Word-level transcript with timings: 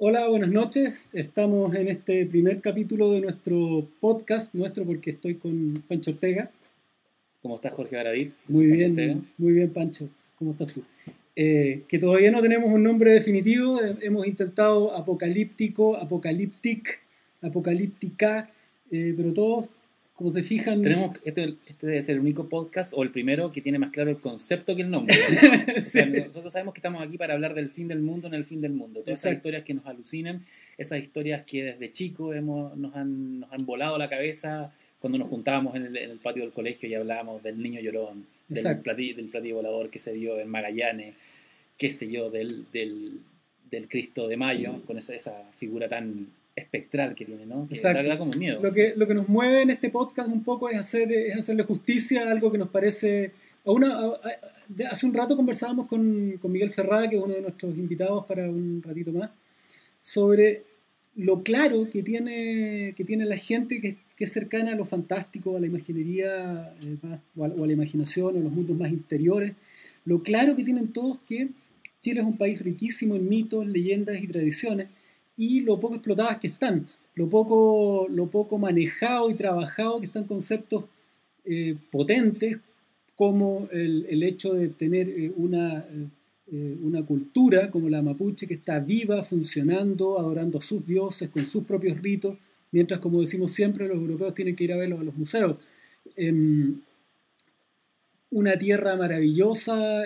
Hola, 0.00 0.28
buenas 0.28 0.50
noches. 0.50 1.08
Estamos 1.12 1.74
en 1.74 1.88
este 1.88 2.24
primer 2.24 2.60
capítulo 2.60 3.10
de 3.10 3.20
nuestro 3.20 3.84
podcast, 3.98 4.54
nuestro 4.54 4.84
porque 4.84 5.10
estoy 5.10 5.34
con 5.34 5.82
Pancho 5.88 6.12
Ortega. 6.12 6.52
¿Cómo 7.42 7.56
estás, 7.56 7.72
Jorge 7.72 7.96
Baradí? 7.96 8.30
Muy 8.46 8.66
bien, 8.66 9.26
muy 9.38 9.54
bien, 9.54 9.70
Pancho. 9.70 10.08
¿Cómo 10.38 10.52
estás 10.52 10.72
tú? 10.72 10.84
Eh, 11.34 11.82
que 11.88 11.98
todavía 11.98 12.30
no 12.30 12.40
tenemos 12.40 12.72
un 12.72 12.84
nombre 12.84 13.10
definitivo. 13.10 13.82
Eh, 13.82 13.96
hemos 14.02 14.24
intentado 14.28 14.94
apocalíptico, 14.94 15.96
apocalíptic, 15.96 17.00
apocalíptica, 17.42 18.52
eh, 18.92 19.14
pero 19.16 19.34
todos 19.34 19.68
como 20.18 20.30
se 20.30 20.42
fijan... 20.42 20.82
Tenemos, 20.82 21.16
este, 21.22 21.54
este, 21.64 21.86
debe 21.86 22.02
ser 22.02 22.16
el 22.16 22.22
único 22.22 22.48
podcast 22.48 22.92
o 22.96 23.04
el 23.04 23.10
primero 23.10 23.52
que 23.52 23.60
tiene 23.60 23.78
más 23.78 23.90
claro 23.90 24.10
el 24.10 24.20
concepto 24.20 24.74
que 24.74 24.82
el 24.82 24.90
nombre. 24.90 25.14
nosotros 26.26 26.52
sabemos 26.52 26.74
que 26.74 26.78
estamos 26.78 27.00
aquí 27.06 27.16
para 27.16 27.34
hablar 27.34 27.54
del 27.54 27.70
fin 27.70 27.86
del 27.86 28.00
mundo 28.00 28.26
en 28.26 28.34
el 28.34 28.44
fin 28.44 28.60
del 28.60 28.72
mundo. 28.72 29.02
Todas 29.02 29.20
esas 29.20 29.34
historias 29.34 29.62
que 29.62 29.74
nos 29.74 29.86
alucinan, 29.86 30.42
esas 30.76 30.98
historias 30.98 31.44
que 31.44 31.62
desde 31.62 31.92
chicos 31.92 32.34
hemos, 32.34 32.76
nos, 32.76 32.96
han, 32.96 33.38
nos 33.38 33.52
han 33.52 33.64
volado 33.64 33.96
la 33.96 34.10
cabeza 34.10 34.74
cuando 34.98 35.18
nos 35.18 35.28
juntábamos 35.28 35.76
en 35.76 35.96
el, 35.96 36.18
patio 36.18 36.42
del 36.42 36.52
colegio 36.52 36.88
y 36.88 36.96
hablábamos 36.96 37.40
del 37.44 37.62
niño 37.62 37.80
llorón, 37.80 38.26
del 38.48 38.80
platillo, 38.80 39.14
del 39.14 39.28
platillo 39.28 39.54
volador 39.54 39.88
que 39.88 40.00
se 40.00 40.12
vio 40.14 40.40
en 40.40 40.48
Magallanes, 40.48 41.14
qué 41.76 41.90
sé 41.90 42.10
yo, 42.10 42.28
del, 42.28 42.66
del, 42.72 43.20
del 43.70 43.88
Cristo 43.88 44.26
de 44.26 44.36
Mayo, 44.36 44.82
con 44.84 44.98
esa, 44.98 45.14
esa 45.14 45.44
figura 45.44 45.88
tan 45.88 46.26
espectral 46.58 47.14
que 47.14 47.24
tiene, 47.24 47.46
¿no? 47.46 47.68
Que 47.68 47.78
Da, 47.80 48.18
como 48.18 48.32
miedo. 48.32 48.60
Lo 48.62 48.72
que, 48.72 48.94
lo 48.96 49.06
que 49.06 49.14
nos 49.14 49.28
mueve 49.28 49.62
en 49.62 49.70
este 49.70 49.90
podcast 49.90 50.28
un 50.28 50.44
poco 50.44 50.68
es, 50.68 50.78
hacer, 50.78 51.10
es 51.10 51.36
hacerle 51.36 51.64
justicia 51.64 52.28
a 52.28 52.30
algo 52.32 52.52
que 52.52 52.58
nos 52.58 52.68
parece... 52.68 53.32
A 53.64 53.72
una, 53.72 53.98
hace 54.90 55.06
un 55.06 55.14
rato 55.14 55.36
conversábamos 55.36 55.88
con, 55.88 56.38
con 56.40 56.52
Miguel 56.52 56.70
Ferrada, 56.70 57.08
que 57.08 57.16
es 57.16 57.22
uno 57.22 57.34
de 57.34 57.42
nuestros 57.42 57.76
invitados 57.76 58.24
para 58.26 58.48
un 58.48 58.82
ratito 58.82 59.12
más, 59.12 59.30
sobre 60.00 60.62
lo 61.16 61.42
claro 61.42 61.88
que 61.90 62.02
tiene, 62.02 62.94
que 62.96 63.04
tiene 63.04 63.24
la 63.24 63.36
gente 63.36 63.80
que, 63.80 63.96
que 64.16 64.24
es 64.24 64.32
cercana 64.32 64.72
a 64.72 64.76
lo 64.76 64.84
fantástico, 64.84 65.56
a 65.56 65.60
la 65.60 65.66
imaginería, 65.66 66.74
eh, 66.82 66.96
o, 67.36 67.44
a, 67.44 67.48
la 67.48 67.72
imaginación, 67.72 68.36
a 68.36 68.40
los 68.40 68.52
mundos 68.52 68.76
más 68.76 68.90
interiores, 68.90 69.52
lo 70.04 70.22
claro 70.22 70.56
que 70.56 70.64
tienen 70.64 70.88
todos 70.88 71.18
que 71.20 71.48
Chile 72.00 72.20
es 72.20 72.26
un 72.26 72.38
país 72.38 72.60
riquísimo 72.60 73.16
en 73.16 73.28
mitos, 73.28 73.66
leyendas 73.66 74.22
y 74.22 74.28
tradiciones, 74.28 74.90
y 75.38 75.60
lo 75.60 75.78
poco 75.78 75.94
explotadas 75.94 76.38
que 76.38 76.48
están, 76.48 76.86
lo 77.14 77.30
poco, 77.30 78.06
lo 78.10 78.26
poco 78.28 78.58
manejado 78.58 79.30
y 79.30 79.34
trabajado 79.34 80.00
que 80.00 80.06
están 80.06 80.24
conceptos 80.24 80.84
eh, 81.44 81.76
potentes 81.90 82.58
como 83.16 83.68
el, 83.72 84.22
hecho 84.22 84.52
de 84.52 84.68
tener 84.68 85.08
eh, 85.08 85.32
una, 85.36 85.84
eh, 86.52 86.76
una 86.82 87.06
cultura 87.06 87.70
como 87.70 87.88
la 87.88 88.02
mapuche 88.02 88.46
que 88.46 88.54
está 88.54 88.80
viva, 88.80 89.24
funcionando, 89.24 90.18
adorando 90.18 90.58
a 90.58 90.62
sus 90.62 90.86
dioses 90.86 91.28
con 91.28 91.46
sus 91.46 91.64
propios 91.64 92.00
ritos, 92.02 92.36
mientras 92.72 93.00
como 93.00 93.20
decimos 93.20 93.52
siempre 93.52 93.88
los 93.88 93.96
europeos 93.96 94.34
tienen 94.34 94.54
que 94.54 94.64
ir 94.64 94.72
a 94.72 94.76
verlos 94.76 95.00
a 95.00 95.04
los 95.04 95.16
museos. 95.16 95.60
Em, 96.16 96.80
una 98.30 98.58
tierra 98.58 98.94
maravillosa, 98.96 100.04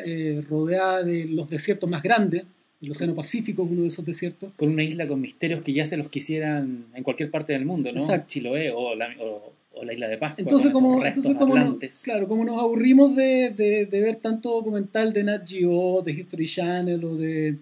rodeada 0.49 1.03
de 1.03 1.25
los 1.25 1.51
desiertos 1.51 1.91
más 1.91 2.03
grandes, 2.03 2.45
el 2.83 2.91
Océano 2.91 3.15
Pacífico 3.15 3.65
es 3.65 3.71
uno 3.71 3.83
de 3.83 3.89
esos 3.89 4.05
desiertos. 4.05 4.53
Con 4.57 4.71
una 4.71 4.83
isla 4.83 5.07
con 5.07 5.21
misterios 5.21 5.63
que 5.63 5.73
ya 5.73 5.87
se 5.87 5.97
los 5.97 6.09
quisieran 6.09 6.87
en 6.95 7.03
cualquier 7.05 7.31
parte 7.31 7.53
del 7.53 7.65
mundo, 7.65 7.93
¿no? 7.93 8.01
Exacto. 8.01 8.29
Chiloé 8.29 8.73
o 8.73 8.95
la, 8.95 9.09
o, 9.21 9.85
la 9.85 9.93
isla 9.93 10.09
de 10.09 10.19
Pascua. 10.19 10.43
Entonces, 10.43 10.73
como, 10.73 11.05
entonces 11.05 11.35
como 11.37 11.57
nos, 11.57 12.03
claro, 12.03 12.27
como 12.27 12.45
nos 12.45 12.61
aburrimos 12.61 13.15
de, 13.15 13.51
de, 13.51 13.87
de, 13.87 14.01
ver 14.01 14.17
tanto 14.17 14.51
documental 14.51 15.13
de 15.13 15.23
Nat 15.23 15.49
Geo, 15.49 16.03
de 16.03 16.13
History 16.13 16.47
Channel 16.47 17.05
o 17.05 17.17
de. 17.17 17.57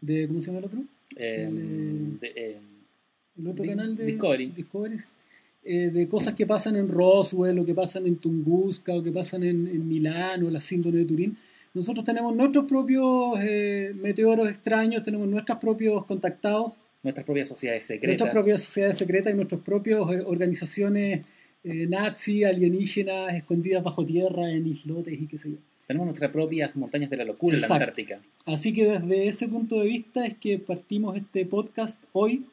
de 0.00 0.28
¿Cómo 0.28 0.40
se 0.40 0.46
llama 0.48 0.58
el 0.58 0.64
otro? 0.66 0.80
Eh, 1.16 1.48
de, 2.20 2.32
eh, 2.36 2.56
el 3.38 3.46
otro 3.46 3.64
canal 3.64 3.96
de 3.96 4.04
Discovery. 4.04 4.52
Discovery 4.54 4.96
eh, 5.64 5.90
de 5.90 6.08
cosas 6.08 6.34
que 6.34 6.46
pasan 6.46 6.76
en 6.76 6.88
Roswell 6.88 7.58
o 7.58 7.64
que 7.64 7.74
pasan 7.74 8.06
en 8.06 8.16
Tunguska 8.18 8.94
o 8.94 9.02
que 9.02 9.12
pasan 9.12 9.42
en, 9.42 9.66
en 9.66 9.88
Milán 9.88 10.44
o 10.44 10.50
la 10.50 10.60
síndrome 10.60 10.98
de 10.98 11.04
Turín 11.04 11.36
nosotros 11.74 12.04
tenemos 12.04 12.34
nuestros 12.34 12.64
propios 12.66 13.38
eh, 13.40 13.92
meteoros 13.94 14.48
extraños, 14.48 15.02
tenemos 15.02 15.28
nuestros 15.28 15.58
propios 15.58 16.04
contactados. 16.06 16.72
Nuestras 17.02 17.24
propias 17.24 17.48
sociedades 17.48 17.84
secretas. 17.84 18.08
Nuestras 18.08 18.30
propias 18.30 18.62
sociedades 18.62 18.98
secretas 18.98 19.32
y 19.32 19.36
nuestras 19.36 19.60
propias 19.60 20.00
eh, 20.10 20.22
organizaciones 20.26 21.26
eh, 21.64 21.86
nazi, 21.86 22.44
alienígenas, 22.44 23.34
escondidas 23.34 23.82
bajo 23.82 24.04
tierra 24.04 24.50
en 24.50 24.66
islotes 24.66 25.20
y 25.20 25.26
qué 25.26 25.38
sé 25.38 25.50
yo. 25.50 25.56
Tenemos 25.86 26.06
nuestras 26.06 26.30
propias 26.30 26.74
montañas 26.76 27.10
de 27.10 27.16
la 27.16 27.24
locura 27.24 27.56
en 27.56 27.62
la 27.62 27.68
Antártica. 27.68 28.20
Así 28.44 28.72
que 28.72 28.84
desde 28.98 29.28
ese 29.28 29.48
punto 29.48 29.80
de 29.80 29.86
vista 29.86 30.24
es 30.24 30.36
que 30.36 30.58
partimos 30.58 31.16
este 31.16 31.46
podcast 31.46 32.04
hoy, 32.12 32.44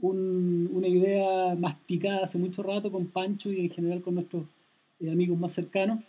una 0.00 0.86
idea 0.86 1.54
masticada 1.56 2.24
hace 2.24 2.38
mucho 2.38 2.62
rato 2.62 2.92
con 2.92 3.06
Pancho 3.06 3.50
y 3.50 3.60
en 3.60 3.70
general 3.70 4.02
con 4.02 4.14
nuestros 4.14 4.44
amigos 5.00 5.38
más 5.38 5.52
cercanos, 5.52 6.00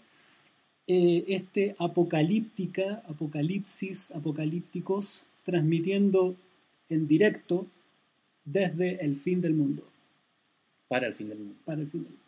eh, 0.87 1.23
este 1.27 1.75
apocalíptica, 1.79 3.03
apocalipsis, 3.07 4.11
apocalípticos, 4.11 5.25
transmitiendo 5.43 6.35
en 6.89 7.07
directo 7.07 7.65
desde 8.45 9.03
el 9.03 9.17
fin 9.17 9.41
del 9.41 9.53
mundo. 9.53 9.83
Para 10.87 11.07
el 11.07 11.13
fin 11.13 11.29
del 11.29 11.39
mundo. 11.39 11.55
Para 11.65 11.81
el 11.81 11.89
fin 11.89 12.03
del 12.03 12.11
mundo. 12.11 12.25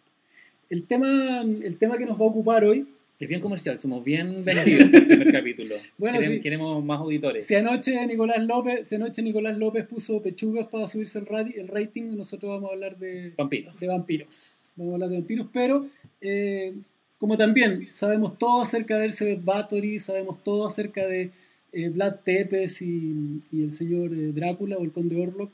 El 0.70 0.84
tema, 0.84 1.42
el 1.42 1.78
tema 1.78 1.98
que 1.98 2.06
nos 2.06 2.20
va 2.20 2.26
a 2.26 2.28
ocupar 2.28 2.64
hoy. 2.66 2.88
Es 3.20 3.28
bien 3.28 3.42
comercial, 3.42 3.80
somos 3.80 4.04
bien 4.04 4.44
vendidos 4.44 4.82
en 4.82 4.96
el 4.96 5.08
primer 5.08 5.32
capítulo. 5.40 5.76
Bueno, 5.98 6.20
queremos, 6.20 6.44
queremos, 6.44 6.86
más 6.86 7.00
auditores. 7.00 7.46
Si 7.46 7.56
anoche 7.56 8.06
Nicolás 8.06 8.44
López, 8.44 8.88
si 8.88 8.96
anoche 8.96 9.22
Nicolás 9.24 9.58
López 9.58 9.86
puso 9.86 10.22
pechugas 10.22 10.68
para 10.68 10.88
subirse 10.88 11.20
el, 11.20 11.28
el 11.56 11.68
rating, 11.68 12.16
nosotros 12.16 12.50
vamos 12.50 12.70
a 12.70 12.74
hablar 12.74 12.98
de 12.98 13.34
vampiros. 13.36 13.80
De 13.80 13.88
vampiros. 13.88 14.66
Vamos 14.76 14.92
a 14.92 14.96
hablar 14.96 15.10
de 15.10 15.16
vampiros, 15.18 15.48
pero 15.52 15.88
eh, 16.22 16.74
como 17.18 17.38
también 17.38 17.88
sabemos 17.92 18.38
todo 18.38 18.62
acerca 18.62 18.98
de 18.98 19.06
Elizabeth 19.06 19.44
Bathory, 19.44 20.00
sabemos 20.00 20.44
todo 20.44 20.68
acerca 20.68 21.06
de 21.08 21.32
eh, 21.72 21.90
Vlad 21.90 22.18
Tepes 22.24 22.82
y, 22.82 23.40
el 23.52 23.72
señor 23.72 24.14
eh, 24.14 24.32
Drácula 24.32 24.78
o 24.78 24.84
el 24.84 24.92
conde 24.92 25.22
Orlok, 25.22 25.52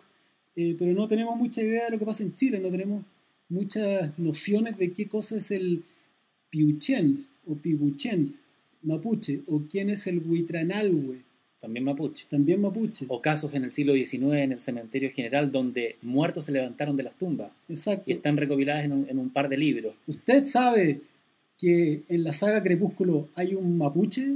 eh, 0.56 0.76
pero 0.78 0.94
no 0.94 1.08
tenemos 1.08 1.38
mucha 1.38 1.62
idea 1.62 1.86
de 1.86 1.92
lo 1.92 2.00
que 2.00 2.06
pasa 2.06 2.24
en 2.24 2.36
Chile, 2.36 2.60
no 2.60 2.70
tenemos 2.70 3.04
muchas 3.50 4.18
nociones 4.18 4.78
de 4.78 4.92
qué 4.92 5.08
cosa 5.08 5.38
es 5.38 5.52
el 5.52 5.84
Piuchen 6.50 7.26
o 7.48 7.56
Pibuchen 7.56 8.36
mapuche, 8.84 9.42
o 9.48 9.64
quién 9.70 9.90
es 9.90 10.08
el 10.08 10.20
Huitranalhue. 10.20 11.22
También 11.60 11.86
mapuche. 11.86 12.26
También 12.30 12.60
mapuche. 12.60 13.06
O 13.08 13.22
casos 13.22 13.54
en 13.54 13.64
el 13.64 13.72
siglo 13.72 13.94
XIX 13.94 14.34
en 14.34 14.52
el 14.52 14.60
cementerio 14.60 15.10
general 15.12 15.52
donde 15.52 15.96
muertos 16.02 16.46
se 16.46 16.52
levantaron 16.52 16.98
de 16.98 17.04
las 17.04 17.18
tumbas. 17.18 17.52
Exacto. 17.70 18.04
Y 18.08 18.14
están 18.14 18.36
recopiladas 18.36 18.84
en 18.84 18.92
un, 18.92 19.10
en 19.10 19.18
un 19.18 19.30
par 19.30 19.48
de 19.48 19.58
libros. 19.58 19.96
¿Usted 20.06 20.44
sabe 20.44 21.02
que 21.64 22.04
en 22.10 22.26
la 22.26 22.34
saga 22.34 22.62
Crepúsculo 22.62 23.30
hay 23.36 23.56
un 23.56 23.78
mapuche. 23.78 24.34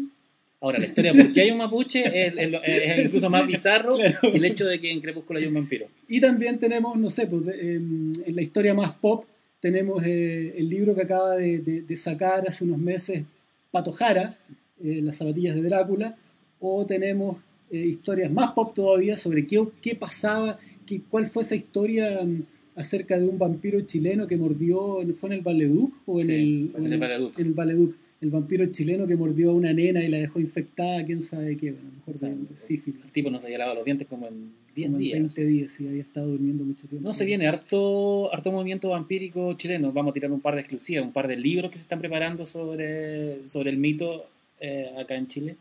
Ahora, 0.61 0.79
la 0.79 0.85
historia 0.85 1.13
por 1.13 1.33
qué 1.33 1.41
hay 1.41 1.51
un 1.51 1.57
mapuche 1.57 2.01
es, 2.05 2.33
incluso 3.05 3.29
más 3.29 3.45
bizarro 3.45 3.97
que 3.97 4.37
el 4.37 4.45
hecho 4.45 4.65
de 4.65 4.79
que 4.79 4.89
en 4.89 5.01
Crepúsculo 5.01 5.37
hay 5.37 5.45
un 5.45 5.55
vampiro. 5.55 5.87
Y 6.07 6.21
también 6.21 6.57
tenemos, 6.57 6.97
no 6.97 7.09
sé, 7.09 7.27
pues, 7.27 7.43
en, 7.47 8.13
la 8.27 8.41
historia 8.41 8.73
más 8.73 8.93
pop 8.93 9.25
tenemos 9.59 10.05
eh, 10.05 10.53
el 10.57 10.69
libro 10.69 10.95
que 10.95 11.01
acaba 11.01 11.35
de, 11.35 11.97
sacar 11.97 12.47
hace 12.47 12.63
unos 12.63 12.79
meses 12.79 13.35
Pato 13.71 13.91
Jara, 13.91 14.37
eh, 14.81 15.01
Las 15.03 15.17
zapatillas 15.17 15.55
de 15.55 15.63
Drácula, 15.63 16.15
o 16.61 16.85
tenemos 16.85 17.37
eh, 17.71 17.79
historias 17.79 18.31
más 18.31 18.53
pop 18.53 18.73
todavía 18.73 19.17
sobre 19.17 19.45
qué, 19.45 19.67
qué 19.81 19.95
pasaba, 19.95 20.57
qué, 20.85 21.01
cuál 21.09 21.27
fue 21.27 21.43
esa 21.43 21.55
historia 21.55 22.21
mm, 22.23 22.43
acerca 22.77 23.19
de 23.19 23.27
un 23.27 23.37
vampiro 23.37 23.81
chileno 23.81 24.27
que 24.27 24.37
mordió, 24.37 25.03
¿fue 25.15 25.29
en 25.29 25.33
el 25.33 25.41
Valeduc? 25.41 25.95
O 26.05 26.21
en, 26.21 26.29
el, 26.29 26.71
en, 26.77 26.93
el 26.93 26.99
Valeduc. 26.99 27.39
En 27.39 27.47
el 27.47 27.53
Valeduc. 27.53 27.95
El 28.21 28.29
vampiro 28.31 28.65
chileno 28.67 29.05
que 29.05 29.15
mordió 29.15 29.51
a 29.51 29.53
una 29.53 29.73
nena 29.73 30.03
y 30.03 30.07
la 30.07 30.17
dejó 30.17 30.39
infectada, 30.39 31.05
quién 31.05 31.21
sabe 31.21 31.55
qué, 31.55 31.71
bueno, 31.71 31.91
mejor 31.97 32.17
sabe, 32.17 32.35
sífilis. 32.55 33.03
El 33.03 33.11
tipo 33.11 33.29
no 33.29 33.37
se 33.37 33.45
había 33.45 33.59
lavado 33.59 33.75
los 33.75 33.85
dientes 33.85 34.07
como 34.07 34.27
en 34.27 34.53
10 34.73 34.97
días. 34.97 35.19
20 35.19 35.45
días, 35.45 35.71
sí, 35.71 35.87
había 35.87 36.01
estado 36.01 36.27
durmiendo 36.27 36.63
mucho 36.63 36.87
tiempo. 36.87 37.07
No, 37.07 37.13
se 37.13 37.25
viene 37.25 37.47
harto, 37.47 38.33
harto 38.33 38.51
movimiento 38.51 38.89
vampírico 38.89 39.53
chileno. 39.53 39.91
Vamos 39.91 40.11
a 40.11 40.13
tirar 40.13 40.31
un 40.31 40.41
par 40.41 40.55
de 40.55 40.61
exclusivas, 40.61 41.05
un 41.05 41.13
par 41.13 41.27
de 41.27 41.35
libros 41.35 41.69
que 41.69 41.77
se 41.77 41.83
están 41.83 41.99
preparando 41.99 42.45
sobre, 42.45 43.47
sobre 43.47 43.69
el 43.69 43.77
mito 43.77 44.25
eh, 44.59 44.91
acá 44.99 45.15
en 45.15 45.27
Chile. 45.27 45.55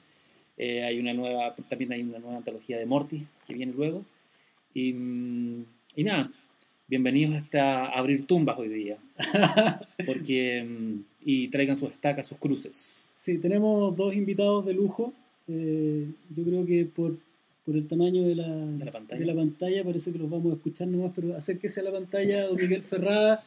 Eh, 0.56 0.82
hay 0.82 0.98
una 0.98 1.12
nueva, 1.12 1.54
también 1.68 1.92
hay 1.92 2.02
una 2.02 2.18
nueva 2.18 2.38
antología 2.38 2.78
de 2.78 2.86
Morty 2.86 3.26
que 3.46 3.54
viene 3.54 3.72
luego. 3.72 4.02
Y, 4.72 4.94
mm, 4.94 5.64
y 5.96 6.04
nada, 6.04 6.30
bienvenidos 6.88 7.34
hasta 7.34 7.86
abrir 7.86 8.26
tumbas 8.26 8.58
hoy 8.58 8.68
día. 8.68 8.98
Porque, 10.06 10.64
mm, 10.64 11.00
y 11.24 11.48
traigan 11.48 11.76
sus 11.76 11.92
estacas, 11.92 12.26
sus 12.26 12.38
cruces. 12.38 13.14
Sí, 13.18 13.38
tenemos 13.38 13.96
dos 13.96 14.14
invitados 14.14 14.64
de 14.64 14.74
lujo. 14.74 15.12
Eh, 15.48 16.06
yo 16.34 16.44
creo 16.44 16.66
que 16.66 16.84
por, 16.84 17.16
por 17.64 17.76
el 17.76 17.88
tamaño 17.88 18.22
de 18.22 18.34
la, 18.36 18.48
De 18.48 18.84
la 18.84 18.90
pantalla. 18.90 19.20
de 19.20 19.26
la 19.26 19.34
pantalla 19.34 19.84
parece 19.84 20.12
que 20.12 20.18
los 20.18 20.30
vamos 20.30 20.52
a 20.52 20.56
escuchar 20.56 20.88
nomás, 20.88 21.12
pero 21.14 21.36
acérquese 21.36 21.80
a 21.80 21.84
la 21.84 21.92
pantalla 21.92 22.46
don 22.46 22.56
Miguel 22.56 22.82
Ferrada. 22.82 23.44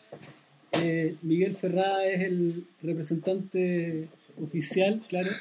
Eh, 0.73 1.15
Miguel 1.21 1.55
Ferrada 1.55 2.05
es 2.05 2.21
el 2.21 2.65
representante 2.81 4.07
oficial, 4.41 5.01
claro, 5.07 5.31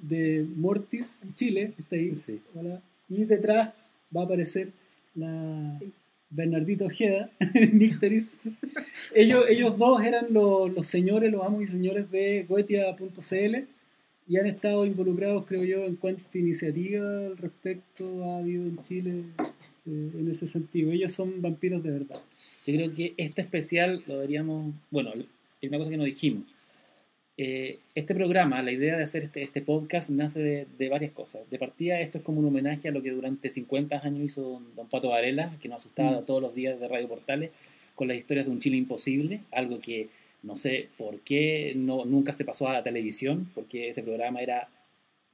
de 0.00 0.46
Mortis 0.56 1.20
Chile, 1.34 1.72
está 1.78 1.96
ahí. 1.96 2.14
Sí. 2.14 2.38
Hola. 2.54 2.80
Y 3.08 3.24
detrás 3.24 3.72
va 4.14 4.22
a 4.22 4.24
aparecer 4.24 4.68
la 5.14 5.78
Bernardito 6.30 6.86
Ojeda, 6.86 7.30
Nicteris. 7.72 8.38
ellos, 9.14 9.44
ellos 9.48 9.78
dos 9.78 10.02
eran 10.04 10.26
los, 10.30 10.72
los 10.72 10.86
señores, 10.86 11.30
los 11.30 11.44
amos 11.44 11.62
y 11.62 11.66
señores 11.66 12.10
de 12.10 12.44
Goetia.cl 12.48 13.66
y 14.28 14.38
han 14.38 14.46
estado 14.46 14.84
involucrados, 14.84 15.46
creo 15.46 15.64
yo, 15.64 15.84
en 15.84 15.96
cuánta 15.96 16.36
iniciativa 16.36 17.26
al 17.26 17.36
respecto 17.36 18.24
ha 18.24 18.38
habido 18.38 18.64
en 18.64 18.82
Chile 18.82 19.24
eh, 19.86 20.10
en 20.18 20.28
ese 20.28 20.48
sentido. 20.48 20.90
Ellos 20.90 21.12
son 21.12 21.40
vampiros 21.40 21.82
de 21.82 21.92
verdad. 21.92 22.20
Yo 22.66 22.74
creo 22.74 22.94
que 22.94 23.14
este 23.16 23.42
especial 23.42 24.02
lo 24.06 24.14
deberíamos. 24.14 24.74
Bueno, 24.90 25.12
hay 25.14 25.68
una 25.68 25.78
cosa 25.78 25.90
que 25.90 25.96
no 25.96 26.04
dijimos. 26.04 26.44
Eh, 27.38 27.78
este 27.94 28.14
programa, 28.14 28.62
la 28.62 28.72
idea 28.72 28.96
de 28.96 29.02
hacer 29.02 29.24
este, 29.24 29.42
este 29.42 29.60
podcast 29.60 30.08
nace 30.10 30.40
de, 30.40 30.66
de 30.78 30.88
varias 30.88 31.12
cosas. 31.12 31.42
De 31.50 31.58
partida, 31.58 32.00
esto 32.00 32.18
es 32.18 32.24
como 32.24 32.40
un 32.40 32.46
homenaje 32.46 32.88
a 32.88 32.92
lo 32.92 33.02
que 33.02 33.10
durante 33.10 33.50
50 33.50 34.00
años 34.04 34.24
hizo 34.24 34.42
don, 34.42 34.74
don 34.74 34.88
Pato 34.88 35.10
Varela, 35.10 35.52
que 35.60 35.68
nos 35.68 35.82
asustaba 35.82 36.20
Mm. 36.20 36.24
todos 36.26 36.40
los 36.42 36.54
días 36.54 36.80
de 36.80 36.88
Radio 36.88 37.08
Portales 37.08 37.50
con 37.94 38.08
las 38.08 38.16
historias 38.16 38.46
de 38.46 38.52
un 38.52 38.58
Chile 38.60 38.76
imposible, 38.78 39.40
algo 39.52 39.80
que 39.80 40.08
no 40.42 40.56
sé 40.56 40.88
por 40.96 41.20
qué 41.20 41.72
no, 41.76 42.04
nunca 42.04 42.32
se 42.32 42.44
pasó 42.44 42.68
a 42.68 42.72
la 42.74 42.82
televisión, 42.82 43.50
porque 43.54 43.88
ese 43.88 44.02
programa 44.02 44.40
era 44.40 44.68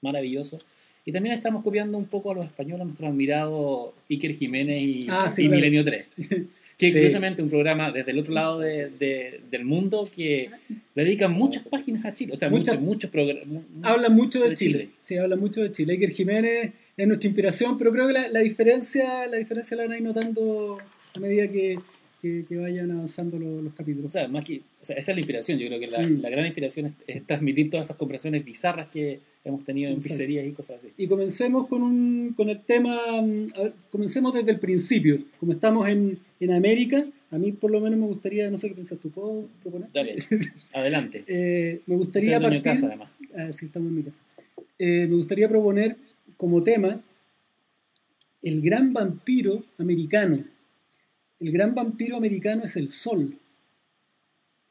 maravilloso. 0.00 0.58
Y 1.04 1.12
también 1.12 1.34
estamos 1.34 1.62
copiando 1.64 1.98
un 1.98 2.06
poco 2.06 2.30
a 2.30 2.34
los 2.34 2.44
españoles, 2.46 2.80
a 2.82 2.84
nuestros 2.84 3.10
admirados 3.10 3.92
Iker 4.08 4.34
Jiménez 4.34 4.82
y, 4.82 5.06
Ah, 5.08 5.28
sí, 5.28 5.42
y 5.42 5.46
claro. 5.46 5.56
Milenio 5.60 5.84
3. 5.84 6.06
Que 6.78 6.86
Sí. 6.90 6.92
curiosamente 6.94 7.42
un 7.42 7.50
programa 7.50 7.92
desde 7.92 8.10
el 8.12 8.18
otro 8.18 8.32
lado 8.34 8.58
de- 8.58 8.88
de- 8.90 9.40
del 9.50 9.64
mundo 9.64 10.10
que 10.14 10.50
le 10.94 11.04
dedican 11.04 11.32
muchas 11.32 11.62
páginas 11.64 12.04
a 12.04 12.12
Chile. 12.14 12.32
O 12.32 12.36
sea, 12.36 12.48
Muchas- 12.50 12.74
muchos, 12.80 12.88
muchos 12.88 13.10
programas. 13.10 13.62
Hablan 13.82 14.14
mucho 14.14 14.40
de, 14.42 14.50
De 14.50 14.56
Chile. 14.56 14.78
Chile. 14.80 14.92
Sí, 15.02 15.16
hablan 15.16 15.38
mucho 15.38 15.62
de 15.62 15.70
Chile. 15.70 15.92
Iker 15.94 16.10
Jiménez 16.10 16.72
es 16.96 17.06
nuestra 17.06 17.28
inspiración, 17.28 17.76
pero 17.78 17.90
creo 17.92 18.06
que 18.06 18.12
la, 18.14 18.28
la 18.28 18.40
diferencia 18.40 19.26
la 19.26 19.36
diferencia 19.36 19.76
la 19.76 19.84
van 19.84 19.92
a 19.92 19.96
ir 19.96 20.02
notando 20.02 20.78
a 21.14 21.20
medida 21.20 21.46
que, 21.48 21.76
que- 22.20 22.44
que 22.48 22.56
vayan 22.56 22.90
avanzando 22.90 23.38
los, 23.38 23.62
los 23.62 23.72
O 23.72 23.76
capítulos. 23.76 24.12
sea, 24.12 24.28
más 24.28 24.44
que, 24.44 24.60
o 24.80 24.84
sea, 24.84 24.96
esa 24.96 25.12
es 25.12 25.16
la 25.16 25.20
inspiración. 25.20 25.58
Yo 25.58 25.66
creo 25.68 25.80
que 25.80 25.86
la, 25.88 26.02
Sí. 26.02 26.16
la 26.16 26.30
gran 26.30 26.44
inspiración 26.46 26.86
es, 26.86 26.92
es 27.06 27.26
transmitir 27.26 27.68
todas 27.70 27.86
esas 27.86 27.96
conversaciones 27.96 28.44
bizarras 28.44 28.88
que 28.88 29.20
hemos 29.44 29.64
tenido 29.64 29.88
en 29.88 29.96
Exacto. 29.96 30.14
pizzerías 30.14 30.46
y 30.46 30.52
cosas 30.52 30.76
así. 30.76 30.92
Y 30.96 31.08
comencemos 31.08 31.66
con, 31.66 31.82
un, 31.82 32.34
con 32.36 32.48
el 32.48 32.60
tema, 32.60 32.96
mm, 33.22 33.46
a 33.56 33.62
ver, 33.62 33.72
comencemos 33.90 34.34
desde 34.34 34.50
el 34.52 34.60
principio. 34.60 35.18
Como 35.40 35.52
estamos 35.52 35.88
en, 35.88 36.18
en 36.40 36.52
América, 36.52 37.04
a 37.30 37.38
mí 37.38 37.52
por 37.52 37.70
lo 37.70 37.80
menos 37.80 37.98
me 37.98 38.06
gustaría, 38.06 38.50
no 38.50 38.58
sé 38.58 38.68
qué 38.68 38.74
piensas 38.74 38.98
tú, 38.98 39.10
¿puedo 39.10 39.48
proponer? 39.62 39.88
Dale, 39.92 40.16
adelante. 40.74 41.24
Eh, 41.26 41.80
me 41.86 41.96
Usted 41.96 42.06
gustaría 42.06 42.36
es 42.36 42.40
dueño 42.42 42.56
de 42.56 42.62
partir... 42.62 42.82
casa, 42.82 42.86
además. 42.86 43.10
Ah, 43.34 43.52
sí, 43.52 43.66
estamos 43.66 43.88
en 43.88 43.96
mi 43.96 44.02
casa. 44.02 44.22
Eh, 44.78 45.06
me 45.08 45.16
gustaría 45.16 45.48
proponer 45.48 45.96
como 46.36 46.62
tema 46.62 47.00
el 48.42 48.60
gran 48.60 48.92
vampiro 48.92 49.64
americano. 49.78 50.44
El 51.40 51.52
gran 51.52 51.74
vampiro 51.74 52.16
americano 52.16 52.64
es 52.64 52.76
el 52.76 52.88
sol. 52.88 53.36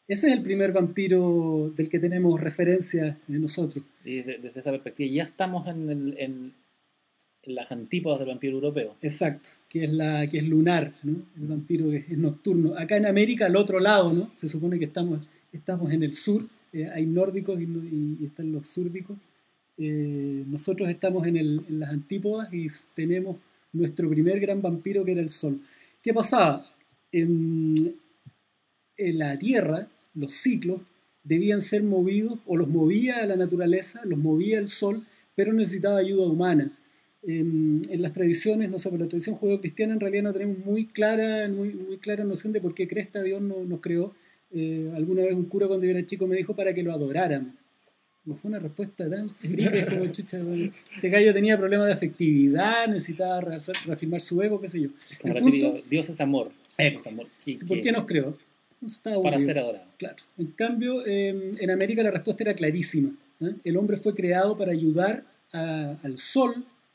Ese 0.07 0.27
es 0.27 0.33
el 0.37 0.43
primer 0.43 0.71
vampiro 0.73 1.71
del 1.75 1.89
que 1.89 1.99
tenemos 1.99 2.39
referencia 2.41 3.17
en 3.29 3.41
nosotros. 3.41 3.83
Y 4.03 4.17
desde, 4.17 4.37
desde 4.39 4.59
esa 4.59 4.71
perspectiva 4.71 5.09
ya 5.11 5.23
estamos 5.23 5.67
en, 5.67 5.89
el- 5.89 6.15
en- 6.17 6.53
en 7.43 7.55
las 7.55 7.71
antípodas 7.71 8.19
del 8.19 8.27
vampiro 8.27 8.53
europeo. 8.55 8.95
Exacto, 9.01 9.49
que 9.69 9.85
es, 9.85 9.91
la, 9.91 10.27
que 10.29 10.39
es 10.39 10.43
lunar, 10.43 10.93
¿no? 11.03 11.23
el 11.37 11.47
vampiro 11.47 11.89
que 11.89 11.97
es 11.97 12.17
nocturno. 12.17 12.75
Acá 12.77 12.97
en 12.97 13.05
América, 13.05 13.45
al 13.45 13.55
otro 13.55 13.79
lado, 13.79 14.11
¿no? 14.13 14.29
se 14.35 14.47
supone 14.49 14.77
que 14.77 14.85
estamos, 14.85 15.21
estamos 15.53 15.91
en 15.91 16.03
el 16.03 16.13
sur, 16.13 16.43
eh, 16.73 16.87
hay 16.93 17.05
nórdicos 17.05 17.59
y, 17.59 17.63
y- 17.63 18.17
y 18.21 18.25
están 18.25 18.51
los 18.51 18.67
súrdicos. 18.67 19.17
Eh, 19.77 20.43
nosotros 20.47 20.89
estamos 20.89 21.25
en, 21.25 21.37
el- 21.37 21.63
en 21.69 21.79
las 21.79 21.93
antípodas 21.93 22.53
y 22.53 22.67
tenemos 22.93 23.37
nuestro 23.73 24.09
primer 24.09 24.39
gran 24.39 24.61
vampiro 24.61 25.03
que 25.05 25.13
era 25.13 25.21
el 25.21 25.29
sol. 25.29 25.57
¿Qué 26.03 26.13
pasaba? 26.13 26.65
En, 27.11 27.95
en 28.97 29.17
la 29.19 29.37
Tierra, 29.37 29.87
los 30.13 30.35
ciclos 30.35 30.81
debían 31.23 31.61
ser 31.61 31.83
movidos, 31.83 32.39
o 32.45 32.57
los 32.57 32.67
movía 32.67 33.25
la 33.25 33.35
naturaleza, 33.35 34.01
los 34.05 34.17
movía 34.17 34.57
el 34.59 34.67
sol, 34.69 34.97
pero 35.35 35.53
necesitaba 35.53 35.97
ayuda 35.97 36.27
humana 36.27 36.71
en, 37.23 37.81
en 37.89 38.01
las 38.01 38.13
tradiciones, 38.13 38.71
no 38.71 38.79
sé, 38.79 38.89
por 38.89 38.99
la 38.99 39.07
tradición 39.07 39.35
judeocristiana 39.35 39.93
en 39.93 39.99
realidad 39.99 40.23
no 40.23 40.33
tenemos 40.33 40.57
muy 40.65 40.87
clara, 40.87 41.47
muy, 41.47 41.69
muy 41.73 41.97
clara 41.97 42.23
noción 42.23 42.51
de 42.53 42.59
por 42.61 42.73
qué 42.73 42.87
cresta 42.87 43.21
Dios 43.21 43.41
no- 43.41 43.63
nos 43.63 43.79
creó. 43.79 44.13
Eh, 44.53 44.91
alguna 44.95 45.21
vez 45.23 45.33
un 45.33 45.45
cura 45.45 45.67
cuando 45.67 45.85
yo 45.85 45.91
era 45.91 46.05
chico 46.05 46.25
me 46.27 46.35
dijo 46.35 46.55
para 46.55 46.73
que 46.73 46.81
lo 46.83 46.91
adoráramos. 46.91 47.53
No 48.25 48.35
fue 48.35 48.49
una 48.49 48.59
respuesta 48.59 49.09
tan 49.09 49.29
fría 49.29 49.85
como 49.89 50.05
chucha. 50.11 50.41
bueno, 50.43 50.71
Este 50.95 51.09
gallo 51.09 51.33
tenía 51.33 51.57
problemas 51.57 51.87
de 51.87 51.93
afectividad, 51.93 52.87
necesitaba 52.87 53.39
reafirmar 53.41 54.21
su 54.21 54.41
ego, 54.41 54.59
qué 54.59 54.67
sé 54.67 54.81
yo. 54.81 54.89
Como 55.21 55.35
El 55.37 55.43
punto- 55.43 55.71
Dios 55.89 56.09
es 56.09 56.19
amor. 56.21 56.51
Eco. 56.79 56.99
Es 56.99 57.07
amor. 57.07 57.27
que- 57.45 57.57
¿Por 57.67 57.77
que- 57.77 57.83
qué 57.83 57.91
nos 57.91 58.05
creó? 58.05 58.35
Para 59.23 59.39
ser 59.39 59.59
adorado. 59.59 59.85
Claro. 59.97 60.15
En 60.37 60.47
cambio, 60.47 61.05
eh, 61.05 61.51
en 61.59 61.69
América 61.71 62.01
la 62.03 62.11
respuesta 62.11 62.43
era 62.43 62.53
clarísima. 62.55 63.09
¿eh? 63.41 63.53
El 63.63 63.77
hombre 63.77 63.97
fue 63.97 64.15
creado 64.15 64.57
para 64.57 64.71
ayudar 64.71 65.23
a- 65.53 65.95
al 66.03 66.17
sol 66.17 66.51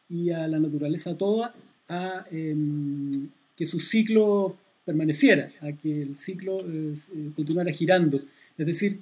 y 0.08 0.30
a 0.30 0.48
la 0.48 0.58
naturaleza 0.58 1.16
toda 1.16 1.54
a 1.88 2.26
em, 2.32 3.28
que 3.56 3.66
su 3.66 3.78
ciclo 3.80 4.56
permaneciera, 4.84 5.50
a 5.60 5.72
que 5.72 5.92
el 5.92 6.16
ciclo 6.16 6.56
eh, 6.60 6.94
eh, 7.14 7.30
continuara 7.36 7.70
girando. 7.72 8.20
Es 8.58 8.66
decir, 8.66 8.96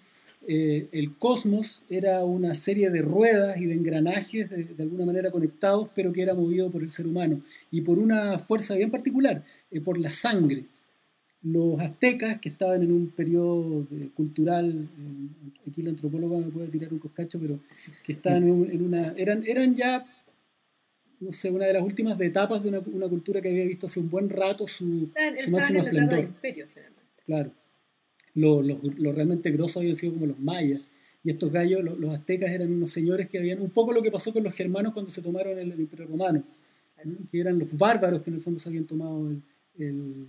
el 0.47 1.15
cosmos 1.19 1.81
era 1.89 2.23
una 2.23 2.55
serie 2.55 2.91
de 2.91 3.01
ruedas 3.01 3.57
y 3.59 3.65
de 3.65 3.73
engranajes 3.73 4.51
de, 4.51 4.65
de 4.65 4.83
alguna 4.83 5.07
manera 5.07 5.31
conectados, 5.31 5.89
pero 5.95 6.13
que 6.13 6.21
era 6.21 6.35
movido 6.35 6.71
por 6.71 6.83
el 6.83 6.91
ser 6.91 7.07
humano 7.07 7.41
y 7.71 7.81
por 7.81 7.99
una 7.99 8.39
fuerza 8.39 8.75
bien 8.75 8.91
particular, 8.91 9.43
por 9.87 9.99
la 9.99 10.13
sangre 10.13 10.65
los 11.45 11.79
aztecas, 11.81 12.41
que 12.41 12.49
estaban 12.49 12.83
en 12.83 12.91
un 12.91 13.09
periodo 13.09 13.87
de- 13.91 14.09
cultural, 14.09 14.89
eh, 14.99 15.69
aquí 15.69 15.83
la 15.83 15.91
antropóloga 15.91 16.39
me 16.39 16.47
puede 16.51 16.69
tirar 16.69 16.93
un 16.93 16.99
coscacho, 16.99 17.39
pero 17.39 17.61
que 18.03 18.13
estaban 18.13 18.43
en, 18.45 18.51
un- 18.51 18.71
en 18.71 18.83
una... 18.83 19.13
Eran, 19.17 19.45
eran 19.47 19.75
ya, 19.77 20.07
no 21.21 21.33
sé, 21.33 21.51
una 21.51 21.67
de 21.67 21.75
las 21.75 21.83
últimas 21.83 22.19
etapas 22.21 22.63
de 22.63 22.71
una, 22.71 22.79
una 22.81 23.09
cultura 23.09 23.41
que 23.43 23.51
había 23.51 23.67
visto 23.67 23.87
hace 23.87 24.01
un 24.01 24.09
buen 24.11 24.31
rato 24.31 24.67
su, 24.67 25.05
Estaban, 25.15 25.39
su 25.39 25.51
máximo 25.51 25.79
en 25.81 25.85
la 25.85 25.91
esplendor. 25.91 26.19
imperio, 26.21 26.67
finalmente. 26.73 27.03
Claro. 27.25 27.51
Los 28.35 28.67
lo, 28.67 28.81
lo 28.99 29.13
realmente 29.13 29.51
grosos 29.53 29.77
habían 29.79 29.95
sido 29.97 30.15
como 30.15 30.27
los 30.27 30.39
mayas. 30.41 30.81
Y 31.23 31.31
estos 31.31 31.53
gallos, 31.53 31.85
lo- 31.85 31.97
los 31.97 32.15
aztecas, 32.15 32.51
eran 32.51 32.73
unos 32.73 32.91
señores 32.91 33.29
que 33.29 33.39
habían... 33.39 33.61
Un 33.61 33.71
poco 33.71 33.93
lo 33.93 34.03
que 34.03 34.11
pasó 34.11 34.33
con 34.33 34.43
los 34.43 34.55
germanos 34.55 34.93
cuando 34.95 35.11
se 35.11 35.21
tomaron 35.23 35.59
el, 35.59 35.73
el 35.73 35.81
imperio 35.81 36.07
romano. 36.07 36.43
¿no? 37.05 37.13
Que 37.31 37.41
eran 37.41 37.59
los 37.59 37.77
bárbaros 37.77 38.23
que 38.23 38.31
en 38.31 38.37
el 38.37 38.43
fondo 38.43 38.59
se 38.59 38.69
habían 38.71 38.87
tomado 38.87 39.31
el... 39.31 39.43
el- 39.79 40.27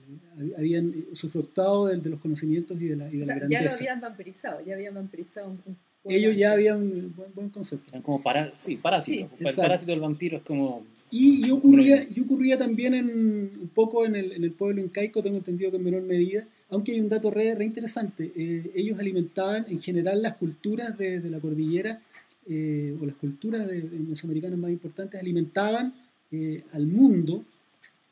habían 0.57 0.93
usufructado 1.11 1.87
de, 1.87 1.97
de 1.97 2.09
los 2.09 2.19
conocimientos 2.19 2.79
y 2.81 2.85
de 2.87 2.95
la, 2.95 3.07
y 3.07 3.17
de 3.17 3.17
O 3.17 3.19
la 3.19 3.25
sea, 3.25 3.35
ya 3.35 3.41
lo 3.41 3.49
grandeza. 3.49 3.75
habían 3.77 4.01
vampirizado, 4.01 4.65
ya 4.65 4.73
habían 4.73 4.93
vampirizado 4.95 5.47
un, 5.49 5.59
un 6.05 6.11
Ellos 6.11 6.35
ya 6.35 6.51
habían 6.51 7.13
buen, 7.15 7.33
buen 7.33 7.49
concepto. 7.49 7.85
Eran 7.89 8.01
como 8.01 8.21
para, 8.21 8.53
sí, 8.55 8.75
parásitos. 8.75 9.31
Sí, 9.31 9.35
el 9.43 9.55
parásito 9.55 9.91
del 9.91 10.01
vampiro 10.01 10.37
es 10.37 10.43
como. 10.43 10.85
Y, 11.11 11.47
y 11.47 11.51
ocurría, 11.51 12.07
y 12.13 12.19
ocurría 12.19 12.57
también 12.57 12.93
en, 12.95 13.07
un 13.07 13.71
poco 13.73 14.05
en 14.05 14.15
el, 14.15 14.31
en 14.33 14.43
el 14.43 14.51
pueblo 14.51 14.81
incaico, 14.81 15.21
tengo 15.23 15.37
entendido 15.37 15.71
que 15.71 15.77
en 15.77 15.83
menor 15.83 16.01
medida, 16.01 16.45
aunque 16.69 16.91
hay 16.91 16.99
un 16.99 17.09
dato 17.09 17.29
re, 17.31 17.55
re 17.55 17.63
interesante. 17.65 18.31
eh, 18.35 18.71
ellos 18.75 18.99
alimentaban 18.99 19.65
en 19.69 19.79
general 19.79 20.21
las 20.21 20.35
culturas 20.37 20.97
de, 20.97 21.19
de 21.21 21.29
la 21.29 21.39
cordillera, 21.39 22.01
eh, 22.47 22.95
o 23.01 23.05
las 23.05 23.15
culturas 23.15 23.67
de, 23.67 23.81
de 23.81 23.99
mesoamericanas 23.99 24.57
más 24.59 24.71
importantes, 24.71 25.19
alimentaban 25.21 25.93
eh, 26.31 26.63
al 26.73 26.85
mundo 26.87 27.43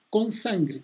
con 0.10 0.32
sangre. 0.32 0.82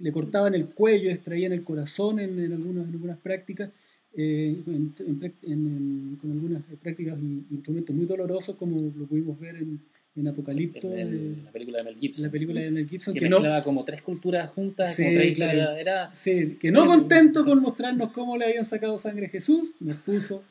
Le 0.00 0.12
cortaban 0.12 0.54
el 0.54 0.66
cuello, 0.66 1.10
extraían 1.10 1.52
el 1.52 1.62
corazón 1.62 2.18
en, 2.18 2.38
en 2.38 2.52
algunas, 2.52 2.86
en 2.86 2.92
algunas 2.92 3.18
prácticas, 3.18 3.70
eh, 4.16 4.56
en- 4.66 4.94
en 5.42 6.18
con 6.20 6.32
algunas 6.32 6.62
prácticas 6.82 7.18
y 7.20 7.54
instrumentos 7.54 7.94
muy 7.94 8.06
dolorosos, 8.06 8.56
como 8.56 8.76
lo 8.80 9.06
pudimos 9.06 9.38
ver 9.38 9.56
en, 9.56 9.80
en 10.16 10.28
Apocalipto. 10.28 10.92
En, 10.92 10.98
el- 10.98 11.14
eh, 11.14 11.34
la 11.44 11.52
película 11.52 11.78
de 11.78 11.84
Mel 11.84 11.96
Gibson. 11.98 12.24
la 12.24 12.30
película 12.30 12.60
de 12.60 12.70
Mel 12.70 12.88
Gibson, 12.88 13.14
que, 13.14 13.20
que 13.20 13.28
no, 13.28 13.36
mezclaba 13.36 13.62
como 13.62 13.84
tres 13.84 14.02
culturas 14.02 14.50
juntas, 14.50 14.94
Sí, 14.94 15.02
como 15.04 15.14
tres 15.16 15.34
claro. 15.34 15.52
historias. 15.58 15.80
Era. 15.80 16.14
sí, 16.14 16.56
que 16.60 16.70
no 16.72 16.86
contento 16.86 17.44
con 17.44 17.60
mostrarnos 17.60 18.10
cómo 18.12 18.36
le 18.36 18.46
habían 18.46 18.64
sacado 18.64 18.98
sangre 18.98 19.26
a 19.26 19.28
Jesús, 19.28 19.74
nos 19.80 19.98
puso 19.98 20.42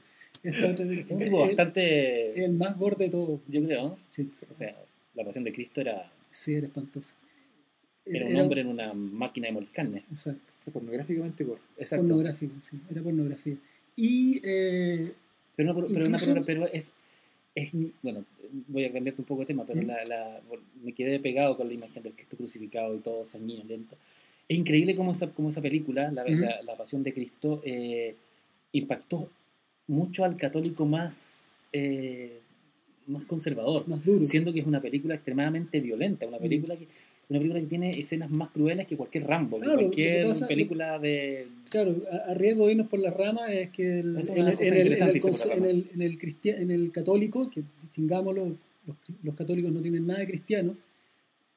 Esta 0.44 0.68
un 0.68 0.92
el- 0.92 1.06
tipo 1.06 1.42
el- 1.44 1.48
bastante. 1.50 2.46
El 2.46 2.54
más 2.54 2.78
gordo 2.78 3.04
de 3.04 3.10
todos. 3.10 3.42
Yo 3.48 3.64
creo, 3.66 3.90
¿no? 3.90 3.98
Sí, 4.10 4.30
O 4.50 4.54
sea, 4.54 4.76
la 5.16 5.26
pasión 5.26 5.44
de 5.44 5.52
Cristo 5.52 5.82
era, 5.82 6.10
sí, 6.32 6.54
era 6.54 6.68
espantoso. 6.68 7.16
Era 8.06 8.26
un 8.28 8.36
hombre 8.38 8.62
en 8.62 8.68
una 8.68 8.94
máquina 8.94 9.48
de 9.48 9.54
moler 9.54 9.70
carne. 9.70 10.04
Exacto. 10.12 10.42
Pornográficamente 10.72 11.44
gordo. 11.44 11.62
Exacto. 11.78 12.06
Pornográfico, 12.08 12.54
sí, 12.62 12.80
era 12.92 13.02
pornografía. 13.02 13.56
Y 13.96 14.40
eh, 14.44 15.12
Pero, 15.56 15.74
no, 15.74 15.88
pero, 15.88 16.06
una- 16.06 16.18
Incluso- 16.18 16.42
pero 16.46 16.66
es, 16.68 16.94
es. 17.56 17.72
Bueno, 18.02 18.24
voy 18.68 18.86
a 18.86 18.92
cambiarte 18.94 19.22
un 19.22 19.26
poco 19.28 19.42
de 19.42 19.48
tema, 19.48 19.66
pero 19.66 19.82
¿Mm? 19.82 19.86
la, 19.88 20.04
la- 20.06 20.42
me 20.84 20.94
quedé 20.94 21.20
pegado 21.20 21.58
con 21.58 21.68
la 21.68 21.74
imagen 21.74 22.02
del 22.04 22.14
Cristo 22.14 22.38
crucificado 22.38 22.96
y 22.96 23.00
todo 23.00 23.26
sanguinolento. 23.26 23.98
Es 24.48 24.58
increíble 24.58 24.96
cómo 24.96 25.12
esa, 25.12 25.28
cómo 25.32 25.50
esa 25.50 25.62
película, 25.62 26.12
la, 26.12 26.24
la- 26.26 26.62
la 26.64 26.76
Pasión 26.78 27.04
de 27.04 27.14
Cristo, 27.14 27.62
eh, 27.66 28.16
impactó 28.72 29.30
mucho 29.88 30.24
al 30.24 30.38
católico 30.38 30.86
más, 30.86 31.58
eh, 31.74 32.40
más 33.08 33.26
conservador. 33.26 33.88
más 33.88 34.04
duro. 34.06 34.26
siendo 34.26 34.54
que 34.54 34.60
es 34.62 34.66
una 34.68 34.82
película 34.82 35.16
extremadamente 35.16 35.82
violenta, 35.82 36.26
Mm. 36.26 36.30
una 36.30 36.38
película 36.38 36.76
que 36.78 36.88
una 37.30 37.40
película 37.40 37.60
que 37.62 37.68
tiene 37.68 37.92
escenas 37.92 38.32
más 38.32 38.50
crueles 38.50 38.86
que 38.88 38.98
cualquier 38.98 39.26
Rambo, 39.28 39.60
Claro, 39.60 39.78
que 39.78 39.84
cualquier 39.86 40.28
pasa- 40.28 40.48
película 40.48 40.98
de 41.00 41.48
Claro, 41.70 41.96
a, 42.12 42.32
a 42.32 42.34
riesgo 42.34 42.66
de 42.66 42.72
irnos 42.74 42.88
por 42.88 43.00
las 43.00 43.14
ramas 43.16 43.50
es 43.52 43.70
que 43.70 44.00
el- 44.00 44.18
Eso 44.18 44.34
es 44.34 44.40
en, 44.40 44.48
el, 44.48 44.54
en 44.62 44.74
en 45.94 46.02
en 46.72 46.72
católico, 46.92 47.50
que 47.52 47.62
distingámoslo, 47.84 48.56
los, 48.88 48.98
los 49.24 49.36
católicos 49.36 49.72
no 49.72 49.82
tienen 49.82 50.08
nada 50.08 50.22
de 50.22 50.26
cristiano, 50.28 50.76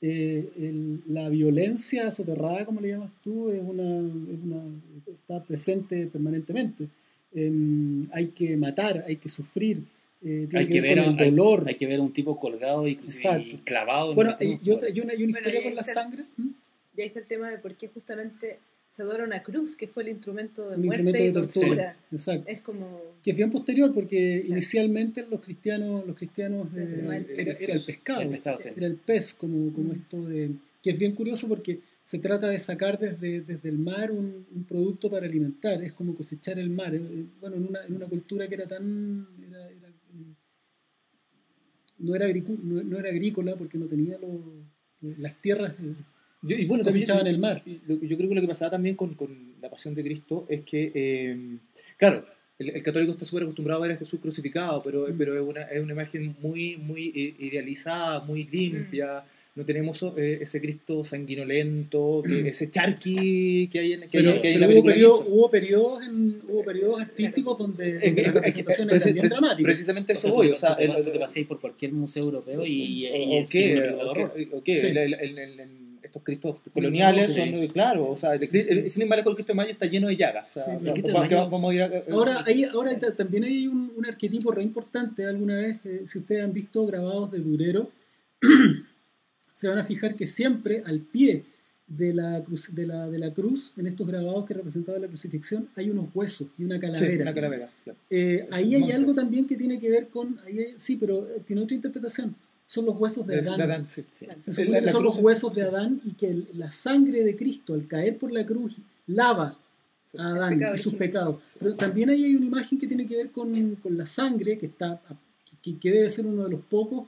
eh, 0.02 0.49
el- 0.59 1.00
la 1.09 1.29
violencia 1.31 2.11
soterrada, 2.11 2.67
como 2.67 2.81
le 2.81 2.88
llamas 2.88 3.12
tú, 3.23 3.49
es 3.50 3.62
una, 3.62 3.83
es 4.00 4.38
una- 4.45 4.64
está 5.11 5.43
presente 5.43 6.07
permanentemente. 6.07 6.88
Em, 7.35 8.09
hay 8.12 8.26
que 8.26 8.57
matar, 8.59 9.05
hay 9.07 9.17
que 9.17 9.31
sufrir, 9.31 9.81
eh, 10.25 10.47
tiene 10.49 10.59
hay 10.61 10.67
que, 10.67 10.73
que 10.75 10.81
ver 10.81 10.97
ver 10.97 11.05
con 11.05 11.14
el 11.14 11.21
hay- 11.21 11.31
dolor. 11.31 11.64
hay, 11.69 11.75
que 11.75 11.87
ver 11.87 11.99
a 11.99 12.02
un 12.02 12.12
tipo 12.12 12.38
colgado 12.38 12.87
y, 12.88 12.93
y 12.93 13.57
clavado 13.64 14.11
en 14.11 14.14
bueno, 14.17 14.31
una 14.31 14.38
cruz, 14.38 14.50
y, 14.62 14.71
bueno. 14.71 14.81
una, 14.81 14.88
y 14.88 15.00
una 15.00 15.14
Bueno, 15.14 15.38
historia 15.38 15.61
y 15.61 15.64
con 15.64 15.75
la 15.75 15.83
sangre. 15.83 16.25
¿m? 16.38 16.50
Y 16.97 17.00
ahí 17.00 17.07
está 17.07 17.21
el 17.21 17.26
tema 17.26 17.50
de 17.50 17.59
por 17.59 17.75
qué 17.75 17.88
justamente 17.88 18.59
se 18.88 19.00
adora 19.02 19.25
una 19.25 19.43
cruz, 19.43 19.75
que 19.75 19.88
fue 19.88 20.02
el 20.02 20.11
instrumento 20.11 20.69
de 20.69 20.76
Un 20.76 20.83
muerte 20.85 21.02
instrumento 21.02 21.23
y 21.23 21.26
de 21.26 21.33
tortura. 21.33 21.67
tortura. 21.67 21.97
Exacto. 22.12 22.50
Es 22.50 22.61
como... 22.61 23.00
que 23.25 23.31
es 23.31 23.37
bien 23.38 23.50
posterior 23.50 23.95
porque 23.95 24.45
inicialmente 24.47 25.25
los 25.31 25.41
cristianos 25.41 26.07
los 26.07 26.14
cristianos 26.17 26.69
El 26.76 26.83
eh, 26.83 26.87
tema 26.87 27.14
del 27.14 27.25
era, 27.31 27.45
pez. 27.52 27.61
era 27.62 27.73
el 27.75 27.81
pescado, 27.81 28.21
El 28.21 28.29
pescado, 28.29 28.59
sí. 28.59 28.69
era 28.76 28.87
el 28.87 28.97
pez 28.97 29.33
como, 29.35 29.73
como 29.73 29.88
Mm. 29.88 29.93
esto 29.93 30.23
de 30.29 30.50
que 30.83 30.91
es 30.91 30.99
bien 30.99 31.12
curioso 31.14 31.49
porque 31.49 31.79
se 32.02 32.19
trata 32.19 32.49
de 32.49 32.59
sacar 32.59 32.99
desde, 32.99 33.41
desde 33.41 33.69
el 33.69 33.79
mar 33.79 34.11
un, 34.11 34.45
un 34.55 34.64
producto 34.64 35.09
para 35.09 35.25
alimentar 35.26 35.83
es 35.83 35.93
como 35.95 36.14
cosechar 36.14 36.59
el 36.59 36.69
mar 36.71 36.95
Eh, 36.95 36.99
eh, 37.00 37.25
bueno 37.41 37.57
en 37.57 37.67
una, 37.69 37.87
en 37.87 37.95
una 37.95 38.07
cultura 38.07 38.47
que 38.49 38.57
era 38.57 38.67
tan 38.67 39.26
era- 39.49 39.71
era, 39.71 39.88
no 42.03 42.15
era 42.15 42.27
no, 42.29 42.83
no 42.83 42.99
era 42.99 43.09
agrícola 43.09 43.57
porque 43.57 43.79
no 43.79 43.87
tenía 43.87 44.19
los- 44.19 45.19
las 45.19 45.41
tierras 45.41 45.73
eh, 45.81 45.95
Yo, 46.43 46.57
y 46.57 46.67
bueno, 46.67 46.85
también- 46.85 47.05
Cosechaban 47.07 47.27
el 47.29 47.39
mar. 47.39 47.63
lo- 47.87 48.01
yo 48.01 48.17
creo 48.17 48.29
que 48.29 48.35
lo 48.35 48.41
que 48.41 48.49
pasaba 48.49 48.71
también 48.73 48.97
con, 48.97 49.15
con 49.15 49.55
la 49.61 49.71
pasión 49.71 49.95
de 49.95 50.03
Cristo 50.03 50.45
es 50.49 50.63
que, 50.65 50.91
eh, 50.95 51.59
claro, 51.97 52.25
el, 52.59 52.71
el 52.71 52.83
católico 52.83 53.13
está 53.13 53.25
súper 53.25 53.45
acostumbrado 53.45 53.83
a 53.83 53.87
ver 53.87 53.95
a 53.97 53.99
Jesús 53.99 54.21
crucificado, 54.21 54.83
pero, 54.83 55.07
Mm. 55.09 55.17
pero 55.19 55.35
es, 55.37 55.41
una, 55.43 55.63
es 55.63 55.83
una 55.83 55.93
imagen 55.93 56.37
muy, 56.41 56.77
muy 56.77 57.13
i- 57.15 57.35
idealizada, 57.47 58.21
muy 58.21 58.45
limpia. 58.45 59.25
No 59.55 59.67
tenemos 59.67 60.03
eh, 60.17 60.39
ese 60.41 60.63
Cristo 60.63 61.05
sanguinolento, 61.05 62.23
que, 62.27 62.49
ese 62.49 62.71
charqui 62.71 63.69
que 63.71 63.81
hay 63.81 63.93
en, 63.93 64.01
que 64.09 64.17
hay- 64.19 64.25
pero, 64.25 64.41
que 64.41 64.49
hay 64.49 64.55
en 64.55 64.61
la 64.61 64.67
hubo, 64.67 64.71
película. 64.73 64.95
periodos, 64.95 65.21
Mismo. 65.21 65.35
hubo 65.37 65.51
periodos 65.51 66.03
en- 66.05 66.41
hubo 66.49 66.65
periodos 66.65 67.01
artísticos 67.03 67.59
donde, 67.59 67.89
Eh, 67.89 67.93
donde 67.93 68.09
eh, 68.09 68.15
la 68.25 68.29
eh, 68.29 68.33
representación 68.33 68.89
eh, 68.89 68.93
era 68.95 69.05
preci- 69.05 69.13
bien 69.13 69.25
preci- 69.27 69.29
dramática 69.29 69.63
Precisamente 69.67 70.13
O 70.13 70.17
eso 70.17 70.33
voy. 70.33 70.49
O 70.49 70.57
sea, 70.57 70.75
tú- 70.77 70.83
el- 70.83 71.05
tú 71.05 71.11
te 71.11 71.19
paséis 71.19 71.47
por 71.47 71.61
cualquier 71.61 71.93
museo 71.93 72.23
europeo 72.23 72.65
y, 72.65 72.71
y, 72.73 73.07
o- 73.07 73.17
y 73.17 73.39
o 73.39 73.41
es 73.43 73.49
o 73.49 73.51
o 73.51 74.63
Sí. 74.65 74.73
el- 74.87 74.97
el- 74.97 75.15
el- 75.15 75.39
el- 75.39 75.61
el- 75.61 75.69
estos 76.03 76.23
cristos 76.23 76.61
coloniales 76.73 77.33
Sí. 77.33 77.41
son, 77.41 77.67
claro, 77.69 78.11
o 78.11 78.17
sea, 78.17 78.39
sin 78.89 79.03
embargo 79.03 79.29
el 79.31 79.37
Cristo 79.37 79.53
de 79.53 79.57
Mayo 79.59 79.71
está 79.71 79.85
lleno 79.87 80.09
de 80.09 80.17
llagas. 80.17 80.47
O 80.49 80.53
sea, 80.53 80.65
Sí, 80.65 80.71
vamos- 80.73 80.87
el 80.87 80.93
Cristo 80.95 81.09
de 81.09 81.13
vamos- 81.15 81.31
Mayo- 81.31 81.51
vamos 81.51 81.71
a 81.71 81.75
ir 81.75 81.83
a- 81.83 82.05
Ahora, 82.11 82.45
ahí, 82.47 82.65
ahora 82.65 82.99
ta- 82.99 83.15
también 83.15 83.45
hay 83.45 83.67
un, 83.67 83.93
un 83.97 84.07
arquetipo 84.07 84.51
re 84.51 84.63
importante. 84.63 85.27
Alguna 85.27 85.57
vez, 85.57 85.77
eh, 85.85 86.01
si 86.07 86.19
ustedes 86.21 86.43
han 86.43 86.53
visto 86.55 86.87
grabados 86.87 87.31
de 87.33 87.39
Durero, 87.39 87.91
se 89.53 89.69
van 89.69 89.79
a 89.79 89.85
fijar 89.85 90.17
que 90.17 90.27
siempre 90.27 90.83
al 90.87 91.01
pie 91.01 91.45
de 91.87 92.15
la, 92.15 92.43
cruz, 92.43 92.75
de, 92.75 92.87
la, 92.87 93.09
de 93.11 93.19
la 93.19 93.35
cruz, 93.35 93.73
en 93.77 93.87
estos 93.87 94.07
grabados 94.07 94.47
que 94.47 94.55
representaban 94.55 95.03
la 95.03 95.09
crucifixión, 95.09 95.69
hay 95.77 95.91
unos 95.91 96.07
huesos 96.15 96.49
y 96.59 96.65
una 96.65 96.77
Sí, 96.77 96.81
calavera. 96.81 97.23
una 97.23 97.35
calavera, 97.35 97.71
claro. 97.85 97.99
Eh, 98.09 98.49
ahí 98.51 98.75
un 98.77 98.85
hay 98.85 98.93
algo 98.93 99.13
también 99.15 99.47
que 99.47 99.57
tiene 99.57 99.79
que 99.79 99.91
ver 99.91 100.09
con. 100.09 100.39
ahí 100.47 100.59
hay- 100.59 100.75
sí, 100.77 100.97
pero 100.97 101.29
eh, 101.29 101.43
tiene 101.47 101.63
otra 101.63 101.75
interpretación. 101.77 102.35
Son 102.67 102.87
los 102.87 102.99
huesos 102.99 103.27
de 103.27 103.41
Adán. 103.41 103.59
de 103.59 103.63
Adán, 103.65 103.89
sí. 103.89 104.03
Sí. 104.11 104.27
Se 104.41 104.53
supone 104.53 104.81
que 104.81 104.89
son 104.89 105.05
los 105.05 105.19
huesos 105.19 105.55
de 105.55 105.63
Adán 105.63 106.01
y 106.05 106.13
que 106.13 106.29
el- 106.29 106.49
la 106.55 106.71
sangre 106.73 107.23
de 107.23 107.37
Cristo, 107.37 107.75
al 107.75 107.87
caer 107.87 108.17
por 108.17 108.33
la 108.33 108.47
cruz, 108.47 108.77
lava 109.09 109.59
a 110.17 110.29
Adán 110.29 110.55
pecado 110.55 110.75
y 110.75 110.79
sus 110.79 110.95
pecados. 110.95 111.37
Pero 111.59 111.75
también 111.75 112.09
ahí 112.09 112.25
hay 112.25 112.35
una 112.35 112.47
imagen 112.47 112.79
que 112.79 112.87
tiene 112.87 113.07
que 113.07 113.17
ver 113.17 113.31
con, 113.31 113.75
con 113.77 113.99
la 113.99 114.07
sangre, 114.07 114.57
que, 114.57 114.67
está, 114.67 115.03
que, 115.63 115.79
que 115.79 115.91
debe 115.91 116.09
ser 116.09 116.25
uno 116.27 116.45
de 116.45 116.51
los 116.51 116.61
pocos 116.63 117.07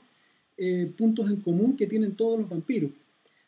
eh, 0.57 0.91
puntos 0.97 1.29
en 1.29 1.37
común 1.41 1.75
que 1.75 1.87
tienen 1.87 2.15
todos 2.15 2.39
los 2.39 2.49
vampiros. 2.49 2.91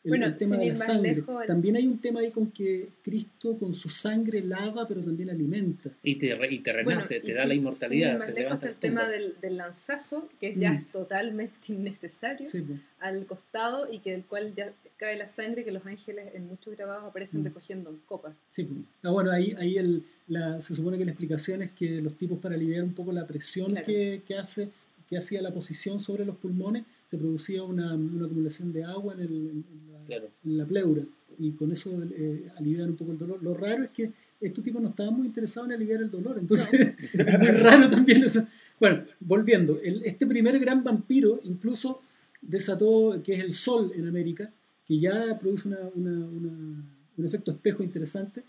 El, 0.04 0.10
Bueno, 0.10 0.26
el 0.26 0.36
tema 0.36 0.50
sin 0.52 0.60
de 0.60 0.66
ir 0.66 0.72
la 0.74 0.78
más 0.78 0.86
sangre. 0.86 1.14
lejos, 1.16 1.40
el- 1.42 1.46
También 1.48 1.76
hay 1.76 1.86
un 1.86 1.98
tema 1.98 2.20
ahí 2.20 2.30
con 2.30 2.50
que 2.52 2.88
Cristo 3.02 3.58
con 3.58 3.74
su 3.74 3.88
sangre 3.88 4.40
lava, 4.42 4.86
pero 4.86 5.02
también 5.02 5.28
alimenta. 5.28 5.90
Y 6.02 6.14
te, 6.14 6.34
re- 6.36 6.54
y 6.54 6.60
te 6.60 6.72
Bueno, 6.72 6.90
renace, 6.90 7.16
y 7.16 7.20
te 7.20 7.32
da 7.34 7.40
sin- 7.42 7.48
la 7.48 7.54
sin 7.54 7.60
inmortalidad, 7.62 8.12
ir 8.12 8.18
más 8.18 8.28
te 8.28 8.40
lejos 8.40 8.54
está 8.54 8.68
el 8.68 8.76
tema 8.76 9.08
del, 9.08 9.34
del 9.42 9.56
lanzazo, 9.56 10.28
que 10.40 10.54
ya 10.54 10.72
Mm. 10.72 10.76
es 10.76 10.86
totalmente 10.90 11.54
innecesario, 11.72 12.46
Sí, 12.48 12.60
pues. 12.62 12.78
al 13.00 13.26
costado 13.26 13.92
y 13.92 13.98
que 13.98 14.12
del 14.12 14.24
cual 14.24 14.54
ya 14.54 14.72
cae 14.98 15.16
la 15.18 15.28
sangre 15.28 15.64
que 15.64 15.72
los 15.72 15.84
ángeles 15.84 16.26
en 16.34 16.46
muchos 16.46 16.76
grabados 16.76 17.04
aparecen 17.04 17.40
Mm. 17.40 17.44
recogiendo 17.44 17.90
en 17.90 17.96
copas. 18.06 18.34
Sí, 18.50 18.64
pues. 18.64 18.80
Ah, 19.02 19.10
bueno, 19.10 19.30
ahí, 19.32 19.54
ahí 19.58 19.76
el, 19.78 20.04
la, 20.28 20.60
se 20.60 20.74
supone 20.74 20.96
que 20.96 21.04
la 21.04 21.10
explicación 21.10 21.60
es 21.62 21.72
que 21.72 22.00
los 22.00 22.14
tipos 22.14 22.38
para 22.38 22.54
aliviar 22.54 22.84
un 22.84 22.94
poco 22.94 23.12
la 23.12 23.26
presión 23.26 23.72
Claro. 23.72 23.84
que, 23.84 24.22
que 24.26 24.36
hace 24.36 24.68
que 25.08 25.16
hacía 25.16 25.40
la 25.40 25.50
posición 25.50 25.98
sobre 25.98 26.26
los 26.26 26.36
pulmones, 26.36 26.84
se 27.08 27.16
producía 27.16 27.62
una, 27.62 27.94
una 27.94 28.26
acumulación 28.26 28.70
de 28.72 28.84
agua 28.84 29.14
en, 29.14 29.20
el, 29.20 29.32
en 29.50 29.64
la, 29.92 29.98
Claro. 30.04 30.28
en 30.44 30.58
la 30.58 30.66
pleura 30.66 31.02
y 31.38 31.52
con 31.52 31.72
eso 31.72 31.90
eh, 32.14 32.48
alivian 32.56 32.90
un 32.90 32.96
poco 32.96 33.12
el 33.12 33.18
dolor. 33.18 33.42
Lo 33.42 33.54
raro 33.54 33.84
es 33.84 33.90
que 33.90 34.10
estos 34.40 34.62
tipos 34.62 34.82
no 34.82 34.88
estaban 34.88 35.14
muy 35.14 35.26
interesados 35.26 35.68
en 35.70 35.74
aliviar 35.76 36.02
el 36.02 36.10
dolor, 36.10 36.36
entonces 36.38 36.94
es 37.12 37.38
muy 37.38 37.48
raro 37.48 37.88
también 37.88 38.24
eso. 38.24 38.46
Bueno, 38.78 39.04
volviendo, 39.20 39.80
el- 39.82 40.02
este 40.04 40.26
primer 40.26 40.58
gran 40.58 40.84
vampiro 40.84 41.40
incluso 41.44 41.98
desató, 42.42 43.20
que 43.24 43.32
es 43.34 43.40
el 43.40 43.52
sol 43.52 43.90
en 43.94 44.06
América, 44.06 44.50
que 44.86 44.98
ya 44.98 45.38
produce 45.38 45.68
una- 45.68 45.88
una- 45.94 46.26
una- 46.26 46.84
un 47.16 47.24
efecto 47.24 47.52
espejo 47.52 47.82
interesante, 47.82 48.42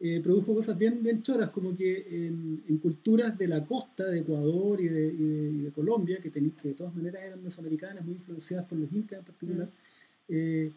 eh, 0.00 0.20
produjo 0.22 0.54
cosas 0.54 0.76
bien, 0.76 1.02
bien 1.02 1.22
choras, 1.22 1.52
como 1.52 1.74
que 1.76 2.06
en, 2.26 2.62
en 2.68 2.78
culturas 2.78 3.38
de 3.38 3.48
la 3.48 3.64
costa, 3.64 4.04
de 4.04 4.20
Ecuador 4.20 4.80
y 4.80 4.88
de, 4.88 5.70
Colombia, 5.74 6.18
que, 6.22 6.30
teni- 6.32 6.52
que 6.60 6.68
de 6.68 6.74
todas 6.74 6.94
maneras 6.94 7.22
eran 7.22 7.42
mesoamericanas, 7.42 8.04
muy 8.04 8.14
influenciadas 8.14 8.68
por 8.68 8.78
los 8.78 8.92
incas 8.92 9.18
en 9.20 9.24
particular, 9.24 9.68
eh, 10.28 10.70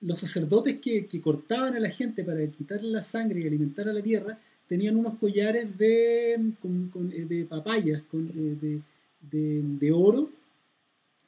los 0.00 0.18
sacerdotes 0.18 0.78
que, 0.80 1.06
que 1.06 1.20
cortaban 1.20 1.74
a 1.74 1.80
la 1.80 1.90
gente 1.90 2.24
para 2.24 2.46
quitarle 2.46 2.90
la 2.90 3.02
sangre 3.02 3.40
y 3.40 3.46
alimentar 3.46 3.88
a 3.88 3.92
la 3.92 4.02
tierra, 4.02 4.38
tenían 4.68 4.96
unos 4.96 5.14
collares 5.18 5.76
de, 5.78 6.52
con- 6.60 6.88
con, 6.88 7.12
eh, 7.12 7.24
de 7.28 7.44
papayas, 7.44 8.02
con, 8.10 8.26
de, 8.28 8.80
de- 9.30 9.62
de 9.80 9.92
oro, 9.92 10.30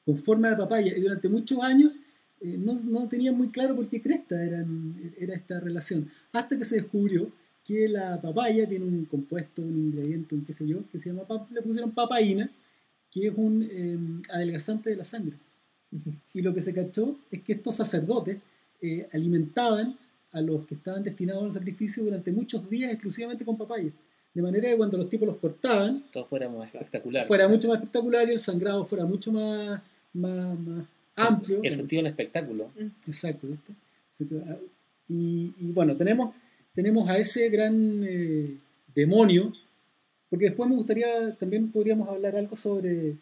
con 0.04 0.16
forma 0.16 0.50
de 0.50 0.56
papaya, 0.56 0.96
y 0.96 1.00
durante 1.00 1.28
muchos 1.28 1.58
años 1.62 1.92
eh, 2.40 2.56
no, 2.58 2.74
no 2.84 3.08
tenían 3.08 3.36
muy 3.36 3.48
claro 3.50 3.76
por 3.76 3.88
qué 3.88 4.00
cresta 4.00 4.42
eran, 4.42 5.12
era 5.18 5.34
esta 5.34 5.60
relación, 5.60 6.06
hasta 6.32 6.56
que 6.56 6.64
se 6.64 6.76
descubrió 6.76 7.30
que 7.64 7.86
la 7.88 8.20
papaya 8.20 8.68
tiene 8.68 8.84
un 8.86 9.04
compuesto, 9.04 9.62
un 9.62 9.78
ingrediente, 9.78 10.34
un 10.34 10.44
qué 10.44 10.52
sé 10.52 10.66
yo, 10.66 10.78
que 10.90 10.98
se 10.98 11.10
llama, 11.10 11.24
le 11.52 11.62
pusieron 11.62 11.92
papaína, 11.92 12.50
que 13.10 13.28
es 13.28 13.34
un 13.36 13.68
eh, 13.70 13.98
adelgazante 14.32 14.90
de 14.90 14.96
la 14.96 15.04
sangre. 15.04 15.36
Y 16.34 16.42
lo 16.42 16.54
que 16.54 16.62
se 16.62 16.72
cachó 16.72 17.16
es 17.30 17.42
que 17.42 17.52
estos 17.54 17.74
sacerdotes 17.74 18.38
eh, 18.80 19.06
alimentaban 19.12 19.96
a 20.32 20.40
los 20.40 20.64
que 20.64 20.76
estaban 20.76 21.02
destinados 21.02 21.42
al 21.44 21.52
sacrificio 21.52 22.04
durante 22.04 22.30
muchos 22.32 22.68
días 22.70 22.92
exclusivamente 22.92 23.44
con 23.44 23.58
papaya. 23.58 23.90
De 24.32 24.42
manera 24.42 24.68
que 24.70 24.76
cuando 24.76 24.96
los 24.96 25.10
tipos 25.10 25.26
los 25.26 25.38
cortaban, 25.38 26.04
Todos 26.12 26.28
fuéramos 26.28 26.64
espectacular. 26.64 27.26
fuera 27.26 27.48
mucho 27.48 27.68
más 27.68 27.78
espectacular 27.78 28.28
y 28.28 28.32
el 28.32 28.38
sangrado 28.38 28.84
fuera 28.84 29.04
mucho 29.04 29.32
más, 29.32 29.82
más, 30.12 30.58
más 30.60 30.86
amplio. 31.28 31.60
El 31.62 31.74
sentido 31.74 32.02
del 32.02 32.10
espectáculo. 32.10 32.70
Exacto. 33.06 33.48
Se 34.12 34.24
te 34.24 34.34
va- 34.36 34.58
Y, 35.08 35.52
y 35.58 35.72
bueno, 35.72 35.96
tenemos, 35.96 36.34
tenemos 36.74 37.08
a 37.08 37.18
ese 37.18 37.48
gran 37.48 38.02
eh, 38.04 38.56
demonio, 38.94 39.52
porque 40.28 40.46
después 40.46 40.68
me 40.70 40.76
gustaría, 40.76 41.34
también 41.36 41.70
podríamos 41.72 42.08
hablar 42.08 42.36
algo 42.36 42.54
sobre, 42.56 43.16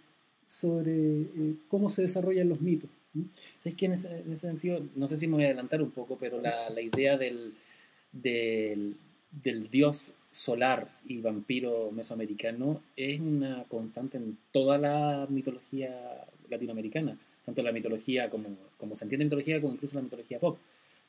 sobre 0.47 0.93
eh, 1.23 1.55
cómo 1.69 1.89
se 1.89 2.03
desarrollan 2.03 2.49
los 2.49 2.61
mitos. 2.61 2.91
¿Sabes 3.59 3.75
que 3.75 3.87
en 3.87 3.93
ese, 3.93 4.09
en 4.09 4.33
ese 4.33 4.49
sentido, 4.49 4.81
no 4.95 5.09
sé 5.09 5.17
si 5.17 5.27
me 5.27 5.35
voy 5.35 5.45
a 5.45 5.47
adelantar 5.47 5.81
un 5.83 5.91
poco, 5.91 6.17
pero 6.21 6.41
la, 6.41 6.69
la 6.71 6.81
idea 6.83 7.17
del, 7.17 7.55
del, 8.13 8.97
del 9.43 9.71
dios 9.71 10.13
solar 10.31 10.89
y 11.07 11.21
vampiro 11.21 11.91
mesoamericano 11.91 12.83
es 12.97 13.19
una 13.21 13.65
constante 13.65 14.19
en 14.19 14.37
toda 14.53 14.79
la 14.79 15.27
mitología 15.31 15.99
latinoamericana, 16.51 17.17
tanto 17.49 17.63
la 17.63 17.73
mitología 17.73 18.29
como, 18.29 18.57
como 18.77 18.95
se 18.95 19.05
entiende 19.05 19.23
en 19.25 19.29
mitología 19.29 19.61
como 19.61 19.75
incluso 19.75 19.97
la 19.97 20.03
mitología 20.03 20.39
pop. 20.39 20.59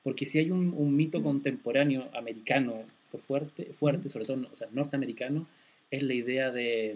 Porque 0.03 0.25
si 0.25 0.39
hay 0.39 0.51
un, 0.51 0.73
un 0.75 0.95
mito 0.95 1.21
contemporáneo 1.21 2.09
americano 2.13 2.81
por 3.11 3.21
fuerte, 3.21 3.65
fuerte 3.73 4.07
sobre 4.07 4.25
todo 4.25 4.47
o 4.51 4.55
sea, 4.55 4.69
norteamericano, 4.71 5.47
es 5.91 6.03
la 6.03 6.13
idea 6.13 6.51
de, 6.51 6.95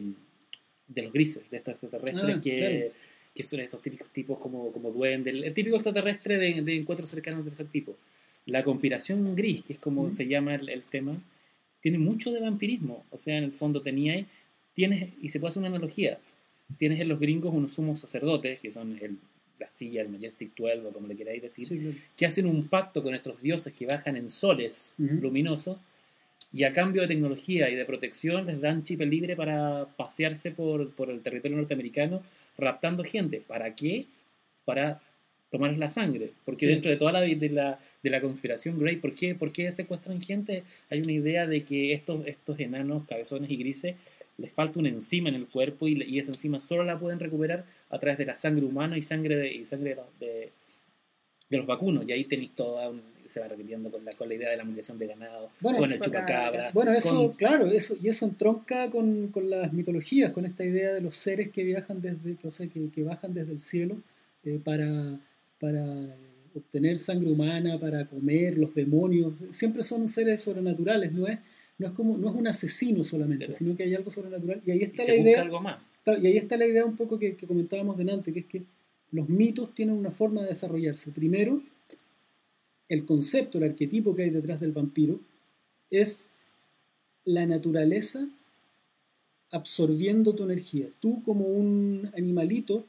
de 0.88 1.02
los 1.02 1.12
grises, 1.12 1.50
de 1.50 1.58
estos 1.58 1.74
extraterrestres 1.74 2.36
Ah, 2.38 2.42
que, 2.42 2.58
claro. 2.58 2.94
que 3.36 3.44
son 3.44 3.60
estos 3.60 3.82
típicos 3.82 4.10
tipos 4.12 4.40
como, 4.40 4.72
como 4.72 4.92
duende, 4.92 5.32
el, 5.32 5.54
típico 5.54 5.76
extraterrestre 5.76 6.38
de, 6.38 6.62
de 6.62 6.78
encuentros 6.78 7.10
cercanos 7.10 7.44
de 7.44 7.50
tercer 7.50 7.68
tipo. 7.68 7.98
La 8.46 8.64
conspiración 8.64 9.36
gris, 9.36 9.64
que 9.64 9.74
es 9.74 9.80
como 9.80 10.04
Ujú. 10.04 10.12
se 10.12 10.28
llama 10.28 10.56
el, 10.56 10.70
el 10.70 10.84
tema, 10.84 11.22
tiene 11.82 11.98
mucho 11.98 12.32
de 12.32 12.40
vampirismo. 12.40 13.04
O 13.12 13.18
sea, 13.18 13.38
en 13.38 13.44
el 13.44 13.52
fondo 13.52 13.82
tenía 13.82 14.26
tienes, 14.74 15.10
y 15.22 15.30
se 15.30 15.40
puede 15.40 15.50
hacer 15.50 15.62
una 15.62 15.70
analogía, 15.70 16.20
tienes 16.78 17.00
en 17.00 17.10
los 17.10 17.20
gringos 17.20 17.54
unos 17.54 17.74
sumos 17.74 18.00
sacerdotes, 18.00 18.60
que 18.60 18.72
son 18.72 18.98
el, 19.02 19.18
la 19.60 19.70
silla, 19.70 20.02
el 20.02 20.10
Majestic 20.10 20.56
12, 20.56 20.80
o 20.88 20.92
como 20.92 21.08
le 21.08 21.16
queráis 21.16 21.42
decir, 21.42 21.66
Sí, 21.66 21.78
claro. 21.78 21.96
que 22.18 22.26
hacen 22.26 22.46
un 22.48 22.68
pacto 22.68 23.02
con 23.04 23.14
estos 23.14 23.42
dioses 23.42 23.74
que 23.74 23.86
bajan 23.86 24.18
en 24.18 24.30
soles 24.30 24.96
Ujú. 25.00 25.16
luminosos 25.22 25.78
y 26.52 26.64
a 26.66 26.74
cambio 26.74 27.02
de 27.02 27.08
tecnología 27.08 27.70
y 27.70 27.76
de 27.76 27.86
protección 27.86 28.46
les 28.46 28.60
dan 28.62 28.84
chip 28.84 29.02
libre 29.02 29.36
para 29.36 29.88
pasearse 29.98 30.52
por, 30.52 30.92
por 30.94 31.10
el 31.10 31.22
territorio 31.22 31.58
norteamericano 31.58 32.22
raptando 32.58 33.04
gente. 33.04 33.42
¿Para 33.46 33.74
qué? 33.74 34.06
Para 34.66 35.02
tomarles 35.50 35.78
la 35.80 35.90
sangre. 35.90 36.32
Porque 36.46 36.66
Sí. 36.68 36.72
dentro 36.74 36.90
de 36.92 36.98
toda 36.98 37.12
la, 37.12 37.22
de 37.22 37.50
la, 37.50 37.80
de 38.04 38.10
la 38.10 38.22
conspiración 38.22 38.80
Grey, 38.80 38.98
¿por 38.98 39.14
qué, 39.16 39.36
¿por 39.36 39.52
qué 39.52 39.72
secuestran 39.72 40.20
gente? 40.22 40.64
Hay 40.90 41.00
una 41.02 41.12
idea 41.12 41.46
de 41.48 41.64
que 41.64 41.94
estos, 41.94 42.26
estos 42.28 42.60
enanos, 42.60 43.04
cabezones 43.08 43.50
y 43.52 43.58
grises, 43.58 43.96
les 44.38 44.54
falta 44.54 44.80
una 44.80 44.90
enzima 44.90 45.30
en 45.30 45.36
el 45.36 45.48
cuerpo 45.48 45.88
y, 45.88 46.02
y 46.04 46.20
esa 46.20 46.32
enzima 46.32 46.60
solo 46.60 46.84
la 46.84 47.00
pueden 47.00 47.20
recuperar 47.20 47.66
a 47.90 48.00
través 48.00 48.18
de 48.18 48.26
la 48.26 48.36
sangre 48.36 48.66
humana 48.66 48.98
y 48.98 49.02
sangre 49.02 49.36
de, 49.36 49.54
y 49.54 49.66
sangre 49.66 49.92
de, 49.92 49.96
los- 49.98 50.20
de- 50.20 50.52
de 51.50 51.58
los 51.58 51.66
vacunos. 51.68 52.04
Y 52.08 52.12
ahí 52.12 52.24
tenéis 52.26 52.52
toda 52.56 52.90
un- 52.90 53.14
se 53.26 53.40
va 53.40 53.48
repitiendo 53.48 53.90
con 53.90 54.04
la, 54.04 54.12
con 54.12 54.28
la 54.28 54.34
idea 54.36 54.50
de 54.50 54.58
la 54.58 54.66
mutilación 54.66 54.98
de 55.00 55.08
ganado, 55.08 55.50
Bueno, 55.62 55.78
con 55.78 55.92
el 55.94 56.00
chupacabra. 56.00 56.72
Bueno, 56.74 56.92
eso, 56.92 57.16
con- 57.28 57.34
claro, 57.36 57.68
eso, 57.68 57.96
y 58.02 58.10
eso 58.10 58.26
entronca 58.26 58.90
con, 58.90 59.28
con 59.30 59.50
las 59.50 59.72
mitologías, 59.72 60.32
con 60.32 60.46
esta 60.46 60.66
idea 60.66 60.92
de 60.94 61.00
los 61.00 61.16
seres 61.16 61.50
que 61.52 61.64
viajan 61.64 62.02
desde, 62.02 62.36
o 62.46 62.52
sea, 62.52 62.68
que, 62.68 62.90
que 62.90 63.04
bajan 63.04 63.34
desde 63.34 63.54
el 63.54 63.60
cielo 63.62 63.98
eh, 64.44 64.60
para, 64.62 65.18
para 65.60 65.86
obtener 66.54 67.00
sangre 67.00 67.32
humana, 67.32 67.80
para 67.80 68.06
comer, 68.06 68.58
los 68.58 68.76
demonios, 68.76 69.34
siempre 69.52 69.84
son 69.84 70.08
seres 70.10 70.42
sobrenaturales, 70.42 71.14
no 71.14 71.26
es, 71.28 71.40
no 71.78 71.88
es 71.88 71.94
como, 71.94 72.18
no 72.18 72.30
es 72.30 72.36
un 72.36 72.48
asesino 72.48 73.04
solamente, 73.04 73.46
Claro. 73.46 73.58
sino 73.58 73.76
que 73.76 73.84
hay 73.84 73.96
algo 73.96 74.12
sobrenatural. 74.12 74.62
Y 74.66 74.72
ahí 74.72 74.84
está 74.84 75.04
se 75.04 75.12
la 75.12 75.18
busca 75.18 75.30
idea. 75.32 75.42
algo 75.42 75.62
más. 75.62 75.82
Y 76.22 76.28
ahí 76.28 76.38
está 76.38 76.58
la 76.58 76.66
idea 76.68 76.86
un 76.86 76.96
poco 76.98 77.18
que, 77.18 77.36
que 77.36 77.48
comentábamos 77.48 77.98
delante, 77.98 78.34
que 78.34 78.40
es 78.42 78.46
que 78.46 78.64
los 79.12 79.30
mitos 79.30 79.74
tienen 79.74 79.96
una 79.96 80.12
forma 80.12 80.42
de 80.42 80.48
desarrollarse. 80.48 81.12
Primero, 81.12 81.62
el 82.90 83.06
concepto, 83.06 83.58
el 83.58 83.66
arquetipo 83.66 84.16
que 84.16 84.24
hay 84.24 84.30
detrás 84.30 84.60
del 84.60 84.72
vampiro 84.72 85.20
es 85.90 86.26
la 87.26 87.46
naturaleza 87.46 88.26
absorbiendo 89.52 90.34
tu 90.36 90.44
energía. 90.44 90.88
Tú 91.00 91.22
como 91.24 91.46
un 91.46 92.10
animalito 92.16 92.86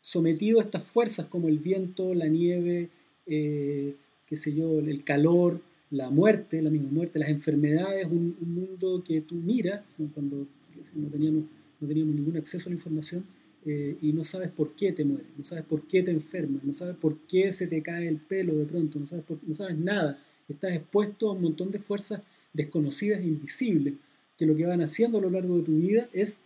sometido 0.00 0.60
a 0.60 0.64
estas 0.64 0.84
fuerzas 0.84 1.26
como 1.26 1.48
el 1.48 1.58
viento, 1.58 2.14
la 2.14 2.26
nieve, 2.26 2.88
eh, 3.26 3.94
qué 4.26 4.36
sé 4.36 4.54
yo, 4.54 4.78
el 4.80 5.04
calor, 5.04 5.60
la 5.90 6.10
muerte, 6.10 6.60
la 6.62 6.70
misma 6.70 6.90
muerte, 6.90 7.18
las 7.18 7.30
enfermedades, 7.30 8.06
un, 8.06 8.36
un 8.40 8.54
mundo 8.54 9.02
que 9.06 9.20
tú 9.22 9.34
miras, 9.36 9.82
cuando 10.14 10.46
no 10.94 11.08
teníamos, 11.08 11.44
no 11.80 11.88
teníamos 11.88 12.14
ningún 12.14 12.36
acceso 12.36 12.68
a 12.68 12.70
la 12.70 12.76
información, 12.76 13.24
eh, 13.66 13.96
y 14.00 14.12
no 14.12 14.24
sabes 14.24 14.50
por 14.50 14.72
qué 14.74 14.92
te 14.92 15.04
mueres, 15.04 15.26
no 15.36 15.44
sabes 15.44 15.64
por 15.64 15.82
qué 15.88 16.02
te 16.02 16.10
enfermas, 16.10 16.62
no 16.64 16.72
sabes 16.72 16.96
por 16.96 17.18
qué 17.28 17.50
se 17.52 17.66
te 17.66 17.82
cae 17.82 18.06
el 18.08 18.16
pelo 18.18 18.54
de 18.56 18.64
pronto, 18.66 18.98
no 18.98 19.06
sabes, 19.06 19.24
por- 19.24 19.38
no 19.46 19.54
sabes 19.54 19.76
nada, 19.78 20.18
estás 20.48 20.72
expuesto 20.72 21.28
a 21.28 21.32
un 21.32 21.42
montón 21.42 21.70
de 21.70 21.78
fuerzas 21.78 22.22
desconocidas 22.52 23.22
e 23.22 23.28
invisibles, 23.28 23.94
que 24.38 24.46
lo 24.46 24.54
que 24.56 24.64
van 24.66 24.80
haciendo 24.80 25.18
a 25.18 25.22
lo 25.22 25.30
largo 25.30 25.56
de 25.58 25.62
tu 25.64 25.76
vida 25.76 26.08
es 26.12 26.40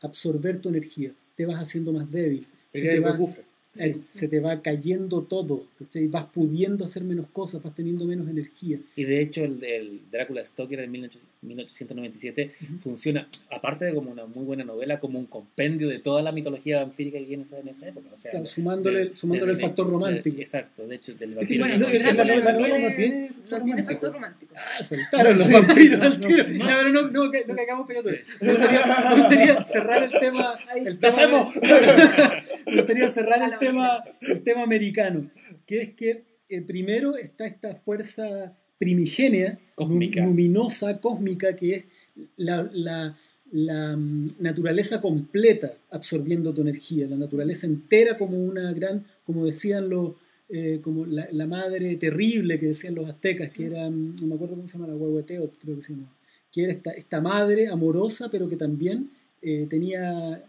absorber 0.00 0.60
tu 0.60 0.68
energía, 0.68 1.12
te 1.36 1.46
vas 1.46 1.60
haciendo 1.60 1.92
más 1.92 2.10
débil, 2.10 2.42
se 2.72 2.80
te, 2.94 3.00
del 3.12 3.18
eh, 3.78 3.96
se 4.12 4.28
te 4.28 4.40
va 4.40 4.62
cayendo 4.62 5.22
todo, 5.22 5.64
¿cachai? 5.78 6.06
vas 6.06 6.26
pudiendo 6.26 6.84
hacer 6.84 7.02
menos 7.04 7.26
cosas, 7.32 7.62
vas 7.62 7.74
teniendo 7.74 8.04
menos 8.04 8.28
energía. 8.28 8.78
Y 8.96 9.04
de 9.04 9.20
hecho 9.20 9.44
el, 9.44 9.62
el 9.64 10.00
Drácula 10.10 10.44
Stoker 10.44 10.78
de 10.80 10.88
18- 10.88 11.18
1897 11.44 12.52
Ujú. 12.62 12.78
funciona, 12.78 13.26
aparte 13.50 13.84
de 13.84 13.92
como 13.94 14.10
una 14.10 14.24
muy 14.24 14.44
buena 14.44 14.64
novela, 14.64 14.98
como 14.98 15.18
un 15.18 15.26
compendio 15.26 15.88
de 15.88 15.98
toda 15.98 16.22
la 16.22 16.32
mitología 16.32 16.78
vampírica 16.82 17.18
que 17.18 17.24
hay 17.26 17.34
en 17.34 17.42
esa, 17.42 17.58
en 17.58 17.68
esa 17.68 17.88
época. 17.88 18.06
O 18.12 18.16
sea, 18.16 18.30
Claro, 18.30 18.44
de- 18.44 18.50
sumándole, 18.50 18.98
de- 19.10 19.16
sumándole 19.16 19.52
de- 19.52 19.58
el 19.60 19.64
factor 19.66 19.86
de- 19.86 19.92
romántico. 19.92 20.40
exacto, 20.40 20.86
de 20.86 20.94
hecho, 20.96 21.14
del 21.14 21.30
que 21.30 21.36
vampiro. 21.36 21.64
bueno, 21.66 21.74
que 21.74 21.80
no, 21.80 21.86
no- 21.88 21.94
es 21.94 22.02
que 22.02 22.12
la- 22.14 22.24
Drácula 22.24 22.44
la 22.44 22.52
no 22.52 22.58
novela 22.60 22.78
no 22.88 22.96
tiene- 22.96 23.30
no 23.50 23.62
tiene 23.64 23.82
factor 23.84 24.12
romántico. 24.14 24.54
Ah, 24.56 24.82
saltaron 24.82 25.38
los 25.38 25.50
vampiros 25.52 26.00
al 26.00 26.20
tiro. 26.20 26.44
No, 26.48 26.64
pero 26.66 26.90
no, 26.92 27.10
no, 27.10 27.30
que- 27.30 27.44
no 27.46 27.54
pegados. 27.86 27.86
Me 28.40 28.50
gustaría, 28.52 28.86
me 29.10 29.20
gustaría 29.20 29.64
cerrar 29.64 30.02
el 30.04 30.10
tema. 30.18 30.54
El 30.74 30.98
tema 30.98 31.50
me 32.66 32.76
gustaría 32.76 33.08
cerrar 33.08 33.52
el 33.52 33.58
tema, 33.58 34.04
el 34.20 34.42
tema 34.42 34.62
americano, 34.62 35.30
que 35.66 35.78
es 35.78 35.90
que 35.94 36.24
eh, 36.48 36.60
primero 36.62 37.16
está 37.16 37.46
esta 37.46 37.74
fuerza 37.74 38.56
primigenia, 38.78 39.58
Cósmica. 39.74 40.24
luminosa, 40.24 41.00
cósmica, 41.00 41.56
que 41.56 41.74
es 41.74 41.84
la, 42.36 42.68
la- 42.72 43.16
la, 43.52 43.96
mm, 43.96 44.30
naturaleza 44.40 45.00
completa 45.00 45.72
absorbiendo 45.90 46.52
tu 46.52 46.62
energía, 46.62 47.06
la 47.06 47.16
naturaleza 47.16 47.66
entera 47.66 48.18
como 48.18 48.36
una 48.42 48.72
gran, 48.72 49.04
como 49.24 49.46
decían 49.46 49.88
los, 49.88 50.12
eh, 50.48 50.80
como 50.82 51.06
la, 51.06 51.28
la 51.30 51.46
madre 51.46 51.94
terrible 51.96 52.58
que 52.58 52.66
decían 52.66 52.94
los 52.96 53.08
aztecas, 53.08 53.50
que 53.52 53.66
era, 53.66 53.88
mm, 53.88 54.14
no 54.20 54.26
me 54.26 54.34
acuerdo 54.34 54.56
cómo 54.56 54.66
se 54.66 54.72
llama, 54.76 54.88
la 54.88 54.96
huehueteo, 54.96 55.50
creo 55.62 55.76
que 55.76 55.82
se 55.82 55.92
llama, 55.92 56.12
que 56.52 56.64
era 56.64 56.72
esta, 56.72 56.90
esta 56.92 57.20
madre 57.20 57.68
amorosa, 57.68 58.28
pero 58.30 58.48
que 58.48 58.56
también 58.56 59.10
eh, 59.40 59.66
tenía 59.70 60.42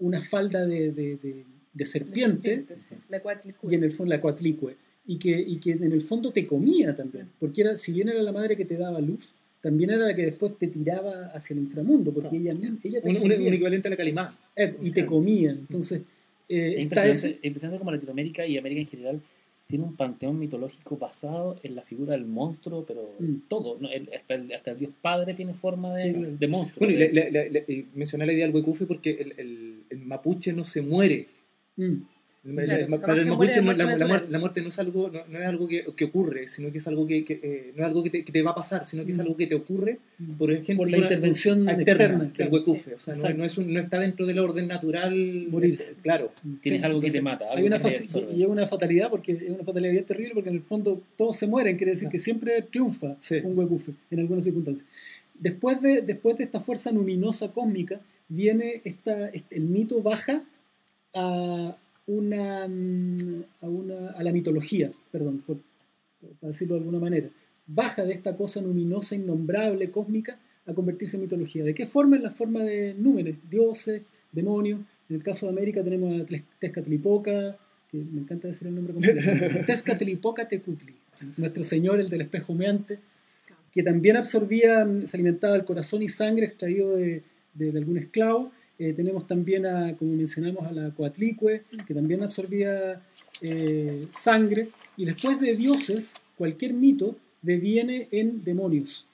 una 0.00 0.20
falda 0.20 0.66
de, 0.66 0.90
de- 0.92 1.16
de- 1.16 1.44
de 1.78 1.86
serpiente 1.86 2.64
sí. 2.76 2.94
La 3.08 3.20
cuatlicue. 3.20 3.70
y 3.72 3.74
en 3.76 3.84
el 3.84 3.92
fondo 3.92 4.10
la 4.14 4.20
coatlicue 4.20 4.74
y 5.06 5.16
que, 5.18 5.30
y 5.40 5.56
que 5.56 5.72
en 5.72 5.92
el 5.92 6.02
fondo 6.02 6.32
te 6.32 6.46
comía 6.46 6.94
también, 6.94 7.28
porque 7.40 7.62
era, 7.62 7.76
si 7.76 7.92
bien 7.92 8.08
era 8.08 8.22
la 8.22 8.32
madre 8.32 8.56
que 8.56 8.64
te 8.66 8.76
daba 8.76 9.00
luz, 9.00 9.34
también 9.62 9.90
era 9.90 10.06
la 10.06 10.14
que 10.14 10.22
después 10.22 10.58
te 10.58 10.66
tiraba 10.68 11.26
hacia 11.28 11.54
el 11.54 11.60
inframundo, 11.60 12.12
porque 12.12 12.38
Claro. 12.38 12.58
ella, 12.60 12.72
ella 12.84 13.00
te 13.02 13.08
Un, 13.08 13.16
un- 13.16 13.46
un 13.46 13.52
equivalente 13.54 13.88
a 13.88 13.90
la 13.90 13.96
calimán. 13.96 14.36
eh, 14.54 14.74
y 14.82 14.90
te 14.90 15.06
comía. 15.06 15.50
Entonces, 15.52 16.02
eh, 16.48 16.74
Es 16.76 16.82
impresionante, 16.84 17.38
es 17.38 17.44
impresionante 17.44 17.78
como 17.78 17.90
Latinoamérica 17.92 18.46
y 18.46 18.56
América 18.58 18.80
en 18.82 18.86
general 18.88 19.20
tiene 19.66 19.84
un 19.84 19.96
panteón 19.96 20.38
mitológico 20.38 20.96
basado 20.96 21.58
en 21.62 21.74
la 21.74 21.82
figura 21.82 22.12
del 22.12 22.24
monstruo, 22.24 22.84
pero 22.86 23.14
Mm. 23.18 23.34
todo, 23.48 23.76
¿no? 23.80 23.90
El- 23.90 24.08
hasta, 24.14 24.34
el, 24.34 24.52
hasta 24.54 24.70
el 24.72 24.78
dios 24.78 24.92
padre 25.02 25.34
tiene 25.34 25.52
forma 25.54 25.94
de, 25.94 26.02
Sí, 26.12 26.18
de 26.38 26.48
monstruo. 26.48 26.78
Bueno, 26.86 26.94
y 26.94 26.96
de- 26.96 27.12
la- 27.12 27.44
la- 27.50 27.64
y 27.66 27.86
mencioné 27.94 28.24
la 28.26 28.32
idea 28.32 28.46
del 28.46 28.54
huecufe 28.54 28.86
porque 28.86 29.10
el, 29.10 29.34
el- 29.38 29.74
el 29.90 29.98
mapuche 30.06 30.52
no 30.54 30.64
se 30.64 30.80
muere. 30.82 31.26
Mm, 31.78 32.02
El- 32.44 32.54
Claro, 32.64 33.00
para 33.00 33.14
el 33.20 33.26
mapuche 33.26 33.56
la, 33.56 33.62
muerte 33.62 33.82
la 33.84 34.24
la 34.30 34.38
muerte 34.38 34.62
no 34.62 34.68
es 34.68 34.78
algo, 34.78 35.10
no, 35.10 35.20
no 35.28 35.38
es 35.38 35.44
algo 35.44 35.66
que, 35.68 35.84
que 35.94 36.04
ocurre, 36.04 36.46
sino 36.48 36.70
que 36.72 36.78
es 36.78 36.86
algo 36.86 37.06
que, 37.06 37.24
que, 37.24 37.40
eh, 37.42 37.72
no 37.76 37.82
es 37.82 37.86
algo 37.88 38.02
que 38.02 38.10
te, 38.10 38.24
que 38.24 38.32
te 38.32 38.42
va 38.42 38.52
a 38.52 38.54
pasar, 38.54 38.86
sino 38.86 39.04
que 39.04 39.10
es 39.10 39.18
Mm. 39.18 39.22
algo 39.22 39.36
que 39.36 39.46
te 39.48 39.54
ocurre, 39.56 39.98
mm. 40.18 40.32
por 40.34 40.52
ejemplo, 40.52 40.76
Por 40.84 40.90
la 40.90 40.96
una- 40.98 41.06
intervención 41.06 41.58
externa, 41.58 41.82
externa, 41.82 42.18
del 42.24 42.32
claro. 42.32 42.50
huecufe. 42.52 42.94
O 42.94 42.98
sea, 42.98 43.14
no, 43.14 43.38
no, 43.38 43.44
es 43.44 43.58
un- 43.58 43.72
no 43.72 43.80
está 43.80 43.98
dentro 43.98 44.24
del 44.24 44.38
orden 44.38 44.66
natural. 44.68 45.46
Morirse. 45.50 45.92
eh, 45.92 45.96
Claro. 46.02 46.32
tienes 46.62 46.80
Sí, 46.80 46.86
algo 46.86 47.00
que 47.00 47.10
te 47.10 47.18
entonces, 47.18 47.22
mata. 47.22 47.44
Hay 47.50 47.56
algo 47.56 47.66
una, 47.66 47.78
que 47.78 47.82
te 47.82 47.88
faci- 47.90 48.00
absorbe. 48.02 48.34
y 48.34 48.42
es 48.42 48.48
una 48.48 48.66
fatalidad, 48.66 49.10
porque 49.10 49.32
es 49.32 49.50
una 49.50 49.64
fatalidad 49.64 49.92
bien 49.92 50.04
terrible, 50.04 50.34
porque 50.34 50.48
en 50.50 50.56
el 50.56 50.62
fondo 50.62 51.02
todos 51.16 51.36
se 51.36 51.46
mueren, 51.48 51.76
quiere 51.76 51.92
decir 51.92 52.08
que 52.08 52.18
siempre 52.18 52.62
triunfa 52.62 53.16
Sí. 53.20 53.36
un 53.44 53.58
huecufe 53.58 53.92
en 54.10 54.20
algunas 54.20 54.44
circunstancias. 54.44 54.86
Después 55.38 55.82
de, 55.82 56.00
después 56.02 56.36
de 56.38 56.44
esta 56.44 56.60
fuerza 56.60 56.90
luminosa 56.92 57.52
cósmica, 57.52 58.00
viene 58.28 58.80
esta, 58.84 59.28
este- 59.28 59.56
el 59.56 59.64
mito 59.64 60.00
baja 60.02 60.42
a 61.18 61.76
una, 62.06 62.66
mm, 62.68 63.42
a 63.62 63.68
una 63.68 64.10
a 64.10 64.22
la 64.22 64.32
mitología, 64.32 64.90
perdón, 65.12 65.42
por, 65.46 65.58
para 66.40 66.48
decirlo 66.48 66.74
de 66.74 66.80
alguna 66.80 66.98
manera. 66.98 67.28
Baja 67.66 68.04
de 68.04 68.12
esta 68.14 68.34
cosa 68.36 68.60
luminosa, 68.62 69.14
innombrable, 69.14 69.90
cósmica, 69.90 70.38
a 70.66 70.74
convertirse 70.74 71.16
en 71.16 71.22
mitología. 71.22 71.64
¿De 71.64 71.74
qué 71.74 71.86
forma? 71.86 72.16
En 72.16 72.22
la 72.22 72.30
forma 72.30 72.62
de 72.62 72.94
números, 72.94 73.36
dioses, 73.50 74.12
demonios. 74.32 74.80
En 75.08 75.16
el 75.16 75.22
caso 75.22 75.46
de 75.46 75.52
América 75.52 75.82
tenemos 75.82 76.20
a 76.20 76.24
Tezcatlipoca, 76.58 77.56
que 77.90 77.98
me 77.98 78.20
encanta 78.20 78.48
decir 78.48 78.68
el 78.68 78.74
nombre 78.74 78.92
completo. 78.94 79.20
Tezcatlipoca 79.66 80.46
Tecutli, 80.48 80.94
nuestro 81.38 81.64
señor, 81.64 82.00
el 82.00 82.08
del 82.10 82.20
espejo 82.22 82.52
humeante, 82.52 82.98
que 83.72 83.82
también 83.82 84.16
absorbía, 84.16 84.84
mm, 84.84 85.06
se 85.06 85.16
alimentaba 85.16 85.56
el 85.56 85.64
corazón 85.64 86.02
y 86.02 86.08
sangre 86.08 86.44
extraído 86.46 86.96
de, 86.96 87.22
de- 87.54 87.72
de 87.72 87.78
algún 87.78 87.98
esclavo. 87.98 88.52
Eh, 88.78 88.92
tenemos 88.92 89.26
también, 89.26 89.66
a, 89.66 89.96
como 89.96 90.12
mencionamos, 90.14 90.64
a 90.64 90.72
la 90.72 90.90
Coatlicue, 90.94 91.64
que 91.86 91.94
también 91.94 92.22
absorbía 92.22 93.02
eh, 93.40 94.06
sangre. 94.12 94.68
Y 94.96 95.04
después 95.04 95.40
de 95.40 95.56
dioses, 95.56 96.14
cualquier 96.36 96.74
mito 96.74 97.16
deviene 97.42 98.08
en 98.12 98.44
demonios. 98.44 99.06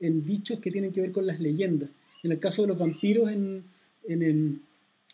en 0.00 0.24
bichos 0.24 0.60
que 0.60 0.70
tienen 0.70 0.92
que 0.92 1.02
ver 1.02 1.12
con 1.12 1.26
las 1.26 1.40
leyendas. 1.40 1.90
En 2.22 2.32
el 2.32 2.38
caso 2.38 2.62
de 2.62 2.68
los 2.68 2.78
vampiros 2.78 3.30
en, 3.30 3.62
en, 4.08 4.62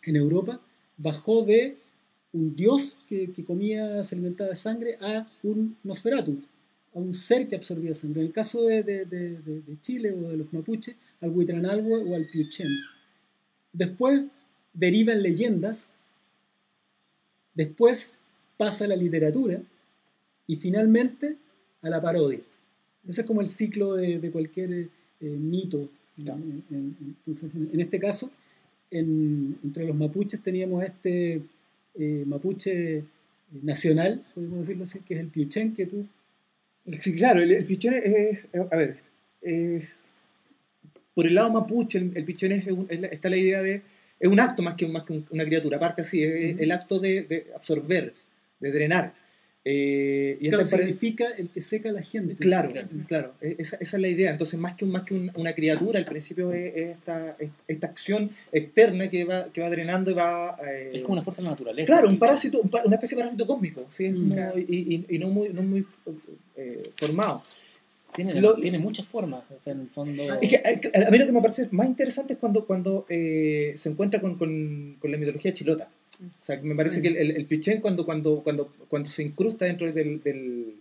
en 0.03 0.15
Europa, 0.15 0.61
bajó 0.97 1.43
de 1.43 1.75
un 2.31 2.55
dios 2.55 2.97
que, 3.09 3.31
que, 3.31 3.43
comía, 3.43 4.03
se 4.03 4.15
alimentaba 4.15 4.49
de 4.49 4.55
sangre, 4.55 4.95
a 5.01 5.27
un 5.43 5.75
Nosferatu, 5.83 6.41
a 6.93 6.99
un 6.99 7.13
ser 7.13 7.47
que 7.47 7.55
absorbía 7.55 7.95
sangre. 7.95 8.21
En 8.21 8.27
el 8.27 8.33
caso 8.33 8.63
de, 8.63 8.83
de, 8.83 9.05
de, 9.05 9.61
de 9.61 9.79
Chile 9.81 10.13
o 10.13 10.29
de 10.29 10.37
los 10.37 10.51
mapuches, 10.53 10.95
al 11.19 11.31
Huitranalhue 11.31 12.03
o 12.09 12.15
al 12.15 12.27
Piuchen. 12.31 12.67
Después 13.77 14.23
derivan 14.73 15.21
leyendas, 15.21 15.91
después 17.53 18.31
pasa 18.57 18.85
a 18.85 18.87
la 18.87 18.95
literatura 18.95 19.61
y 20.47 20.55
finalmente 20.55 21.35
a 21.83 21.89
la 21.89 22.01
parodia. 22.01 22.39
Ese 23.07 23.21
es 23.21 23.27
como 23.27 23.41
el 23.41 23.47
ciclo 23.47 23.93
de, 23.93 24.31
cualquier 24.31 24.71
eh, 24.73 24.89
mito. 25.21 25.89
Entonces, 26.17 27.51
en 27.53 27.79
este 27.79 27.99
caso, 27.99 28.31
entre 28.89 29.85
los 29.85 29.95
mapuches 29.95 30.41
teníamos 30.41 30.83
este 30.83 31.43
eh, 31.93 32.23
mapuche 32.25 33.03
nacional, 33.61 34.25
podemos 34.33 34.61
decirlo 34.61 34.85
así, 34.85 34.99
que 35.01 35.13
es 35.13 35.19
el 35.19 35.27
Piuchen, 35.27 35.75
que 35.75 35.85
tú... 35.85 36.07
Sí, 36.99 37.15
claro, 37.15 37.41
el, 37.41 37.63
Piuchen 37.63 37.93
es, 37.93 38.39
a 38.71 38.75
ver, 38.75 38.97
por 41.17 41.25
el 41.25 41.33
lado 41.33 41.49
mapuche, 41.49 41.97
el, 41.97 42.23
Piuchen 42.25 42.51
es, 42.51 42.67
está 43.11 43.27
la 43.27 43.37
idea 43.37 43.63
de, 43.63 43.81
es 44.19 44.29
un 44.29 44.39
acto 44.39 44.61
más 44.61 44.75
que, 44.75 44.87
más 44.87 45.01
que 45.01 45.23
una 45.31 45.45
criatura, 45.45 45.77
aparte 45.77 46.03
así, 46.03 46.23
es 46.23 46.59
el 46.59 46.71
acto 46.71 46.99
de, 46.99 47.23
de 47.23 47.47
absorber, 47.55 48.13
de 48.59 48.71
drenar. 48.71 49.15
Eh, 49.65 50.37
y 50.39 50.49
claro, 50.49 50.63
significa 50.63 51.25
el 51.35 51.49
que 51.49 51.63
seca 51.63 51.89
a 51.89 51.93
la 51.93 52.03
gente. 52.03 52.35
Claro, 52.35 52.71
claro, 53.07 53.33
e-, 53.41 53.55
esa, 53.57 53.77
esa, 53.77 53.97
es 53.97 54.01
la 54.01 54.09
idea. 54.09 54.29
Entonces, 54.29 54.59
más 54.59 54.75
que, 54.75 54.85
un, 54.85 54.91
más 54.91 55.05
que 55.05 55.15
una 55.33 55.53
criatura, 55.53 55.97
al 55.97 56.05
principio 56.05 56.53
es, 56.53 56.75
esta, 56.75 57.35
esta 57.67 57.87
acción 57.87 58.29
externa 58.51 59.09
que 59.09 59.25
va, 59.25 59.51
que 59.51 59.61
va 59.61 59.71
drenando 59.71 60.11
y 60.11 60.13
va... 60.13 60.55
Eh, 60.67 60.91
es 60.93 61.01
como 61.01 61.13
una 61.13 61.23
fuerza 61.23 61.41
de 61.41 61.45
la 61.45 61.49
naturaleza. 61.49 61.93
Claro, 61.93 62.09
un 62.09 62.19
parásito, 62.19 62.61
una 62.61 62.95
especie 62.95 63.15
de 63.15 63.23
parásito 63.23 63.47
cósmico, 63.47 63.87
¿sí? 63.89 64.07
Mm. 64.07 64.29
y, 64.67 65.05
y, 65.09 65.17
no 65.17 65.29
muy, 65.29 65.49
no 65.49 65.63
muy 65.63 65.83
eh, 66.57 66.83
formado. 66.95 67.41
Tiene, 68.17 68.41
tiene, 68.61 68.79
muchas 68.79 69.07
formas, 69.07 69.43
o 69.55 69.59
sea, 69.59 69.73
en 69.73 69.81
el 69.81 69.89
fondo... 69.89 70.23
Es 70.41 70.49
que, 70.49 70.55
eh, 70.55 71.05
a 71.05 71.11
mí 71.11 71.17
lo 71.19 71.25
que 71.27 71.31
me 71.31 71.41
parece 71.41 71.69
más 71.71 71.87
interesante 71.87 72.33
es 72.33 72.39
cuando, 72.39 72.65
cuando 72.65 73.05
se 73.07 73.77
encuentra 73.85 74.19
con, 74.19 74.35
con, 74.35 74.97
con 74.99 75.11
la 75.11 75.17
mitología 75.17 75.53
chilota. 75.53 75.87
O 76.19 76.43
sea, 76.43 76.59
me 76.61 76.75
parece 76.75 77.01
que 77.01 77.09
el, 77.09 77.31
el, 77.31 77.45
Pichén 77.45 77.79
cuando, 77.79 78.05
cuando, 78.05 78.41
cuando, 78.43 78.73
cuando 78.87 79.07
se 79.07 79.21
incrusta 79.21 79.65
dentro 79.65 79.91
del, 79.91 80.23
del, 80.23 80.75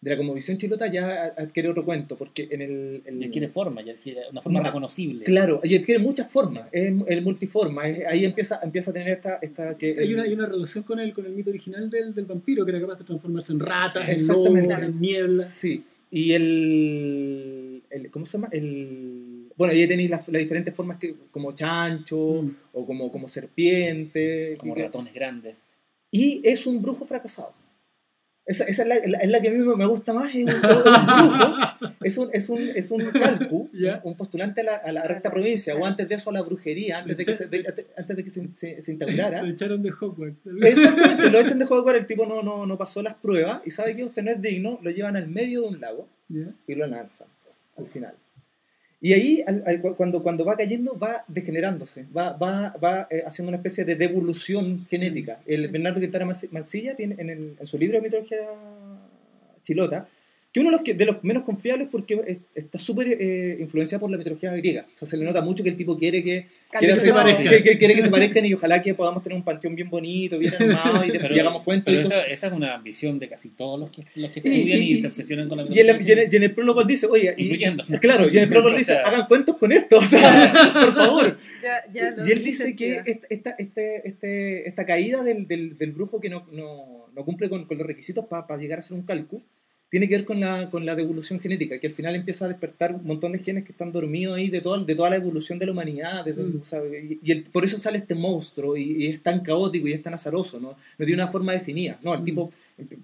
de 0.00 0.10
la 0.10 0.16
conmovisión 0.16 0.56
chilota 0.58 0.86
ya 0.86 1.26
adquiere 1.36 1.68
otro 1.68 1.84
cuento, 1.84 2.16
porque 2.16 2.48
en 2.50 2.62
el... 2.62 3.02
el... 3.04 3.22
Y 3.22 3.26
adquiere 3.26 3.48
forma, 3.48 3.82
ya 3.82 3.92
adquiere 3.92 4.22
una 4.32 4.42
forma 4.42 4.62
reconocible. 4.62 5.24
Claro, 5.24 5.60
y 5.62 5.76
adquiere 5.76 6.00
muchas 6.00 6.32
formas, 6.32 6.68
es 6.72 6.92
el 7.06 7.22
multiforma, 7.22 7.82
ahí 7.82 8.24
empieza, 8.24 8.60
empieza 8.62 8.90
a 8.90 8.94
tener 8.94 9.08
esta... 9.08 9.38
esta 9.42 9.76
que, 9.76 9.96
hay, 9.98 10.12
una, 10.12 10.24
hay 10.24 10.32
una 10.32 10.46
relación 10.46 10.84
con 10.84 10.98
el, 10.98 11.12
con 11.12 11.26
el 11.26 11.32
mito 11.32 11.50
original 11.50 11.88
del, 11.90 12.14
del 12.14 12.24
vampiro, 12.24 12.64
que 12.64 12.70
era 12.72 12.80
capaz 12.80 12.98
de 12.98 13.04
transformarse 13.04 13.52
en 13.52 13.60
ratas, 13.60 14.08
en 14.08 14.26
lobo, 14.26 14.56
en 14.56 15.00
niebla. 15.00 15.44
Sí, 15.44 15.84
y 16.10 16.32
el, 16.32 17.82
el 17.90 18.10
¿cómo 18.10 18.26
se 18.26 18.38
llama? 18.38 18.48
El 18.52 19.40
bueno, 19.60 19.74
ahí 19.74 19.86
tenéis 19.86 20.08
las, 20.08 20.26
diferentes 20.26 20.74
formas 20.74 20.96
que, 20.96 21.14
como 21.30 21.52
chancho 21.52 22.16
mm. 22.16 22.56
o 22.72 22.86
como, 22.86 23.10
como 23.10 23.28
serpiente. 23.28 24.54
Como 24.58 24.74
ratones 24.74 25.12
grandes. 25.12 25.54
Y 26.10 26.40
es 26.48 26.66
un 26.66 26.80
brujo 26.80 27.04
fracasado. 27.04 27.52
Esa, 28.50 28.64
esa 28.64 28.82
es, 28.82 28.88
la, 28.88 28.96
es, 28.96 29.30
la, 29.30 29.40
que 29.40 29.46
a 29.46 29.52
mí 29.52 29.58
me 29.58 29.86
gusta 29.86 30.12
más, 30.12 30.34
es 30.34 30.44
un, 30.44 30.50
un 30.50 30.60
brujo, 30.60 31.94
es 32.02 32.18
un, 32.18 32.30
es 32.32 32.48
un, 32.48 32.58
es 32.58 32.90
un 32.90 33.00
calcu, 33.12 33.68
un 34.02 34.16
postulante 34.16 34.62
a 34.62 34.64
la, 34.64 34.74
a 34.74 34.90
la, 34.90 35.04
recta 35.04 35.30
provincia, 35.30 35.76
o 35.76 35.86
antes 35.86 36.08
de 36.08 36.16
eso 36.16 36.30
a 36.30 36.32
la 36.32 36.42
brujería, 36.42 36.98
antes 36.98 37.16
de 37.16 37.24
que 37.24 37.34
se, 37.34 37.46
de, 37.46 37.86
antes 37.96 38.16
de 38.16 38.24
que 38.24 38.30
se, 38.30 38.52
se, 38.52 38.82
se 38.82 38.90
instaurara. 38.90 39.42
Lo 39.44 39.50
echaron 39.50 39.80
de 39.80 39.92
Hogwarts. 39.92 40.48
Exactamente, 40.62 41.30
lo 41.30 41.38
echan 41.38 41.60
de 41.60 41.64
Hogwarts, 41.64 42.00
el 42.00 42.06
tipo 42.06 42.26
no, 42.26 42.42
no, 42.42 42.66
no 42.66 42.76
pasó 42.76 43.04
las 43.04 43.14
pruebas, 43.14 43.60
y 43.64 43.70
sabe 43.70 43.94
que 43.94 44.02
usted 44.02 44.24
no 44.24 44.32
es 44.32 44.42
digno, 44.42 44.80
lo 44.82 44.90
llevan 44.90 45.14
al 45.14 45.28
medio 45.28 45.62
de 45.62 45.68
un 45.68 45.80
lago 45.80 46.08
y 46.66 46.74
lo 46.74 46.88
lanzan 46.88 47.28
al 47.76 47.86
final. 47.86 48.14
Y 49.02 49.14
ahí, 49.14 49.42
cuando, 49.96 50.22
cuando 50.22 50.44
va 50.44 50.56
cayendo, 50.56 50.98
va 50.98 51.24
degenerándose, 51.26 52.04
va, 52.14 52.32
va, 52.32 52.74
va 52.82 53.08
eh, 53.10 53.22
haciendo 53.26 53.48
una 53.48 53.56
especie 53.56 53.84
de 53.84 53.96
devolución 53.96 54.86
genética. 54.90 55.40
El 55.46 55.68
Bernardo 55.68 56.00
Quintana 56.00 56.30
Mancilla 56.50 56.94
tiene 56.94 57.14
en, 57.16 57.30
el, 57.30 57.56
en 57.58 57.66
su 57.66 57.78
libro 57.78 57.96
de 57.96 58.02
mitología 58.02 58.38
chilota, 59.62 60.06
que 60.52 60.58
uno 60.58 60.70
de 60.70 60.76
los, 60.76 60.82
que, 60.82 60.94
de 60.94 61.04
los 61.04 61.22
menos 61.22 61.44
confiables 61.44 61.86
porque 61.90 62.40
está 62.56 62.78
súper 62.80 63.06
eh, 63.20 63.56
influenciado 63.60 64.00
por 64.00 64.10
la 64.10 64.18
mitología 64.18 64.50
griega. 64.50 64.84
O 64.92 64.98
sea, 64.98 65.06
se 65.06 65.16
le 65.16 65.24
nota 65.24 65.42
mucho 65.42 65.62
que 65.62 65.68
el 65.68 65.76
tipo 65.76 65.96
quiere 65.96 66.24
que, 66.24 66.46
quiere, 66.76 66.96
se 66.96 67.12
que, 67.12 67.62
que, 67.62 67.78
quiere 67.78 67.94
que 67.94 68.02
se 68.02 68.10
parezcan 68.10 68.44
y 68.44 68.54
ojalá 68.54 68.82
que 68.82 68.94
podamos 68.94 69.22
tener 69.22 69.36
un 69.36 69.44
panteón 69.44 69.76
bien 69.76 69.88
bonito, 69.88 70.40
bien 70.40 70.52
armado 70.58 71.04
y 71.04 71.10
después 71.12 71.38
hagamos 71.38 71.62
cuentos. 71.62 71.94
Pero 71.94 72.00
esa, 72.02 72.22
esa, 72.24 72.46
es 72.48 72.52
una 72.52 72.74
ambición 72.74 73.16
de 73.20 73.28
casi 73.28 73.50
todos 73.50 73.78
los 73.78 73.90
que, 73.90 74.02
los 74.16 74.30
que 74.30 74.40
estudian 74.40 74.82
y, 74.82 74.92
y, 74.92 74.96
se 74.96 75.06
obsesionan 75.06 75.48
con 75.48 75.58
la 75.58 75.64
mitología. 75.64 75.84
Y 75.84 76.10
en, 76.10 76.32
y 76.32 76.36
en, 76.36 76.42
el, 76.42 76.52
prólogo 76.52 76.82
dice, 76.82 77.06
oye, 77.06 77.32
incluyendo. 77.38 77.84
claro, 78.00 78.28
y 78.28 78.36
en 78.36 78.42
el 78.42 78.48
prólogo 78.48 78.70
dice, 78.76 78.94
hagan 78.94 79.26
cuentos 79.26 79.56
con 79.56 79.70
esto, 79.70 79.98
o 79.98 80.02
sea, 80.02 80.72
por 80.74 80.94
favor. 80.94 81.38
Ya, 81.62 81.84
ya 81.92 82.26
y 82.26 82.32
él 82.32 82.42
dice 82.42 82.74
que 82.74 83.20
esta, 83.28 83.50
este, 83.50 84.08
este, 84.08 84.68
esta 84.68 84.84
caída 84.84 85.22
del, 85.22 85.46
del, 85.46 85.78
del 85.78 85.92
brujo 85.92 86.20
que 86.20 86.28
no, 86.28 86.44
no, 86.50 87.08
no 87.14 87.24
cumple 87.24 87.48
con, 87.48 87.66
con 87.66 87.78
los 87.78 87.86
requisitos 87.86 88.26
para 88.26 88.48
pa 88.48 88.56
llegar 88.56 88.80
a 88.80 88.82
ser 88.82 88.96
un 88.96 89.04
cálculo 89.04 89.44
tiene 89.90 90.08
que 90.08 90.16
ver 90.16 90.24
con 90.24 90.38
la, 90.38 90.70
con 90.70 90.86
la 90.86 90.94
devolución 90.94 91.40
genética, 91.40 91.78
que 91.80 91.88
al 91.88 91.92
final 91.92 92.14
empieza 92.14 92.44
a 92.44 92.48
despertar 92.48 92.94
un 92.94 93.04
montón 93.04 93.32
de 93.32 93.40
genes 93.40 93.64
que 93.64 93.72
están 93.72 93.92
dormidos 93.92 94.36
ahí 94.36 94.48
de, 94.48 94.60
todo, 94.60 94.82
de 94.82 94.94
toda 94.94 95.10
la 95.10 95.16
evolución 95.16 95.58
de 95.58 95.66
la 95.66 95.72
humanidad. 95.72 96.24
Mm. 96.24 96.60
y, 97.22 97.32
el, 97.32 97.42
por 97.42 97.64
eso 97.64 97.76
sale 97.76 97.98
este 97.98 98.14
monstruo 98.14 98.76
y, 98.76 99.06
es 99.08 99.20
tan 99.20 99.40
caótico 99.40 99.88
y 99.88 99.92
es 99.92 100.02
tan 100.02 100.14
azaroso, 100.14 100.60
¿no? 100.60 100.76
No 100.96 101.04
tiene 101.04 101.14
una 101.14 101.26
forma 101.26 101.52
definida. 101.52 101.98
No, 102.02 102.14
el 102.14 102.20
mm. 102.20 102.24
tipo 102.24 102.52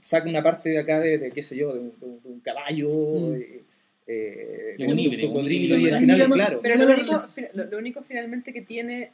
saca 0.00 0.28
una 0.28 0.44
parte 0.44 0.70
de 0.70 0.78
acá 0.78 1.00
de, 1.00 1.32
qué 1.34 1.42
sé 1.42 1.56
yo, 1.56 1.74
de 1.74 1.80
un, 1.80 2.40
caballo. 2.40 2.88
Mm. 2.88 3.34
Eh, 3.34 3.62
eh, 4.06 4.76
un, 4.86 4.98
híbrido, 5.00 5.48
y 5.48 5.90
al 5.90 5.98
final, 5.98 6.30
claro. 6.30 6.60
Pero 6.62 6.76
lo 6.76 6.86
único, 6.86 7.18
lo 7.52 7.78
único 7.78 8.02
finalmente 8.04 8.52
que 8.52 8.62
tiene 8.62 9.10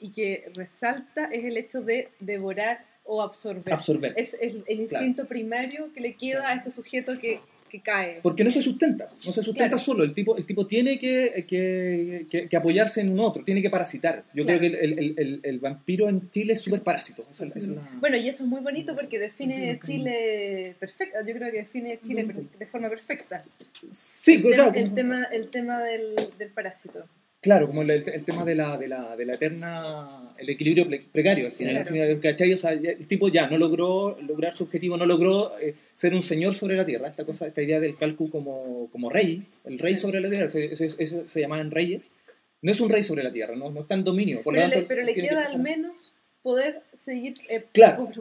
y 0.00 0.10
que 0.10 0.50
resalta 0.54 1.26
es 1.26 1.44
el 1.44 1.58
hecho 1.58 1.82
de 1.82 2.08
devorar 2.18 2.89
o 3.10 3.22
absorber. 3.22 3.74
absorber. 3.74 4.14
Es, 4.16 4.36
es, 4.40 4.58
el 4.66 4.80
instinto 4.82 5.26
primario 5.26 5.92
que 5.92 6.00
le 6.00 6.14
queda 6.14 6.48
a 6.48 6.54
este 6.54 6.70
sujeto 6.70 7.18
que, 7.18 7.40
que, 7.68 7.80
cae. 7.80 8.20
Porque 8.22 8.44
no 8.44 8.50
se 8.50 8.62
sustenta, 8.62 9.08
no 9.26 9.32
se 9.32 9.42
sustenta 9.42 9.76
solo. 9.78 10.04
El 10.04 10.14
tipo, 10.14 10.36
el 10.36 10.46
tipo 10.46 10.64
tiene 10.64 10.96
que, 10.96 11.44
que, 11.48 12.46
que, 12.48 12.56
apoyarse 12.56 13.00
en 13.00 13.12
un 13.12 13.18
otro, 13.18 13.42
tiene 13.42 13.62
que 13.62 13.68
parasitar. 13.68 14.24
Yo 14.32 14.44
creo 14.44 14.60
que 14.60 14.66
el, 14.66 15.16
el, 15.18 15.40
el, 15.42 15.58
vampiro 15.58 16.08
en 16.08 16.30
Chile 16.30 16.52
es 16.52 16.60
súper 16.60 16.82
parásito. 16.82 17.24
Bueno, 17.98 18.16
y 18.16 18.28
eso 18.28 18.44
es 18.44 18.48
muy 18.48 18.60
bonito 18.60 18.94
porque 18.94 19.18
define 19.18 19.80
Chile 19.84 20.76
perfecto. 20.78 21.18
Yo 21.26 21.34
creo 21.34 21.50
que 21.50 21.58
define 21.58 21.98
Chile 22.00 22.28
de 22.58 22.66
forma 22.66 22.88
perfecta. 22.88 23.44
Sí, 23.90 24.34
el 24.34 24.54
claro. 24.54 24.72
el, 24.72 24.94
tema, 24.94 25.24
el 25.24 25.50
tema 25.50 25.82
del, 25.82 26.14
del 26.38 26.50
parásito. 26.50 27.06
Claro, 27.40 27.66
como 27.66 27.80
el, 27.80 27.90
el, 27.90 28.24
tema 28.24 28.44
de 28.44 28.54
la, 28.54 28.76
de, 28.76 28.86
la, 28.86 29.16
de 29.16 29.24
la 29.24 29.34
eterna, 29.34 30.34
el 30.36 30.50
equilibrio 30.50 30.86
precario, 31.10 31.46
al 31.46 31.52
final, 31.52 31.76
al 31.78 31.86
final 31.86 32.20
¿cachai? 32.20 32.52
O 32.52 32.56
sea, 32.58 32.72
el 32.72 33.06
tipo 33.06 33.28
ya 33.28 33.48
no 33.48 33.56
logró 33.56 34.18
lograr 34.20 34.52
su 34.52 34.64
objetivo, 34.64 34.98
no 34.98 35.06
logró 35.06 35.58
eh, 35.58 35.74
ser 35.90 36.12
un 36.12 36.20
señor 36.20 36.54
sobre 36.54 36.76
la 36.76 36.84
tierra, 36.84 37.08
esta 37.08 37.24
cosa, 37.24 37.46
esta 37.46 37.62
idea 37.62 37.80
del 37.80 37.96
cálculo 37.96 38.30
como, 38.30 38.90
como 38.92 39.08
rey, 39.08 39.42
el 39.64 39.78
rey 39.78 39.96
sobre 39.96 40.20
la 40.20 40.28
tierra, 40.28 40.46
eso, 40.46 40.58
eso, 40.58 40.84
eso 40.98 41.26
se 41.26 41.40
llamaban 41.40 41.70
reyes, 41.70 42.02
no 42.60 42.72
es 42.72 42.80
un 42.80 42.90
rey 42.90 43.02
sobre 43.02 43.22
la 43.22 43.32
tierra, 43.32 43.56
no, 43.56 43.70
no 43.70 43.80
está 43.80 43.94
en 43.94 44.04
dominio. 44.04 44.42
Por 44.42 44.52
pero, 44.52 44.66
tanto, 44.66 44.80
le, 44.80 44.86
pero 44.86 45.02
le 45.02 45.14
queda 45.14 45.44
al 45.44 45.58
menos 45.60 46.12
poder 46.42 46.82
seguir 46.92 47.34
eh, 47.48 47.66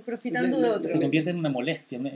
profitando 0.06 0.60
de 0.60 0.70
otro. 0.70 0.92
Se 0.92 1.00
convierte 1.00 1.30
en 1.30 1.38
una 1.38 1.50
molestia. 1.50 1.98
En, 1.98 2.08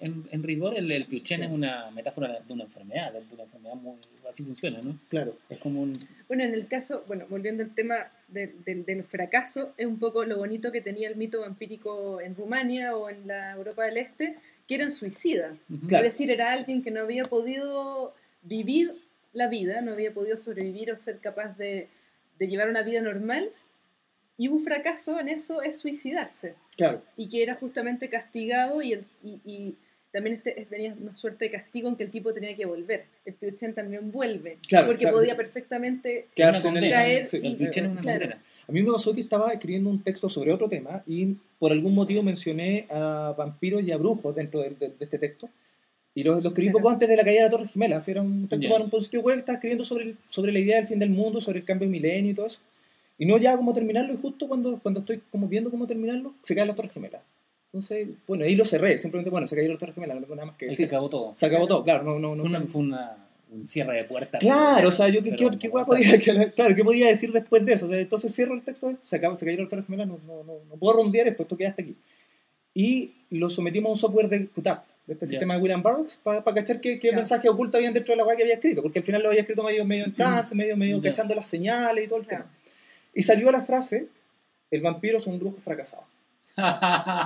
en, 0.00 0.28
en, 0.30 0.42
rigor, 0.42 0.76
el, 0.76 0.90
el 0.90 1.06
piuchen 1.06 1.42
es 1.42 1.52
una 1.52 1.90
metáfora 1.90 2.40
de 2.40 2.52
una 2.52 2.64
enfermedad, 2.64 3.12
de 3.12 3.22
una 3.32 3.42
enfermedad 3.42 3.74
muy. 3.74 3.96
Así 4.28 4.44
funciona, 4.44 4.80
¿no? 4.80 4.98
Claro. 5.08 5.36
Es 5.48 5.58
como 5.58 5.82
un. 5.82 5.92
Bueno, 6.28 6.44
en 6.44 6.54
el 6.54 6.68
caso, 6.68 7.04
bueno, 7.08 7.26
volviendo 7.28 7.64
al 7.64 7.74
tema 7.74 8.12
de, 8.28 8.52
del 8.64 9.04
fracaso, 9.04 9.66
es 9.76 9.86
un 9.86 9.98
poco 9.98 10.24
lo 10.24 10.36
bonito 10.36 10.70
que 10.70 10.80
tenía 10.80 11.08
el 11.08 11.16
mito 11.16 11.40
vampírico 11.40 12.20
en 12.20 12.36
Rumania 12.36 12.96
o 12.96 13.10
en 13.10 13.26
la 13.26 13.52
Europa 13.52 13.84
del 13.84 13.96
Este, 13.96 14.36
que 14.68 14.76
era 14.76 14.84
un 14.84 14.92
suicida. 14.92 15.56
Es 15.70 16.02
decir, 16.02 16.30
era 16.30 16.52
alguien 16.52 16.82
que 16.82 16.90
no 16.90 17.00
había 17.00 17.24
podido 17.24 18.14
vivir 18.42 18.94
la 19.32 19.48
vida, 19.48 19.80
no 19.80 19.92
había 19.92 20.14
podido 20.14 20.36
sobrevivir 20.36 20.92
o 20.92 20.98
ser 20.98 21.18
capaz 21.18 21.56
de, 21.58 21.88
de 22.38 22.46
llevar 22.46 22.70
una 22.70 22.82
vida 22.82 23.02
normal 23.02 23.50
y 24.36 24.48
un 24.48 24.62
fracaso 24.62 25.18
en 25.20 25.28
eso 25.28 25.62
es 25.62 25.78
suicidarse. 25.78 26.54
Claro. 26.76 27.02
Y 27.16 27.28
que 27.28 27.42
era 27.42 27.54
justamente 27.54 28.08
castigado 28.08 28.82
y, 28.82 28.92
el, 28.94 29.04
y, 29.22 29.40
y 29.44 29.74
también 30.12 30.36
este, 30.36 30.66
tenía 30.68 30.94
una 31.00 31.16
suerte 31.16 31.46
de 31.46 31.50
castigo 31.50 31.88
en 31.88 31.96
que 31.96 32.04
el 32.04 32.10
tipo 32.10 32.32
tenía 32.32 32.54
que 32.56 32.66
volver. 32.66 33.06
El 33.24 33.34
Piuchen 33.34 33.74
también 33.74 34.10
vuelve. 34.12 34.58
Claro, 34.68 34.86
porque 34.86 35.02
claro, 35.02 35.18
podía 35.18 35.36
perfectamente 35.36 36.28
quedarse 36.34 36.68
en 36.68 36.76
el, 36.76 36.90
caer. 36.90 37.26
Sí, 37.26 37.40
el 37.42 37.56
Piuchen 37.56 37.84
es 37.86 37.90
una 37.92 38.00
claro. 38.00 38.36
A 38.66 38.72
mí 38.72 38.82
me 38.82 38.92
pasó 38.92 39.14
que 39.14 39.20
estaba 39.20 39.52
escribiendo 39.52 39.90
un 39.90 40.02
texto 40.02 40.28
sobre 40.28 40.52
otro 40.52 40.68
tema 40.68 41.02
y 41.06 41.36
por 41.58 41.70
algún 41.72 41.94
motivo 41.94 42.22
mencioné 42.22 42.86
a 42.90 43.34
vampiros 43.36 43.82
y 43.82 43.92
a 43.92 43.96
brujos 43.96 44.34
dentro 44.34 44.60
de, 44.60 44.70
de, 44.70 44.88
de 44.88 45.04
este 45.04 45.18
texto. 45.18 45.50
Y 46.14 46.22
lo, 46.22 46.40
lo 46.40 46.48
escribí 46.48 46.70
poco 46.70 46.88
antes 46.88 47.08
de 47.08 47.16
la 47.16 47.24
caída 47.24 47.40
de 47.40 47.44
la 47.46 47.50
Torre 47.50 47.68
Gemela. 47.68 48.00
Era 48.06 48.22
un, 48.22 48.48
yeah. 48.48 48.76
un 48.76 49.02
sitio 49.02 49.20
web, 49.20 49.38
estaba 49.38 49.56
escribiendo 49.56 49.84
sobre, 49.84 50.14
sobre 50.24 50.52
la 50.52 50.60
idea 50.60 50.76
del 50.76 50.86
fin 50.86 50.98
del 50.98 51.10
mundo, 51.10 51.40
sobre 51.40 51.58
el 51.58 51.64
cambio 51.64 51.88
de 51.88 51.92
milenio 51.92 52.30
y 52.30 52.34
todo 52.34 52.46
eso. 52.46 52.60
Y 53.18 53.26
no 53.26 53.38
ya 53.38 53.56
cómo 53.56 53.72
terminarlo, 53.72 54.12
y 54.12 54.16
justo 54.16 54.48
cuando, 54.48 54.78
cuando 54.80 55.00
estoy 55.00 55.22
como 55.30 55.48
viendo 55.48 55.70
cómo 55.70 55.86
terminarlo, 55.86 56.34
se 56.42 56.54
cae 56.54 56.66
la 56.66 56.74
Torre 56.74 56.88
Gemela. 56.88 57.22
Entonces, 57.72 58.08
bueno, 58.26 58.44
ahí 58.44 58.54
lo 58.54 58.64
cerré, 58.64 58.98
simplemente, 58.98 59.30
bueno, 59.30 59.46
se 59.46 59.56
cayó 59.56 59.72
la 59.72 59.78
Torre 59.78 59.92
Gemela, 59.92 60.14
no 60.14 60.20
tengo 60.20 60.36
nada 60.36 60.46
más 60.46 60.56
que 60.56 60.66
decir. 60.66 60.88
se 60.88 60.94
acabó 60.94 61.08
todo. 61.08 61.32
Se 61.34 61.46
acabó 61.46 61.66
todo, 61.66 61.84
claro, 61.84 62.04
no, 62.04 62.18
no, 62.18 62.36
no. 62.36 62.44
Fue, 62.44 62.50
una, 62.50 62.66
fue 62.66 62.80
una, 62.82 63.16
un 63.52 63.66
cierre 63.66 63.96
de 63.96 64.04
puerta. 64.04 64.38
Claro, 64.38 64.88
o 64.88 64.92
sea, 64.92 65.08
yo 65.08 65.22
qué, 65.22 65.34
qué, 65.34 65.48
qué 65.58 65.70
podía, 65.70 66.18
claro, 66.54 66.74
¿qué 66.74 66.84
podía 66.84 67.08
decir 67.08 67.32
después 67.32 67.64
de 67.64 67.72
eso? 67.72 67.86
O 67.86 67.88
sea, 67.88 67.98
entonces 68.00 68.34
cierro 68.34 68.54
el 68.54 68.62
texto, 68.62 68.96
se, 69.02 69.16
acabó, 69.16 69.36
se 69.36 69.44
cayó 69.46 69.62
la 69.62 69.68
Torre 69.68 69.82
Gemela, 69.84 70.06
no, 70.06 70.18
no, 70.26 70.44
no, 70.44 70.54
no 70.68 70.76
puedo 70.76 70.94
rondear 70.94 71.28
esto, 71.28 71.42
esto 71.42 71.56
queda 71.56 71.70
hasta 71.70 71.82
aquí. 71.82 71.96
Y 72.74 73.12
lo 73.30 73.48
sometimos 73.50 73.90
a 73.90 73.92
un 73.92 73.98
software 73.98 74.28
de 74.28 74.48
QTAP, 74.48 74.84
de 75.06 75.12
este 75.14 75.26
sistema 75.26 75.54
de 75.54 75.60
William 75.60 75.82
Burroughs, 75.82 76.18
para 76.22 76.42
cachar 76.42 76.80
qué, 76.80 76.98
qué 76.98 77.12
mensaje 77.12 77.48
oculto 77.48 77.76
habían 77.76 77.92
dentro 77.92 78.12
de 78.12 78.16
la 78.16 78.24
web 78.24 78.36
que 78.36 78.42
había 78.42 78.54
escrito, 78.54 78.82
porque 78.82 78.98
al 78.98 79.04
final 79.04 79.22
lo 79.22 79.28
había 79.28 79.40
escrito 79.40 79.62
medio, 79.62 79.84
medio 79.84 80.04
en 80.04 80.12
clase, 80.12 80.54
medio, 80.54 80.76
medio 80.76 81.00
cachando 81.00 81.34
las 81.34 81.46
señales 81.46 82.04
y 82.04 82.08
todo 82.08 82.20
el 82.20 82.26
tema. 82.26 82.46
Y 83.14 83.22
salió 83.22 83.50
la 83.52 83.62
frase, 83.62 84.06
el 84.70 84.80
vampiro 84.80 85.18
es 85.18 85.26
un 85.26 85.38
brujo 85.38 85.58
fracasado. 85.58 86.04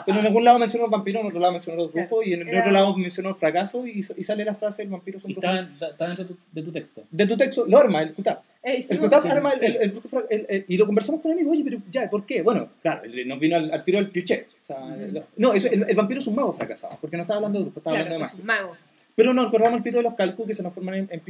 Pero 0.06 0.20
en 0.20 0.26
algún 0.26 0.44
lado 0.44 0.58
mencionó 0.58 0.86
el 0.86 0.90
vampiro, 0.90 1.20
en 1.20 1.26
otro 1.26 1.38
lado 1.38 1.52
mencionó 1.52 1.82
los 1.82 1.92
brujos, 1.92 2.26
y 2.26 2.32
en 2.32 2.48
el 2.48 2.58
otro 2.58 2.70
lado 2.70 2.96
mencionó 2.96 3.28
el 3.30 3.34
fracaso, 3.34 3.86
y, 3.86 3.98
y 4.16 4.22
sale 4.22 4.44
la 4.44 4.54
frase 4.54 4.82
el 4.82 4.88
vampiro 4.88 5.18
es 5.18 5.24
un 5.24 5.34
brujo. 5.34 5.46
Está, 5.46 6.06
dentro 6.06 6.24
de 6.52 6.62
tu, 6.62 6.72
texto. 6.72 7.04
De 7.10 7.26
tu 7.26 7.36
texto, 7.36 7.66
lo 7.66 7.78
arma 7.78 8.00
el 8.00 8.14
Qtap. 8.14 8.42
el 8.62 8.98
Qtap 8.98 9.26
arma 9.26 9.52
el, 9.52 9.76
el, 9.80 9.90
brujo 9.90 10.22
y 10.66 10.76
lo 10.78 10.86
conversamos 10.86 11.20
con 11.20 11.32
él 11.32 11.38
y 11.38 11.40
digo, 11.40 11.52
oye, 11.52 11.64
pero 11.64 11.78
ya, 11.90 12.08
¿por 12.08 12.24
qué? 12.24 12.42
Bueno, 12.42 12.70
claro, 12.80 13.02
nos 13.26 13.38
vino 13.38 13.56
al, 13.56 13.84
tiro 13.84 13.98
del 13.98 14.10
cliché. 14.10 14.46
O 14.62 14.66
sea, 14.66 14.96
no, 15.36 15.52
eso, 15.52 15.68
el, 15.70 15.94
vampiro 15.94 16.20
es 16.20 16.26
un 16.26 16.34
mago 16.34 16.52
fracasado, 16.52 16.96
porque 17.00 17.16
no 17.16 17.22
estaba 17.22 17.36
hablando 17.36 17.58
de 17.58 17.64
brujo, 17.66 17.80
estaba 17.80 17.96
hablando 17.96 18.14
de 18.14 18.20
magia. 18.20 18.44
Mago. 18.44 18.76
Pero 19.14 19.34
no, 19.34 19.44
recordamos 19.44 19.78
el 19.78 19.82
tiro 19.82 19.98
de 19.98 20.04
los 20.04 20.14
cálculos 20.14 20.46
que 20.46 20.54
se 20.54 20.62
nos 20.62 20.72
forman 20.72 20.94
en, 20.94 21.08
en 21.10 21.20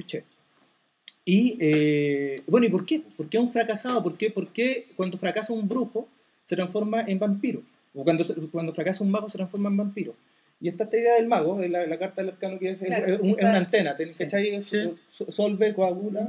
Y, 1.30 1.58
eh, 1.60 2.40
bueno, 2.46 2.66
¿y 2.66 2.70
por 2.70 2.86
qué? 2.86 3.02
¿Por 3.14 3.28
qué 3.28 3.38
un 3.38 3.50
fracasado? 3.50 4.02
¿Por 4.02 4.16
qué, 4.16 4.30
¿Por 4.30 4.48
qué 4.48 4.86
cuando 4.96 5.18
fracasa 5.18 5.52
un 5.52 5.68
brujo 5.68 6.08
se 6.46 6.56
transforma 6.56 7.02
en 7.02 7.18
vampiro? 7.18 7.60
O 7.94 8.02
cuando, 8.02 8.24
cuando 8.50 8.72
fracasa 8.72 9.04
un 9.04 9.10
mago 9.10 9.28
se 9.28 9.36
transforma 9.36 9.68
en 9.68 9.76
vampiro. 9.76 10.14
Y 10.58 10.68
esta, 10.68 10.84
esta 10.84 10.96
idea 10.96 11.16
del 11.16 11.28
mago, 11.28 11.60
la, 11.60 11.86
la 11.86 11.98
carta 11.98 12.22
del 12.22 12.30
arcano 12.30 12.58
que 12.58 12.70
es, 12.70 12.80
es, 12.80 13.20
una 13.20 13.58
antena, 13.58 13.94
¿cachai? 13.94 14.62
Sí. 14.62 14.90
Solve, 15.06 15.74
coagula, 15.74 16.28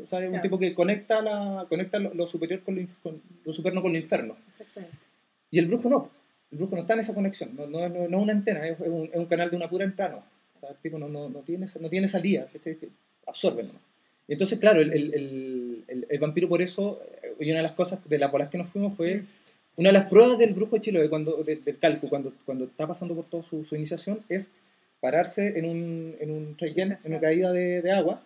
o 0.00 0.06
sea, 0.06 0.24
es 0.24 0.30
un 0.30 0.40
tipo 0.40 0.60
que 0.60 0.74
conecta, 0.74 1.20
la, 1.22 1.66
conecta 1.68 1.98
lo, 1.98 2.26
superior 2.28 2.62
con 2.62 2.76
lo, 2.76 2.86
con 3.02 3.20
lo 3.44 3.52
superno 3.52 3.82
con 3.82 3.90
lo 3.90 3.98
inferno. 3.98 4.36
Y 5.50 5.58
el 5.58 5.66
brujo 5.66 5.90
no, 5.90 6.08
el 6.52 6.58
brujo 6.58 6.76
no 6.76 6.82
está 6.82 6.94
en 6.94 7.00
esa 7.00 7.14
conexión, 7.14 7.50
no, 7.56 7.66
no, 7.66 7.88
no, 7.88 8.06
no 8.08 8.16
es 8.16 8.22
una 8.22 8.32
antena, 8.32 8.64
es 8.64 8.78
un, 8.78 9.10
es 9.12 9.16
un, 9.16 9.26
canal 9.26 9.50
de 9.50 9.56
una 9.56 9.68
pura 9.68 9.84
entrada. 9.84 10.24
O 10.56 10.60
sea, 10.60 10.70
el 10.70 10.76
tipo 10.76 11.00
no, 11.00 11.08
no, 11.08 11.28
no, 11.28 11.40
tiene, 11.40 11.66
no 11.80 11.88
tiene 11.88 12.06
salida, 12.06 12.46
absorbe 13.26 13.64
nomás. 13.64 13.82
Entonces, 14.28 14.58
claro, 14.58 14.80
el, 14.80 14.92
el, 14.92 15.84
el, 15.86 16.06
el, 16.08 16.18
vampiro 16.18 16.48
por 16.48 16.60
eso, 16.60 17.00
eh, 17.22 17.34
y 17.40 17.50
una 17.50 17.58
de 17.58 17.62
las 17.62 17.72
cosas 17.72 18.00
de 18.08 18.18
las 18.18 18.32
bolas 18.32 18.48
que 18.48 18.58
nos 18.58 18.68
fuimos 18.68 18.94
fue 18.94 19.22
una 19.76 19.90
de 19.90 19.92
las 19.92 20.08
pruebas 20.08 20.38
del 20.38 20.54
brujo 20.54 20.76
de 20.76 20.80
Chiloé, 20.80 21.08
cuando, 21.08 21.44
del 21.44 21.78
cálculo, 21.78 22.10
cuando, 22.10 22.32
cuando 22.44 22.64
está 22.64 22.86
pasando 22.86 23.14
por 23.14 23.26
toda 23.26 23.42
su, 23.42 23.62
su 23.64 23.76
iniciación, 23.76 24.20
es 24.28 24.50
pararse 25.00 25.58
en 25.58 25.66
un, 25.66 26.16
en 26.18 26.30
un 26.30 26.56
en 26.58 26.98
una 27.04 27.20
caída 27.20 27.52
de, 27.52 27.82
de 27.82 27.92
agua, 27.92 28.22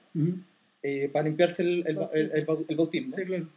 eh, 0.82 1.10
para 1.12 1.24
limpiarse 1.24 1.62
el, 1.62 2.46
bautismo. 2.76 3.12
Sí, 3.12 3.24
claro. 3.24 3.48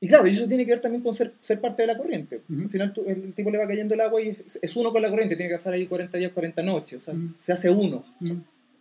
Y 0.00 0.08
claro, 0.08 0.26
eso 0.26 0.48
tiene 0.48 0.64
que 0.64 0.72
ver 0.72 0.80
también 0.80 1.00
con 1.02 1.14
ser, 1.14 1.32
ser 1.38 1.60
parte 1.60 1.82
de 1.82 1.86
la 1.86 1.96
corriente. 1.96 2.40
Al 2.50 2.68
final 2.68 2.92
el 3.06 3.32
tipo 3.34 3.52
le 3.52 3.58
va 3.58 3.68
cayendo 3.68 3.94
el 3.94 4.00
agua 4.00 4.20
y 4.20 4.30
es, 4.30 4.58
es, 4.60 4.74
uno 4.74 4.90
con 4.90 5.00
la 5.00 5.10
corriente, 5.10 5.36
tiene 5.36 5.50
que 5.50 5.58
pasar 5.58 5.74
ahí 5.74 5.86
40 5.86 6.18
días, 6.18 6.32
40 6.32 6.62
noches, 6.62 6.98
o 6.98 7.00
sea, 7.00 7.14
se 7.26 7.52
hace 7.52 7.70
uno. 7.70 8.04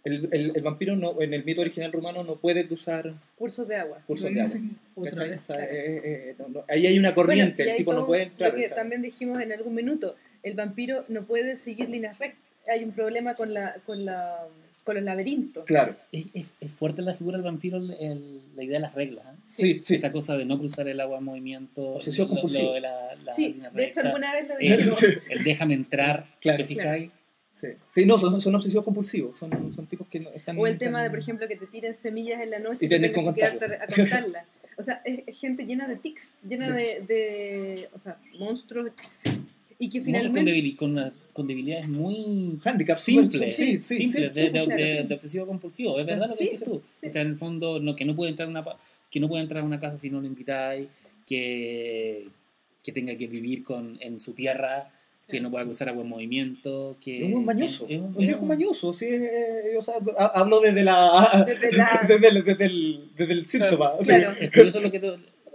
El, 0.04 0.30
el, 0.32 0.52
el, 0.56 0.62
vampiro 0.64 0.96
no, 0.96 1.22
en 1.22 1.34
el 1.34 1.44
mito 1.46 1.62
original 1.62 1.92
rumano 1.92 2.24
no 2.24 2.38
puede 2.38 2.68
cruzar 2.68 3.14
cursos 3.36 3.68
de 3.68 3.76
agua. 3.76 4.00
Cursos 4.08 4.34
de 4.34 4.42
agua. 4.42 4.60
Otra 4.96 5.26
vez, 5.26 5.50
eh, 5.50 6.02
eh, 6.04 6.36
no, 6.40 6.48
no, 6.48 6.66
ahí 6.68 6.88
hay 6.88 6.98
una 6.98 7.14
corriente, 7.14 7.70
el 7.70 7.78
tipo 7.78 7.94
no 7.94 8.08
puede 8.08 8.24
entrar. 8.24 8.52
Lo 8.52 8.58
que 8.58 8.70
también 8.70 9.02
dijimos 9.02 9.40
en 9.42 9.52
algún 9.52 9.76
minuto, 9.76 10.16
el 10.42 10.56
vampiro 10.56 11.06
no 11.08 11.26
puede 11.26 11.56
seguir 11.56 11.90
líneas 11.90 12.18
rectas. 12.18 12.42
Hay 12.68 12.84
un 12.84 12.92
problema 12.92 13.36
con 13.36 13.54
la, 13.54 13.76
con 13.86 14.06
la 14.06 14.48
con 14.84 14.96
los 14.96 15.04
laberintos. 15.04 15.66
Claro. 15.66 15.96
Es, 16.12 16.28
es, 16.34 16.52
es 16.60 16.72
fuerte 16.72 17.02
la 17.02 17.14
figura 17.14 17.38
del 17.38 17.46
vampiro 17.46 17.78
el, 17.78 18.42
la 18.56 18.64
idea 18.64 18.78
de 18.78 18.80
las 18.80 18.96
reglas. 18.96 19.26
¿eh? 19.26 19.38
Sí, 19.46 19.80
sí, 19.82 19.96
Esa 19.96 20.12
cosa 20.12 20.38
de 20.38 20.46
no 20.46 20.58
cruzar 20.58 20.88
el 20.88 21.00
agua 21.00 21.20
en 21.20 21.24
movimiento. 21.24 21.82
Obsesión 21.94 22.28
compulsiva. 22.28 22.74
de 22.74 22.82
la, 22.82 23.16
la 23.24 23.36
sí, 23.36 23.60
de 23.74 23.86
hecho 23.86 24.02
alguna 24.02 24.34
vez 24.34 24.48
lo 24.48 24.58
dijimos. 24.60 25.04
El, 25.04 25.20
el, 25.30 25.44
déjame 25.44 25.76
entrar, 25.76 26.26
claro. 26.40 26.66
¿te 26.66 26.74
claro. 26.74 27.12
Sí, 27.54 27.68
sí 27.92 28.06
no, 28.06 28.18
son, 28.18 28.42
son 28.42 28.56
obsesivos 28.56 28.84
compulsivos, 28.84 29.38
son, 29.38 29.72
son 29.72 29.86
tipos 29.86 30.08
que 30.08 30.20
no 30.20 30.32
están... 30.32 30.58
O 30.58 30.66
el 30.66 30.78
tema 30.78 31.04
de, 31.04 31.10
por 31.10 31.20
ejemplo, 31.20 31.48
que 31.48 31.58
te 31.58 31.68
tiren 31.68 31.96
semillas 31.96 32.42
en 32.42 32.50
la 32.50 32.60
noche 32.60 32.86
y 32.86 32.90
tenés 32.90 33.12
que 33.12 33.34
quedarte 33.34 33.66
a 33.66 33.88
contarlas. 33.88 34.46
O 34.78 34.84
sea, 34.84 35.02
es, 35.06 35.38
gente 35.38 35.66
llena 35.66 35.88
de 35.88 35.98
tics, 35.98 36.38
llena 36.48 36.68
sí. 36.68 36.72
de, 36.72 37.04
de, 37.08 37.90
o 37.94 38.00
sea, 38.00 38.18
monstruos 38.40 38.92
y 39.82 39.90
que 39.90 40.02
finalmente... 40.02 40.76
Con, 40.76 40.96
con, 40.96 41.14
con, 41.34 41.48
debilidades 41.48 41.88
muy 41.88 42.60
Handicaps 42.64 43.02
simples, 43.02 43.56
sí, 43.56 43.82
sí, 43.82 43.98
simples 43.98 44.34
de, 44.34 44.52
de, 44.52 44.68
de, 44.68 45.04
de, 45.04 45.14
obsesivo 45.14 45.48
compulsivo, 45.48 46.00
es 46.00 46.06
verdad 46.06 46.30
lo 46.30 46.36
que 46.36 46.44
dices 46.44 46.64
tú. 46.64 46.84
O 47.04 47.10
sea, 47.10 47.24
en 47.24 47.30
el 47.30 47.36
fondo, 47.36 47.80
no, 47.80 47.96
que 47.96 48.06
no 48.06 48.16
puede 48.16 48.30
entrar 48.30 48.48
a 48.48 48.52
una, 48.52 48.64
que 49.10 49.20
no 49.20 49.28
puede 49.28 49.42
entrar 49.42 49.64
a 49.64 49.66
una 49.66 49.80
casa 49.80 49.98
si 49.98 50.12
no 50.12 50.22
lo 50.22 50.28
invitáis, 50.28 50.88
que, 51.26 52.26
que 52.84 52.92
tenga 52.92 53.16
que 53.16 53.26
vivir 53.26 53.64
con, 53.64 53.98
en 54.02 54.20
su 54.20 54.34
tierra 54.34 54.92
que 55.32 55.42
no 55.42 55.50
pueda 55.50 55.66
cruzar 55.66 55.90
a 55.90 55.94
buen 55.94 56.08
movimiento, 56.08 56.98
que... 57.02 57.28
Es 57.28 57.34
un 57.34 57.46
mañoso, 57.46 57.86
es, 57.90 58.00
un, 58.00 58.08
un 58.08 58.18
viejo 58.18 58.46
mañoso, 58.46 58.94
sí, 58.94 59.06
eh, 59.06 59.76
o 59.78 59.82
sea, 59.82 59.96
hablo 60.34 60.60
desde 60.60 60.84
la... 60.84 61.46
Desde, 61.48 61.72
la... 61.72 62.02
desde, 62.08 62.28
el, 62.28 62.44
desde, 62.44 62.66
el, 62.66 63.10
desde 63.16 63.34
el 63.34 63.46
síntoma. 63.46 63.94
Claro. 64.04 64.34
Sí. 64.34 64.44
Es 64.46 64.52
curioso 64.52 64.82
lo 64.82 64.92
que 64.92 65.00
tú... 65.00 65.08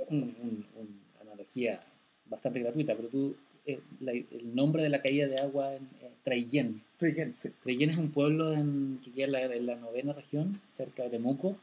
Un, 0.08 0.18
un, 0.42 0.66
una 0.80 1.30
analogía 1.30 1.80
bastante 2.26 2.60
gratuita, 2.60 2.94
pero 2.94 3.08
tú... 3.08 3.36
Eh, 3.66 3.80
la, 4.00 4.12
el 4.12 4.54
nombre 4.54 4.82
de 4.82 4.88
la 4.88 5.02
caída 5.02 5.26
de 5.26 5.38
agua 5.38 5.74
en 5.74 5.82
eh, 6.00 6.10
Traillén. 6.22 6.82
Traillén, 6.96 7.34
sí. 7.36 7.50
Traillén 7.62 7.90
es 7.90 7.98
un 7.98 8.10
pueblo 8.10 8.52
en, 8.52 9.00
que 9.04 9.10
queda 9.10 9.26
en 9.26 9.32
la, 9.32 9.42
en 9.42 9.66
la 9.66 9.76
novena 9.76 10.12
región, 10.12 10.60
cerca 10.68 11.02
de 11.02 11.10
Temuco, 11.10 11.56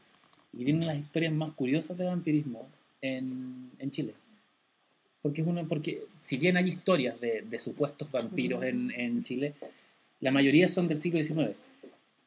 y 0.51 0.65
tiene 0.65 0.85
las 0.85 0.97
historias 0.97 1.33
más 1.33 1.53
curiosas 1.53 1.97
de 1.97 2.05
vampirismo 2.05 2.67
en, 3.01 3.71
en 3.79 3.91
Chile 3.91 4.13
porque 5.23 5.41
es 5.41 5.47
una 5.47 5.63
porque 5.63 6.03
si 6.19 6.37
bien 6.37 6.57
hay 6.57 6.69
historias 6.69 7.19
de, 7.19 7.41
de 7.41 7.57
supuestos 7.57 8.11
vampiros 8.11 8.63
en, 8.63 8.91
en, 8.91 9.23
Chile 9.23 9.55
la 10.19 10.31
mayoría 10.31 10.67
son 10.67 10.87
del 10.87 11.01
siglo 11.01 11.23
XIX 11.23 11.55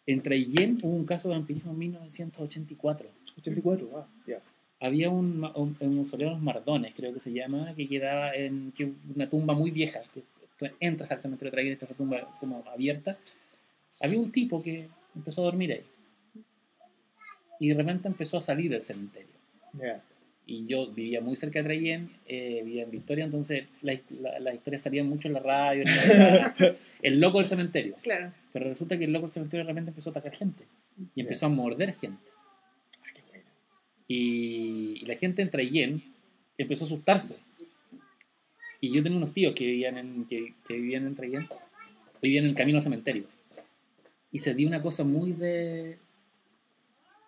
en 0.07 0.23
Traillén 0.23 0.79
hubo 0.83 0.97
un 0.97 1.05
caso 1.05 1.29
de 1.29 1.35
vampirismo 1.35 1.73
en 1.73 1.79
1984 1.79 3.09
84 3.39 3.91
ah, 3.95 4.07
ya. 4.27 4.41
Había 4.81 5.09
un, 5.11 5.45
un, 5.55 5.77
un 5.79 5.97
mausoleo 5.97 6.29
de 6.29 6.35
los 6.35 6.43
Mardones 6.43 6.95
creo 6.97 7.13
que 7.13 7.21
se 7.21 7.33
llama 7.33 7.75
que 7.77 7.87
quedaba 7.87 8.35
en 8.35 8.73
que 8.73 8.91
una 9.15 9.29
tumba 9.29 9.55
muy 9.55 9.71
vieja 9.71 10.01
que 10.13 10.23
tú 10.59 10.67
entras 10.81 11.11
al 11.11 11.21
cementerio 11.21 11.51
de 11.51 11.55
Traillén 11.55 11.73
esta 11.75 11.87
tumba 11.87 12.35
como 12.41 12.65
abierta. 12.67 13.19
Había 14.01 14.19
un 14.19 14.33
tipo 14.33 14.63
que 14.63 14.89
empezó 15.15 15.43
a 15.43 15.45
dormir 15.45 15.73
ahí. 15.73 15.85
Y 17.61 17.69
de 17.69 17.75
repente 17.75 18.09
empezó 18.09 18.39
a 18.39 18.41
salir 18.41 18.71
del 18.71 18.83
cementerio. 18.83 19.29
Yeah 19.75 20.03
y 20.49 20.67
yo 20.67 20.93
vivía 20.93 21.21
muy 21.21 21.35
cerca 21.35 21.59
de 21.59 21.65
Traillén, 21.65 22.11
eh, 22.27 22.63
vivía 22.65 22.85
en 22.85 22.91
Victoria, 22.93 23.25
entonces 23.25 23.69
las 23.83 23.99
la, 24.11 24.39
la 24.39 24.55
historias 24.55 24.83
salían 24.83 25.09
mucho 25.09 25.27
en 25.27 25.35
la 25.35 25.41
radio, 25.41 25.83
en 25.83 25.89
la, 25.89 26.55
el 27.03 27.21
loco 27.21 27.39
del 27.39 27.49
cementerio. 27.49 27.97
Claro. 28.01 28.33
Pero 28.53 28.69
resulta 28.69 28.97
que 28.97 29.05
el 29.05 29.13
loco 29.13 29.27
del 29.27 29.33
cementerio 29.33 29.65
realmente 29.65 29.91
empezó 29.91 30.11
a 30.11 30.13
atacar 30.13 30.33
gente 30.33 30.65
y 31.17 31.21
empezó 31.21 31.47
a 31.47 31.49
morder 31.49 31.93
gente. 31.93 32.23
Ah, 33.03 33.11
qué 33.13 33.23
bueno. 33.29 33.45
y, 34.07 35.01
y, 35.03 35.07
la 35.07 35.17
gente 35.17 35.43
en 35.43 35.51
Traillén 35.51 36.03
empezó 36.57 36.85
a 36.85 36.87
asustarse. 36.87 37.37
Y 38.81 38.95
yo 38.95 39.03
tenía 39.03 39.19
unos 39.19 39.33
tíos 39.33 39.53
que 39.53 39.67
vivían 39.67 39.99
en, 39.99 40.27
que, 40.27 40.55
que 40.67 40.75
vivían 40.75 41.09
en 41.09 41.17
Traillén, 41.17 41.49
vivían 42.23 42.45
en 42.45 42.51
el 42.51 42.57
camino 42.57 42.79
al 42.79 42.83
cementerio. 42.83 43.25
Y 44.31 44.39
se 44.39 44.55
dio 44.55 44.69
una 44.69 44.81
cosa 44.81 45.03
muy 45.03 45.33
de... 45.33 45.99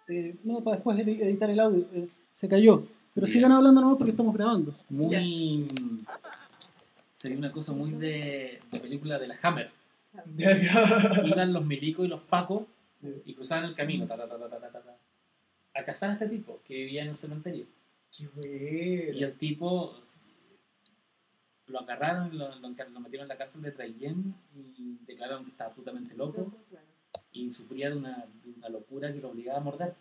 Eh, 0.08 0.36
no, 0.44 0.62
para 0.62 0.76
después 0.76 0.98
editar 1.00 1.50
el 1.50 1.58
audio. 1.58 1.84
Eh, 1.92 2.06
se 2.32 2.48
cayó. 2.48 2.86
Pero 3.14 3.26
Bien. 3.26 3.32
sigan 3.32 3.52
hablando 3.52 3.80
nomás 3.80 3.96
porque 3.96 4.10
estamos 4.12 4.34
grabando. 4.34 4.74
Muy. 4.88 5.68
Sería 7.12 7.36
una 7.38 7.50
cosa 7.50 7.72
muy 7.72 7.90
de, 7.92 8.60
de 8.70 8.80
película 8.80 9.18
de 9.18 9.26
la 9.28 9.36
Hammer. 9.42 9.70
Iban 10.36 11.52
los 11.52 11.64
milicos 11.64 12.06
y 12.06 12.08
los 12.08 12.20
pacos 12.22 12.62
y 13.24 13.34
cruzaban 13.34 13.64
el 13.64 13.74
camino 13.74 14.06
ta, 14.06 14.16
ta, 14.16 14.28
ta, 14.28 14.96
a 15.74 15.84
cazar 15.84 16.10
a 16.10 16.12
este 16.14 16.28
tipo 16.28 16.60
que 16.66 16.74
vivía 16.74 17.02
en 17.02 17.08
el 17.10 17.16
cementerio. 17.16 17.66
Qué 18.16 18.28
bueno. 18.34 19.18
Y 19.18 19.22
el 19.22 19.34
tipo 19.34 19.96
lo 21.66 21.80
agarraron, 21.80 22.36
lo, 22.36 22.48
lo, 22.48 22.68
lo 22.68 23.00
metieron 23.00 23.24
en 23.24 23.28
la 23.28 23.36
cárcel 23.36 23.62
de 23.62 23.72
Traillén 23.72 24.34
y 24.76 24.98
declararon 25.06 25.44
que 25.44 25.50
estaba 25.50 25.68
absolutamente 25.68 26.14
loco 26.14 26.52
y 27.32 27.52
sufría 27.52 27.90
de 27.90 27.96
una, 27.96 28.26
de 28.42 28.50
una 28.56 28.68
locura 28.68 29.12
que 29.12 29.20
lo 29.20 29.30
obligaba 29.30 29.58
a 29.58 29.62
morder 29.62 29.94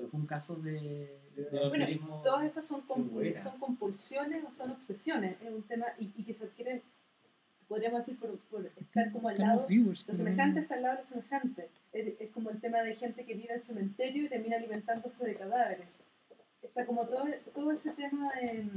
pero 0.00 0.10
fue 0.10 0.20
un 0.20 0.26
caso 0.26 0.56
de, 0.56 1.20
de 1.36 1.68
bueno, 1.68 2.22
todas 2.24 2.50
esas 2.50 2.66
son, 2.66 2.80
compul 2.82 3.36
son 3.36 3.58
compulsiones 3.58 4.42
o 4.48 4.50
son 4.50 4.70
obsesiones, 4.70 5.36
es 5.42 5.52
un 5.52 5.62
tema 5.62 5.86
y, 5.98 6.10
y, 6.16 6.24
que 6.24 6.32
se 6.32 6.44
adquieren 6.44 6.82
podríamos 7.68 8.00
decir, 8.00 8.18
por, 8.18 8.36
por 8.50 8.66
estar 8.66 9.12
como 9.12 9.28
al 9.28 9.38
lado, 9.38 9.64
lo 9.68 9.94
semejante 9.94 10.60
está 10.60 10.74
al 10.74 10.82
lado 10.82 10.96
de 10.96 11.02
lo 11.02 11.06
semejante. 11.06 11.68
Es, 11.92 12.20
es, 12.20 12.30
como 12.30 12.50
el 12.50 12.60
tema 12.60 12.82
de 12.82 12.96
gente 12.96 13.24
que 13.24 13.34
vive 13.34 13.54
en 13.54 13.60
cementerio 13.60 14.24
y 14.24 14.28
termina 14.28 14.56
alimentándose 14.56 15.24
de 15.24 15.36
cadáveres. 15.36 15.86
Está 16.62 16.84
como 16.84 17.06
todo, 17.06 17.26
todo 17.54 17.70
ese 17.70 17.92
tema 17.92 18.32
de 18.34 18.70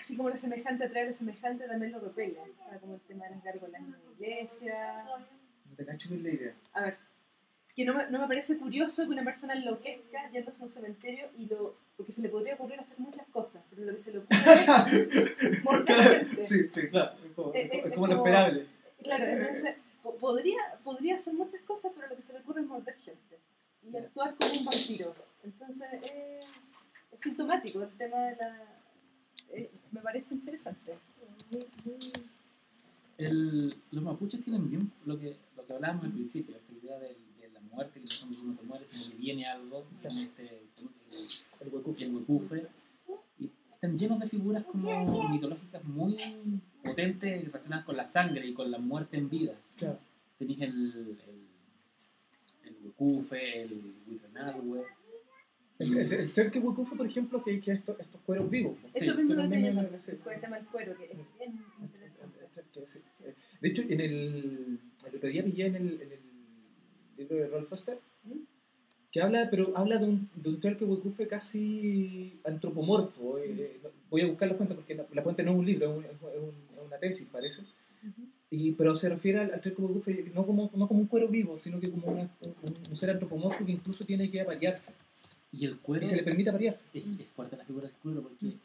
así 0.00 0.16
como 0.16 0.30
lo 0.30 0.38
semejante 0.38 0.84
atrae 0.84 1.06
lo 1.06 1.12
semejante, 1.12 1.66
también 1.66 1.92
lo 1.92 2.00
repele. 2.00 2.38
como 2.80 2.94
el 2.94 3.00
tema 3.02 3.26
de 3.26 3.30
las 3.32 3.44
gárgolas 3.44 3.80
en 3.80 3.90
la 3.90 3.98
iglesia. 4.12 5.04
No 5.68 5.76
te 5.76 5.84
cacho 5.84 6.08
bien 6.08 6.22
la 6.22 6.30
idea. 6.30 6.54
A 6.72 6.84
ver, 6.84 6.98
que 7.74 7.84
no 7.84 7.94
me, 7.94 8.10
no 8.10 8.18
me 8.18 8.28
parece 8.28 8.56
curioso 8.58 9.04
que 9.04 9.10
una 9.10 9.24
persona 9.24 9.54
enloquezca 9.54 10.30
yendo 10.30 10.50
a 10.50 10.64
un 10.64 10.70
cementerio 10.70 11.28
y 11.38 11.46
lo. 11.46 11.76
Porque 11.96 12.12
se 12.12 12.22
le 12.22 12.28
podría 12.28 12.54
ocurrir 12.54 12.80
hacer 12.80 12.98
muchas 12.98 13.26
cosas, 13.28 13.62
pero 13.68 13.84
lo 13.84 13.92
que 13.92 13.98
se 13.98 14.12
le 14.12 14.18
ocurre 14.18 14.38
es 14.38 15.64
morder 15.64 16.26
gente. 16.26 16.42
Sí, 16.44 16.68
sí, 16.68 16.88
claro. 16.88 17.12
Es 17.54 17.94
como, 17.94 18.06
lo 18.06 18.16
esperable. 18.16 18.66
Claro, 19.02 19.24
entonces 19.24 19.76
podría, 20.18 20.60
podría 20.82 21.16
hacer 21.16 21.34
muchas 21.34 21.60
cosas, 21.62 21.92
pero 21.94 22.08
lo 22.08 22.16
que 22.16 22.22
se 22.22 22.32
le 22.32 22.40
ocurre 22.40 22.62
es 22.62 22.66
morder 22.66 22.96
gente 22.96 23.38
y 23.82 23.96
actuar 23.96 24.34
como 24.34 24.52
un 24.52 24.64
vampiro. 24.64 25.14
Entonces 25.42 25.88
es 26.02 27.20
sintomático 27.20 27.82
el 27.82 27.90
tema 27.96 28.18
de 28.24 28.36
la 28.36 28.80
eh, 29.52 29.70
me 29.90 30.00
parece 30.00 30.34
interesante. 30.34 30.94
El, 33.18 33.74
los 33.90 34.04
mapuches 34.04 34.42
tienen 34.42 34.70
bien 34.70 34.92
lo 35.04 35.18
que, 35.18 35.36
lo 35.56 35.66
que 35.66 35.72
hablábamos 35.72 36.04
al 36.04 36.12
principio, 36.12 36.56
la 36.70 36.78
idea 36.78 36.98
de, 36.98 37.16
muerte, 37.72 38.00
que 38.00 38.24
uno 38.24 38.56
se 38.56 38.62
muere, 38.64 38.86
sino 38.86 39.10
que 39.10 39.16
viene 39.16 39.46
algo, 39.46 39.86
este, 40.02 40.62
el, 41.60 41.68
huecufe, 41.68 42.04
el 42.04 42.14
huecufe, 42.14 42.66
y 43.38 43.50
están 43.72 43.98
llenos 43.98 44.20
de 44.20 44.26
figuras 44.26 44.64
como 44.64 45.28
mitológicas 45.28 45.84
muy 45.84 46.16
potentes 46.82 47.44
relacionadas 47.44 47.84
con 47.84 47.96
la 47.96 48.06
sangre 48.06 48.46
y 48.46 48.52
con 48.52 48.70
la 48.70 48.78
muerte 48.78 49.16
en 49.16 49.28
vida. 49.28 49.54
Claro. 49.76 49.98
Tenéis 50.38 50.60
el, 50.62 51.18
el, 51.26 52.68
el 52.68 52.76
huecufe, 52.84 53.62
el 53.62 53.94
huitrenalhue, 54.08 54.84
el, 55.78 55.96
el, 55.96 56.12
el 56.12 56.50
que 56.50 56.60
fue, 56.60 56.96
por 56.96 57.06
ejemplo, 57.06 57.42
que, 57.42 57.58
que 57.58 57.72
estos, 57.72 57.98
estos 57.98 58.20
cueros 58.22 58.50
vivos. 58.50 58.76
Eso 58.92 59.14
mismo 59.14 59.34
lo 59.34 59.48
tenía 59.48 59.72
fue 60.22 60.34
el 60.34 60.40
tema 60.40 60.56
del 60.56 60.66
cuero, 60.66 60.94
que 60.94 61.04
es 61.04 61.18
bien 61.38 61.64
interesante. 61.80 62.38
De 63.60 63.68
hecho, 63.68 63.82
en 63.88 64.00
el, 64.00 64.78
el 65.06 65.16
otro 65.16 65.28
día 65.30 65.42
pillé 65.42 65.66
en 65.66 65.76
el, 65.76 66.02
en 66.02 66.12
el 66.12 66.19
de 67.28 67.48
Rolf 67.48 67.68
Foster, 67.68 67.98
que 69.12 69.20
habla, 69.20 69.48
pero 69.50 69.76
habla 69.76 69.98
de 69.98 70.04
un, 70.04 70.30
de 70.36 70.50
un 70.50 70.60
Telke 70.60 70.86
casi 71.28 72.38
antropomorfo. 72.44 73.38
Eh, 73.38 73.54
eh, 73.58 73.80
voy 74.08 74.20
a 74.22 74.26
buscar 74.28 74.48
la 74.48 74.54
fuente 74.54 74.74
porque 74.74 74.94
la, 74.94 75.22
fuente 75.22 75.42
no 75.42 75.52
es 75.52 75.58
un 75.58 75.66
libro, 75.66 76.00
es, 76.00 76.40
un, 76.40 76.84
una 76.86 76.98
tesis, 76.98 77.26
parece. 77.30 77.62
Y, 78.50 78.72
pero 78.72 78.94
se 78.94 79.08
refiere 79.08 79.40
al, 79.40 79.52
al 79.52 79.60
no 80.34 80.46
como, 80.46 80.70
no 80.74 80.88
como 80.88 81.00
un 81.00 81.06
cuero 81.06 81.28
vivo, 81.28 81.58
sino 81.58 81.80
que 81.80 81.90
como 81.90 82.06
una, 82.08 82.22
un, 82.22 82.74
un, 82.90 82.96
ser 82.96 83.10
antropomorfo 83.10 83.64
que 83.64 83.72
incluso 83.72 84.04
tiene 84.04 84.30
que 84.30 84.40
aparearse. 84.40 84.92
Y 85.52 85.64
el 85.64 85.78
cuero. 85.78 86.04
Y 86.04 86.06
se 86.06 86.16
le 86.16 86.22
permite 86.22 86.50
aparearse. 86.50 86.86
Es, 86.94 87.04
fuerte 87.34 87.56
la 87.56 87.64
figura 87.64 87.88
del 87.88 87.96
cuero 87.96 88.22
porque 88.22 88.56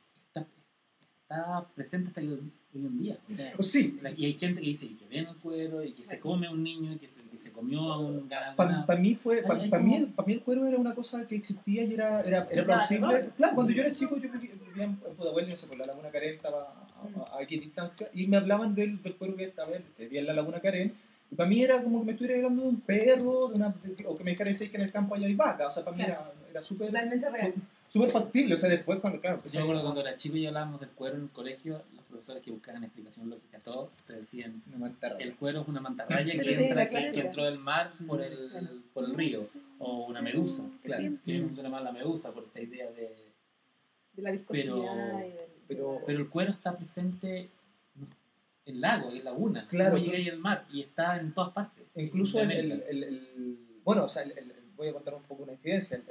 está 1.28 1.66
presente 1.76 2.10
hasta 2.10 2.22
hoy 2.22 2.52
en 2.76 3.00
día. 3.00 3.18
O 3.30 3.34
sea, 3.34 3.54
pues 3.56 3.72
sí. 3.72 4.00
y 4.16 4.26
hay 4.26 4.34
gente 4.34 4.62
que 4.62 4.68
dice 4.68 4.88
que 4.96 5.06
ven 5.08 5.28
el 5.28 5.36
cuero 5.38 5.84
y 5.84 5.94
que 5.94 6.06
se 6.06 6.20
come 6.20 6.48
a 6.48 6.52
un 6.52 6.62
niño 6.62 6.94
y 6.94 6.98
que 6.98 7.08
se, 7.08 7.22
que 7.24 7.38
se 7.38 7.52
comió 7.52 7.82
a 7.92 8.00
un 8.00 8.28
garangana. 8.30 8.56
Para 8.56 8.86
pa 8.86 8.96
mí, 8.96 9.16
fue, 9.16 9.42
pa, 9.42 9.58
pa 9.70 9.80
mí, 9.80 10.14
mí, 10.26 10.34
el 10.34 10.42
cuero 10.42 10.68
era 10.68 10.78
una 10.78 10.94
cosa 10.94 11.28
que 11.28 11.36
existía 11.36 11.84
y 11.84 11.94
era, 11.94 12.22
era, 12.22 12.48
era 12.52 12.64
plausible. 12.64 13.32
Claro, 13.38 13.56
cuando 13.56 13.74
yo 13.74 13.82
era 13.82 13.92
chico, 13.92 14.18
yo 14.18 14.30
vivía 14.32 14.84
en 14.84 14.98
Pudahuel, 14.98 15.50
no 15.50 15.58
sé, 15.58 15.68
por 15.68 15.80
la 15.80 15.86
Laguna 15.86 16.10
Karen 16.10 16.36
estaba 16.36 16.60
a, 16.60 17.38
a, 17.38 17.42
aquí 17.42 17.58
distancia, 17.58 18.08
y 18.14 18.28
me 18.28 18.38
hablaban 18.38 18.76
del, 18.76 19.02
del 19.02 19.16
cuero 19.16 19.36
que 19.36 19.46
estaba 19.46 19.72
que 19.98 20.04
vivía 20.04 20.22
en 20.22 20.28
la 20.28 20.34
Laguna 20.34 20.60
Karen 20.60 20.94
y 21.32 21.36
para 21.36 21.50
mí 21.50 21.64
era 21.64 21.82
como 21.82 22.00
que 22.00 22.06
me 22.06 22.12
estuviera 22.12 22.38
hablando 22.38 22.64
de 22.64 22.70
un 22.70 22.82
perro, 22.82 23.48
de 23.48 23.56
una, 23.56 23.76
o 24.06 24.16
que 24.16 24.24
me 24.24 24.32
dijera 24.32 24.52
que 24.54 24.78
en 24.78 24.82
el 24.84 24.92
campo 24.92 25.16
hay 25.16 25.34
vaca. 25.34 25.68
O 25.68 25.72
sea, 25.72 25.84
para 25.84 25.98
mí 25.98 26.04
era, 26.04 26.32
era 26.50 26.62
súper 26.62 26.92
súper 27.96 28.12
factible. 28.12 28.56
O 28.56 28.58
sea, 28.58 28.70
después 28.70 29.00
cuando, 29.00 29.22
claro. 29.22 29.38
Pues, 29.42 29.54
yo 29.54 29.60
me 29.62 29.64
acuerdo 29.64 29.84
cuando 29.84 30.02
era 30.02 30.18
chico 30.18 30.36
y 30.36 30.46
hablábamos 30.46 30.82
del 30.82 30.90
cuero 30.90 31.16
en 31.16 31.24
el 31.24 31.30
colegio, 31.30 31.82
los 31.96 32.08
profesores 32.08 32.44
que 32.44 32.52
buscaban 32.52 32.84
explicación 32.84 33.30
lógica 33.30 33.58
a 33.58 33.62
todo, 33.62 33.90
te 34.06 34.14
decían 34.14 34.62
que 35.18 35.24
el 35.24 35.36
cuero 35.36 35.62
es 35.62 35.68
una 35.68 35.80
mantarraya 35.80 36.34
que, 36.34 36.66
entra, 36.66 36.86
que, 36.88 37.20
entró 37.20 37.46
del 37.46 37.58
mar 37.58 37.94
por 38.06 38.22
el, 38.22 38.84
por 38.94 39.06
el 39.06 39.16
río. 39.16 39.40
O 39.80 40.08
una 40.08 40.22
medusa, 40.22 40.70
claro. 40.84 41.04
Que 41.26 41.42
funciona 41.42 41.70
más 41.70 41.84
la 41.84 41.92
medusa 41.92 42.32
por 42.32 42.44
esta 42.44 42.62
idea 42.62 42.92
de... 42.92 43.26
De 44.14 44.22
la 44.22 44.32
viscosidad 44.32 44.74
pero, 45.68 46.02
pero 46.06 46.20
el 46.20 46.30
cuero 46.30 46.52
está 46.52 46.78
presente 46.78 47.50
el 48.66 48.82
lago, 48.82 49.10
el 49.10 49.24
laguna, 49.24 49.68
claro, 49.68 49.98
llega 49.98 50.18
ahí 50.18 50.28
el 50.28 50.38
mar 50.38 50.66
y 50.72 50.82
está 50.82 51.20
en 51.20 51.34
todas 51.34 51.52
partes. 51.54 51.86
Incluso 51.96 52.40
el, 52.40 52.52
el, 52.52 53.04
el, 53.04 53.58
bueno, 53.84 54.06
o 54.06 54.08
sea, 54.08 54.24
voy 54.76 54.90
a 54.90 54.94
contar 54.94 55.14
un 55.16 55.24
poco 55.24 55.44
una 55.44 55.54
incidencia. 55.54 56.02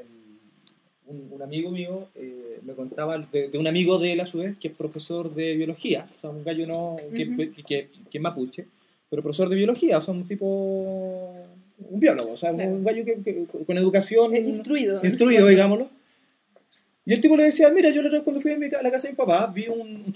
Un, 1.07 1.29
un, 1.31 1.43
amigo 1.43 1.71
mío 1.71 2.09
eh, 2.15 2.61
me 2.63 2.73
contaba 2.73 3.19
de, 3.19 3.51
un 3.59 3.67
amigo 3.67 3.99
de 3.99 4.13
él 4.13 4.21
a 4.21 4.27
su 4.27 4.39
vez 4.39 4.57
que 4.59 4.69
es 4.69 4.75
profesor 4.75 5.35
de 5.35 5.55
biología, 5.55 6.07
o 6.17 6.21
sea, 6.21 6.31
un 6.31 6.43
gallo 6.43 6.67
no, 6.67 6.97
que, 7.15 7.53
que, 7.67 7.89
que, 8.11 8.19
es 8.19 8.21
mapuche, 8.21 8.67
pero 9.11 9.23
profesor 9.23 9.51
de 9.51 9.57
biología, 9.57 9.99
o 9.99 10.01
sea, 10.01 10.15
un 10.15 10.27
tipo, 10.27 11.35
un 11.91 12.01
biólogo, 12.01 12.33
o 12.33 12.37
sea, 12.37 12.53
un 12.53 12.83
gallo 12.83 13.05
que, 13.05 13.47
con 13.67 13.77
educación... 13.77 14.35
Instruido. 14.35 15.01
Instruido, 15.05 15.47
digámoslo. 15.47 15.91
Y 17.05 17.13
el 17.13 17.21
tipo 17.21 17.37
le 17.37 17.45
decía, 17.45 17.69
mira, 17.71 17.91
yo 17.91 18.03
cuando 18.23 18.41
fui 18.41 18.53
a, 18.53 18.59
mi, 18.59 18.67
a 18.67 18.83
la 18.83 18.91
casa 18.91 19.09
de 19.09 19.13
mi 19.13 19.17
papá 19.17 19.47
vi 19.55 19.69
un, 19.69 19.81
un 19.81 20.13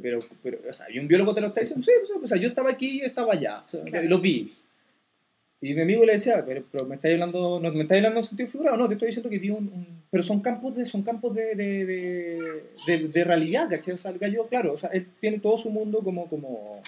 pero, 0.00 0.18
pero 0.42 0.58
o 0.68 0.72
sea, 0.72 0.86
¿y 0.90 0.98
un 0.98 1.08
biólogo 1.08 1.34
te 1.34 1.40
lo 1.40 1.48
está 1.48 1.60
diciendo? 1.60 1.84
Sí, 1.84 1.92
o 2.22 2.26
sea, 2.26 2.36
yo 2.38 2.48
estaba 2.48 2.70
aquí 2.70 3.00
y 3.00 3.04
estaba 3.04 3.32
allá, 3.32 3.62
o 3.64 3.68
sea, 3.68 3.82
lo 4.02 4.18
vi. 4.18 4.54
Y 5.64 5.72
mi 5.72 5.80
amigo 5.80 6.04
le 6.04 6.12
decía, 6.12 6.42
pero, 6.44 6.62
pero 6.70 6.84
me 6.84 6.96
estáis 6.96 7.14
hablando, 7.14 7.58
no, 7.58 7.72
¿me 7.72 7.84
estáis 7.84 8.00
hablando 8.00 8.20
en 8.20 8.26
sentido 8.26 8.50
figurado? 8.50 8.76
No, 8.76 8.86
te 8.86 8.94
estoy 8.94 9.06
diciendo 9.06 9.30
que 9.30 9.38
vi 9.38 9.48
un, 9.48 10.02
pero 10.10 10.22
son 10.22 10.40
campos 10.42 10.76
de, 10.76 10.84
son 10.84 11.02
campos 11.02 11.34
de, 11.34 11.54
de, 11.54 11.86
de, 12.86 13.08
de, 13.08 13.24
realidad, 13.24 13.66
¿cachai? 13.70 13.94
O 13.94 13.96
sea, 13.96 14.10
el 14.10 14.18
gallo, 14.18 14.46
claro, 14.46 14.74
o 14.74 14.76
sea, 14.76 14.90
él 14.90 15.06
tiene 15.20 15.38
todo 15.38 15.56
su 15.56 15.70
mundo 15.70 16.00
como, 16.04 16.28
como, 16.28 16.82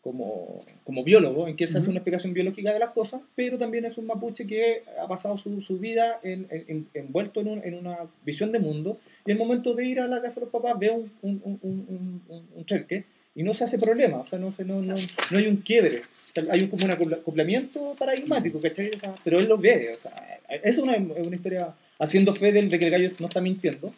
como, 0.00 0.64
como 0.82 1.04
biólogo, 1.04 1.46
en 1.46 1.56
que 1.56 1.66
se 1.66 1.76
hace 1.76 1.90
una 1.90 1.98
explicación 1.98 2.32
biológica 2.32 2.72
de 2.72 2.78
las 2.78 2.88
cosas, 2.88 3.20
pero 3.34 3.58
también 3.58 3.84
es 3.84 3.98
un 3.98 4.06
mapuche 4.06 4.46
que 4.46 4.82
ha 4.98 5.06
pasado 5.06 5.36
su, 5.36 5.60
su 5.60 5.78
vida 5.78 6.20
en, 6.22 6.46
en, 6.48 6.88
envuelto 6.94 7.42
en, 7.42 7.48
un, 7.48 7.62
en, 7.62 7.74
una 7.74 7.98
visión 8.24 8.50
de 8.50 8.60
mundo, 8.60 8.98
y 9.26 9.32
el 9.32 9.36
momento 9.36 9.74
de 9.74 9.86
ir 9.86 10.00
a 10.00 10.08
la 10.08 10.22
casa 10.22 10.40
de 10.40 10.46
los 10.46 10.52
papás 10.52 10.78
ve 10.78 10.88
un, 10.88 11.12
un, 11.20 11.42
un, 11.44 12.22
un, 12.56 12.64
chelque 12.64 13.04
y 13.34 13.42
no 13.42 13.54
se 13.54 13.64
hace 13.64 13.78
problema, 13.78 14.18
o 14.18 14.26
sea, 14.26 14.38
no, 14.38 14.52
no, 14.66 14.82
no, 14.82 14.94
no 15.30 15.38
hay 15.38 15.46
un 15.46 15.56
quiebre, 15.58 16.02
hay 16.50 16.62
un, 16.62 16.68
como 16.68 16.84
un 16.84 16.90
acoplamiento 16.90 17.94
paradigmático, 17.98 18.60
¿cachai? 18.60 18.90
O 18.90 18.98
sea, 18.98 19.14
pero 19.22 19.38
él 19.38 19.46
lo 19.46 19.58
ve, 19.58 19.92
o 19.96 20.00
sea, 20.00 20.40
es 20.62 20.78
una, 20.78 20.96
una 20.96 21.36
historia 21.36 21.74
haciendo 21.98 22.34
fe 22.34 22.52
de, 22.52 22.62
de 22.62 22.78
que 22.78 22.86
el 22.86 22.90
gallo 22.90 23.10
no 23.18 23.26
está 23.26 23.40
mintiendo, 23.40 23.92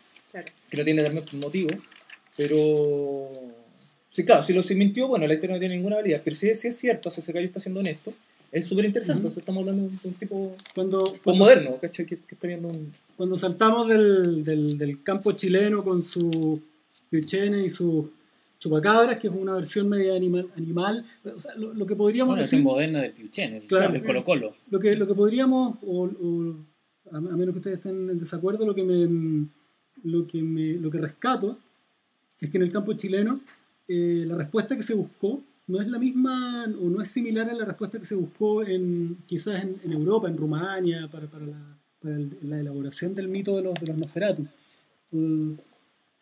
que 0.70 0.76
no 0.76 0.84
tiene 0.84 1.02
el 1.02 1.14
motivo, 1.14 1.70
pero 2.36 3.52
Sí, 4.12 4.26
claro, 4.26 4.42
si 4.42 4.52
lo 4.52 4.62
se 4.62 4.74
mintió, 4.74 5.08
bueno, 5.08 5.26
la 5.26 5.32
historia 5.32 5.56
no 5.56 5.60
tiene 5.60 5.76
ninguna 5.76 5.96
validez, 5.96 6.20
pero 6.22 6.36
si, 6.36 6.54
si 6.54 6.68
es 6.68 6.76
cierto, 6.76 7.10
si 7.10 7.20
ese 7.20 7.32
gallo 7.32 7.46
está 7.46 7.60
siendo 7.60 7.80
honesto, 7.80 8.12
es 8.52 8.66
súper 8.66 8.84
interesante. 8.84 9.26
estamos 9.26 9.66
hablando 9.66 9.88
de 9.88 10.08
un, 10.08 10.14
tipo 10.14 10.54
cuando, 10.74 11.14
moderno, 11.24 11.78
¿cachai? 11.80 12.04
Que, 12.04 12.16
está 12.16 12.46
viendo 12.46 12.68
un... 12.68 12.92
Cuando 13.16 13.38
saltamos 13.38 13.88
del, 13.88 14.44
del, 14.44 14.76
del 14.76 15.02
campo 15.02 15.32
chileno 15.32 15.82
con 15.82 16.02
su 16.02 16.60
piuchene 17.08 17.64
y 17.64 17.70
su 17.70 18.10
chupacabras, 18.62 19.18
que 19.18 19.26
es 19.26 19.34
una 19.34 19.54
versión 19.54 19.88
media 19.88 20.14
animal, 20.14 20.48
animal 20.56 21.04
o 21.24 21.36
sea, 21.36 21.52
lo, 21.56 21.84
que 21.84 21.96
podríamos 21.96 22.34
bueno, 22.34 22.42
decir... 22.42 22.60
es 22.60 22.64
moderna 22.64 23.02
del 23.02 23.12
piuchene, 23.12 23.60
del 23.60 24.02
Colo 24.04 24.22
Colo. 24.22 24.54
Lo 24.70 24.78
que, 24.78 24.96
lo 24.96 25.06
que 25.08 25.14
podríamos, 25.14 25.78
o, 25.84 26.08
a, 27.10 27.20
menos 27.20 27.54
que 27.54 27.58
ustedes 27.58 27.78
estén 27.78 28.08
en 28.08 28.18
desacuerdo, 28.20 28.64
lo 28.64 28.72
que 28.72 28.84
me, 28.84 29.48
lo 30.04 30.28
que 30.28 30.40
me, 30.42 30.74
lo 30.74 30.92
que 30.92 30.98
rescato 30.98 31.58
es 32.40 32.50
que 32.50 32.56
en 32.56 32.62
el 32.62 32.70
campo 32.70 32.92
chileno 32.92 33.40
eh, 33.88 34.24
la 34.28 34.36
respuesta 34.36 34.76
que 34.76 34.84
se 34.84 34.94
buscó 34.94 35.42
no 35.66 35.80
es 35.80 35.88
la 35.88 35.98
misma 35.98 36.64
o 36.80 36.88
no 36.88 37.02
es 37.02 37.08
similar 37.08 37.50
a 37.50 37.54
la 37.54 37.64
respuesta 37.64 37.98
que 37.98 38.04
se 38.04 38.14
buscó 38.14 38.62
en, 38.62 39.18
quizás 39.26 39.64
en, 39.64 39.92
Europa, 39.92 40.28
en 40.28 40.36
Rumania, 40.36 41.08
para, 41.10 41.26
para, 41.26 41.46
la, 41.46 41.78
para 42.00 42.16
la, 42.42 42.60
elaboración 42.60 43.12
del 43.12 43.26
mito 43.26 43.56
de 43.56 43.62
los, 43.62 43.74
de 43.74 43.86
los 43.88 43.96
Nosferatu. 43.96 44.46
Uh, 45.10 45.56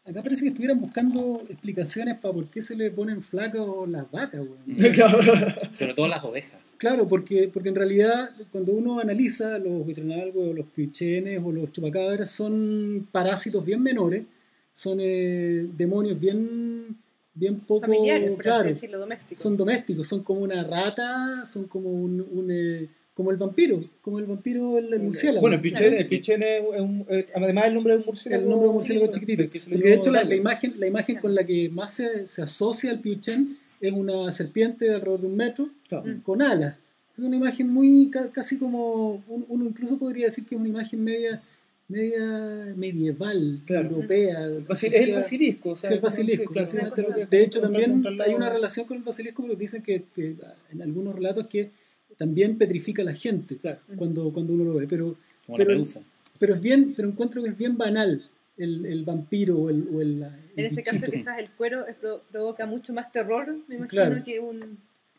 acá 0.07 0.23
parece 0.23 0.43
que 0.43 0.49
estuvieran 0.49 0.81
buscando 0.81 1.43
explicaciones 1.49 2.19
para 2.19 2.35
por 2.35 2.49
qué 2.49 2.63
se 2.63 2.77
le 2.77 2.91
ponen 2.91 3.23
flacas 3.23 3.63
las 3.89 4.11
vacas. 4.11 4.43
Mm. 4.67 4.77
Sobre 5.75 5.95
todo 5.95 6.09
las 6.09 6.25
ovejas. 6.25 6.61
Claro, 6.79 7.07
porque, 7.07 7.51
porque 7.53 7.69
en 7.69 7.75
realidad 7.75 8.31
cuando 8.51 8.73
uno 8.73 9.01
analiza 9.01 9.59
los 9.59 9.87
vitrinalgos 9.87 10.49
o 10.49 10.53
los 10.55 10.67
piuchenes 10.67 11.41
o 11.45 11.53
los 11.53 11.71
chupacabras 11.73 12.31
son 12.31 13.07
parásitos 13.13 13.67
bien 13.67 13.83
menores, 13.83 14.25
son 14.73 14.99
eh, 15.01 15.69
demonios 15.77 16.19
bien 16.19 16.97
bien 17.33 17.61
poco 17.61 17.83
Familiares, 17.83 18.37
claro, 18.39 18.69
decirlo, 18.69 19.07
son 19.33 19.57
domésticos, 19.57 20.09
son 20.09 20.23
como 20.23 20.41
una 20.41 20.65
rata, 20.65 21.45
son 21.47 21.67
como 21.69 21.91
un, 21.91 22.21
un 22.21 22.51
eh, 22.51 22.89
como 23.21 23.33
el 23.33 23.37
vampiro, 23.37 23.85
como 24.01 24.19
el 24.19 24.25
vampiro 24.25 24.79
el, 24.79 24.99
murciélago. 24.99 25.43
Bueno, 25.43 25.57
el 25.57 25.61
pichén, 25.61 25.93
el 25.93 26.07
pichén 26.07 26.43
es, 26.43 26.63
un, 26.79 27.05
además 27.35 27.67
el 27.67 27.75
nombre 27.75 27.93
de 27.93 27.99
un 27.99 28.07
murciélago. 28.07 28.43
El 28.43 28.49
nombre 28.49 28.65
de 28.65 28.69
un 28.71 28.75
murciélago 28.77 29.13
chiquitito. 29.13 29.43
Porque 29.45 29.59
de 29.77 29.95
hecho 29.95 30.11
la, 30.11 30.25
la, 30.25 30.35
imagen, 30.35 30.73
la 30.81 30.87
imagen 30.87 31.19
con 31.19 31.35
la 31.35 31.45
que 31.45 31.69
más 31.69 31.93
se, 31.93 32.27
se 32.27 32.41
asocia 32.41 32.91
al 32.91 32.99
pichén 33.01 33.59
es 33.79 33.93
una 33.93 34.33
serpiente 34.33 34.87
de 34.87 34.95
alrededor 34.95 35.21
de 35.21 35.27
un 35.27 35.37
metro 35.37 35.69
con 36.23 36.41
alas. 36.41 36.77
Es 37.13 37.19
una 37.19 37.37
imagen 37.37 37.69
muy, 37.69 38.11
casi 38.33 38.57
como, 38.57 39.23
uno 39.27 39.67
incluso 39.67 39.99
podría 39.99 40.25
decir 40.25 40.47
que 40.47 40.55
es 40.55 40.59
una 40.59 40.71
imagen 40.71 41.05
media 41.05 41.43
media 41.89 42.73
medieval, 42.75 43.61
europea. 43.69 44.49
es 44.71 44.85
el 44.85 45.15
basilisco. 45.15 45.71
O 45.73 45.77
sea, 45.77 45.91
el 45.91 46.01
basilisco. 46.01 46.55
de 46.55 47.43
hecho, 47.43 47.61
también 47.61 48.03
hay 48.25 48.33
una 48.33 48.49
relación 48.49 48.87
con 48.87 48.97
el 48.97 49.03
basilisco 49.03 49.43
porque 49.43 49.57
dicen 49.57 49.83
que, 49.83 50.05
en 50.71 50.81
algunos 50.81 51.15
relatos 51.15 51.49
que 51.49 51.69
también 52.21 52.59
petrifica 52.59 53.01
a 53.01 53.07
la 53.07 53.15
gente 53.15 53.57
cuando, 53.97 54.31
cuando 54.31 54.53
uno 54.53 54.65
lo 54.65 54.75
ve. 54.75 54.87
Pero, 54.87 55.17
pero, 55.57 55.83
pero, 56.39 56.55
es 56.55 56.61
bien, 56.61 56.93
pero 56.95 57.09
encuentro 57.09 57.43
que 57.43 57.49
es 57.49 57.57
bien 57.57 57.79
banal 57.79 58.23
el, 58.59 58.85
el 58.85 59.05
vampiro 59.07 59.59
o 59.59 59.71
el, 59.71 59.89
o 59.91 60.03
el, 60.03 60.23
En 60.55 60.67
ese 60.67 60.83
caso 60.83 61.07
quizás 61.11 61.39
el 61.39 61.49
cuero 61.53 61.83
provoca 62.31 62.67
mucho 62.67 62.93
más 62.93 63.11
terror, 63.11 63.57
me 63.67 63.77
imagino, 63.77 64.23
que 64.23 64.39
un... 64.39 64.61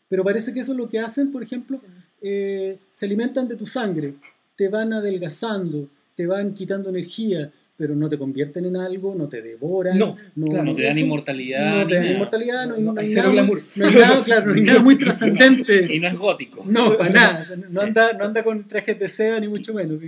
Pero 0.08 0.22
parece 0.22 0.54
que 0.54 0.60
eso 0.60 0.70
es 0.72 0.78
lo 0.78 0.88
que 0.88 1.00
hacen, 1.00 1.32
por 1.32 1.42
ejemplo, 1.42 1.80
eh, 2.20 2.78
se 2.92 3.06
alimentan 3.06 3.48
de 3.48 3.56
tu 3.56 3.66
sangre, 3.66 4.14
te 4.54 4.68
van 4.68 4.92
adelgazando, 4.92 5.88
te 6.14 6.28
van 6.28 6.54
quitando 6.54 6.90
energía, 6.90 7.50
pero 7.82 7.96
no 7.96 8.08
te 8.08 8.16
convierten 8.16 8.64
en 8.64 8.76
algo, 8.76 9.12
no 9.12 9.28
te 9.28 9.42
devoran, 9.42 9.98
no, 9.98 10.16
no, 10.36 10.72
te 10.72 10.82
dan 10.82 10.98
inmortalidad. 10.98 11.80
No 11.80 11.86
te 11.88 11.96
dan 11.96 12.06
inmortalidad, 12.06 12.68
no, 12.68 12.74
hay, 12.76 12.80
no, 12.80 12.94
hay 12.96 13.12
nada, 13.12 13.32
no 13.32 13.86
hay 13.88 13.94
nada, 13.96 14.22
claro, 14.22 14.46
no 14.46 14.54
hay 14.54 14.60
nada 14.60 14.78
muy 14.78 14.94
trascendente. 15.00 15.92
Y 15.92 15.98
no 15.98 16.06
es 16.06 16.14
gótico. 16.14 16.62
No, 16.64 16.96
para 16.96 17.10
nada. 17.12 17.44
no, 17.72 17.80
anda, 17.80 18.12
no 18.12 18.26
anda 18.26 18.44
con 18.44 18.68
trajes 18.68 18.96
de 19.00 19.08
seda, 19.08 19.40
ni 19.40 19.48
mucho 19.48 19.74
menos. 19.74 20.00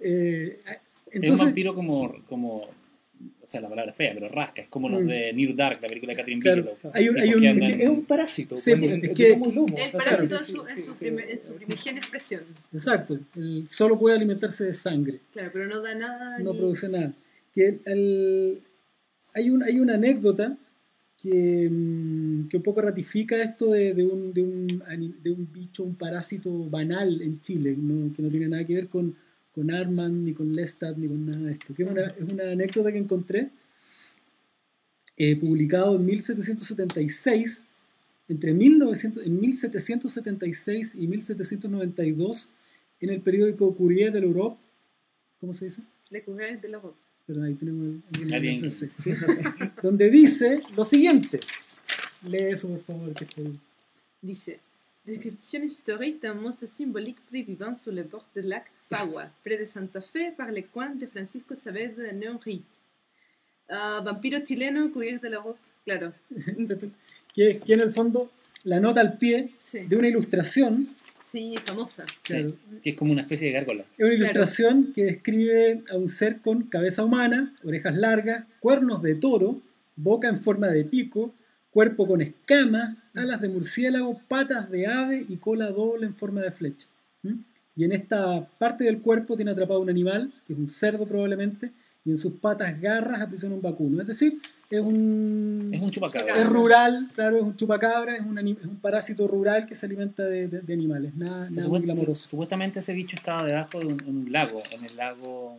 Eh, 0.00 0.60
entonces, 1.12 1.22
es 1.22 1.30
un 1.30 1.38
vampiro 1.46 1.74
como, 1.74 2.14
como 2.28 2.68
la 3.60 3.68
palabra 3.68 3.92
fea, 3.92 4.12
pero 4.14 4.28
rasca, 4.28 4.62
es 4.62 4.68
como 4.68 4.88
los 4.88 5.02
mm. 5.02 5.06
de 5.06 5.32
Near 5.32 5.54
Dark, 5.54 5.78
la 5.82 5.88
película 5.88 6.12
de 6.12 6.16
Catherine 6.16 6.42
claro. 6.42 6.76
Hay 6.92 7.08
un, 7.08 7.18
hay 7.18 7.34
un, 7.34 7.62
es 7.62 7.88
un 7.88 8.04
parásito. 8.04 8.56
Sí, 8.56 8.74
pues, 8.76 9.02
es, 9.02 9.10
que, 9.10 9.36
muy 9.36 9.52
lomo, 9.52 9.76
el 9.76 9.92
parásito 9.92 10.36
en, 10.36 10.44
su, 10.44 10.66
en, 10.66 10.94
su 10.94 11.04
en 11.04 11.40
su 11.40 11.54
primigenia 11.54 11.98
expresión. 11.98 12.42
Exacto, 12.72 13.18
el, 13.36 13.66
solo 13.68 13.98
puede 13.98 14.16
alimentarse 14.16 14.64
de 14.64 14.74
sangre. 14.74 15.20
Claro, 15.32 15.50
pero 15.52 15.66
no 15.66 15.80
da 15.80 15.94
nada. 15.94 16.38
No 16.38 16.54
produce 16.54 16.88
nada. 16.88 17.12
Que 17.52 17.80
el, 17.84 18.62
hay, 19.34 19.50
un, 19.50 19.62
hay 19.62 19.78
una 19.78 19.94
anécdota 19.94 20.56
que, 21.20 21.68
mm, 21.70 22.48
que, 22.48 22.56
un 22.56 22.62
poco 22.62 22.82
ratifica 22.82 23.40
esto 23.40 23.70
de, 23.70 23.94
de, 23.94 24.04
un, 24.04 24.32
de, 24.32 24.42
un, 24.42 24.82
de 25.22 25.30
un 25.30 25.48
bicho, 25.52 25.82
un 25.82 25.96
parásito 25.96 26.68
banal 26.68 27.22
en 27.22 27.40
Chile, 27.40 27.76
que 28.14 28.22
no 28.22 28.28
tiene 28.28 28.48
nada 28.48 28.64
que 28.64 28.74
ver 28.74 28.88
con 28.88 29.16
con 29.54 29.70
Armand, 29.70 30.24
ni 30.24 30.34
con 30.34 30.54
Lestat, 30.54 30.96
ni 30.96 31.06
con 31.06 31.26
nada 31.26 31.38
de 31.38 31.52
esto. 31.52 31.74
Que 31.74 31.84
es 31.84 31.90
una, 31.90 32.02
es 32.02 32.32
una 32.32 32.50
anécdota 32.50 32.90
que 32.92 32.98
encontré, 32.98 33.50
eh, 35.16 35.36
publicado 35.36 35.96
en 35.96 36.04
1776, 36.04 37.64
entre 38.28 38.52
1900, 38.52 39.26
en 39.26 39.40
1776 39.40 40.94
y 40.96 41.06
1792, 41.06 42.50
en 43.00 43.10
el 43.10 43.20
periódico 43.20 43.74
Courrier 43.76 44.12
de 44.12 44.20
l'Europe. 44.20 44.58
¿Cómo 45.40 45.54
se 45.54 45.66
dice? 45.66 45.82
Le 46.10 46.24
Courrier 46.24 46.60
de 46.60 46.68
l'Europe. 46.68 46.98
Perdón, 47.26 47.44
ahí 47.44 47.54
tenemos 47.54 48.02
el, 48.12 48.34
el, 48.34 48.64
el 48.64 48.70
¿sí? 48.72 49.12
donde 49.82 50.10
dice 50.10 50.62
lo 50.76 50.84
siguiente. 50.84 51.40
Lee 52.22 52.50
eso, 52.50 52.68
por 52.68 52.80
favor, 52.80 53.12
que 53.14 53.24
estoy... 53.24 53.58
Dice, 54.20 54.58
descripción 55.04 55.64
histórica 55.64 56.32
d'un 56.32 56.42
monstre 56.42 56.66
symbolique 56.66 57.20
pris 57.28 57.44
vivant 57.46 57.76
sur 57.76 57.92
le 57.92 58.02
bord 58.02 58.24
del 58.34 58.48
lac 58.48 58.70
Pagua, 58.88 59.30
près 59.42 59.58
de 59.58 59.64
Santa 59.64 60.00
Fe, 60.00 60.32
par 60.36 60.50
les 60.50 60.64
coins 60.64 60.94
de 60.94 61.06
Francisco 61.06 61.54
Saavedra 61.54 62.04
de 62.04 62.12
Neonri. 62.12 62.62
Uh, 63.68 64.02
vampiro 64.04 64.40
chileno, 64.44 64.92
cubierto 64.92 65.22
de 65.22 65.30
la 65.30 65.38
ropa, 65.38 65.58
claro. 65.84 66.12
que, 67.34 67.58
que 67.58 67.72
en 67.72 67.80
el 67.80 67.92
fondo 67.92 68.30
la 68.64 68.80
nota 68.80 69.00
al 69.00 69.16
pie 69.18 69.50
sí. 69.58 69.80
de 69.80 69.96
una 69.96 70.08
ilustración. 70.08 70.88
Sí, 71.20 71.54
famosa. 71.64 72.04
Claro. 72.22 72.50
Sí, 72.50 72.80
que 72.82 72.90
es 72.90 72.96
como 72.96 73.12
una 73.12 73.22
especie 73.22 73.48
de 73.48 73.54
gárgola. 73.54 73.84
Es 73.96 74.04
una 74.04 74.14
ilustración 74.14 74.74
claro. 74.82 74.94
que 74.94 75.04
describe 75.04 75.82
a 75.90 75.96
un 75.96 76.08
ser 76.08 76.34
con 76.42 76.64
cabeza 76.64 77.04
humana, 77.04 77.54
orejas 77.64 77.96
largas, 77.96 78.44
cuernos 78.60 79.02
de 79.02 79.14
toro, 79.14 79.60
boca 79.96 80.28
en 80.28 80.38
forma 80.38 80.68
de 80.68 80.84
pico, 80.84 81.34
cuerpo 81.70 82.06
con 82.06 82.20
escamas, 82.20 82.96
alas 83.14 83.40
de 83.40 83.48
murciélago, 83.48 84.20
patas 84.28 84.70
de 84.70 84.86
ave 84.86 85.24
y 85.28 85.36
cola 85.36 85.70
doble 85.70 86.06
en 86.06 86.14
forma 86.14 86.40
de 86.40 86.52
flecha. 86.52 86.86
¿Mm? 87.22 87.40
Y 87.76 87.84
en 87.84 87.92
esta 87.92 88.46
parte 88.58 88.84
del 88.84 89.00
cuerpo 89.00 89.36
tiene 89.36 89.50
atrapado 89.50 89.80
un 89.80 89.90
animal, 89.90 90.32
que 90.46 90.52
es 90.52 90.58
un 90.58 90.68
cerdo 90.68 91.06
probablemente, 91.06 91.72
y 92.04 92.10
en 92.10 92.16
sus 92.16 92.34
patas 92.34 92.78
garras 92.80 93.20
aprisiona 93.22 93.54
un 93.54 93.62
vacuno. 93.62 94.00
Es 94.00 94.06
decir, 94.06 94.34
es 94.70 94.80
un... 94.80 95.70
Es 95.72 95.80
un 95.80 95.90
chupacabra. 95.90 96.34
Es 96.34 96.48
rural, 96.48 97.08
claro, 97.14 97.38
es 97.38 97.42
un 97.42 97.56
chupacabra, 97.56 98.14
es 98.16 98.22
un, 98.22 98.38
es 98.38 98.64
un 98.64 98.76
parásito 98.76 99.26
rural 99.26 99.66
que 99.66 99.74
se 99.74 99.86
alimenta 99.86 100.22
de, 100.24 100.48
de, 100.48 100.72
animales, 100.72 101.14
nada, 101.14 101.48
nada 101.50 101.68
muy 101.68 101.80
glamoroso. 101.80 102.28
Supuestamente 102.28 102.80
ese 102.80 102.92
bicho 102.92 103.16
estaba 103.16 103.44
debajo 103.46 103.80
de 103.80 103.86
un, 103.86 104.04
un, 104.06 104.32
lago, 104.32 104.62
en 104.70 104.84
el 104.84 104.96
lago... 104.96 105.58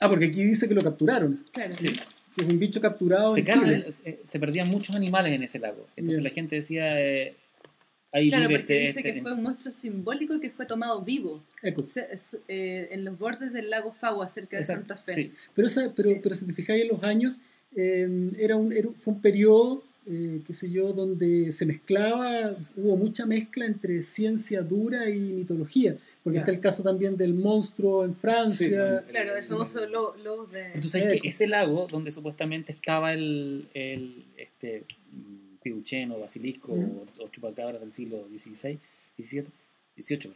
Ah, 0.00 0.08
porque 0.08 0.26
aquí 0.26 0.42
dice 0.42 0.66
que 0.68 0.74
lo 0.74 0.82
capturaron. 0.82 1.44
Claro. 1.52 1.72
Sí. 1.78 1.88
Es 2.36 2.46
un 2.46 2.58
bicho 2.58 2.80
capturado 2.82 3.32
se, 3.32 3.40
en 3.40 3.46
Chile. 3.46 3.84
Eh, 4.04 4.20
se 4.22 4.38
perdían 4.38 4.68
muchos 4.68 4.94
animales 4.94 5.32
en 5.32 5.42
ese 5.42 5.58
lago. 5.58 5.86
Entonces 5.96 6.22
Bien. 6.22 6.24
la 6.24 6.34
gente 6.34 6.56
decía... 6.56 7.00
Eh, 7.00 7.34
claro, 8.28 8.44
porque 8.44 8.56
este, 8.58 8.74
dice 8.74 8.98
este, 9.00 9.14
que 9.14 9.22
fue 9.22 9.32
un 9.32 9.42
monstruo 9.42 9.72
simbólico 9.72 10.40
que 10.40 10.50
fue 10.50 10.66
tomado 10.66 11.02
vivo 11.02 11.42
se, 11.84 12.08
eh, 12.48 12.88
en 12.90 13.04
los 13.04 13.18
bordes 13.18 13.52
del 13.52 13.70
lago 13.70 13.92
Fagua, 13.92 14.28
cerca 14.28 14.56
de 14.56 14.62
Exacto, 14.62 14.88
Santa 14.88 15.02
Fe. 15.02 15.14
Sí. 15.14 15.32
Pero, 15.54 15.66
esa, 15.66 15.90
pero, 15.96 16.10
sí. 16.10 16.20
pero 16.22 16.34
si 16.34 16.46
te 16.46 16.52
fijáis 16.52 16.82
en 16.82 16.88
los 16.88 17.02
años, 17.02 17.36
eh, 17.74 18.30
era 18.38 18.56
un, 18.56 18.72
era, 18.72 18.88
fue 18.98 19.14
un 19.14 19.20
periodo, 19.20 19.82
eh, 20.08 20.40
qué 20.46 20.54
sé 20.54 20.70
yo, 20.70 20.92
donde 20.92 21.50
se 21.52 21.66
mezclaba, 21.66 22.56
hubo 22.76 22.96
mucha 22.96 23.26
mezcla 23.26 23.66
entre 23.66 24.02
ciencia 24.02 24.62
dura 24.62 25.10
y 25.10 25.18
mitología. 25.18 25.96
Porque 26.22 26.38
claro. 26.38 26.52
está 26.52 26.52
el 26.52 26.60
caso 26.60 26.82
también 26.82 27.16
del 27.16 27.34
monstruo 27.34 28.04
en 28.04 28.14
Francia. 28.14 29.00
Sí, 29.00 29.10
claro, 29.10 29.36
el 29.36 29.44
famoso 29.44 29.84
lobo 29.86 30.16
lo 30.22 30.46
de... 30.46 30.72
Entonces, 30.74 31.20
que 31.20 31.28
ese 31.28 31.46
lago 31.46 31.86
donde 31.90 32.10
supuestamente 32.10 32.72
estaba 32.72 33.12
el, 33.12 33.68
el 33.74 34.24
este, 34.36 34.84
piuchen 35.66 36.12
o 36.12 36.20
basilisco 36.20 36.72
o, 36.72 37.06
o, 37.18 37.28
chupacabras 37.28 37.80
del 37.80 37.90
siglo 37.90 38.28
XVI, 38.28 38.78
XVII, 39.18 39.46
XVIII, 39.98 40.32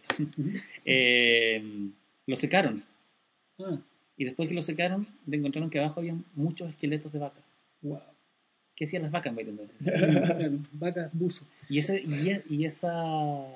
eh, 0.85 1.63
lo 2.27 2.37
secaron. 2.37 2.83
Ah. 3.61 3.79
Y 4.17 4.25
después 4.25 4.49
que 4.49 4.55
lo 4.57 4.63
secaron, 4.63 5.07
encontraron 5.31 5.71
que 5.71 5.79
abajo 5.79 6.01
había 6.01 6.17
muchos 6.35 6.69
esqueletos 6.69 7.13
de 7.13 7.21
vaca. 7.21 7.41
Wow. 7.83 8.01
¿Qué 8.75 8.85
hacían 8.85 9.03
las 9.03 9.13
vacas, 9.13 9.33
Vacas, 10.73 11.11
buzo. 11.13 11.47
Y, 11.69 11.79
ese, 11.79 12.03
y, 12.05 12.43
y 12.49 12.65
esa 12.65 13.47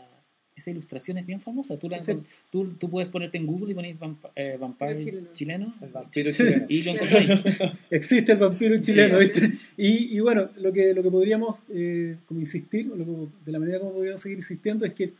esa 0.56 0.70
ilustración 0.70 1.18
es 1.18 1.26
bien 1.26 1.40
famosa. 1.40 1.76
Tú, 1.78 1.88
la, 1.88 2.00
sí. 2.00 2.12
tú, 2.50 2.74
tú, 2.78 2.88
puedes 2.88 3.08
ponerte 3.10 3.38
en 3.38 3.46
Google 3.46 3.72
y 3.72 3.74
poner 3.74 3.96
vamp 3.96 4.24
eh, 4.36 4.56
vampiro 4.58 4.98
chileno. 4.98 5.28
chileno. 5.32 5.74
El 5.80 5.88
vampiro 5.88 6.30
chileno. 6.30 6.66
Y 6.68 6.82
lo. 6.82 6.92
Existe 7.90 8.32
el 8.32 8.38
vampiro 8.38 8.80
chileno, 8.80 9.18
sí. 9.18 9.26
¿viste? 9.26 9.58
Y, 9.76 10.16
y, 10.16 10.20
bueno, 10.20 10.50
lo 10.56 10.72
que, 10.72 10.94
lo 10.94 11.02
que 11.02 11.10
podríamos 11.10 11.56
eh, 11.70 12.16
como 12.26 12.40
insistir, 12.40 12.86
lo 12.86 13.04
que, 13.04 13.32
de 13.44 13.52
la 13.52 13.58
manera 13.58 13.80
como 13.80 13.92
podríamos 13.92 14.20
seguir 14.20 14.38
insistiendo, 14.38 14.84
es 14.84 14.92
que 14.92 15.12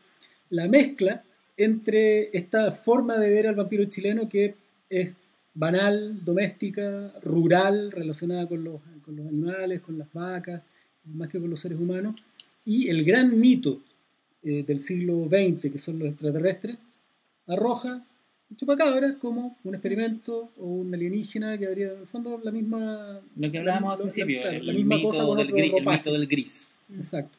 la 0.51 0.68
mezcla 0.68 1.24
entre 1.57 2.37
esta 2.37 2.72
forma 2.72 3.18
de 3.18 3.30
ver 3.30 3.49
al 3.49 3.55
vampiro 3.55 3.85
chileno 3.87 4.28
que 4.28 4.55
es 4.89 5.14
banal, 5.55 6.24
doméstica, 6.24 7.12
rural, 7.22 7.93
relacionada 7.93 8.47
con 8.49 8.64
los, 8.64 8.80
con 9.05 9.16
los 9.16 9.26
animales, 9.26 9.80
con 9.80 9.99
las 9.99 10.12
vacas, 10.12 10.62
más 11.05 11.28
que 11.28 11.41
con 11.41 11.51
los 11.51 11.61
seres 11.61 11.78
humanos, 11.78 12.16
y 12.64 12.89
el 12.89 13.05
gran 13.05 13.39
mito 13.39 13.80
eh, 14.45 14.64
del 14.66 14.80
siglo 14.80 15.28
XX, 15.28 15.72
que 15.72 15.78
son 15.78 15.99
los 15.99 16.09
extraterrestres, 16.09 16.78
arroja 17.47 18.05
el 18.51 18.57
chupacabra 18.57 19.18
como 19.18 19.57
un 19.64 19.74
experimento 19.74 20.51
o 20.59 20.66
un 20.66 20.95
alienígena 20.95 21.59
que 21.59 21.66
habría 21.66 21.92
en 21.92 22.01
el 22.01 22.07
fondo 22.07 22.40
la 22.42 22.51
misma 22.51 23.20
lo 23.36 23.51
que 23.51 23.59
hablábamos 23.59 23.92
al 23.92 23.99
principio 24.01 24.45
la, 24.45 24.57
el, 24.57 24.66
la 24.66 24.72
misma 24.72 24.97
mito 24.97 25.09
cosa 25.09 25.42
del 25.42 25.53
gris, 25.53 25.72
el 25.74 25.84
mito 25.86 26.12
del 26.12 26.26
gris. 26.26 26.86
Exacto 26.97 27.36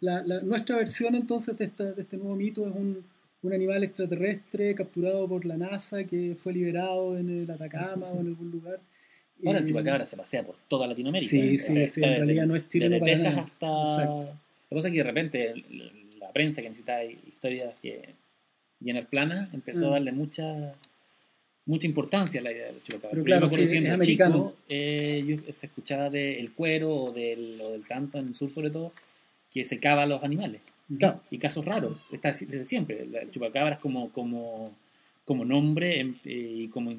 la, 0.00 0.22
la, 0.24 0.40
nuestra 0.40 0.76
versión 0.76 1.14
entonces 1.14 1.56
de, 1.56 1.64
esta, 1.64 1.92
de, 1.92 2.02
este 2.02 2.16
nuevo 2.16 2.36
mito 2.36 2.66
es 2.66 2.74
un, 2.74 3.04
un, 3.42 3.52
animal 3.52 3.82
extraterrestre 3.84 4.74
capturado 4.74 5.28
por 5.28 5.44
la 5.44 5.56
NASA 5.56 6.04
que 6.04 6.36
fue 6.38 6.52
liberado 6.52 7.18
en 7.18 7.42
el 7.42 7.50
Atacama 7.50 8.06
o 8.06 8.20
en 8.20 8.28
algún 8.28 8.50
lugar. 8.50 8.80
Ahora 9.44 9.58
el 9.58 9.66
chupacabra 9.66 10.04
se 10.04 10.16
pasea 10.16 10.44
por 10.44 10.56
toda 10.68 10.86
Latinoamérica 10.86 11.30
sí, 11.30 11.58
sí, 11.58 11.86
sí, 11.86 12.02
en 12.02 12.16
realidad 12.16 12.46
no 12.46 12.56
es 12.56 12.66
chileno 12.68 12.98
para 12.98 13.12
Texas 13.12 13.34
nada. 13.34 13.42
hasta 13.42 13.82
exacto. 13.82 14.38
la 14.70 14.76
cosa 14.76 14.88
es 14.88 14.92
que 14.92 14.98
de 14.98 15.04
repente 15.04 15.64
la 16.28 16.32
prensa 16.32 16.60
que 16.60 16.68
necesitaba 16.68 17.02
historias 17.04 17.78
que 17.80 18.14
llenar 18.80 19.08
plana 19.08 19.48
empezó 19.52 19.86
mm. 19.86 19.88
a 19.88 19.90
darle 19.92 20.12
mucha 20.12 20.74
mucha 21.64 21.86
importancia 21.86 22.40
a 22.40 22.44
la 22.44 22.52
idea 22.52 22.66
del 22.66 22.82
chupacabra. 22.82 23.10
Pero 23.10 23.24
claro, 23.24 23.48
sí, 23.48 23.62
es 23.62 23.90
americano. 23.90 24.02
Chico, 24.02 24.56
eh, 24.70 25.22
yo, 25.26 25.52
se 25.52 25.66
escuchaba 25.66 26.08
del 26.08 26.52
cuero 26.52 26.94
o 26.94 27.12
del, 27.12 27.60
o 27.62 27.72
del 27.72 27.86
tanto 27.86 28.18
en 28.18 28.28
el 28.28 28.34
sur 28.34 28.48
sobre 28.48 28.70
todo 28.70 28.92
que 29.50 29.64
secaba 29.64 30.04
a 30.04 30.06
los 30.06 30.22
animales. 30.24 30.60
Y 31.30 31.38
casos 31.38 31.66
raros, 31.66 31.98
está 32.10 32.30
desde 32.32 32.64
siempre. 32.64 33.02
El 33.02 33.30
chupacabras 33.30 33.78
como, 33.78 34.10
como, 34.12 34.74
como 35.26 35.44
nombre 35.44 36.00
em, 36.00 36.14
eh, 36.24 36.54
y 36.60 36.68
como 36.68 36.90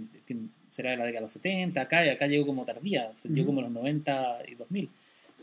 será 0.70 0.92
de 0.92 0.98
la 0.98 1.06
década 1.06 1.22
de 1.22 1.26
los 1.26 1.32
70, 1.32 1.82
acá, 1.82 2.02
acá 2.12 2.28
llegó 2.28 2.46
como 2.46 2.64
tardía, 2.64 3.12
llegó 3.24 3.48
como 3.48 3.62
los 3.62 3.72
90 3.72 4.44
y 4.48 4.56
2000. 4.56 4.90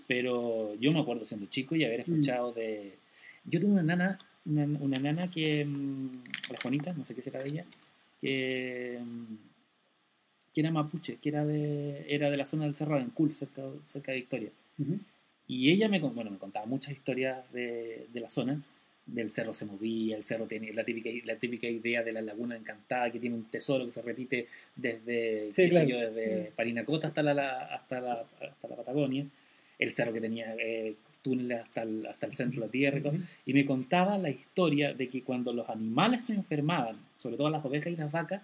Pero 0.07 0.76
yo 0.78 0.93
me 0.93 1.01
acuerdo 1.01 1.24
siendo 1.24 1.47
chico 1.47 1.74
y 1.74 1.84
haber 1.84 2.01
escuchado 2.01 2.53
de... 2.53 2.95
Yo 3.47 3.61
tuve 3.61 3.72
una 3.72 3.82
nana, 3.82 4.18
una, 4.44 4.99
nana 4.99 5.30
que, 5.30 5.64
mm, 5.64 6.22
la 6.51 6.59
Juanita, 6.62 6.92
no 6.92 7.05
sé 7.05 7.14
qué 7.14 7.22
será 7.22 7.40
de 7.40 7.49
ella, 7.49 7.64
que, 8.20 8.99
mm, 9.01 9.34
que 10.55 10.61
era 10.61 10.70
mapuche, 10.70 11.16
que 11.16 11.28
era 11.28 11.44
de, 11.44 12.07
era 12.09 12.30
de 12.30 12.36
la 12.36 12.44
zona 12.44 12.64
del 12.64 12.74
Cerrado, 12.74 13.01
en 13.01 13.11
Cool, 13.11 13.32
cerca, 13.32 13.62
cerca 13.84 14.12
de 14.12 14.18
Victoria. 14.18 14.51
Y 15.49 15.70
ella 15.70 15.88
me, 15.88 16.01
bueno, 16.01 16.30
me 16.30 16.38
contaba 16.38 16.66
muchas 16.66 16.92
historias 16.92 17.51
de, 17.53 18.07
de 18.12 18.20
la 18.20 18.28
zona, 18.28 18.61
del 19.07 19.30
cerro 19.30 19.55
se 19.55 19.66
movía, 19.66 20.16
el 20.16 20.22
cerro 20.22 20.47
tiene 20.47 20.72
la 20.72 20.84
típica, 20.84 21.09
la 21.24 21.36
típica 21.36 21.68
idea 21.68 22.03
de 22.03 22.12
la 22.12 22.20
laguna 22.20 22.57
encantada 22.57 23.11
que 23.11 23.20
tiene 23.20 23.36
un 23.36 23.44
tesoro 23.44 23.84
que 23.84 23.92
se 23.92 24.03
repite 24.03 24.49
desde, 24.74 25.51
desde 25.51 26.53
Parinacota 26.57 27.07
hasta 27.07 27.22
la, 27.22 27.66
hasta, 27.66 28.01
la, 28.01 28.24
hasta 28.40 28.68
la 28.68 28.76
Patagonia, 28.76 29.24
el 29.78 29.92
cerro 29.92 30.12
que 30.12 30.20
tenía 30.20 30.57
eh, 30.59 30.97
túneles 31.26 31.60
hasta 31.60 31.82
el, 31.82 32.06
hasta 32.06 32.26
el 32.26 32.34
centro 32.34 32.60
de 32.60 32.66
la 32.66 32.70
tierra 32.70 32.98
y 32.98 33.02
todo, 33.02 33.14
y 33.44 33.52
me 33.52 33.66
contaba 33.66 34.16
la 34.16 34.30
historia 34.30 34.94
de 34.94 35.08
que 35.08 35.22
cuando 35.22 35.52
los 35.52 35.68
animales 35.68 36.24
se 36.24 36.34
enfermaban, 36.34 36.96
sobre 37.16 37.36
todo 37.36 37.50
las 37.50 37.64
ovejas 37.64 37.92
y 37.92 37.96
las 37.96 38.12
vacas, 38.12 38.42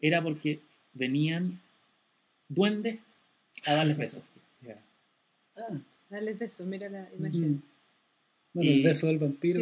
era 0.00 0.20
porque 0.20 0.58
venían 0.94 1.60
duendes 2.48 2.98
a 3.64 3.74
darles 3.74 3.96
besos. 3.96 4.24
Ah. 5.56 5.78
Dale 6.10 6.34
beso, 6.34 6.66
mira 6.66 6.88
la 6.90 7.08
imagen. 7.16 7.62
Bueno, 8.52 8.70
el 8.70 8.82
beso 8.82 9.06
del 9.06 9.18
vampiro. 9.18 9.60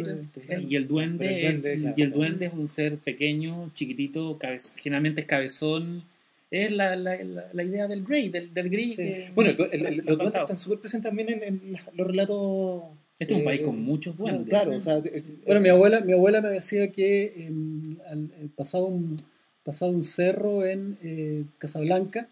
y 0.67 0.75
el 0.75 0.87
duende, 0.87 1.47
es, 1.47 1.63
y 1.95 2.01
el 2.01 2.11
duende 2.11 2.47
es 2.47 2.53
un 2.53 2.67
ser 2.67 2.97
pequeño, 2.97 3.69
chiquitito, 3.73 4.37
generalmente 4.77 5.21
es 5.21 5.27
cabezón. 5.27 6.03
Es 6.51 6.69
la, 6.71 6.97
la, 6.97 7.17
la, 7.53 7.63
idea 7.63 7.87
del 7.87 8.03
Grey, 8.03 8.27
del, 8.27 8.53
del 8.53 8.69
Grey. 8.69 8.93
bueno, 9.33 9.51
los 9.51 10.17
duendes 10.17 10.41
están 10.41 10.59
súper 10.59 10.79
presentes 10.79 11.09
también 11.09 11.41
en, 11.41 11.77
los 11.93 12.05
relatos. 12.05 12.83
Este 13.17 13.35
es 13.35 13.39
un 13.39 13.45
país 13.45 13.61
con 13.61 13.75
eh, 13.75 13.79
muchos 13.79 14.17
duendes. 14.17 14.49
Claro, 14.49 14.75
o 14.75 14.79
sea, 14.79 14.97
eh, 14.97 15.23
bueno, 15.45 15.61
mi 15.61 15.69
abuela, 15.69 16.01
mi 16.01 16.11
abuela 16.11 16.41
me 16.41 16.49
decía 16.49 16.91
que 16.91 17.45
em, 17.47 17.97
al, 18.05 18.29
pasado, 18.53 18.87
un, 18.87 19.15
pasado 19.63 19.91
un 19.91 20.03
cerro 20.03 20.65
en 20.65 20.97
eh, 21.01 21.45
Casablanca, 21.57 22.27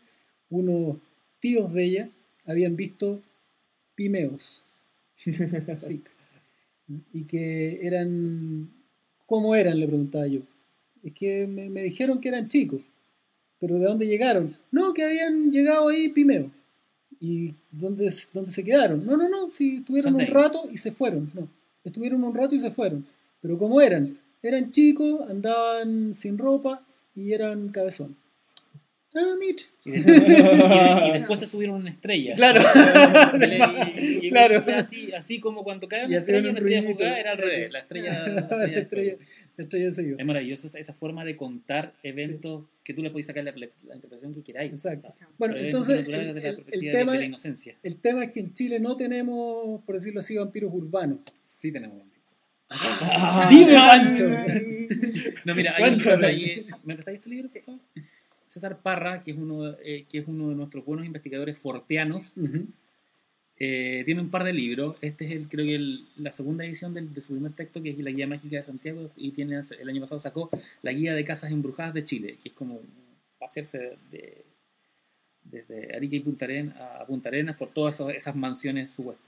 unos 0.49 0.97
tíos 1.39 1.71
de 1.73 1.83
ella 1.85 2.09
habían 2.45 2.75
visto 2.75 3.21
pimeos. 3.95 4.63
Y 7.13 7.25
que 7.25 7.85
eran... 7.85 8.71
¿Cómo 9.27 9.53
eran? 9.53 9.79
Le 9.79 9.87
preguntaba 9.87 10.25
yo. 10.25 10.39
Es 11.03 11.13
que 11.13 11.45
me, 11.45 11.83
dijeron 11.83 12.19
que 12.19 12.29
eran 12.29 12.47
chicos. 12.47 12.81
¿Pero 13.59 13.77
de 13.77 13.85
dónde 13.85 14.07
llegaron? 14.07 14.55
No, 14.71 14.93
que 14.93 15.03
habían 15.03 15.51
llegado 15.51 15.89
ahí 15.89 16.09
pimeos. 16.09 16.51
¿Y 17.19 17.53
dónde, 17.71 18.13
dónde 18.33 18.51
se 18.51 18.63
quedaron? 18.63 19.05
No, 19.05 19.17
no, 19.17 19.27
no, 19.27 19.51
si 19.51 19.77
estuvieron 19.77 20.15
un 20.15 20.27
rato 20.27 20.69
y 20.71 20.77
se 20.77 20.91
fueron. 20.91 21.29
No, 21.33 21.49
estuvieron 21.83 22.23
un 22.23 22.33
rato 22.33 22.55
y 22.55 22.59
se 22.59 22.71
fueron. 22.71 23.05
Pero 23.41 23.57
¿cómo 23.57 23.81
eran? 23.81 24.17
Eran 24.41 24.71
chicos, 24.71 25.29
andaban 25.29 26.15
sin 26.15 26.37
ropa 26.37 26.81
y 27.15 27.33
eran 27.33 27.69
cabezones. 27.69 28.23
Ah, 29.15 29.35
Mitch. 29.39 29.67
Y, 29.85 31.11
después 31.13 31.39
se 31.39 31.47
subieron 31.47 31.77
una 31.77 31.89
estrella. 31.89 32.35
Claro. 32.35 32.61
Y, 33.99 34.29
claro. 34.29 34.63
Así, 34.75 35.11
así 35.13 35.39
como 35.39 35.63
cuando 35.63 35.87
cae 35.87 36.05
una 36.05 36.17
estrella, 36.17 36.51
una 36.51 36.59
estrella 36.59 36.83
jugada 36.83 37.19
era 37.19 37.31
al 37.31 37.37
revés. 37.39 37.71
La 37.71 37.79
estrella, 37.79 38.27
la 38.27 38.65
estrella, 38.65 39.17
la 39.57 39.63
estrella, 39.63 39.91
se 39.91 40.11
Es 40.11 40.25
maravilloso 40.25 40.67
esa 40.77 40.93
forma 40.93 41.25
de 41.25 41.35
contar 41.37 41.93
eventos 42.03 42.65
que 42.89 42.95
tú 42.95 43.03
le 43.03 43.11
puedes 43.11 43.27
sacar 43.27 43.43
la, 43.43 43.51
interpretación 43.51 44.33
que 44.33 44.41
queráis. 44.41 44.71
Exacto. 44.71 45.13
Bueno, 45.37 45.55
entonces, 45.57 46.07
el, 46.07 46.91
tema, 46.91 47.11
de 47.11 47.19
la 47.19 47.25
inocencia. 47.25 47.75
el 47.83 47.97
tema 47.97 48.23
es 48.23 48.31
que 48.31 48.39
en 48.39 48.51
Chile 48.51 48.79
no 48.79 48.97
tenemos, 48.97 49.83
por 49.83 49.93
decirlo 49.93 50.21
así, 50.21 50.35
vampiros 50.35 50.73
urbanos. 50.73 51.19
Sí 51.43 51.71
tenemos 51.71 51.99
vampiros. 51.99 52.25
Ah, 52.71 53.47
¡Dime, 53.47 53.73
Pancho! 53.73 54.27
no, 55.45 55.53
mira, 55.53 55.75
hay, 55.77 56.65
¿me 56.83 56.95
prestáis 56.95 57.19
ese 57.19 57.29
libro, 57.29 57.47
por 57.47 57.61
favor? 57.61 57.81
César 58.47 58.75
Parra, 58.81 59.21
que 59.21 59.29
es 59.29 59.37
uno, 59.37 59.69
eh, 59.83 60.07
que 60.09 60.17
es 60.17 60.27
uno 60.27 60.49
de 60.49 60.55
nuestros 60.55 60.83
buenos 60.83 61.05
investigadores 61.05 61.59
forteanos, 61.59 62.39
eh, 63.59 64.03
tiene 64.05 64.21
un 64.21 64.29
par 64.29 64.43
de 64.43 64.53
libros. 64.53 64.95
Este 65.01 65.25
es 65.25 65.31
el, 65.33 65.49
creo 65.49 65.65
que 65.65 66.03
la 66.17 66.31
segunda 66.31 66.65
edición 66.65 66.93
de, 66.93 67.21
su 67.21 67.33
primer 67.33 67.53
texto, 67.53 67.81
que 67.81 67.89
es 67.89 67.99
la 67.99 68.11
Guía 68.11 68.27
Mágica 68.27 68.57
de 68.57 68.63
Santiago, 68.63 69.11
y 69.15 69.31
tiene 69.31 69.59
el 69.79 69.89
año 69.89 70.01
pasado 70.01 70.19
sacó 70.19 70.49
la 70.81 70.91
Guía 70.91 71.13
de 71.13 71.25
Casas 71.25 71.51
Embrujadas 71.51 71.93
de 71.93 72.03
Chile, 72.03 72.37
que 72.41 72.49
es 72.49 72.55
como 72.55 72.81
pasearse 73.37 73.97
de, 74.11 74.45
desde 75.43 75.95
Arica 75.95 76.15
y 76.15 76.19
Punta 76.21 76.45
Arenas, 76.45 76.77
a 76.79 77.05
Punta 77.05 77.29
Arenas 77.29 77.57
por 77.57 77.73
todas 77.73 77.99
esas 78.15 78.35
mansiones 78.35 78.91
supuestas. 78.91 79.25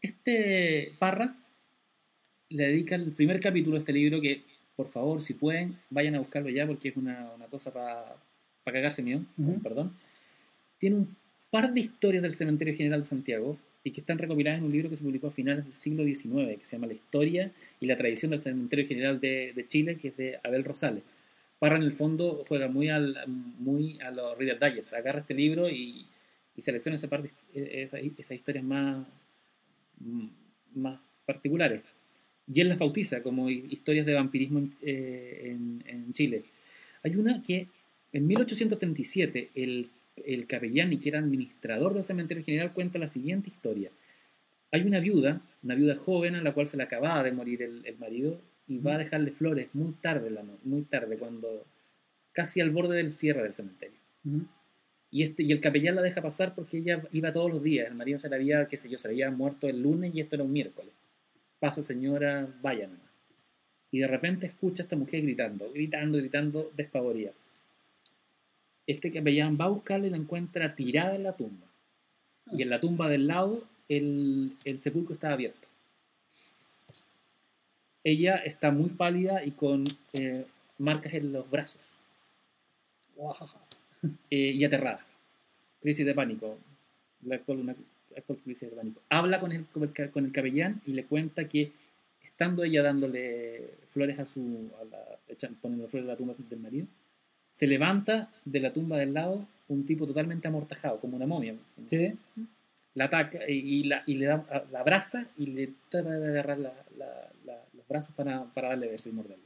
Este 0.00 0.92
Parra 0.98 1.36
le 2.50 2.64
dedica 2.64 2.94
el 2.94 3.12
primer 3.12 3.40
capítulo 3.40 3.74
de 3.74 3.80
este 3.80 3.92
libro 3.92 4.20
que, 4.20 4.42
por 4.76 4.88
favor, 4.88 5.20
si 5.22 5.34
pueden, 5.34 5.78
vayan 5.90 6.16
a 6.16 6.18
buscarlo 6.18 6.50
ya 6.50 6.66
porque 6.66 6.88
es 6.88 6.96
una, 6.96 7.26
una 7.34 7.46
cosa 7.46 7.72
para 7.72 8.16
para 8.64 8.78
cagarse 8.78 9.02
mío, 9.02 9.20
perdón, 9.62 9.94
tiene 10.78 10.96
un 10.96 11.16
par 11.54 11.72
de 11.72 11.82
historias 11.82 12.20
del 12.20 12.32
Cementerio 12.32 12.74
General 12.74 13.02
de 13.02 13.06
Santiago 13.06 13.56
y 13.84 13.92
que 13.92 14.00
están 14.00 14.18
recopiladas 14.18 14.58
en 14.58 14.64
un 14.64 14.72
libro 14.72 14.90
que 14.90 14.96
se 14.96 15.04
publicó 15.04 15.28
a 15.28 15.30
finales 15.30 15.62
del 15.62 15.72
siglo 15.72 16.04
XIX, 16.04 16.58
que 16.58 16.64
se 16.64 16.74
llama 16.74 16.88
La 16.88 16.94
historia 16.94 17.52
y 17.78 17.86
la 17.86 17.96
tradición 17.96 18.32
del 18.32 18.40
Cementerio 18.40 18.88
General 18.88 19.20
de, 19.20 19.64
Chile, 19.68 19.94
que 19.94 20.08
es 20.08 20.16
de 20.16 20.40
Abel 20.42 20.64
Rosales. 20.64 21.06
Parra 21.60 21.76
en 21.76 21.84
el 21.84 21.92
fondo 21.92 22.44
juega 22.48 22.66
muy, 22.66 22.88
al, 22.88 23.16
muy 23.28 24.00
a 24.00 24.10
los 24.10 24.36
Reader 24.36 24.58
Digest, 24.58 24.94
agarra 24.94 25.20
este 25.20 25.34
libro 25.34 25.70
y, 25.70 26.04
selecciona 26.58 26.96
esa 26.96 27.08
parte, 27.08 27.30
esas, 27.54 28.00
historias 28.02 28.64
más, 28.64 29.06
más 30.74 30.98
particulares. 31.24 31.82
Y 32.52 32.62
él 32.62 32.68
las 32.68 32.80
bautiza 32.80 33.22
como 33.22 33.48
historias 33.48 34.06
de 34.06 34.14
vampirismo 34.14 34.58
en, 34.58 34.74
eh, 34.82 35.56
en 35.86 36.12
Chile. 36.12 36.42
Hay 37.04 37.14
una 37.14 37.40
que 37.40 37.68
en 38.12 38.26
1837, 38.26 39.50
el, 39.54 39.88
el 40.16 40.46
capellán, 40.46 40.98
que 41.00 41.08
era 41.08 41.18
administrador 41.18 41.94
del 41.94 42.04
cementerio 42.04 42.44
general, 42.44 42.72
cuenta 42.72 42.98
la 42.98 43.08
siguiente 43.08 43.48
historia. 43.48 43.90
Hay 44.70 44.82
una 44.82 45.00
viuda, 45.00 45.40
una 45.62 45.74
viuda 45.74 45.96
joven 45.96 46.34
a 46.34 46.42
la 46.42 46.52
cual 46.52 46.66
se 46.66 46.76
le 46.76 46.82
acababa 46.82 47.22
de 47.22 47.32
morir 47.32 47.62
el, 47.62 47.96
marido 47.98 48.40
y 48.66 48.78
va 48.78 48.94
a 48.94 48.98
dejarle 48.98 49.30
flores 49.30 49.68
muy 49.72 49.92
tarde, 49.92 50.30
la 50.30 50.44
muy 50.64 50.82
tarde, 50.82 51.16
cuando 51.16 51.64
casi 52.32 52.60
al 52.60 52.70
borde 52.70 52.96
del 52.96 53.12
cierre 53.12 53.42
del 53.42 53.54
cementerio. 53.54 53.98
Y, 55.10 55.22
este, 55.22 55.44
y 55.44 55.52
el 55.52 55.60
capellán 55.60 55.94
la 55.94 56.02
deja 56.02 56.22
pasar 56.22 56.54
porque 56.54 56.78
ella 56.78 57.02
iba 57.12 57.30
todos 57.30 57.50
los 57.50 57.62
días. 57.62 57.88
El 57.88 57.94
marido 57.94 58.18
se 58.18 58.28
le 58.28 58.34
había, 58.34 58.66
qué 58.66 58.76
sé 58.76 58.88
yo, 58.88 58.98
se 58.98 59.08
había 59.08 59.30
muerto 59.30 59.68
el 59.68 59.80
lunes 59.80 60.12
y 60.14 60.20
esto 60.20 60.34
era 60.34 60.44
un 60.44 60.52
miércoles. 60.52 60.92
Pasa 61.60 61.82
señora, 61.82 62.48
vaya 62.60 62.88
nomás. 62.88 63.02
Y 63.92 64.00
de 64.00 64.08
repente 64.08 64.46
escucha 64.46 64.82
a 64.82 64.84
esta 64.84 64.96
mujer 64.96 65.22
gritando, 65.22 65.70
gritando, 65.72 66.18
gritando, 66.18 66.72
despavorida 66.74 67.30
este 68.86 69.10
capellán 69.10 69.56
va 69.60 69.66
a 69.66 69.68
buscarla 69.68 70.06
y 70.06 70.10
la 70.10 70.16
encuentra 70.16 70.74
tirada 70.74 71.14
en 71.14 71.22
la 71.22 71.36
tumba. 71.36 71.66
Y 72.52 72.62
en 72.62 72.70
la 72.70 72.80
tumba 72.80 73.08
del 73.08 73.26
lado 73.26 73.64
el, 73.88 74.54
sepulcro 74.76 75.14
está 75.14 75.32
abierto. 75.32 75.68
Ella 78.02 78.36
está 78.36 78.70
muy 78.70 78.90
pálida 78.90 79.44
y 79.44 79.52
con 79.52 79.84
eh, 80.12 80.44
marcas 80.78 81.14
en 81.14 81.32
los 81.32 81.50
brazos. 81.50 81.94
Eh, 84.30 84.52
y 84.54 84.64
aterrada. 84.64 85.04
Crisis 85.80 86.04
de 86.04 86.14
pánico. 86.14 86.58
La 87.22 87.36
actual, 87.36 87.74
crisis 88.44 88.68
de 88.68 88.76
pánico. 88.76 89.00
Habla 89.08 89.40
con 89.40 89.52
el, 89.52 89.64
con 89.66 90.24
el, 90.24 90.32
capellán 90.32 90.82
y 90.84 90.92
le 90.92 91.06
cuenta 91.06 91.48
que 91.48 91.72
estando 92.22 92.64
ella 92.64 92.82
dándole 92.82 93.70
flores 93.88 94.18
a 94.18 94.26
su. 94.26 94.70
A 94.78 95.54
poniendo 95.62 95.88
flores 95.88 96.06
a 96.06 96.12
la 96.12 96.16
tumba 96.16 96.34
del 96.36 96.60
marido, 96.60 96.86
se 97.54 97.68
levanta 97.68 98.32
de 98.44 98.58
la 98.58 98.72
tumba 98.72 98.96
del 98.96 99.14
lado 99.14 99.46
un 99.68 99.86
tipo 99.86 100.08
totalmente 100.08 100.48
amortajado, 100.48 100.98
como 100.98 101.16
una 101.16 101.26
momia. 101.26 101.54
La 102.94 103.04
ataca 103.04 103.48
y, 103.48 103.84
la, 103.84 104.02
y 104.06 104.14
le 104.14 104.26
da, 104.26 104.66
la 104.72 104.80
abraza 104.80 105.24
y 105.38 105.46
le 105.46 105.70
trata 105.88 106.10
de 106.10 106.28
agarrar 106.30 106.58
los 106.58 107.88
brazos 107.88 108.12
para, 108.16 108.44
darle 108.56 108.88
beso 108.88 109.08
y 109.08 109.12
morderlo. 109.12 109.44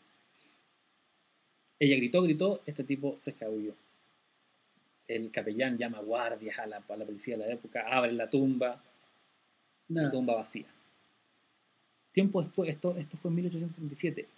Ella 1.79 1.97
gritó, 1.97 2.23
gritó, 2.23 2.63
este 2.65 2.83
tipo 2.83 3.17
se 3.19 3.33
escabulló. 3.33 3.75
El 5.07 5.31
capellán 5.31 5.77
llama 5.77 6.01
guardias 6.01 6.59
a 6.59 6.67
la, 6.67 6.83
a 6.89 6.97
la 6.97 7.05
policía 7.05 7.37
de 7.37 7.47
la 7.47 7.53
época, 7.53 7.85
abre 7.91 8.13
la 8.13 8.31
tumba, 8.31 8.83
la 9.89 10.11
tumba 10.11 10.35
vacía. 10.35 10.67
Tiempo 12.13 12.43
después, 12.43 12.71
esto, 12.71 12.97
esto 12.97 13.19
fue 13.19 13.29
en 13.31 13.35
1837, 13.35 14.29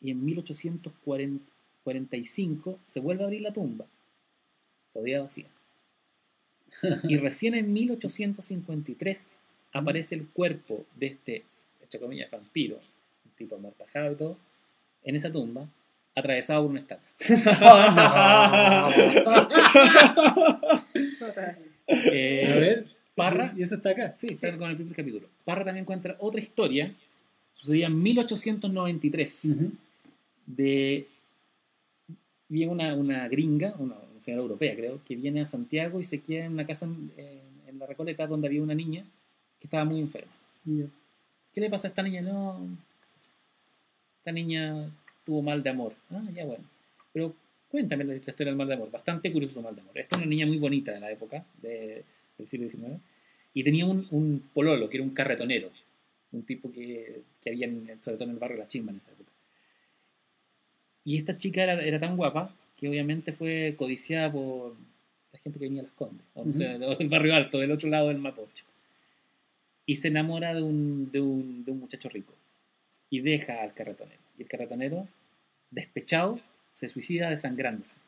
y 0.00 0.10
en 0.10 0.24
1840 0.24 1.55
45 1.86 2.80
se 2.82 2.98
vuelve 2.98 3.22
a 3.22 3.26
abrir 3.26 3.42
la 3.42 3.52
tumba, 3.52 3.86
todavía 4.92 5.20
vacía. 5.20 5.46
Y 7.04 7.16
recién 7.16 7.54
en 7.54 7.72
1853 7.72 9.32
aparece 9.72 10.16
el 10.16 10.26
cuerpo 10.26 10.84
de 10.96 11.06
este, 11.06 11.44
entre 11.80 12.00
comillas, 12.00 12.28
vampiro, 12.28 12.80
un 13.24 13.30
tipo 13.36 13.54
amortajado 13.54 14.10
y 14.10 14.16
todo, 14.16 14.36
en 15.04 15.14
esa 15.14 15.30
tumba, 15.30 15.68
atravesado 16.16 16.62
por 16.62 16.72
una 16.72 16.80
estaca. 16.80 17.04
Eh, 21.86 22.52
a 22.52 22.58
ver, 22.58 22.96
Parra. 23.14 23.54
¿Y 23.56 23.62
eso 23.62 23.76
está 23.76 23.90
acá? 23.90 24.12
Sí, 24.16 24.26
está 24.32 24.56
con 24.56 24.68
el 24.68 24.76
primer 24.76 24.96
capítulo. 24.96 25.28
Parra 25.44 25.64
también 25.64 25.84
encuentra 25.84 26.16
otra 26.18 26.40
historia, 26.40 26.92
sucedía 27.54 27.86
en 27.86 28.02
1893, 28.02 29.76
de... 30.46 31.06
Viene 32.48 32.72
una, 32.72 32.94
una 32.94 33.28
gringa, 33.28 33.74
una, 33.78 33.96
señora 34.18 34.42
europea 34.42 34.74
creo, 34.76 35.02
que 35.04 35.16
viene 35.16 35.40
a 35.40 35.46
Santiago 35.46 36.00
y 36.00 36.04
se 36.04 36.20
queda 36.20 36.44
en 36.46 36.52
una 36.52 36.66
casa 36.66 36.86
en, 36.86 37.78
la 37.78 37.86
Recoleta 37.86 38.26
donde 38.26 38.48
había 38.48 38.62
una 38.62 38.74
niña 38.74 39.04
que 39.58 39.66
estaba 39.66 39.84
muy 39.84 40.00
enferma. 40.00 40.32
¿Qué 41.52 41.60
le 41.60 41.68
pasa 41.68 41.88
a 41.88 41.90
esta 41.90 42.02
niña? 42.02 42.22
No, 42.22 42.66
esta 44.18 44.32
niña 44.32 44.90
tuvo 45.24 45.42
mal 45.42 45.62
de 45.62 45.70
amor. 45.70 45.94
Ah, 46.10 46.24
ya 46.32 46.44
bueno. 46.44 46.64
Pero 47.12 47.34
cuéntame 47.70 48.04
la, 48.04 48.16
historia 48.16 48.46
del 48.46 48.56
mal 48.56 48.68
de 48.68 48.74
amor. 48.74 48.90
Bastante 48.90 49.30
curioso 49.32 49.54
su 49.54 49.62
mal 49.62 49.74
de 49.74 49.82
amor. 49.82 49.98
Esta 49.98 50.16
es 50.16 50.22
una 50.22 50.30
niña 50.30 50.46
muy 50.46 50.58
bonita 50.58 50.92
de 50.92 51.00
la 51.00 51.10
época, 51.10 51.44
de, 51.60 52.02
del 52.38 52.48
siglo 52.48 52.68
XIX. 52.68 53.00
Y 53.54 53.62
tenía 53.62 53.86
un, 53.86 54.06
un, 54.10 54.50
pololo, 54.52 54.88
que 54.88 54.96
era 54.96 55.04
un 55.04 55.14
carretonero. 55.14 55.70
Un 56.32 56.42
tipo 56.42 56.72
que, 56.72 57.22
que 57.42 57.50
había, 57.50 57.68
sobre 58.00 58.16
todo 58.16 58.24
en 58.24 58.34
el 58.34 58.38
barrio 58.38 58.56
de 58.56 58.62
La 58.64 58.68
Chimba 58.68 58.92
en 58.92 58.98
esa. 58.98 59.10
Y 61.06 61.16
esta 61.18 61.36
chica 61.36 61.62
era, 61.62 61.80
era, 61.80 62.00
tan 62.00 62.16
guapa 62.16 62.52
que 62.76 62.88
obviamente 62.88 63.30
fue 63.30 63.76
codiciada 63.78 64.30
por 64.32 64.74
la 65.32 65.38
gente 65.38 65.60
que 65.60 65.66
venía 65.66 65.82
a 65.82 65.84
Las 65.84 65.92
Condes, 65.92 66.26
o 66.34 66.52
sé, 66.52 66.64
del 66.64 67.08
barrio 67.08 67.32
alto, 67.36 67.58
del 67.60 67.70
otro 67.70 67.88
lado 67.88 68.08
del 68.08 68.18
Mapocho. 68.18 68.64
Y 69.86 69.94
se 69.94 70.08
enamora 70.08 70.52
de 70.52 70.64
un, 70.64 71.12
de 71.12 71.20
un, 71.20 71.64
de 71.64 71.70
un 71.70 71.78
muchacho 71.78 72.08
rico. 72.08 72.34
Y 73.08 73.20
deja 73.20 73.62
al 73.62 73.72
carretonero. 73.72 74.20
Y 74.36 74.42
el 74.42 74.48
carretonero, 74.48 75.06
despechado, 75.70 76.40
se 76.72 76.88
suicida 76.88 77.30
desangrándose. 77.30 77.98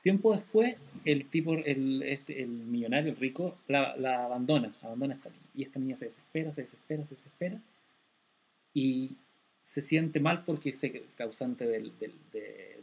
Tiempo 0.00 0.34
después, 0.34 0.76
el 1.04 1.26
tipo, 1.26 1.52
el, 1.52 2.02
este, 2.02 2.42
el 2.42 2.48
millonario, 2.48 3.10
el 3.10 3.18
rico, 3.18 3.58
la, 3.68 3.94
la, 3.96 4.24
abandona, 4.24 4.74
abandona 4.80 5.12
a 5.12 5.16
esta 5.18 5.28
niña. 5.28 5.44
Y 5.54 5.62
esta 5.64 5.78
niña 5.78 5.96
se 5.96 6.06
desespera, 6.06 6.50
se 6.50 6.62
desespera, 6.62 7.04
se 7.04 7.14
desespera. 7.14 7.60
Y 8.72 9.12
se 9.64 9.80
siente 9.80 10.20
mal 10.20 10.44
porque 10.44 10.68
es 10.68 10.82
causante 11.16 11.66
del, 11.66 11.90
del, 11.98 12.12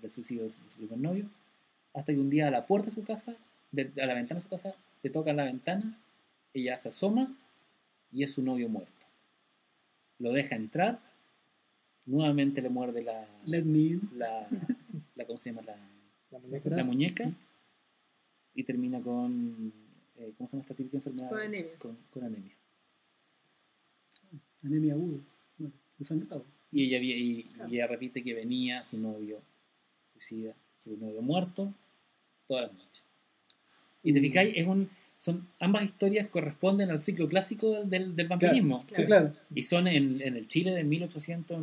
del 0.02 0.12
suicidio 0.12 0.44
de 0.44 0.50
su, 0.50 0.60
primer 0.78 0.98
novio. 0.98 1.26
Hasta 1.94 2.12
que 2.12 2.20
un 2.20 2.32
día 2.32 2.48
a 2.48 2.52
la 2.52 2.66
puerta 2.66 2.86
de 2.86 2.92
su 2.92 3.04
casa, 3.04 3.34
a 3.34 4.06
la 4.06 4.14
ventana 4.16 4.40
de 4.40 4.42
su 4.42 4.50
casa, 4.50 4.74
le 5.04 5.12
toca 5.12 5.32
la 5.32 5.44
ventana, 5.44 5.96
ella 6.56 6.76
se 6.80 6.90
asoma 6.90 7.32
y 8.12 8.24
es 8.24 8.32
su 8.34 8.42
novio 8.42 8.68
muerto. 8.68 9.06
Lo 10.18 10.32
deja 10.32 10.56
entrar 10.56 11.00
nuevamente 12.08 12.64
le 12.64 12.70
muerde 12.70 13.04
la. 13.04 13.28
Let 13.46 13.64
me 13.64 14.00
La, 14.16 14.48
la, 15.16 15.26
¿Cómo 15.26 15.38
se 15.38 15.52
llama? 15.52 15.62
La, 15.62 15.78
la 16.64 16.84
muñeca. 16.84 17.32
y 18.56 18.64
termina 18.64 19.00
con. 19.02 19.72
Eh, 20.18 20.34
¿Cómo 20.36 20.48
se 20.50 20.54
llama 20.54 20.64
esta 20.64 20.74
típica 20.74 20.98
enfermedad? 20.98 21.30
Con 21.30 21.42
anemia. 21.42 21.78
Con, 21.78 21.98
con 22.10 22.24
anemia. 22.24 22.56
Anemia 24.64 24.94
aguda. 24.94 25.20
Bueno, 25.60 25.74
desangrado. 26.00 26.44
Y 26.72 26.86
ella, 26.86 26.97
y, 26.97 27.47
y 27.69 27.76
ella 27.76 27.88
repite 27.88 28.24
que 28.24 28.34
venía 28.34 28.84
su 28.84 28.97
novio 28.97 29.41
suicida, 30.13 30.55
su 30.84 30.95
novio 30.97 31.22
muerto, 31.22 31.74
todas 32.47 32.67
las 32.67 32.74
noches. 32.74 33.03
Y 34.03 34.13
te 34.13 34.19
mm. 34.19 34.22
fijáis, 34.22 34.53
es 34.55 34.67
un 34.67 34.89
son 35.17 35.45
ambas 35.59 35.84
historias 35.84 36.28
corresponden 36.30 36.89
al 36.89 36.99
ciclo 36.99 37.28
clásico 37.28 37.84
del, 37.84 38.15
del, 38.15 38.28
vampirismo. 38.28 38.84
Sí, 38.88 39.05
claro. 39.05 39.36
Y 39.53 39.61
son 39.61 39.88
en, 39.88 40.19
en, 40.19 40.36
el 40.36 40.47
Chile 40.47 40.72
de 40.72 40.84
1800 40.84 41.61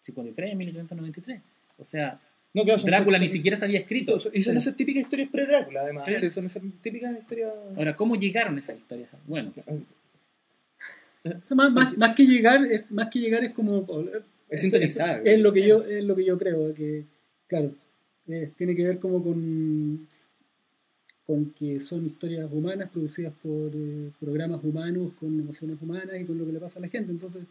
53 0.00 0.52
en 0.52 0.58
1893. 0.58 1.40
O 1.78 1.84
sea, 1.84 2.20
no, 2.52 2.64
Drácula 2.64 3.18
ni 3.18 3.28
siquiera 3.28 3.56
se 3.56 3.64
había 3.64 3.78
escrito. 3.78 4.16
Y 4.32 4.42
son 4.42 4.56
esas 4.56 4.74
típicas 4.74 5.02
historias 5.02 5.28
pre-Drácula, 5.30 5.82
además. 5.82 6.04
Sí. 6.04 6.30
son 6.30 6.46
esas 6.46 6.62
típicas 6.82 7.16
historias. 7.18 7.52
Ahora, 7.76 7.94
¿cómo 7.94 8.16
llegaron 8.16 8.58
esas 8.58 8.76
historias? 8.76 9.10
Bueno. 9.26 9.52
Más, 11.54 11.72
más, 11.72 11.98
más, 11.98 12.14
que 12.14 12.26
llegar, 12.26 12.64
es, 12.64 12.90
más 12.90 13.08
que 13.08 13.20
llegar 13.20 13.44
es 13.44 13.52
como. 13.52 13.86
Es 14.48 14.60
sintonizar. 14.60 15.26
Es, 15.26 15.38
lo 15.40 15.52
que 15.52 15.66
yo, 15.66 15.82
es 15.84 16.04
lo 16.04 16.16
que 16.16 16.24
yo 16.24 16.38
creo. 16.38 16.74
Que, 16.74 17.04
claro, 17.46 17.72
tiene 18.56 18.74
que 18.74 18.84
ver 18.84 18.98
como 18.98 19.22
con 19.22 20.08
con 21.30 21.52
que 21.52 21.78
son 21.78 22.04
historias 22.04 22.50
humanas 22.50 22.90
producidas 22.90 23.32
por 23.40 23.70
eh, 23.72 24.10
programas 24.18 24.64
humanos 24.64 25.12
con 25.20 25.38
emociones 25.38 25.78
humanas 25.80 26.20
y 26.20 26.24
con 26.24 26.36
lo 26.36 26.44
que 26.44 26.50
le 26.50 26.58
pasa 26.58 26.80
a 26.80 26.82
la 26.82 26.88
gente. 26.88 27.12
Entonces, 27.12 27.44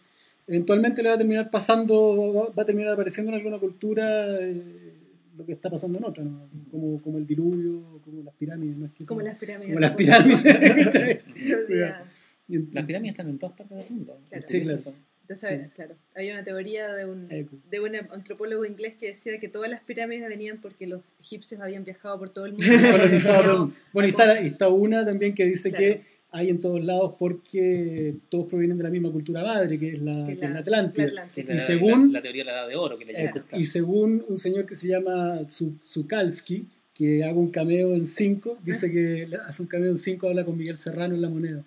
eventualmente 0.45 1.01
le 1.01 1.07
va 1.07 1.15
a 1.15 1.17
terminar 1.17 1.49
pasando, 1.49 2.51
va 2.57 2.63
a 2.63 2.65
terminar 2.65 2.91
apareciendo 2.91 3.31
en 3.31 3.37
alguna 3.37 3.57
cultura 3.57 4.37
eh, 4.41 4.95
lo 5.37 5.45
que 5.45 5.53
está 5.53 5.69
pasando 5.69 5.97
en 5.97 6.03
otra, 6.03 6.25
como, 6.69 7.01
como 7.01 7.19
el 7.19 7.25
diluvio, 7.25 8.01
como 8.03 8.21
las 8.21 8.33
pirámides. 8.35 8.75
¿no? 8.75 8.89
como, 9.05 9.21
las 9.21 9.37
pirámides. 9.37 9.69
Como 9.69 9.79
las 9.79 9.93
pirámides. 9.93 11.23
las 12.49 12.85
pirámides 12.85 13.13
están 13.13 13.29
en 13.29 13.37
todas 13.37 13.55
partes 13.55 13.77
del 13.77 13.89
mundo. 13.89 14.19
Sí, 14.47 14.61
claro. 14.61 14.93
Entonces, 15.29 15.71
claro, 15.73 15.95
hay 16.15 16.31
una 16.31 16.43
teoría 16.43 16.91
de 16.91 17.05
un, 17.05 17.27
de 17.27 17.79
un 17.79 17.95
antropólogo 17.95 18.65
inglés 18.65 18.95
que 18.95 19.07
decía 19.07 19.39
que 19.39 19.47
todas 19.47 19.69
las 19.69 19.81
pirámides 19.81 20.27
venían 20.27 20.59
porque 20.59 20.87
los 20.87 21.13
egipcios 21.19 21.61
habían 21.61 21.83
viajado 21.83 22.17
por 22.17 22.31
todo 22.31 22.47
el 22.47 22.53
mundo. 22.53 22.65
bueno, 23.93 24.07
y 24.07 24.09
está, 24.09 24.39
está, 24.39 24.69
una 24.69 25.05
también 25.05 25.35
que 25.35 25.45
dice 25.45 25.71
que 25.71 26.01
hay 26.31 26.49
en 26.49 26.59
todos 26.59 26.83
lados 26.83 27.13
porque 27.19 28.15
todos 28.29 28.45
provienen 28.45 28.77
de 28.77 28.83
la 28.83 28.89
misma 28.89 29.11
cultura 29.11 29.43
madre, 29.43 29.77
que 29.77 29.89
es 29.89 30.01
la, 30.01 30.25
que 30.25 30.35
la, 30.35 30.59
Atlántida. 30.59 31.27
y 31.35 31.59
según, 31.59 32.11
la, 32.11 32.23
teoría 32.23 32.43
de 32.43 32.51
la 32.51 32.57
edad 32.61 32.67
de 32.67 32.75
oro 32.75 32.97
que 32.97 33.05
le 33.05 33.13
llaman. 33.13 33.45
y 33.53 33.65
según 33.65 34.25
un 34.27 34.37
señor 34.39 34.65
que 34.65 34.73
se 34.73 34.87
llama 34.87 35.41
Zukalski, 35.47 36.67
que 36.95 37.23
haga 37.23 37.33
un 37.33 37.51
cameo 37.51 37.93
en 37.93 38.05
5, 38.05 38.57
dice 38.63 38.91
que 38.91 39.29
hace 39.45 39.61
un 39.61 39.67
cameo 39.67 39.91
en 39.91 39.97
5, 39.97 40.27
habla 40.27 40.43
con 40.43 40.57
Miguel 40.57 40.77
Serrano 40.77 41.13
en 41.13 41.21
La 41.21 41.29
Moneda. 41.29 41.63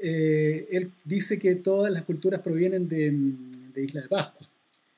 Eh, 0.00 0.66
él 0.70 0.90
dice 1.04 1.38
que 1.38 1.54
todas 1.56 1.92
las 1.92 2.02
culturas 2.04 2.40
provienen 2.40 2.88
de, 2.88 3.10
de, 3.74 3.84
Isla 3.84 4.02
de 4.02 4.08
Pascua, 4.08 4.48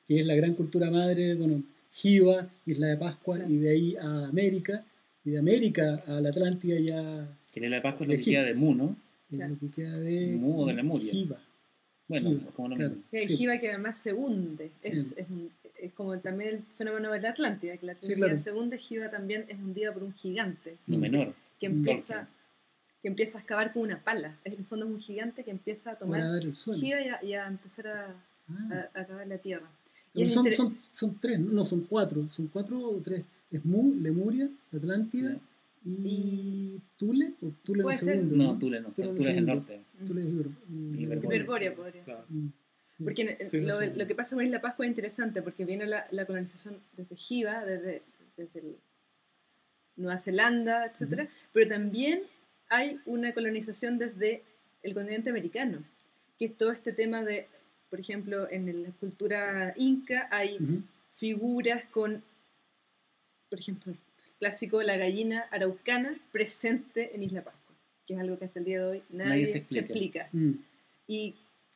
que 0.07 0.19
es 0.19 0.25
la 0.25 0.35
gran 0.35 0.53
cultura 0.53 0.89
madre, 0.91 1.35
bueno, 1.35 1.63
Jiva, 1.91 2.49
Isla 2.65 2.87
de 2.87 2.97
Pascua, 2.97 3.39
y 3.47 3.57
de 3.57 3.69
ahí 3.69 3.95
a 3.95 4.27
América, 4.27 4.83
y 5.23 5.31
de 5.31 5.39
América 5.39 6.03
a 6.07 6.21
la 6.21 6.29
Atlántida 6.29 6.79
ya 6.79 7.27
que 7.61 7.69
la 7.69 7.81
Pascua 7.81 8.05
es 8.05 8.11
lo 8.11 8.17
que 8.17 8.23
queda 8.23 8.43
de 8.43 8.53
Mu, 8.53 8.75
¿no? 8.75 8.95
Lo 9.29 9.59
que 9.59 9.69
queda 9.69 9.97
de 9.97 10.27
Mu 10.27 10.61
o 10.61 10.65
de 10.67 10.73
Lemuria. 10.73 11.11
Jiva. 11.11 11.39
Bueno, 12.07 12.39
como 12.55 12.69
no 12.69 12.95
El 13.11 13.27
Jiva 13.27 13.57
que 13.59 13.69
además 13.69 13.97
se 13.97 14.13
hunde. 14.13 14.71
Es, 14.81 15.13
es, 15.17 15.25
es, 15.79 15.91
como 15.93 16.17
también 16.19 16.55
el 16.55 16.61
fenómeno 16.77 17.11
de 17.11 17.19
la 17.19 17.29
Atlántida, 17.29 17.77
que 17.77 17.85
la 17.85 17.93
Atlántida 17.93 18.37
se 18.37 18.53
hunde, 18.53 18.77
Jiva 18.77 19.09
también 19.09 19.45
es 19.49 19.57
hundida 19.57 19.93
por 19.93 20.03
un 20.03 20.13
gigante. 20.13 20.77
No 20.87 20.97
menor. 20.97 21.33
Que 21.59 21.65
empieza, 21.65 22.29
que 23.01 23.07
empieza 23.07 23.37
a 23.37 23.41
excavar 23.41 23.73
con 23.73 23.83
una 23.83 24.03
pala. 24.03 24.37
En 24.43 24.53
el 24.53 24.65
fondo 24.65 24.85
es 24.85 24.91
un 24.91 24.99
gigante 24.99 25.43
que 25.43 25.51
empieza 25.51 25.91
a 25.91 25.95
tomar 25.95 26.41
Jiva 26.75 27.21
y 27.21 27.33
a, 27.33 27.47
empezar 27.47 27.87
a, 27.87 28.15
ah. 28.49 28.89
a, 28.93 29.01
acabar 29.01 29.27
la 29.27 29.37
tierra. 29.37 29.69
son, 30.25 30.51
son, 30.51 30.77
son, 30.91 31.17
tres, 31.19 31.39
no, 31.39 31.63
son 31.65 31.81
cuatro. 31.81 32.29
Son 32.29 32.47
cuatro 32.47 32.79
o 32.79 32.99
tres. 33.01 33.23
Es 33.51 33.63
Mu, 33.63 33.93
Lemuria, 33.95 34.49
Atlántida 34.73 35.37
y 35.85 36.81
Tule 36.97 37.33
o 37.41 37.51
Tule 37.63 37.83
el 37.87 37.95
segundo 37.95 38.35
no, 38.35 38.59
Tule 38.59 38.81
no 38.81 38.89
Tule, 38.89 39.19
es 39.19 39.37
el 39.37 39.45
norte. 39.45 39.81
Tule 40.05 40.21
es 40.21 40.99
Hiberboria 40.99 41.73
podría 41.73 42.03
ser. 42.03 42.17
Mm, 42.27 42.47
porque 43.03 43.37
lo, 43.53 43.85
lo, 43.95 44.07
que 44.07 44.15
pasa 44.15 44.35
con 44.35 44.43
Isla 44.43 44.59
Pascua 44.59 44.85
es 44.85 44.89
interesante 44.89 45.41
porque 45.41 45.65
viene 45.65 45.85
la, 45.85 46.07
la 46.11 46.25
colonización 46.25 46.77
desde 46.97 47.15
Jiva 47.15 47.63
desde, 47.63 48.01
desde 48.35 48.75
Nueva 49.95 50.17
Zelanda 50.17 50.87
etcétera 50.87 51.29
pero 51.53 51.69
también 51.69 52.23
hay 52.69 52.99
una 53.05 53.33
colonización 53.33 53.97
desde 53.97 54.43
el 54.83 54.93
continente 54.93 55.29
americano 55.29 55.83
que 56.37 56.45
es 56.45 56.57
todo 56.57 56.71
este 56.71 56.93
tema 56.93 57.23
de 57.23 57.47
por 57.89 57.99
ejemplo 57.99 58.49
en 58.51 58.83
la 58.83 58.91
cultura 58.91 59.73
inca 59.77 60.27
hay 60.31 60.59
figuras 61.15 61.85
con 61.85 62.23
por 63.49 63.59
ejemplo 63.59 63.93
clásico 64.39 64.81
la 64.83 64.97
gallina 64.97 65.45
araucana 65.51 66.17
presente 66.31 67.15
en 67.15 67.23
Isla 67.23 67.43
Pascua, 67.43 67.75
que 68.05 68.13
es 68.13 68.19
algo 68.19 68.37
que 68.37 68.45
hasta 68.45 68.59
el 68.59 68.65
día 68.65 68.79
de 68.79 68.85
hoy 68.85 69.03
nadie, 69.09 69.45
se 69.45 69.57
explica. 69.59 70.29
Mm. 70.31 70.51
Y, 71.07 71.35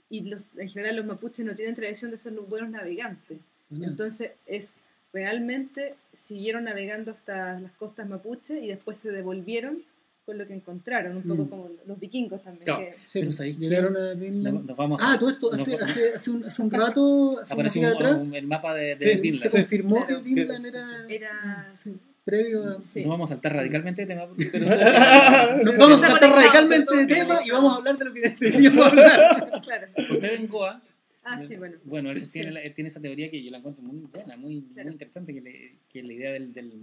y 0.09 0.29
los, 0.29 0.43
en 0.57 0.69
general 0.69 0.95
los 0.97 1.05
mapuches 1.05 1.45
no 1.45 1.55
tienen 1.55 1.75
tradición 1.75 2.11
de 2.11 2.17
ser 2.17 2.33
buenos 2.33 2.69
navegantes. 2.69 3.39
Entonces 3.71 4.31
es 4.47 4.75
realmente 5.13 5.95
siguieron 6.11 6.65
navegando 6.65 7.11
hasta 7.11 7.57
las 7.59 7.71
costas 7.73 8.07
mapuches 8.09 8.61
y 8.61 8.67
después 8.67 8.97
se 8.97 9.11
devolvieron 9.11 9.83
con 10.25 10.37
lo 10.37 10.47
que 10.47 10.53
encontraron, 10.53 11.17
un 11.17 11.23
poco 11.23 11.43
mm. 11.43 11.49
como 11.49 11.69
los 11.85 11.99
vikingos 11.99 12.43
también. 12.43 12.65
Que... 12.65 12.93
Sí, 13.07 13.19
pero 13.19 13.31
sabéis 13.31 13.59
Nos, 13.59 14.77
vamos 14.77 15.01
ah, 15.03 15.17
todo 15.19 15.29
esto 15.29 15.53
hace, 15.53 15.75
hace, 15.75 16.13
hace, 16.15 16.31
un, 16.31 16.45
hace 16.45 16.61
un 16.61 16.71
rato. 16.71 17.41
Apareció 17.51 17.81
un, 17.81 17.87
atrás, 17.87 18.21
el 18.33 18.47
mapa 18.47 18.73
de, 18.75 18.95
de 18.95 19.35
Se 19.35 19.49
confirmó 19.49 20.05
que 20.05 20.15
Vinland 20.17 20.65
era. 20.65 21.05
era 21.09 21.75
previo 22.23 22.63
a... 22.63 22.77
No 22.77 23.09
vamos 23.09 23.31
a 23.31 23.33
saltar 23.33 23.55
radicalmente 23.55 24.05
de 24.05 24.07
tema, 24.07 24.27
pero... 24.51 25.63
Nos 25.63 25.77
vamos 25.77 26.03
a 26.03 26.07
saltar 26.07 26.29
radicalmente 26.29 26.95
de 26.95 27.05
tema 27.07 27.39
y 27.45 27.49
vamos 27.49 27.73
a 27.73 27.77
hablar 27.77 27.97
de 27.97 28.05
lo 28.05 28.13
que 28.13 28.29
deberíamos 28.39 28.85
hablar. 28.85 29.61
claro. 29.63 29.87
José 30.07 30.37
Bengoa 30.37 30.81
Ah, 31.23 31.39
sí, 31.39 31.55
bueno. 31.55 31.77
Bueno, 31.83 32.09
él 32.09 32.31
tiene, 32.31 32.61
tiene, 32.71 32.87
esa 32.87 32.99
teoría 32.99 33.29
que 33.29 33.43
yo 33.43 33.51
la 33.51 33.59
encuentro 33.59 33.83
muy 33.83 33.99
buena, 33.99 34.35
muy, 34.37 34.61
muy 34.61 34.91
interesante, 34.91 35.33
que, 35.33 35.41
le, 35.41 35.77
que 35.87 36.01
la 36.01 36.13
idea 36.13 36.31
del, 36.31 36.51
del, 36.51 36.79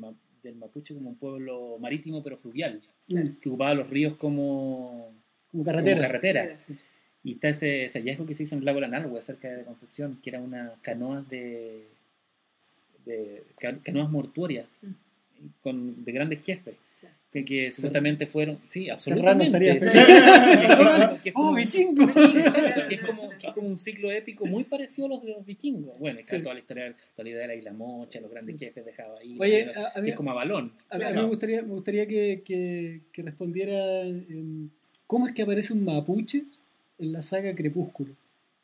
del, 0.49 0.57
mapuche 0.57 0.95
como 0.95 1.11
un 1.11 1.17
pueblo 1.17 1.79
marítimo 1.79 2.23
pero 2.23 2.37
fluvial, 2.37 2.83
que 3.07 3.49
ocupaba 3.49 3.75
los 3.75 3.89
ríos 3.89 4.17
como, 4.17 5.13
como 5.51 5.65
carretera. 5.65 5.97
Como 5.97 6.09
carretera. 6.09 6.59
Y 7.25 7.33
está 7.33 7.49
ese, 7.49 7.85
ese, 7.85 8.01
hallazgo 8.01 8.27
que 8.27 8.35
se 8.35 8.45
hizo 8.45 8.55
en 8.55 8.61
el 8.61 8.65
lago 8.65 8.81
Lanalhue, 8.81 9.21
cerca 9.21 9.49
de 9.49 9.65
Concepción, 9.65 10.19
que 10.23 10.31
era 10.31 10.41
una 10.41 10.75
canoa 10.83 11.23
de, 11.23 11.89
de 13.05 13.43
canoas 13.59 14.11
mortuorias 14.11 14.67
mm. 14.83 15.47
con, 15.63 16.05
de 16.05 16.13
grandes 16.13 16.45
jefes 16.45 16.77
que, 17.45 17.65
que 17.65 17.71
supuestamente 17.71 18.27
fueron. 18.27 18.59
Sí, 18.67 18.89
absolutamente. 18.91 19.59
¡Oh, 21.35 21.55
vikingo! 21.55 22.13
Que 22.13 22.95
es, 22.95 23.03
como, 23.03 23.31
que 23.31 23.47
es 23.47 23.53
como 23.53 23.69
un 23.69 23.77
ciclo 23.77 24.11
épico 24.11 24.47
muy 24.47 24.65
parecido 24.65 25.07
a 25.07 25.11
los 25.11 25.23
de 25.23 25.31
los 25.31 25.45
vikingos. 25.45 25.99
Bueno, 25.99 26.21
sí. 26.23 26.41
toda 26.41 26.55
la 26.55 26.61
historia, 26.61 26.95
toda 27.15 27.25
la 27.25 27.31
idea 27.31 27.41
de 27.43 27.49
la 27.49 27.55
isla 27.55 27.73
Mocha, 27.73 28.21
los 28.21 28.31
grandes 28.31 28.59
jefes 28.59 28.85
de 28.85 28.93
Oye, 29.39 29.73
es 30.05 30.15
como 30.15 30.31
a 30.31 30.35
balón. 30.35 30.73
A, 30.91 30.99
mí 30.99 31.05
me 31.15 31.27
gustaría, 31.27 31.63
me 31.63 31.73
gustaría 31.73 32.07
que, 32.07 32.43
que, 32.45 33.01
que 33.13 33.23
respondiera 33.23 34.05
cómo 35.07 35.27
es 35.27 35.35
que 35.35 35.43
aparece 35.43 35.73
un 35.73 35.85
mapuche 35.85 36.45
en 36.99 37.13
la 37.13 37.23
saga 37.23 37.55
Crepúsculo. 37.55 38.15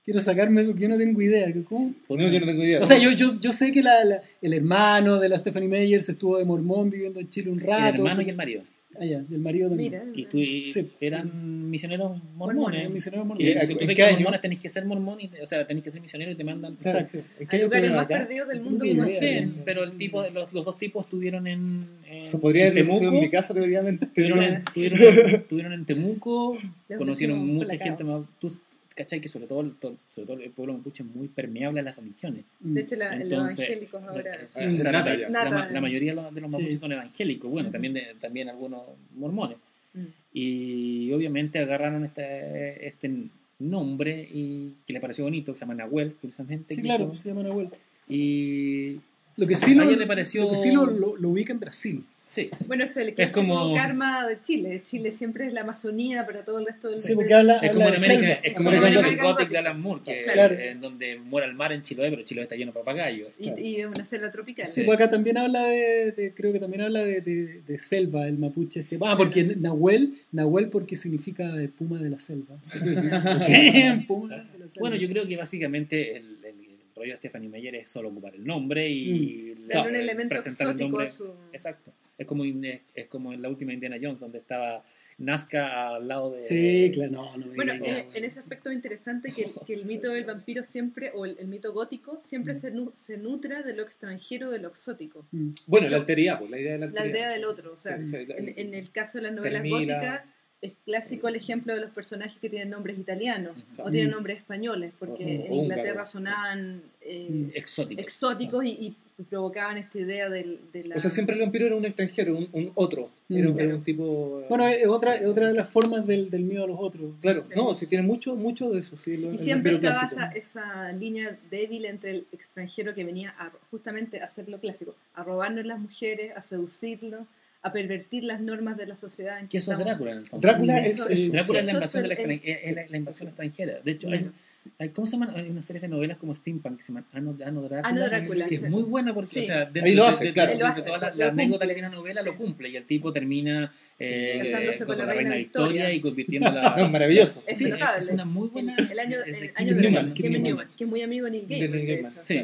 Quiero 0.05 0.20
sacarme 0.20 0.64
porque 0.64 0.82
yo 0.82 0.88
no 0.88 0.98
tengo 0.98 1.22
idea. 1.22 1.50
¿Cómo? 1.66 1.94
Pues 2.07 2.20
no, 2.20 2.28
yo 2.28 2.40
no 2.40 2.46
tengo 2.46 2.62
idea. 2.62 2.80
O 2.80 2.84
sea, 2.84 2.98
yo, 2.98 3.11
yo, 3.12 3.40
yo 3.40 3.52
sé 3.52 3.72
que 3.72 3.82
la, 3.82 4.05
la, 4.05 4.22
el 4.42 4.52
hermano 4.52 5.18
de 5.18 5.30
la 5.30 5.38
Stephanie 5.38 5.68
Meyers 5.68 6.09
estuvo 6.11 6.36
de 6.36 6.44
mormón 6.44 6.90
viviendo 6.90 7.20
en 7.20 7.28
Chile 7.30 7.50
un 7.50 7.59
rato. 7.59 7.94
El 7.94 8.00
hermano 8.00 8.20
y 8.20 8.28
el 8.28 8.36
marido. 8.36 8.62
Ah, 9.00 9.05
ya, 9.05 9.24
el 9.28 9.38
marido 9.38 9.68
también. 9.68 9.92
Mira, 9.92 10.05
y 10.14 10.26
tú 10.26 10.38
y 10.38 10.66
sí. 10.68 10.86
eran 11.00 11.68
misioneros 11.68 12.22
mormones. 12.36 12.92
Misioneros 12.92 13.26
mormones. 13.26 13.64
Y, 13.64 13.66
si 13.66 13.74
tú 13.74 13.94
que 13.94 14.12
mormones 14.12 14.40
tenés 14.40 14.59
que 14.61 14.68
ser 14.68 14.84
mormón, 14.84 15.20
y, 15.20 15.30
o 15.42 15.46
sea, 15.46 15.66
tenés 15.66 15.82
que 15.82 15.90
ser 15.90 16.00
misionero 16.00 16.30
y 16.30 16.34
te 16.36 16.44
mandan. 16.44 16.74
Exacto. 16.74 17.18
Hay 17.48 17.62
lugares 17.62 17.90
más 17.90 18.07
perdidos 18.07 18.48
del 18.48 18.61
mundo. 18.61 18.84
No 18.94 19.09
sé, 19.09 19.48
pero 19.64 19.84
el 19.84 19.96
tipo, 19.96 20.22
los, 20.32 20.52
los 20.52 20.64
dos 20.64 20.78
tipos 20.78 21.07
estuvieron 21.07 21.46
en. 21.46 21.88
en 22.09 22.26
Se 22.26 22.38
podría 22.38 22.68
en 22.68 22.74
Temuco. 22.74 23.05
En 23.05 23.20
mi 23.20 23.30
casa, 23.30 23.52
teóricamente. 23.52 24.05
Estuvieron 24.05 24.42
en, 24.42 24.64
tuvieron, 24.64 25.44
tuvieron 25.48 25.72
en 25.72 25.84
Temuco, 25.84 26.59
conocieron 26.98 27.46
mucha 27.46 27.76
gente 27.78 28.05
más. 28.05 28.22
Tú, 28.38 28.48
¿cachai? 28.95 29.20
Que 29.20 29.28
sobre 29.28 29.47
todo, 29.47 29.62
sobre 30.11 30.26
todo 30.26 30.40
el 30.40 30.51
pueblo 30.51 30.74
mapuche 30.74 31.03
es 31.03 31.14
muy 31.14 31.28
permeable 31.28 31.80
a 31.80 31.82
las 31.82 31.97
religiones. 31.97 32.45
De 32.61 32.80
hecho, 32.80 32.97
la, 32.97 33.16
Entonces, 33.16 33.59
los 33.59 33.68
evangélicos 33.68 34.03
ahora. 34.03 34.49
Sí, 34.49 34.82
la, 34.82 34.92
la, 34.92 35.68
la, 35.70 35.80
mayoría 35.80 36.14
de 36.14 36.40
los 36.40 36.53
mapuches 36.53 36.80
son 36.80 36.92
evangélicos, 36.92 37.51
bueno, 37.51 37.70
también, 37.70 37.95
de, 37.95 38.14
también 38.20 38.49
algunos 38.49 38.82
mormones. 39.14 39.59
Mm. 39.95 40.05
Y 40.32 41.12
obviamente 41.12 41.59
agarraron 41.59 42.05
este, 42.05 42.86
este 42.86 43.11
nombre 43.59 44.28
y 44.32 44.74
que 44.86 44.92
le 44.92 45.01
pareció 45.01 45.24
bonito, 45.24 45.53
que 45.53 45.59
se 45.59 45.64
llama 45.64 45.74
Nahuel, 45.74 46.14
curiosamente. 46.14 46.74
Sí, 46.74 46.82
claro, 46.82 47.16
se 47.16 47.28
llama 47.28 47.42
Nahuel. 47.42 47.70
Y 48.09 49.01
lo 49.36 49.47
que 49.47 49.57
sí, 49.57 49.74
lo, 49.74 49.84
le 49.84 50.07
pareció... 50.07 50.45
lo, 50.45 50.51
que 50.51 50.57
sí 50.57 50.70
lo, 50.70 50.86
lo, 50.86 51.28
ubica 51.28 51.53
en 51.53 51.61
Brasil. 51.61 52.01
Sí. 52.26 52.50
Bueno, 52.66 52.84
es 52.84 52.96
el 52.96 53.14
que 53.14 53.24
es 53.24 53.30
como 53.30 53.74
karma 53.74 54.26
de 54.26 54.40
Chile. 54.40 54.80
Chile 54.82 55.12
siempre 55.12 55.46
es 55.46 55.52
la 55.52 55.60
Amazonía 55.60 56.24
para 56.24 56.44
todo 56.44 56.58
el 56.58 56.66
resto 56.66 56.88
del 56.88 56.96
mundo. 56.96 57.06
Sí, 57.06 57.14
porque 57.14 57.34
habla, 57.34 57.58
es 57.58 57.70
como 57.72 57.88
en 57.88 57.94
América, 57.94 58.32
es 58.42 58.54
como, 58.54 58.70
como 58.70 58.86
en 58.86 59.18
Gothic 59.18 59.48
de 59.50 59.58
Alan 59.58 59.80
Moore, 59.80 60.00
que 60.04 60.22
claro. 60.22 60.58
en 60.58 60.80
donde 60.80 61.18
muere 61.18 61.46
el 61.48 61.54
mar 61.54 61.72
en 61.72 61.82
Chiloé, 61.82 62.10
pero 62.10 62.22
Chiloé 62.22 62.44
está 62.44 62.56
lleno 62.56 62.72
de 62.72 62.78
papagayos. 62.78 63.30
Y, 63.38 63.44
claro. 63.44 63.60
y 63.60 63.84
una 63.84 64.04
selva 64.06 64.30
tropical. 64.30 64.66
Sí, 64.66 64.82
porque 64.82 65.02
acá 65.02 65.12
también 65.12 65.36
habla 65.36 65.64
de, 65.64 66.12
de 66.12 66.32
creo 66.34 66.52
que 66.52 66.60
también 66.60 66.82
habla 66.82 67.04
de, 67.04 67.20
de, 67.20 67.62
de, 67.62 67.78
selva, 67.78 68.26
el 68.26 68.38
mapuche. 68.38 68.80
Este. 68.80 68.98
Ah, 69.02 69.16
porque 69.16 69.44
Nahuel, 69.58 70.14
Nahuel 70.32 70.70
porque 70.70 70.96
significa 70.96 71.52
puma 71.76 71.98
de 71.98 72.08
la 72.08 72.20
selva. 72.20 72.56
puma 74.08 74.36
de 74.36 74.58
la 74.58 74.68
selva. 74.68 74.80
Bueno, 74.80 74.96
yo 74.96 75.08
creo 75.08 75.26
que 75.28 75.36
básicamente 75.36 76.16
el, 76.16 76.38
el 76.42 76.54
rollo 76.96 77.12
de 77.12 77.18
Stephanie 77.18 77.48
Meyer 77.50 77.74
es 77.74 77.90
solo 77.90 78.08
ocupar 78.08 78.34
el 78.34 78.46
nombre 78.46 78.88
y 78.88 79.54
mm. 79.58 79.68
claro, 79.68 79.90
un 79.90 79.96
elemento 79.96 80.34
presentar 80.34 80.68
el 80.68 80.78
nombre. 80.78 81.06
Su... 81.06 81.26
Exacto. 81.52 81.92
Es 82.16 82.26
como, 82.26 82.44
es 82.44 83.06
como 83.08 83.32
en 83.32 83.42
la 83.42 83.48
última 83.48 83.72
Indiana 83.72 83.96
Jones, 84.00 84.20
donde 84.20 84.38
estaba 84.38 84.84
Nazca 85.18 85.94
al 85.94 86.08
lado 86.08 86.32
de. 86.32 86.42
Sí, 86.42 86.90
claro, 86.92 87.12
no, 87.12 87.36
no 87.36 87.46
Bueno, 87.54 87.72
en, 87.72 87.84
en, 87.84 88.24
ese 88.24 88.38
aspecto 88.38 88.68
es 88.70 88.76
interesante 88.76 89.30
que, 89.30 89.46
que, 89.66 89.74
el 89.74 89.84
mito 89.84 90.12
del 90.12 90.24
vampiro 90.24 90.64
siempre, 90.64 91.12
o 91.14 91.24
el, 91.24 91.36
el 91.38 91.48
mito 91.48 91.72
gótico, 91.72 92.18
siempre 92.20 92.54
mm. 92.54 92.56
se, 92.56 92.70
nu, 92.70 92.90
se, 92.94 93.16
nutra 93.16 93.62
de 93.62 93.74
lo 93.74 93.82
extranjero, 93.82 94.50
de 94.50 94.58
lo 94.58 94.68
exótico. 94.68 95.26
Mm. 95.30 95.50
Bueno, 95.66 95.88
la 95.88 95.96
alteridad, 95.96 96.38
pues, 96.38 96.50
la 96.50 96.58
idea 96.58 96.72
de 96.72 96.78
la 96.78 96.86
alteridad. 96.86 97.12
La 97.12 97.18
idea 97.18 97.30
del 97.30 97.44
otro, 97.44 97.72
o 97.72 97.76
sea, 97.76 97.98
sí, 97.98 98.06
sí, 98.06 98.16
en, 98.28 98.54
en, 98.56 98.74
el 98.74 98.90
caso 98.90 99.18
de 99.18 99.24
las 99.24 99.34
novelas 99.34 99.62
Termina. 99.62 99.94
góticas 99.94 100.34
es 100.64 100.72
clásico 100.86 101.28
el 101.28 101.36
ejemplo 101.36 101.74
de 101.74 101.80
los 101.80 101.90
personajes 101.90 102.38
que 102.40 102.48
tienen 102.48 102.70
nombres 102.70 102.98
italianos 102.98 103.54
o 103.76 103.90
tienen 103.90 104.10
nombres 104.10 104.38
españoles, 104.38 104.92
porque 104.98 105.22
en 105.22 105.52
Inglaterra 105.52 106.06
sonaban 106.06 106.80
eh, 107.02 107.50
exóticos, 107.54 108.02
exóticos 108.02 108.64
y, 108.64 108.70
y, 108.70 108.96
provocaban 109.28 109.76
esta 109.76 109.98
idea 109.98 110.28
de, 110.28 110.58
de 110.72 110.84
la... 110.84 110.96
O 110.96 110.98
sea, 110.98 111.10
siempre 111.10 111.36
el 111.36 111.42
vampiro 111.42 111.66
era 111.66 111.76
un 111.76 111.84
extranjero, 111.84 112.36
un, 112.36 112.48
un 112.52 112.72
otro, 112.74 113.10
era, 113.28 113.50
mm, 113.50 113.60
era, 113.60 113.74
un 113.76 113.84
tipo... 113.84 114.42
Bueno, 114.48 114.66
es 114.66 114.88
otra, 114.88 115.14
es 115.14 115.26
otra 115.26 115.48
de 115.48 115.52
las 115.52 115.70
formas 115.70 116.06
del, 116.06 116.30
del 116.30 116.42
miedo 116.42 116.64
a 116.64 116.66
los 116.66 116.78
otros. 116.80 117.12
Claro, 117.20 117.46
no, 117.54 117.74
sí 117.74 117.86
tiene 117.86 118.02
mucho, 118.02 118.34
mucho 118.34 118.70
de 118.70 118.80
eso, 118.80 118.96
sí. 118.96 119.18
Lo, 119.18 119.32
y 119.32 119.38
siempre 119.38 119.74
estaba 119.74 120.06
esa, 120.06 120.26
esa, 120.32 120.92
línea 120.92 121.38
débil 121.50 121.84
entre 121.84 122.10
el 122.10 122.26
extranjero 122.32 122.94
que 122.94 123.04
venía 123.04 123.34
a, 123.38 123.52
justamente 123.70 124.20
a 124.20 124.24
hacer 124.24 124.48
lo 124.48 124.58
clásico, 124.58 124.96
a 125.14 125.22
robarnos 125.22 125.66
las 125.66 125.78
mujeres, 125.78 126.32
a 126.34 126.42
seducirnos 126.42 127.26
a 127.64 127.72
pervertir 127.72 128.24
las 128.24 128.42
normas 128.42 128.76
de 128.76 128.86
la 128.86 128.96
sociedad. 128.96 129.40
En 129.40 129.48
que 129.48 129.56
eso 129.56 129.72
es 129.72 129.78
Drácula, 129.78 130.12
en 130.12 130.18
el 130.18 130.26
fondo. 130.26 130.46
Drácula 130.46 130.80
es, 130.80 131.00
es, 131.08 131.32
Drácula 131.32 131.60
es 131.60 131.66
la 131.66 131.72
invasión, 131.72 132.02
de 132.02 132.08
la, 132.10 132.14
el, 132.14 132.40
es 132.44 132.90
la 132.90 132.96
invasión 132.98 133.28
extranjera. 133.28 133.80
De 133.82 133.90
hecho, 133.90 134.10
hay, 134.10 134.30
hay, 134.78 134.90
¿cómo 134.90 135.06
se 135.06 135.12
llaman? 135.12 135.30
Hay 135.34 135.48
una 135.48 135.62
serie 135.62 135.80
de 135.80 135.88
novelas 135.88 136.18
como 136.18 136.34
Steampunk 136.34 136.76
que 136.76 136.82
se 136.82 136.92
llaman 136.92 137.06
Ano, 137.14 137.34
Ano 137.42 137.62
Drácula, 137.62 137.88
Ano 137.88 138.04
Drácula, 138.04 138.46
que 138.48 138.56
es 138.56 138.68
muy 138.68 138.82
buena 138.82 139.14
porque, 139.14 139.30
sí. 139.30 139.40
o 139.40 139.42
sea, 139.44 139.64
dentro, 139.64 139.94
lo 139.94 140.04
hace, 140.04 140.26
de, 140.26 140.32
claro. 140.34 140.58
de, 140.58 140.62
de, 140.62 140.74
de 140.74 140.82
toda 140.82 140.98
la, 140.98 141.14
la 141.14 141.28
anécdota 141.28 141.66
que 141.66 141.72
tiene 141.72 141.88
la 141.88 141.94
novela, 141.94 142.20
sí. 142.20 142.26
lo 142.26 142.36
cumple 142.36 142.68
y 142.68 142.76
el 142.76 142.84
tipo 142.84 143.14
termina 143.14 143.72
eh, 143.98 144.40
casándose 144.42 144.84
con 144.84 144.98
la, 144.98 145.06
reina, 145.06 145.20
reina 145.22 145.36
Victoria, 145.36 145.68
Victoria 145.68 145.94
y 145.94 146.00
convirtiéndola. 146.00 146.74
no, 146.78 146.90
maravilloso. 146.90 147.42
Es, 147.46 147.56
sí, 147.56 147.64
notable. 147.64 147.98
es 147.98 148.10
una 148.10 148.26
muy 148.26 148.48
buena. 148.48 148.76
El 148.76 148.98
año, 148.98 149.16
el 149.24 149.52
año 149.54 149.74
de 149.74 149.80
Newman, 149.80 150.14
Newman, 150.14 150.70
que 150.76 150.84
es 150.84 150.90
muy 150.90 151.00
amigo 151.00 151.24
de 151.24 151.30
Neil 151.30 151.46
Gaiman. 151.48 152.10
Sí. 152.10 152.42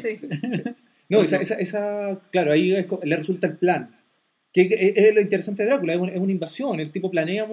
No, 1.09 1.21
esa, 1.21 1.37
esa, 1.37 1.55
esa, 1.55 2.19
claro, 2.31 2.53
ahí 2.53 2.71
le 3.03 3.15
resulta 3.15 3.45
el 3.45 3.57
plan 3.57 4.00
que 4.53 4.93
es 4.95 5.15
lo 5.15 5.21
interesante 5.21 5.63
de 5.63 5.69
Drácula, 5.69 5.93
es 5.93 5.99
una, 5.99 6.11
es 6.11 6.19
una 6.19 6.31
invasión, 6.31 6.79
el 6.79 6.91
tipo 6.91 7.09
planea, 7.09 7.47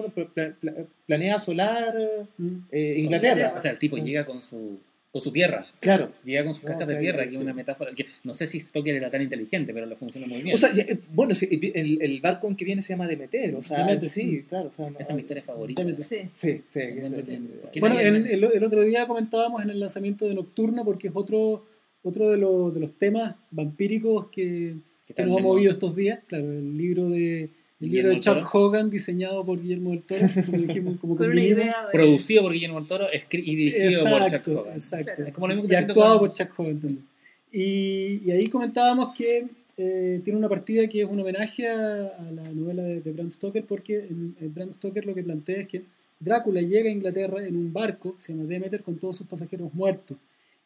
planea 1.05 1.35
asolar 1.35 1.95
mm. 2.37 2.55
eh, 2.71 2.95
Inglaterra. 2.97 3.53
O 3.55 3.61
sea, 3.61 3.71
el 3.71 3.79
tipo 3.79 3.97
llega 3.97 4.25
con 4.25 4.41
su, 4.41 4.79
con 5.09 5.21
su 5.21 5.31
tierra. 5.31 5.65
Claro. 5.79 6.11
Llega 6.25 6.43
con 6.43 6.53
sus 6.53 6.63
cajas 6.63 6.79
no, 6.79 6.83
o 6.83 6.87
sea, 6.87 6.95
de 6.95 7.01
tierra, 7.01 7.23
que 7.23 7.35
es 7.35 7.41
una 7.41 7.53
metáfora. 7.53 7.93
Que 7.95 8.05
no 8.25 8.33
sé 8.33 8.47
si 8.47 8.59
Stoker 8.59 8.93
era 8.93 9.09
tan 9.09 9.21
inteligente, 9.21 9.73
pero 9.73 9.85
lo 9.85 9.95
funciona 9.95 10.27
muy 10.27 10.41
bien. 10.41 10.53
O 10.53 10.57
sea, 10.57 10.71
bueno, 11.13 11.33
el, 11.41 12.01
el 12.01 12.21
barco 12.21 12.49
en 12.49 12.57
que 12.57 12.65
viene 12.65 12.81
se 12.81 12.89
llama 12.89 13.07
Demeter. 13.07 13.55
O 13.55 13.63
sea, 13.63 13.85
Demeter, 13.85 14.09
sí, 14.09 14.43
claro. 14.49 14.67
O 14.67 14.71
sea, 14.71 14.89
no, 14.89 14.99
Esa 14.99 15.13
es 15.13 15.15
mi 15.15 15.21
historia 15.21 15.43
favorita. 15.43 15.83
Sí, 15.99 16.27
sí. 16.35 16.61
sí 16.67 17.79
bueno, 17.79 17.97
el, 17.97 18.27
el, 18.27 18.43
el, 18.43 18.63
otro 18.65 18.83
día 18.83 19.07
comentábamos 19.07 19.63
en 19.63 19.69
el 19.69 19.79
lanzamiento 19.79 20.27
de 20.27 20.33
Nocturna, 20.33 20.83
porque 20.83 21.07
es 21.07 21.13
otro, 21.15 21.65
otro 22.03 22.29
de, 22.29 22.37
los, 22.37 22.73
de 22.73 22.81
los 22.81 22.97
temas 22.97 23.35
vampíricos 23.51 24.27
que 24.29 24.75
que 25.15 25.23
nos 25.23 25.37
ha 25.37 25.41
movido 25.41 25.71
estos 25.71 25.95
días, 25.95 26.19
claro, 26.27 26.51
el 26.51 26.77
libro 26.77 27.09
de 27.09 27.49
el 27.81 27.91
libro 27.91 28.09
de 28.09 28.19
Chuck 28.19 28.33
Toro. 28.33 28.49
Hogan, 28.51 28.89
diseñado 28.89 29.45
por 29.45 29.61
Guillermo 29.61 29.91
del 29.91 30.03
Toro, 30.03 30.27
como 30.45 30.57
dijimos, 30.67 30.99
como 30.99 31.15
Con 31.15 31.33
de... 31.33 31.69
producido 31.91 32.43
por 32.43 32.53
Guillermo 32.53 32.79
del 32.79 32.87
Toro 32.87 33.07
y 33.31 33.55
dirigido 33.55 33.89
exacto, 33.89 34.19
por 34.19 34.31
Chuck 34.31 34.47
Hogan. 34.47 34.73
Exacto. 34.73 35.23
Es 35.23 35.33
como 35.33 35.47
lo 35.47 35.55
mismo 35.55 35.69
que 35.69 35.75
y 35.75 35.77
actuado 35.77 36.19
con... 36.19 36.27
por 36.27 36.37
Chuck 36.37 36.59
Hogan 36.59 36.79
también. 36.79 37.05
Y, 37.51 38.21
y 38.25 38.31
ahí 38.31 38.47
comentábamos 38.47 39.17
que 39.17 39.47
eh, 39.77 40.19
tiene 40.23 40.37
una 40.37 40.49
partida 40.49 40.87
que 40.87 41.01
es 41.01 41.07
un 41.07 41.19
homenaje 41.21 41.67
a, 41.67 42.07
a 42.07 42.31
la 42.31 42.43
novela 42.51 42.83
de, 42.83 42.99
de, 42.99 43.11
Bram 43.13 43.31
Stoker, 43.31 43.63
porque 43.63 43.99
en, 43.99 44.35
en 44.41 44.53
Bram 44.53 44.73
Stoker 44.73 45.05
lo 45.05 45.15
que 45.15 45.23
plantea 45.23 45.61
es 45.61 45.67
que 45.67 45.83
Drácula 46.19 46.61
llega 46.61 46.89
a 46.89 46.91
Inglaterra 46.91 47.45
en 47.45 47.55
un 47.55 47.71
barco 47.71 48.15
que 48.15 48.21
se 48.21 48.33
llama 48.33 48.43
Demeter 48.43 48.83
con 48.83 48.97
todos 48.97 49.15
sus 49.15 49.25
pasajeros 49.25 49.73
muertos 49.73 50.17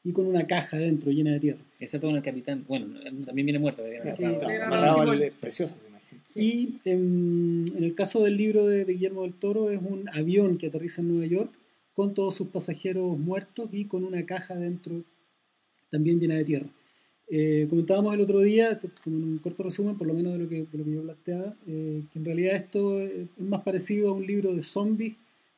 y 0.03 0.11
con 0.11 0.25
una 0.25 0.45
caja 0.47 0.77
dentro 0.77 1.11
llena 1.11 1.31
de 1.31 1.39
tierra. 1.39 1.61
Excepto 1.79 2.07
con 2.07 2.15
el 2.15 2.21
capitán, 2.21 2.65
bueno, 2.67 2.87
también 3.25 3.45
viene 3.45 3.59
muerto. 3.59 3.83
Sí, 4.13 4.23
preciosa 5.39 5.75
esa 5.75 5.87
imagen. 5.87 6.19
Y 6.35 6.79
en, 6.85 7.65
en, 7.75 7.83
el 7.83 7.95
caso 7.95 8.23
del 8.23 8.37
libro 8.37 8.65
de, 8.67 8.85
de, 8.85 8.93
Guillermo 8.93 9.23
del 9.23 9.33
Toro 9.33 9.69
es 9.69 9.79
un 9.81 10.09
avión 10.13 10.57
que 10.57 10.67
aterriza 10.67 11.01
en 11.01 11.09
Nueva 11.09 11.25
York 11.25 11.51
con 11.93 12.13
todos 12.13 12.35
sus 12.35 12.47
pasajeros 12.47 13.17
muertos 13.17 13.69
y 13.71 13.85
con 13.85 14.03
una 14.03 14.25
caja 14.25 14.55
dentro 14.55 15.03
también 15.89 16.19
llena 16.19 16.35
de 16.35 16.43
tierra. 16.43 16.67
Eh, 17.29 17.67
comentábamos 17.69 18.13
el 18.13 18.21
otro 18.21 18.41
día, 18.41 18.79
con 19.03 19.13
un 19.13 19.37
corto 19.37 19.63
resumen, 19.63 19.95
por 19.95 20.07
lo 20.07 20.13
menos 20.13 20.33
de 20.33 20.39
lo 20.39 20.49
que, 20.49 20.65
de 20.69 20.77
lo 20.77 20.83
que 20.83 20.91
yo 20.91 21.01
planteaba, 21.03 21.55
eh, 21.67 22.03
que 22.11 22.19
en 22.19 22.25
realidad 22.25 22.55
esto 22.55 22.99
es 22.99 23.27
más 23.37 23.61
parecido 23.61 24.09
a 24.09 24.13
un 24.13 24.25
libro 24.25 24.53
de 24.53 24.61
zombies 24.61 25.15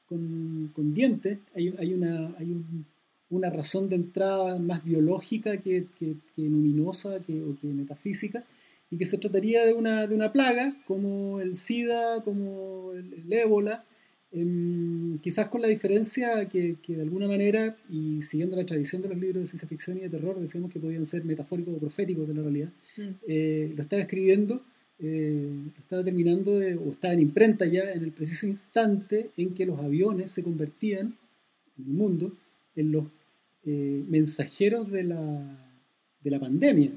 con, 0.08 0.72
con 0.76 0.94
dientes. 0.94 1.40
Hay, 1.56 1.74
hay, 1.80 1.94
una, 1.94 2.36
hay 2.38 2.52
un 2.52 2.86
una 3.30 3.50
razón 3.50 3.88
de 3.88 3.96
entrada 3.96 4.60
más 4.60 4.84
biológica 4.84 5.58
que, 5.58 5.88
que, 5.98 6.16
que 6.36 6.42
luminosa 6.42 7.18
que, 7.26 7.42
o 7.44 7.56
que 7.56 7.68
metafísica, 7.68 8.44
y 8.92 8.98
que 8.98 9.06
se 9.06 9.18
trataría 9.18 9.66
de 9.66 9.74
una, 9.74 10.08
de 10.08 10.16
una 10.16 10.32
plaga 10.32 10.76
como 10.86 11.40
el 11.40 11.56
SIDA, 11.56 12.24
como 12.24 12.92
el, 12.94 13.32
ébola, 13.32 13.84
em, 14.32 15.18
quizás 15.20 15.48
con 15.48 15.62
la 15.62 15.68
diferencia 15.68 16.48
que, 16.48 16.76
que, 16.82 16.96
de 16.96 17.02
alguna 17.02 17.28
manera, 17.28 17.78
y 17.90 18.22
siguiendo 18.22 18.56
la 18.56 18.66
tradición 18.66 19.02
de 19.02 19.10
los 19.10 19.18
libros 19.18 19.42
de 19.42 19.48
ciencia 19.48 19.68
ficción 19.68 19.98
y 19.98 20.02
de 20.02 20.10
terror, 20.10 20.40
decíamos 20.40 20.72
que 20.72 20.80
podían 20.80 21.06
ser 21.06 21.26
metafóricos 21.26 21.76
o 21.76 21.80
proféticos 21.80 22.28
de 22.28 22.34
la 22.36 22.42
realidad, 22.44 22.70
mm. 22.98 23.02
eh, 23.28 23.74
lo 23.76 23.82
estaba 23.82 24.02
escribiendo, 24.02 24.62
eh, 25.00 25.50
lo 25.74 25.80
estaba 25.80 26.04
terminando, 26.04 26.52
o 26.52 26.92
estaba 26.92 27.14
en 27.14 27.22
imprenta 27.22 27.66
ya 27.66 27.92
en 27.92 28.04
el 28.04 28.12
preciso 28.12 28.46
instante 28.46 29.32
en 29.36 29.56
que 29.56 29.66
los 29.66 29.80
aviones 29.80 30.32
se 30.32 30.44
convertían 30.44 31.18
en 31.78 31.86
el 31.86 31.92
mundo 31.92 32.32
en 32.76 32.92
los 32.92 33.06
eh, 33.66 34.04
mensajeros 34.08 34.92
de 34.92 35.04
la, 35.04 35.72
de 36.22 36.32
la 36.32 36.40
pandemia 36.40 36.92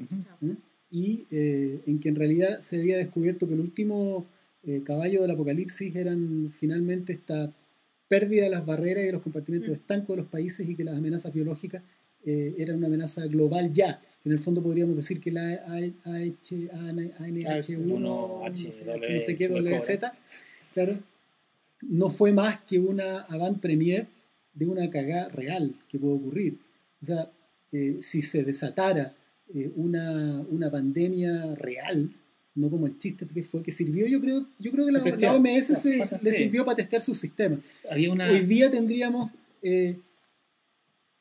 y 0.90 1.26
eh, 1.30 1.80
en 1.86 2.00
que 2.00 2.08
en 2.08 2.16
realidad 2.16 2.60
se 2.60 2.78
había 2.78 2.96
descubierto 2.96 3.46
que 3.46 3.54
el 3.54 3.60
último 3.60 4.26
eh, 4.64 4.82
caballo 4.82 5.22
del 5.22 5.30
apocalipsis 5.30 5.94
eran 5.94 6.50
finalmente 6.52 7.12
esta 7.12 7.52
pérdida 8.08 8.44
de 8.44 8.50
las 8.50 8.66
barreras 8.66 9.02
y 9.02 9.06
de 9.06 9.12
los 9.12 9.22
compartimentos 9.22 9.70
mm. 9.70 9.74
estancos 9.74 10.16
de 10.16 10.22
los 10.22 10.30
países 10.30 10.68
y 10.68 10.74
que 10.74 10.84
las 10.84 10.96
amenazas 10.96 11.32
biológicas 11.32 11.82
eh, 12.24 12.54
eran 12.58 12.78
una 12.78 12.88
amenaza 12.88 13.26
global 13.26 13.72
ya. 13.72 14.00
En 14.24 14.32
el 14.32 14.38
fondo 14.38 14.62
podríamos 14.62 14.96
decir 14.96 15.20
que 15.20 15.30
la 15.30 15.66
ANH1, 15.66 17.98
no 17.98 19.20
sé 19.20 19.36
qué, 19.36 19.48
WZ, 19.48 19.98
claro, 20.72 20.98
no 21.82 22.10
fue 22.10 22.32
más 22.32 22.60
que 22.64 22.78
una 22.78 23.20
avant 23.20 23.60
premier 23.60 24.06
de 24.58 24.66
una 24.66 24.90
cagada 24.90 25.28
real 25.28 25.74
que 25.88 25.98
puede 25.98 26.14
ocurrir. 26.14 26.58
O 27.00 27.06
sea, 27.06 27.30
si 28.00 28.22
se 28.22 28.42
desatara 28.42 29.14
eh, 29.54 29.70
una, 29.76 30.40
una, 30.50 30.70
pandemia 30.70 31.54
real, 31.54 32.10
no 32.54 32.70
como 32.70 32.86
el 32.86 32.98
chiste 32.98 33.26
que 33.32 33.42
fue, 33.42 33.62
que 33.62 33.70
sirvió, 33.70 34.06
yo 34.06 34.20
creo, 34.20 34.46
yo 34.58 34.72
creo 34.72 34.86
que 34.86 34.92
la, 34.92 35.32
OMS 35.32 35.84
le 36.22 36.32
sirvió 36.32 36.64
para 36.64 36.76
testear 36.76 37.02
su 37.02 37.14
sistema. 37.14 37.60
Hoy 37.90 38.40
día 38.40 38.70
tendríamos 38.70 39.30
eh, 39.62 39.96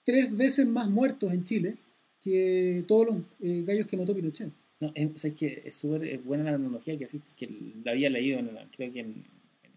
tres 0.03 0.35
veces 0.35 0.67
más 0.67 0.89
muertos 0.89 1.31
en 1.31 1.43
Chile 1.43 1.77
que 2.21 2.83
todos 2.87 3.07
los 3.07 3.17
eh, 3.41 3.63
gallos 3.65 3.85
que 3.87 3.97
mató 3.97 4.15
Pinochet. 4.15 4.51
No, 4.79 4.91
es, 4.93 5.25
es 5.25 5.33
que 5.33 5.63
es 5.65 5.75
súper 5.75 6.19
buena 6.19 6.43
la 6.43 6.55
analogía 6.55 6.97
que 6.97 7.05
así, 7.05 7.21
que 7.35 7.49
la 7.83 7.91
había 7.91 8.09
leído, 8.09 8.39
en 8.39 8.49
creo 8.75 8.91
que 8.91 8.99
en, 8.99 9.23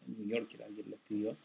New 0.07 0.27
York, 0.27 0.49
alguien 0.67 0.91
lo 0.91 0.97
escribió, 0.97 1.37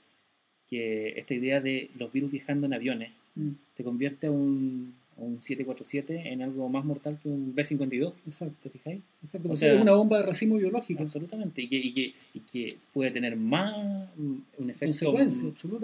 que 0.69 1.17
esta 1.17 1.33
idea 1.33 1.61
de 1.61 1.89
los 1.97 2.11
virus 2.11 2.31
viajando 2.31 2.65
en 2.67 2.73
aviones 2.73 3.11
mm. 3.35 3.51
te 3.75 3.83
convierte 3.83 4.27
a 4.27 4.31
un 4.31 4.93
un 5.17 5.39
747 5.39 6.33
en 6.33 6.41
algo 6.41 6.67
más 6.67 6.83
mortal 6.83 7.17
que 7.21 7.29
un 7.29 7.55
B-52. 7.55 8.13
Exacto, 8.25 8.55
¿te 8.63 8.69
fijáis? 8.69 9.01
Exacto, 9.21 9.49
o 9.49 9.55
sea, 9.55 9.73
es 9.73 9.81
una 9.81 9.93
bomba 9.93 10.17
de 10.17 10.23
racimo 10.23 10.55
biológico. 10.55 11.03
Absolutamente, 11.03 11.61
y 11.61 11.67
que, 11.67 11.77
y 11.77 11.93
que, 11.93 12.13
y 12.33 12.39
que 12.41 12.77
puede 12.93 13.11
tener 13.11 13.35
más, 13.35 13.73
un 14.17 14.69
efecto 14.69 15.13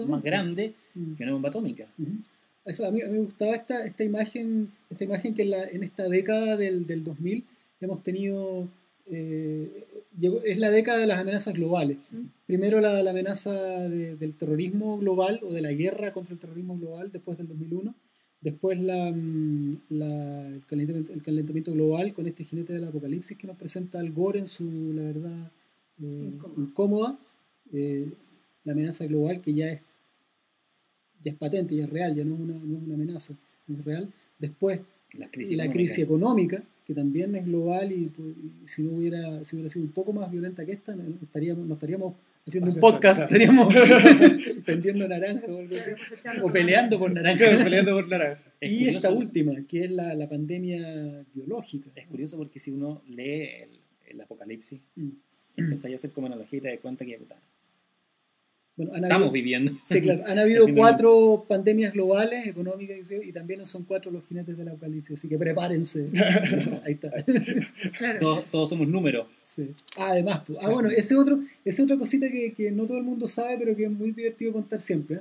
más 0.06 0.22
grande 0.22 0.74
mm. 0.94 1.14
que 1.14 1.22
una 1.22 1.32
bomba 1.32 1.48
atómica. 1.48 1.86
Eso, 2.64 2.86
a, 2.86 2.90
mí, 2.90 3.00
a 3.02 3.06
mí 3.06 3.12
me 3.12 3.24
gustaba 3.24 3.54
esta, 3.54 3.84
esta 3.84 4.04
imagen, 4.04 4.70
esta 4.90 5.04
imagen 5.04 5.34
que 5.34 5.42
en, 5.42 5.50
la, 5.50 5.64
en 5.64 5.82
esta 5.82 6.08
década 6.08 6.56
del, 6.56 6.86
del 6.86 7.02
2000 7.02 7.44
hemos 7.80 8.02
tenido 8.02 8.68
eh, 9.10 9.84
es 10.44 10.58
la 10.58 10.70
década 10.70 10.98
de 10.98 11.06
las 11.06 11.18
amenazas 11.18 11.54
globales. 11.54 11.98
Mm. 12.10 12.24
Primero 12.46 12.80
la, 12.80 13.02
la 13.02 13.10
amenaza 13.10 13.52
del 13.52 14.34
terrorismo 14.34 14.98
global 14.98 15.40
o 15.42 15.52
de 15.52 15.62
la 15.62 15.72
guerra 15.72 16.12
contra 16.12 16.34
el 16.34 16.40
terrorismo 16.40 16.76
global 16.76 17.10
después 17.12 17.38
del 17.38 17.48
2001 17.48 17.94
Después 18.42 18.76
mm, 18.80 19.72
el, 19.90 20.62
calentamiento, 21.22 21.72
global 21.72 22.12
con 22.12 22.26
este 22.26 22.44
jinete 22.44 22.72
del 22.72 22.84
apocalipsis 22.84 23.38
que 23.38 23.46
nos 23.46 23.56
presenta 23.56 24.00
Al 24.00 24.10
Gore 24.10 24.40
en 24.40 24.48
su, 24.48 24.92
la 24.92 25.02
verdad, 25.02 25.50
eh, 26.02 26.32
incómoda. 26.56 27.16
Eh, 27.72 28.08
la 28.64 28.72
amenaza 28.72 29.06
global 29.06 29.40
que 29.40 29.54
ya 29.54 29.70
es, 29.70 29.80
ya 31.22 31.30
es 31.30 31.38
patente, 31.38 31.76
ya 31.76 31.84
es 31.84 31.90
real, 31.90 32.16
ya 32.16 32.24
no 32.24 32.34
es 32.34 32.40
una, 32.40 32.54
no 32.54 32.78
es 32.78 32.82
una 32.82 32.94
amenaza, 32.94 33.34
es 33.68 33.84
real. 33.84 34.12
Después 34.40 34.80
la 35.12 35.30
crisis, 35.30 35.56
la 35.56 35.70
crisis 35.70 35.98
económica, 36.00 36.64
que 36.86 36.94
también 36.94 37.34
es 37.36 37.46
global 37.46 37.92
y, 37.92 38.06
pues, 38.06 38.34
si 38.64 38.82
no 38.82 38.96
hubiera, 38.96 39.44
si 39.44 39.56
hubiera 39.56 39.68
sido 39.68 39.84
un 39.84 39.92
poco 39.92 40.12
más 40.12 40.30
violenta 40.30 40.64
que 40.64 40.72
esta, 40.72 40.94
estaríamos, 41.22 41.66
no 41.66 41.74
estaríamos 41.74 42.14
haciendo 42.46 42.70
un 42.70 42.80
podcast, 42.80 43.22
estaríamos 43.22 43.72
vendiendo 44.66 45.06
naranja 45.06 45.46
o, 45.46 45.58
algo 45.58 45.76
así. 45.76 46.40
o 46.42 46.50
peleando 46.50 46.98
por 46.98 47.12
naranja. 47.12 47.44
peleando 47.62 47.92
por 47.92 48.08
naranja. 48.08 48.42
y 48.60 48.88
esta 48.88 49.10
última, 49.10 49.52
que 49.68 49.84
es 49.84 49.90
la, 49.90 50.14
la, 50.14 50.28
pandemia 50.28 51.24
biológica. 51.34 51.90
Es 51.94 52.06
curioso 52.06 52.36
porque 52.36 52.58
si 52.58 52.70
uno 52.70 53.02
lee 53.08 53.48
el, 53.62 53.70
el 54.08 54.20
Apocalipsis, 54.20 54.80
mm. 54.96 55.08
empieza 55.56 55.88
a 55.88 55.94
hacer 55.94 56.10
como 56.10 56.26
analogía 56.26 56.58
y 56.58 56.62
te 56.62 56.68
das 56.68 56.80
cuenta 56.80 57.04
que 57.04 57.18
Estamos 58.94 59.32
viviendo. 59.32 59.72
Sí, 59.84 60.00
claro. 60.00 60.22
Han 60.26 60.38
habido 60.38 60.66
cuatro 60.76 61.44
pandemias 61.48 61.92
globales, 61.92 62.46
económicas, 62.46 63.10
y 63.10 63.32
también 63.32 63.64
son 63.66 63.84
cuatro 63.84 64.10
los 64.10 64.26
jinetes 64.26 64.56
del 64.56 64.68
apocalipsis, 64.68 65.18
así 65.18 65.28
que 65.28 65.38
prepárense. 65.38 66.06
Ahí 66.84 66.98
está. 67.00 67.12
Todos, 68.50 68.68
somos 68.68 68.88
números. 68.88 69.26
Sí. 69.42 69.68
Ah, 69.96 70.08
además, 70.10 70.42
ah, 70.60 70.68
bueno, 70.70 70.90
ese 70.90 71.16
otro, 71.16 71.40
esa 71.64 71.82
otra 71.82 71.96
cosita 71.96 72.28
que, 72.28 72.52
que, 72.52 72.70
no 72.70 72.86
todo 72.86 72.98
el 72.98 73.04
mundo 73.04 73.26
sabe, 73.28 73.56
pero 73.58 73.76
que 73.76 73.84
es 73.84 73.90
muy 73.90 74.12
divertido 74.12 74.52
contar 74.52 74.80
siempre. 74.80 75.16
¿eh? 75.16 75.20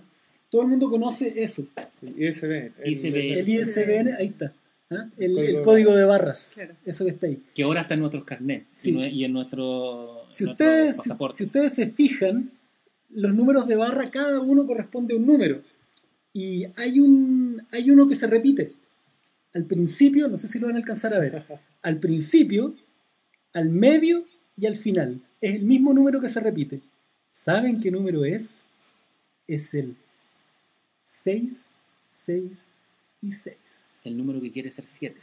Todo 0.49 0.63
el 0.63 0.67
mundo 0.67 0.89
conoce 0.89 1.33
eso. 1.37 1.65
El 2.01 2.21
ISBN. 2.21 2.73
El, 2.83 3.49
ISBN, 3.49 4.13
ahí 4.19 4.27
está. 4.27 4.53
¿ah? 4.91 5.09
El, 5.17 5.61
código, 5.61 5.95
de 5.95 6.03
barras, 6.03 6.59
eso 6.85 7.05
que 7.05 7.11
está 7.11 7.27
ahí. 7.27 7.41
Que 7.55 7.63
ahora 7.63 7.81
está 7.81 7.93
en 7.93 8.01
nuestros 8.01 8.25
carnets 8.25 8.85
y 8.85 9.23
en 9.23 9.31
nuestro, 9.31 10.25
si 10.29 10.43
ustedes, 10.43 10.97
si 11.33 11.43
ustedes 11.45 11.73
se 11.73 11.91
fijan, 11.91 12.51
los 13.13 13.33
números 13.33 13.67
de 13.67 13.75
barra, 13.75 14.05
cada 14.09 14.39
uno 14.39 14.65
corresponde 14.65 15.13
a 15.13 15.17
un 15.17 15.25
número. 15.25 15.61
Y 16.33 16.65
hay, 16.77 16.99
un, 16.99 17.65
hay 17.71 17.91
uno 17.91 18.07
que 18.07 18.15
se 18.15 18.27
repite. 18.27 18.73
Al 19.53 19.65
principio, 19.65 20.27
no 20.27 20.37
sé 20.37 20.47
si 20.47 20.59
lo 20.59 20.67
van 20.67 20.75
a 20.75 20.79
alcanzar 20.79 21.13
a 21.13 21.19
ver, 21.19 21.45
al 21.81 21.99
principio, 21.99 22.73
al 23.53 23.69
medio 23.69 24.25
y 24.55 24.65
al 24.65 24.75
final. 24.75 25.21
Es 25.41 25.55
el 25.55 25.63
mismo 25.63 25.93
número 25.93 26.21
que 26.21 26.29
se 26.29 26.39
repite. 26.39 26.81
¿Saben 27.29 27.79
qué 27.81 27.91
número 27.91 28.23
es? 28.25 28.69
Es 29.47 29.73
el 29.73 29.97
6, 31.01 31.73
6 32.09 32.69
y 33.21 33.31
6. 33.31 33.97
El 34.03 34.17
número 34.17 34.41
que 34.41 34.51
quiere 34.51 34.71
ser 34.71 34.85
7, 34.85 35.17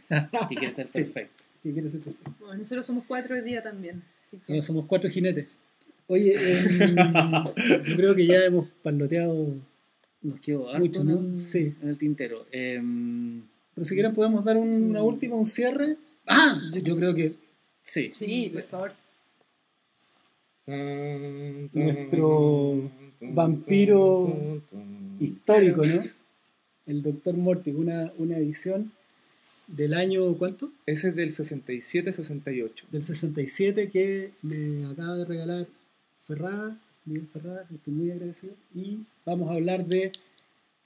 que 0.49 0.55
quiere 0.55 0.73
ser 0.73 0.89
perfecto. 0.93 1.45
que 1.63 1.73
quiere 1.73 1.89
ser 1.89 2.01
perfecto. 2.01 2.35
Bueno, 2.41 2.57
nosotros 2.59 2.87
somos 2.87 3.05
cuatro 3.07 3.35
hoy 3.35 3.43
día 3.43 3.63
también. 3.63 4.03
somos 4.61 4.87
cuatro 4.87 5.11
jinetes. 5.11 5.47
Oye, 6.09 6.33
em, 6.35 6.97
yo 7.87 7.97
creo 7.97 8.15
que 8.15 8.27
ya 8.27 8.45
hemos 8.45 8.67
paloteado 8.83 9.55
Nos 10.23 10.41
quedó 10.41 10.73
mucho, 10.79 11.05
¿no? 11.05 11.37
Sí. 11.37 11.69
En 11.83 11.89
el 11.91 11.99
tintero. 11.99 12.47
Em, 12.51 13.43
Pero 13.75 13.85
si 13.85 13.95
quieren 13.95 14.15
podemos 14.15 14.45
dar 14.45 14.57
una 14.57 15.03
última, 15.03 15.37
un 15.37 15.47
cierre. 15.47 15.97
Ah, 16.27 16.61
yo, 16.83 16.97
creo 16.97 17.15
que 17.15 17.35
sí. 17.83 18.11
Sí, 18.11 18.51
por 18.53 18.63
favor. 18.63 18.93
Nuestro 21.75 22.91
vampiro 23.21 24.63
histórico, 25.21 25.85
¿no? 25.85 26.03
El 26.87 27.03
Doctor 27.03 27.37
Morty, 27.37 27.71
una, 27.71 28.13
una 28.19 28.39
edición 28.39 28.91
del 29.67 29.93
año, 29.95 30.35
¿cuánto? 30.39 30.73
Ese 30.87 31.09
es 31.09 31.17
del 31.17 31.31
67-68. 31.31 32.89
Del 32.91 33.03
67 33.03 33.91
que 33.91 34.33
me 34.43 34.87
acaba 34.87 35.17
de 35.17 35.25
regalar 35.27 35.67
Ferrada, 36.29 36.79
Miguel 37.07 37.27
Ferrada, 37.33 37.67
estoy 37.75 37.95
muy 37.95 38.11
agradecido. 38.11 38.53
Y 38.75 38.99
vamos 39.25 39.51
a 39.51 39.55
hablar 39.55 39.87
de 39.87 40.13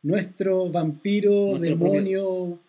nuestro 0.03 0.71
vampiro, 0.71 1.59
demonio, 1.59 2.61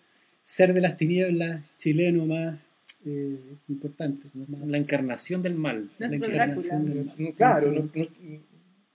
ser 0.42 0.74
de 0.74 0.82
las 0.82 0.98
tinieblas 0.98 1.64
chileno 1.78 2.26
más 2.26 2.58
eh, 3.06 3.38
importante. 3.70 4.28
La 4.66 4.80
encarnación 4.80 5.44
del 5.44 5.54
mal. 5.54 5.92
La 6.00 6.08
encarnación 6.08 6.84
del 6.84 7.06
mal. 7.06 7.34
Claro, 7.36 7.72
no, 7.72 7.90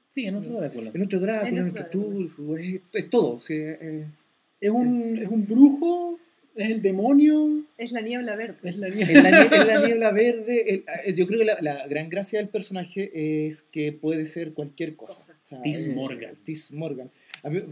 sí, 0.09 0.27
en 0.27 0.35
otro 0.35 0.55
Drácula. 0.55 0.91
En 0.93 1.03
otro 1.03 1.21
Drácula, 1.21 1.49
en 1.49 1.69
otro 1.69 2.57
es, 2.57 2.81
es, 2.93 3.11
todo. 3.11 3.41
Sí, 3.41 3.55
es, 3.55 4.71
un, 4.73 5.19
es 5.19 5.29
un 5.29 5.47
brujo 5.47 6.19
es 6.59 6.71
el 6.71 6.83
demonio. 6.83 7.65
Es 7.77 7.93
la 7.93 8.01
niebla 8.01 8.37
verde. 8.37 8.57
Es 8.63 8.77
la 8.77 8.89
niebla, 8.89 10.11
verde. 10.11 10.85
yo 11.15 11.27
creo 11.27 11.39
que 11.41 11.63
la, 11.63 11.87
gran 11.87 12.09
gracia 12.09 12.39
del 12.39 12.49
personaje 12.49 13.47
es 13.47 13.63
que 13.63 13.93
puede 13.93 14.25
ser 14.27 14.53
cualquier 14.55 14.97
cosa. 14.97 15.33
Tis 15.63 15.89
Morgan. 15.95 16.37
Tis 16.45 16.73
Morgan. 16.73 17.11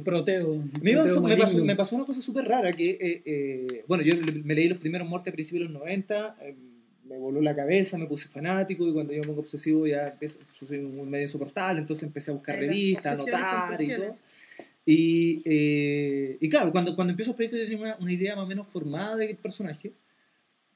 Proteo. 0.04 0.62
Me, 0.80 0.94
pasó, 0.94 1.20
me, 1.22 1.76
pasó, 1.76 1.96
una 1.96 2.06
cosa 2.06 2.20
súper 2.20 2.44
rara 2.46 2.72
que, 2.72 2.90
eh, 2.90 3.22
eh, 3.24 3.84
bueno, 3.88 4.04
yo 4.04 4.14
me 4.44 4.54
leí 4.54 4.68
los 4.68 4.78
primeros 4.78 5.08
muertes 5.08 5.32
a 5.32 5.34
principios 5.34 5.68
de 5.68 5.74
los 5.74 5.82
90, 5.82 6.36
eh, 6.42 6.54
me 7.04 7.18
voló 7.18 7.40
la 7.40 7.54
cabeza, 7.54 7.98
me 7.98 8.06
puse 8.06 8.28
fanático 8.28 8.86
y 8.86 8.92
cuando 8.92 9.12
yo 9.12 9.20
me 9.20 9.26
pongo 9.28 9.40
obsesivo 9.40 9.86
ya 9.86 10.08
empiezo, 10.08 10.38
soy 10.54 10.78
un 10.78 11.08
medio 11.08 11.24
insoportable, 11.24 11.80
entonces 11.80 12.04
empecé 12.04 12.30
a 12.30 12.34
buscar 12.34 12.58
revistas, 12.58 13.18
anotar 13.20 13.80
y 13.80 13.88
todo. 13.88 14.16
Y, 14.86 15.42
eh, 15.44 16.38
y 16.40 16.48
claro, 16.48 16.70
cuando, 16.70 16.94
cuando 16.94 17.10
empiezo 17.10 17.32
el 17.32 17.36
proyecto 17.36 17.58
tenía 17.58 17.78
una, 17.78 17.96
una, 18.00 18.12
idea 18.12 18.36
más 18.36 18.44
o 18.44 18.48
menos 18.48 18.68
formada 18.68 19.16
del 19.16 19.36
personaje, 19.36 19.92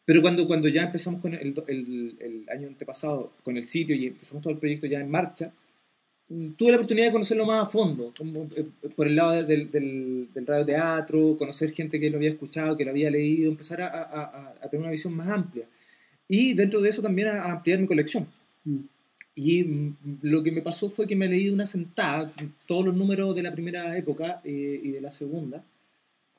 Pero 0.05 0.21
cuando, 0.23 0.47
cuando 0.49 0.69
ya 0.69 0.83
empezamos 0.83 1.21
con 1.21 1.35
el, 1.35 1.55
el, 1.69 2.17
el 2.21 2.49
año 2.51 2.69
antepasado, 2.69 3.33
con 3.45 3.57
el 3.57 3.63
sitio 3.65 3.95
y 3.95 4.09
empezamos 4.09 4.43
todo 4.43 4.53
el 4.53 4.59
proyecto 4.59 4.87
ya 4.89 5.01
en 5.01 5.11
marcha, 5.11 5.53
mm, 6.29 6.51
tuve 6.59 6.73
la 6.73 6.79
oportunidad 6.79 7.07
de 7.07 7.13
conocerlo 7.13 7.47
más 7.47 7.63
a 7.69 7.71
fondo, 7.71 8.13
como, 8.19 8.49
eh, 8.57 8.67
por 8.97 9.07
el 9.07 9.15
lado 9.17 9.43
del, 9.45 9.71
del, 9.71 10.29
del 10.35 10.47
radioteatro, 10.47 11.37
conocer 11.39 11.73
gente 11.73 12.01
que 12.01 12.11
lo 12.11 12.17
había 12.17 12.31
escuchado, 12.31 12.77
que 12.77 12.85
lo 12.85 12.91
había 12.91 13.11
leído, 13.11 13.51
empezar 13.51 13.81
a, 13.83 13.87
a, 13.89 14.55
a 14.61 14.69
tener 14.69 14.83
una 14.83 14.91
visión 14.91 15.15
más 15.15 15.29
amplia. 15.29 15.67
Y 16.33 16.55
dentro 16.55 16.81
de 16.81 16.89
eso 16.89 17.03
también 17.03 17.27
a, 17.29 17.51
ampliar 17.51 17.81
mi 17.81 17.89
colección. 17.89 18.27
Mm. 18.65 18.79
Y 19.35 19.65
mm, 19.65 19.97
lo 20.23 20.43
que 20.43 20.53
me 20.53 20.63
pasó 20.63 20.91
fue 20.91 21.07
que 21.07 21.17
me 21.17 21.29
leí 21.29 21.47
de 21.47 21.53
una 21.53 21.67
sentada 21.67 22.33
todos 22.67 22.87
los 22.87 22.95
números 22.95 23.35
de 23.35 23.43
la 23.43 23.53
primera 23.53 23.97
época 23.97 24.41
eh, 24.45 24.81
y 24.83 24.91
de 24.91 25.01
la 25.01 25.13
segunda. 25.13 25.65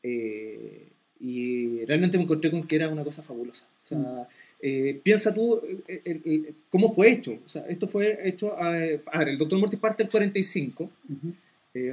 Eh, 0.03 0.87
y 1.19 1.85
realmente 1.85 2.17
me 2.17 2.23
encontré 2.23 2.49
con 2.49 2.63
que 2.65 2.75
era 2.75 2.89
una 2.89 3.03
cosa 3.03 3.21
fabulosa. 3.21 3.67
O 3.83 3.85
sea, 3.85 3.97
mm. 3.97 4.27
eh, 4.61 4.99
piensa 5.03 5.33
tú 5.33 5.61
cómo 6.69 6.93
fue 6.93 7.11
hecho. 7.11 7.39
O 7.45 7.47
sea, 7.47 7.65
esto 7.67 7.87
fue 7.87 8.27
hecho. 8.27 8.57
A, 8.57 8.71
ver, 8.71 9.03
el 9.27 9.37
Doctor 9.37 9.59
Mortis 9.59 9.79
parte 9.79 10.03
el 10.03 10.09
45. 10.09 10.89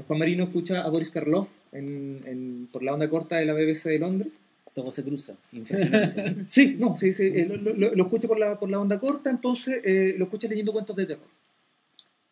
Juan 0.06 0.18
Marino 0.18 0.42
escucha 0.42 0.82
a 0.82 0.88
Boris 0.88 1.10
Karloff 1.10 1.52
en, 1.70 2.68
por 2.72 2.82
la 2.82 2.94
onda 2.94 3.08
corta 3.08 3.36
de 3.36 3.46
la 3.46 3.52
BBC 3.52 3.84
de 3.84 3.98
Londres 4.00 4.32
todo 4.74 4.90
se 4.90 5.04
cruza. 5.04 5.34
sí, 6.46 6.76
no, 6.78 6.96
sí, 6.96 7.12
sí, 7.12 7.24
eh, 7.34 7.46
lo, 7.46 7.94
lo, 7.94 8.08
por 8.08 8.38
la, 8.38 8.58
por 8.58 8.70
la 8.70 8.80
onda 8.80 8.98
corta, 8.98 9.30
entonces 9.30 9.80
eh, 9.84 10.14
lo 10.16 10.24
escucho 10.24 10.48
leyendo 10.48 10.72
cuentos 10.72 10.96
de 10.96 11.06
terror. 11.06 11.26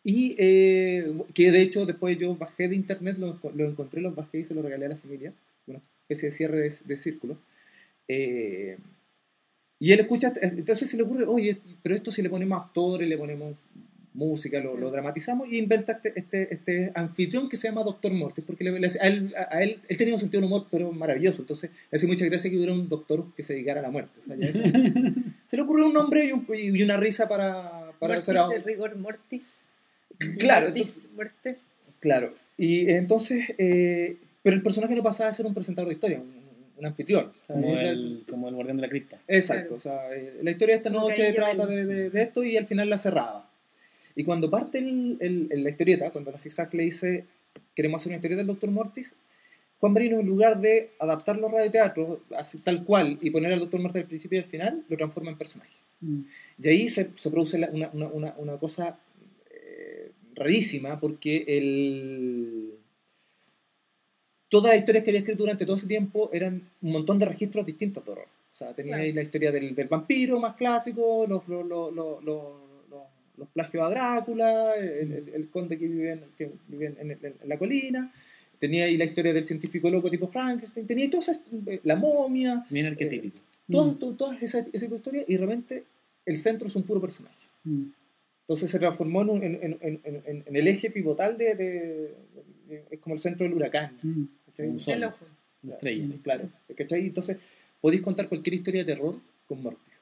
Y 0.03 0.35
eh, 0.37 1.13
que 1.33 1.51
de 1.51 1.61
hecho 1.61 1.85
después 1.85 2.17
yo 2.17 2.35
bajé 2.35 2.69
de 2.69 2.75
internet, 2.75 3.17
lo, 3.17 3.39
lo, 3.53 3.67
encontré, 3.67 4.01
lo 4.01 4.13
bajé 4.13 4.39
y 4.39 4.43
se 4.43 4.53
lo 4.53 4.61
regalé 4.61 4.85
a 4.85 4.89
la 4.89 4.97
familia, 4.97 5.33
especie 6.01 6.29
de 6.29 6.35
cierre 6.35 6.57
de, 6.57 6.73
de 6.85 6.97
círculo. 6.97 7.37
y 8.07 9.91
él 9.91 9.99
escucha, 9.99 10.31
entonces 10.41 10.89
se 10.89 10.97
le 10.97 11.03
ocurre, 11.03 11.25
oye, 11.25 11.57
pero 11.83 11.95
esto 11.95 12.11
si 12.11 12.21
le 12.21 12.29
ponemos 12.29 12.63
actores, 12.63 13.07
le 13.07 13.17
ponemos 13.17 13.55
música, 14.17 14.59
lo, 14.59 14.75
lo, 14.75 14.89
dramatizamos 14.89 15.47
y 15.47 15.59
inventa 15.59 15.93
este, 15.93 16.13
este, 16.15 16.53
este, 16.53 16.91
anfitrión 16.95 17.47
que 17.47 17.55
se 17.55 17.67
llama 17.67 17.83
Doctor 17.83 18.11
Mortis, 18.11 18.43
porque 18.43 18.63
le, 18.63 18.71
a, 18.71 19.07
él, 19.07 19.33
a, 19.37 19.61
él, 19.61 19.79
él, 19.87 19.97
tenía 19.97 20.15
un 20.15 20.19
sentido 20.19 20.41
de 20.41 20.47
humor, 20.47 20.65
pero 20.71 20.91
maravilloso, 20.91 21.43
entonces 21.43 21.69
le 21.91 21.95
hace 21.95 22.07
mucha 22.07 22.25
gracia 22.25 22.49
que 22.49 22.57
hubiera 22.57 22.73
un 22.73 22.89
doctor 22.89 23.25
que 23.35 23.43
se 23.43 23.53
dedicara 23.53 23.79
a 23.79 23.83
la 23.83 23.91
muerte. 23.91 24.19
se 25.45 25.55
le 25.55 25.61
ocurrió 25.61 25.85
un 25.85 25.93
nombre 25.93 26.25
y, 26.25 26.31
un, 26.31 26.47
y 26.51 26.81
una 26.81 26.97
risa 26.97 27.29
para, 27.29 27.91
para 27.99 28.15
Mortis 28.15 28.17
hacer 28.17 28.37
algo. 28.39 28.55
rigor 28.65 28.95
mortis. 28.97 29.59
Claro. 30.39 30.73
muerte. 31.15 31.57
Claro. 31.99 32.33
Y 32.57 32.89
entonces, 32.89 33.53
eh, 33.59 34.17
pero 34.41 34.55
el 34.55 34.63
personaje 34.63 34.95
no 34.95 35.03
pasaba 35.03 35.29
a 35.29 35.33
ser 35.33 35.45
un 35.45 35.53
presentador 35.53 35.89
de 35.89 35.93
historia, 35.93 36.19
un, 36.75 36.85
anfitrión. 36.85 37.31
como, 37.45 37.77
el, 37.77 38.23
como 38.27 38.49
el 38.49 38.55
guardián 38.55 38.77
de 38.77 38.81
la 38.81 38.89
cripta. 38.89 39.19
Exacto. 39.27 39.75
O 39.75 39.79
sea, 39.79 40.11
eh, 40.11 40.39
la 40.41 40.49
historia 40.49 40.73
de 40.73 40.77
esta 40.77 40.89
noche 40.89 41.33
trata 41.33 41.67
de, 41.67 41.85
de, 41.85 42.09
de, 42.09 42.21
esto 42.23 42.43
y 42.43 42.57
al 42.57 42.65
final 42.65 42.89
la 42.89 42.97
cerraba. 42.97 43.46
Y 44.17 44.23
cuando 44.23 44.49
parte 44.49 44.79
el, 44.79 45.47
la 45.51 45.69
historieta, 45.69 46.09
cuando 46.09 46.31
la 46.31 46.39
zigzag 46.39 46.73
le 46.73 46.83
dice, 46.83 47.25
queremos 47.75 48.01
hacer 48.01 48.09
una 48.09 48.15
historieta 48.15 48.43
del 48.43 48.47
Dr. 48.47 48.71
Mortis, 48.71 49.15
Juan 49.77 49.93
Marino, 49.93 50.19
en 50.19 50.25
lugar 50.25 50.59
de 50.59 50.89
adaptar 50.97 51.37
los 51.37 51.51
radioteatros 51.51 52.17
así, 52.35 52.57
tal 52.57 52.83
cual 52.83 53.19
y 53.21 53.29
poner 53.29 53.53
al 53.53 53.59
Dr. 53.59 53.79
Mortis 53.79 54.01
al 54.01 54.07
principio 54.07 54.39
y 54.39 54.41
al 54.41 54.49
final, 54.49 54.83
lo 54.89 54.97
transforma 54.97 55.29
en 55.29 55.37
personaje. 55.37 55.77
Mm. 56.01 56.21
Y 56.59 56.67
ahí 56.67 56.89
se, 56.89 57.13
se 57.13 57.29
produce 57.29 57.57
una, 57.71 57.91
una, 57.93 58.33
una, 58.37 58.57
cosa 58.57 58.99
eh, 59.51 60.11
rarísima, 60.33 60.99
porque 60.99 61.45
el... 61.47 62.73
todas 64.49 64.71
las 64.71 64.79
historias 64.79 65.03
que 65.03 65.11
había 65.11 65.19
escrito 65.19 65.43
durante 65.43 65.67
todo 65.67 65.75
ese 65.75 65.85
tiempo 65.85 66.31
eran 66.33 66.67
un 66.81 66.91
montón 66.91 67.19
de 67.19 67.27
registros 67.27 67.67
distintos 67.67 68.03
de 68.03 68.13
horror. 68.13 68.27
O 68.51 68.57
sea, 68.57 68.73
tenía 68.73 68.95
ahí 68.95 69.13
la 69.13 69.21
historia 69.21 69.51
del, 69.51 69.75
del, 69.75 69.87
vampiro 69.87 70.39
más 70.39 70.55
clásico, 70.55 71.27
los, 71.27 71.47
los, 71.47 71.63
los, 71.63 72.23
los 72.23 72.66
los 73.37 73.47
plagios 73.49 73.83
a 73.83 73.89
Drácula, 73.89 74.75
el, 74.75 75.47
conde 75.51 75.77
que 75.77 75.87
vive, 75.87 76.11
en, 76.13 76.21
que 76.37 76.51
vive 76.67 76.95
en, 76.99 77.35
la 77.45 77.57
colina, 77.57 78.11
tenía 78.59 78.85
ahí 78.85 78.97
la 78.97 79.05
historia 79.05 79.33
del 79.33 79.45
científico 79.45 79.89
loco 79.89 80.09
tipo 80.09 80.27
Frankenstein, 80.27 80.87
tenía 80.87 81.09
todas 81.09 81.29
esas, 81.29 81.41
la 81.83 81.95
momia. 81.95 82.65
Bien 82.69 82.87
arquetípico. 82.87 83.37
Eh, 83.37 83.71
todas, 83.71 84.17
todas 84.17 84.41
esas 84.41 84.65
esa 84.73 84.85
historias 84.85 85.25
y 85.27 85.37
realmente 85.37 85.83
el 86.25 86.37
centro 86.37 86.67
es 86.67 86.75
un 86.75 86.83
puro 86.83 86.99
personaje. 86.99 87.47
Mm. 87.63 87.85
Entonces 88.41 88.71
se 88.71 88.79
transformó 88.79 89.21
en, 89.41 89.77
en, 89.81 90.43
el 90.45 90.67
eje 90.67 90.89
pivotal 90.89 91.37
de, 91.37 92.13
Es 92.89 92.99
como 92.99 93.15
el 93.15 93.19
centro 93.19 93.45
del 93.45 93.53
huracán. 93.53 93.97
Mm. 94.01 94.23
Un 94.59 94.79
sol, 94.79 95.13
una 95.61 95.73
estrella. 95.73 96.07
Claro. 96.23 96.49
¿cachai? 96.75 97.05
Entonces 97.05 97.37
podéis 97.79 98.01
contar 98.01 98.27
cualquier 98.27 98.55
historia 98.55 98.83
de 98.83 98.95
terror 98.95 99.19
con 99.47 99.61
Mortis. 99.61 100.01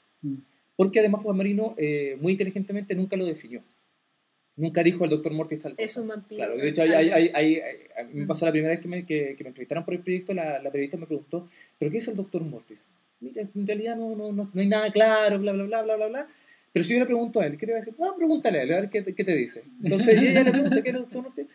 Mm. 0.76 0.78
Porque 0.78 1.00
además 1.00 1.22
Juan 1.22 1.38
Marino, 1.38 1.76
eh, 1.78 2.18
muy 2.20 2.34
inteligentemente, 2.34 2.96
nunca 2.96 3.16
lo 3.16 3.26
definió. 3.26 3.64
Nunca 4.58 4.84
dijo 4.84 5.04
el 5.04 5.10
doctor 5.10 5.34
Mortis 5.34 5.62
tal 5.62 5.74
cosa. 5.74 5.84
Es 5.84 5.98
un 5.98 6.08
vampiro. 6.08 6.38
Claro, 6.38 6.58
de 6.58 6.70
hecho, 6.70 6.82
hay, 6.84 6.92
hay, 6.92 7.30
hay, 7.34 7.62
me 8.14 8.26
pasó 8.26 8.46
la 8.46 8.52
primera 8.52 8.74
vez 8.74 8.80
que 8.80 8.88
me, 8.88 9.06
que, 9.06 9.36
me 9.42 9.50
entrevistaron 9.50 9.84
por 9.84 9.94
el 9.94 10.02
proyecto, 10.02 10.34
la, 10.34 10.62
la, 10.62 10.72
periodista 10.72 10.98
me 10.98 11.08
preguntó, 11.08 11.50
¿pero 11.78 11.92
qué 11.92 11.98
es 11.98 12.08
el 12.08 12.16
doctor 12.16 12.42
Mortis? 12.44 12.86
Mira, 13.20 13.42
en 13.42 13.68
realidad 13.68 13.98
no, 13.98 14.16
no, 14.16 14.32
no, 14.32 14.50
no 14.54 14.62
hay 14.62 14.68
nada 14.68 14.90
claro, 14.92 15.40
bla, 15.40 15.52
bla, 15.52 15.66
bla, 15.66 15.82
bla, 15.82 15.96
bla, 15.98 16.08
bla. 16.08 16.28
Pero 16.72 16.84
si 16.84 16.94
yo 16.94 17.00
le 17.00 17.06
pregunto 17.06 17.42
a 17.42 17.46
él, 17.46 17.58
¿qué 17.58 17.66
le 17.66 17.74
va 17.74 17.80
a 17.80 17.82
decir? 17.82 17.96
No, 18.00 18.16
pregúntale 18.16 18.60
a 18.60 18.64
él, 18.64 18.74
a 18.74 18.82
ver 18.82 18.90
qué, 18.90 19.04
qué 19.04 19.24
te 19.24 19.36
dice. 19.36 19.64
Entonces 19.84 20.22
ella 20.22 20.44
le 20.44 20.52
pregunta, 20.52 20.82
¿qué 20.82 20.90
es 20.90 20.96
el 20.96 21.02
doctor 21.02 21.24
Mortis? 21.24 21.48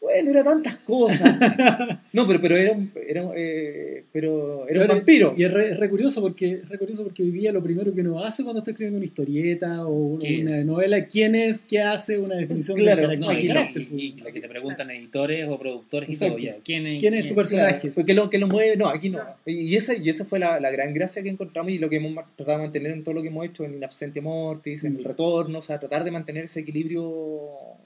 Bueno, 0.00 0.30
era 0.30 0.44
tantas 0.44 0.76
cosas. 0.76 1.36
No, 2.10 2.26
pero, 2.26 2.40
pero 2.40 2.56
era 2.56 2.72
un, 2.72 2.90
era, 3.06 3.28
eh, 3.36 4.04
pero 4.12 4.66
era 4.66 4.82
un 4.82 4.88
vampiro. 4.88 5.34
Y 5.36 5.44
es 5.44 5.52
re, 5.52 5.90
curioso 5.90 6.22
porque, 6.22 6.62
re 6.66 6.78
curioso 6.78 7.04
porque 7.04 7.22
hoy 7.22 7.30
día 7.30 7.52
lo 7.52 7.62
primero 7.62 7.94
que 7.94 8.00
uno 8.00 8.24
hace 8.24 8.42
cuando 8.42 8.60
está 8.60 8.70
escribiendo 8.70 8.96
una 8.96 9.04
historieta 9.04 9.86
o 9.86 10.16
una 10.16 10.64
novela, 10.64 11.04
¿quién 11.04 11.34
es? 11.34 11.60
¿Qué 11.60 11.80
hace? 11.80 12.18
Una 12.18 12.36
definición 12.36 12.78
claro, 12.78 13.08
de 13.08 13.18
no, 13.18 13.32
y, 13.32 13.50
y, 13.92 14.12
lo 14.20 14.32
que 14.32 14.40
te 14.40 14.48
preguntan 14.48 14.90
editores 14.90 15.46
o 15.48 15.58
productores 15.58 16.08
y 16.08 16.16
todo, 16.16 16.38
ya. 16.38 16.56
¿Quién 16.64 16.86
es, 16.86 16.98
¿Quién 17.00 17.14
es 17.14 17.26
tu 17.26 17.34
personaje? 17.34 17.90
porque 17.90 18.14
lo 18.14 18.30
que 18.30 18.38
lo 18.38 18.48
mueve, 18.48 18.76
no, 18.76 18.88
aquí 18.88 19.10
no. 19.10 19.20
Y 19.44 19.76
esa, 19.76 19.94
y 19.94 20.08
esa 20.08 20.24
fue 20.24 20.38
la, 20.38 20.58
la, 20.60 20.70
gran 20.70 20.94
gracia 20.94 21.22
que 21.22 21.28
encontramos 21.28 21.70
y 21.72 21.78
lo 21.78 21.90
que 21.90 21.96
hemos 21.96 22.14
tratado 22.36 22.58
de 22.58 22.64
mantener 22.64 22.92
en 22.92 23.04
todo 23.04 23.14
lo 23.14 23.22
que 23.22 23.28
hemos 23.28 23.44
hecho, 23.44 23.64
en 23.64 23.74
In 23.74 23.84
Absente 23.84 24.22
Mortis, 24.22 24.84
en 24.84 24.96
El 24.96 25.02
mm. 25.02 25.06
Retorno, 25.06 25.58
o 25.58 25.62
sea, 25.62 25.78
tratar 25.78 26.04
de 26.04 26.10
mantener 26.10 26.44
ese 26.44 26.60
equilibrio 26.60 27.78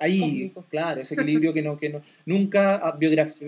ahí, 0.00 0.52
claro, 0.70 1.00
ese 1.00 1.14
equilibrio 1.14 1.33
que 1.40 1.62
no, 1.62 1.76
que 1.78 1.88
no, 1.88 2.02
nunca 2.26 2.76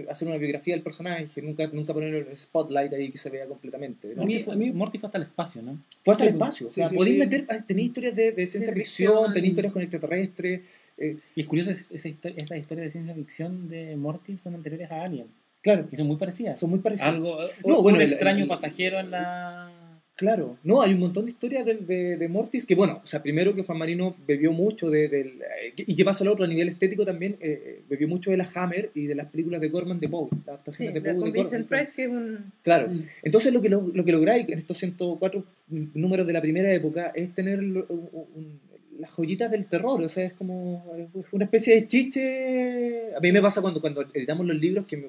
hacer 0.08 0.28
una 0.28 0.36
biografía 0.36 0.74
del 0.74 0.82
personaje, 0.82 1.42
nunca, 1.42 1.66
nunca 1.68 1.92
poner 1.92 2.14
el 2.14 2.36
spotlight 2.36 2.92
ahí 2.92 3.10
que 3.10 3.18
se 3.18 3.30
vea 3.30 3.46
completamente. 3.46 4.14
A 4.18 4.24
mí, 4.24 4.44
a 4.46 4.54
mí 4.54 4.70
Morty 4.70 4.98
fue 4.98 5.08
hasta 5.08 5.18
el 5.18 5.24
espacio, 5.24 5.62
¿no? 5.62 5.78
Fue 6.04 6.14
hasta 6.14 6.24
el 6.24 6.34
espacio, 6.34 6.68
o 6.68 6.72
sea, 6.72 6.88
podéis 6.90 7.18
meter, 7.18 7.46
tenéis 7.66 7.88
historias 7.88 8.14
de, 8.14 8.32
de 8.32 8.46
ciencia 8.46 8.72
ficción, 8.72 9.32
tenéis 9.32 9.52
historias 9.52 9.72
con 9.72 9.82
extraterrestres. 9.82 10.60
Eh, 10.98 11.16
y 11.34 11.40
es 11.42 11.46
curioso, 11.46 11.70
esas 11.70 12.06
historias 12.06 12.68
de 12.68 12.90
ciencia 12.90 13.14
ficción 13.14 13.68
de 13.68 13.96
Morty 13.96 14.38
son 14.38 14.54
anteriores 14.54 14.90
a 14.90 15.02
Alien. 15.02 15.26
Claro. 15.62 15.88
Y 15.90 15.96
son 15.96 16.06
muy 16.06 16.16
parecidas. 16.16 16.60
Son 16.60 16.70
muy 16.70 16.78
parecidas. 16.78 17.14
Algo, 17.14 17.38
no, 17.64 17.80
un 17.80 18.00
extraño 18.00 18.46
pasajero 18.46 19.00
en 19.00 19.10
la 19.10 19.85
Claro, 20.16 20.56
no, 20.64 20.80
hay 20.80 20.94
un 20.94 21.00
montón 21.00 21.26
de 21.26 21.30
historias 21.30 21.66
de, 21.66 22.16
de, 22.16 22.28
Mortis 22.28 22.64
que, 22.64 22.74
bueno, 22.74 23.02
o 23.04 23.06
sea, 23.06 23.22
primero 23.22 23.54
que 23.54 23.62
Juan 23.62 23.76
Marino 23.76 24.16
bebió 24.26 24.50
mucho 24.50 24.88
de, 24.88 25.08
del 25.08 25.42
y 25.76 25.94
que 25.94 26.04
pasa 26.06 26.24
al 26.24 26.28
otro, 26.28 26.46
a 26.46 26.48
nivel 26.48 26.68
estético 26.68 27.04
también, 27.04 27.36
eh, 27.38 27.62
eh, 27.62 27.82
bebió 27.86 28.08
mucho 28.08 28.30
de 28.30 28.38
la 28.38 28.48
Hammer 28.54 28.90
y 28.94 29.06
de 29.06 29.14
las 29.14 29.26
películas 29.26 29.60
de 29.60 29.68
Gorman 29.68 30.00
de 30.00 30.08
Poe, 30.08 30.30
la 30.46 30.54
adaptación 30.54 30.94
de 30.94 31.02
Poe. 31.02 31.16
Con 31.16 31.32
Vincent 31.32 31.68
Price, 31.68 31.92
que 31.94 32.04
es 32.04 32.08
un... 32.08 32.50
Claro, 32.62 32.88
mm. 32.88 33.02
entonces 33.24 33.52
lo 33.52 33.60
que, 33.60 33.68
lo, 33.68 33.90
lo 33.92 34.04
que 34.06 34.12
lográis 34.12 34.48
en 34.48 34.56
estos 34.56 34.78
104 34.78 35.44
números 35.68 36.26
de 36.26 36.32
la 36.32 36.40
primera 36.40 36.72
época 36.72 37.12
es 37.14 37.34
tener 37.34 37.62
las 38.98 39.10
joyitas 39.10 39.50
del 39.50 39.66
terror, 39.66 40.02
o 40.02 40.08
sea, 40.08 40.24
es 40.24 40.32
como 40.32 40.82
una 41.32 41.44
especie 41.44 41.74
de 41.74 41.86
chiche. 41.86 43.14
A 43.14 43.20
mí 43.20 43.32
me 43.32 43.42
pasa 43.42 43.60
cuando, 43.60 43.82
cuando 43.82 44.00
editamos 44.14 44.46
los 44.46 44.56
libros 44.56 44.86
que 44.86 44.96
me, 44.96 45.08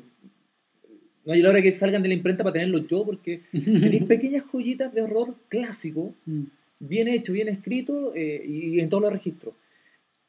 no 1.27 1.33
hay 1.33 1.41
la 1.41 1.49
hora 1.49 1.61
que 1.61 1.73
salgan 1.73 2.01
de 2.01 2.07
la 2.07 2.13
imprenta 2.13 2.41
para 2.45 2.53
tenerlos 2.53 2.87
yo, 2.87 3.05
porque 3.05 3.41
tenéis 3.51 4.03
pequeñas 4.05 4.45
joyitas 4.45 4.93
de 4.93 5.01
horror 5.01 5.35
clásico, 5.49 6.15
mm. 6.25 6.43
bien 6.79 7.09
hecho, 7.09 7.33
bien 7.33 7.49
escrito 7.49 8.13
eh, 8.15 8.41
y, 8.47 8.79
en 8.79 8.87
todos 8.87 9.03
los 9.03 9.11
registros. 9.11 9.53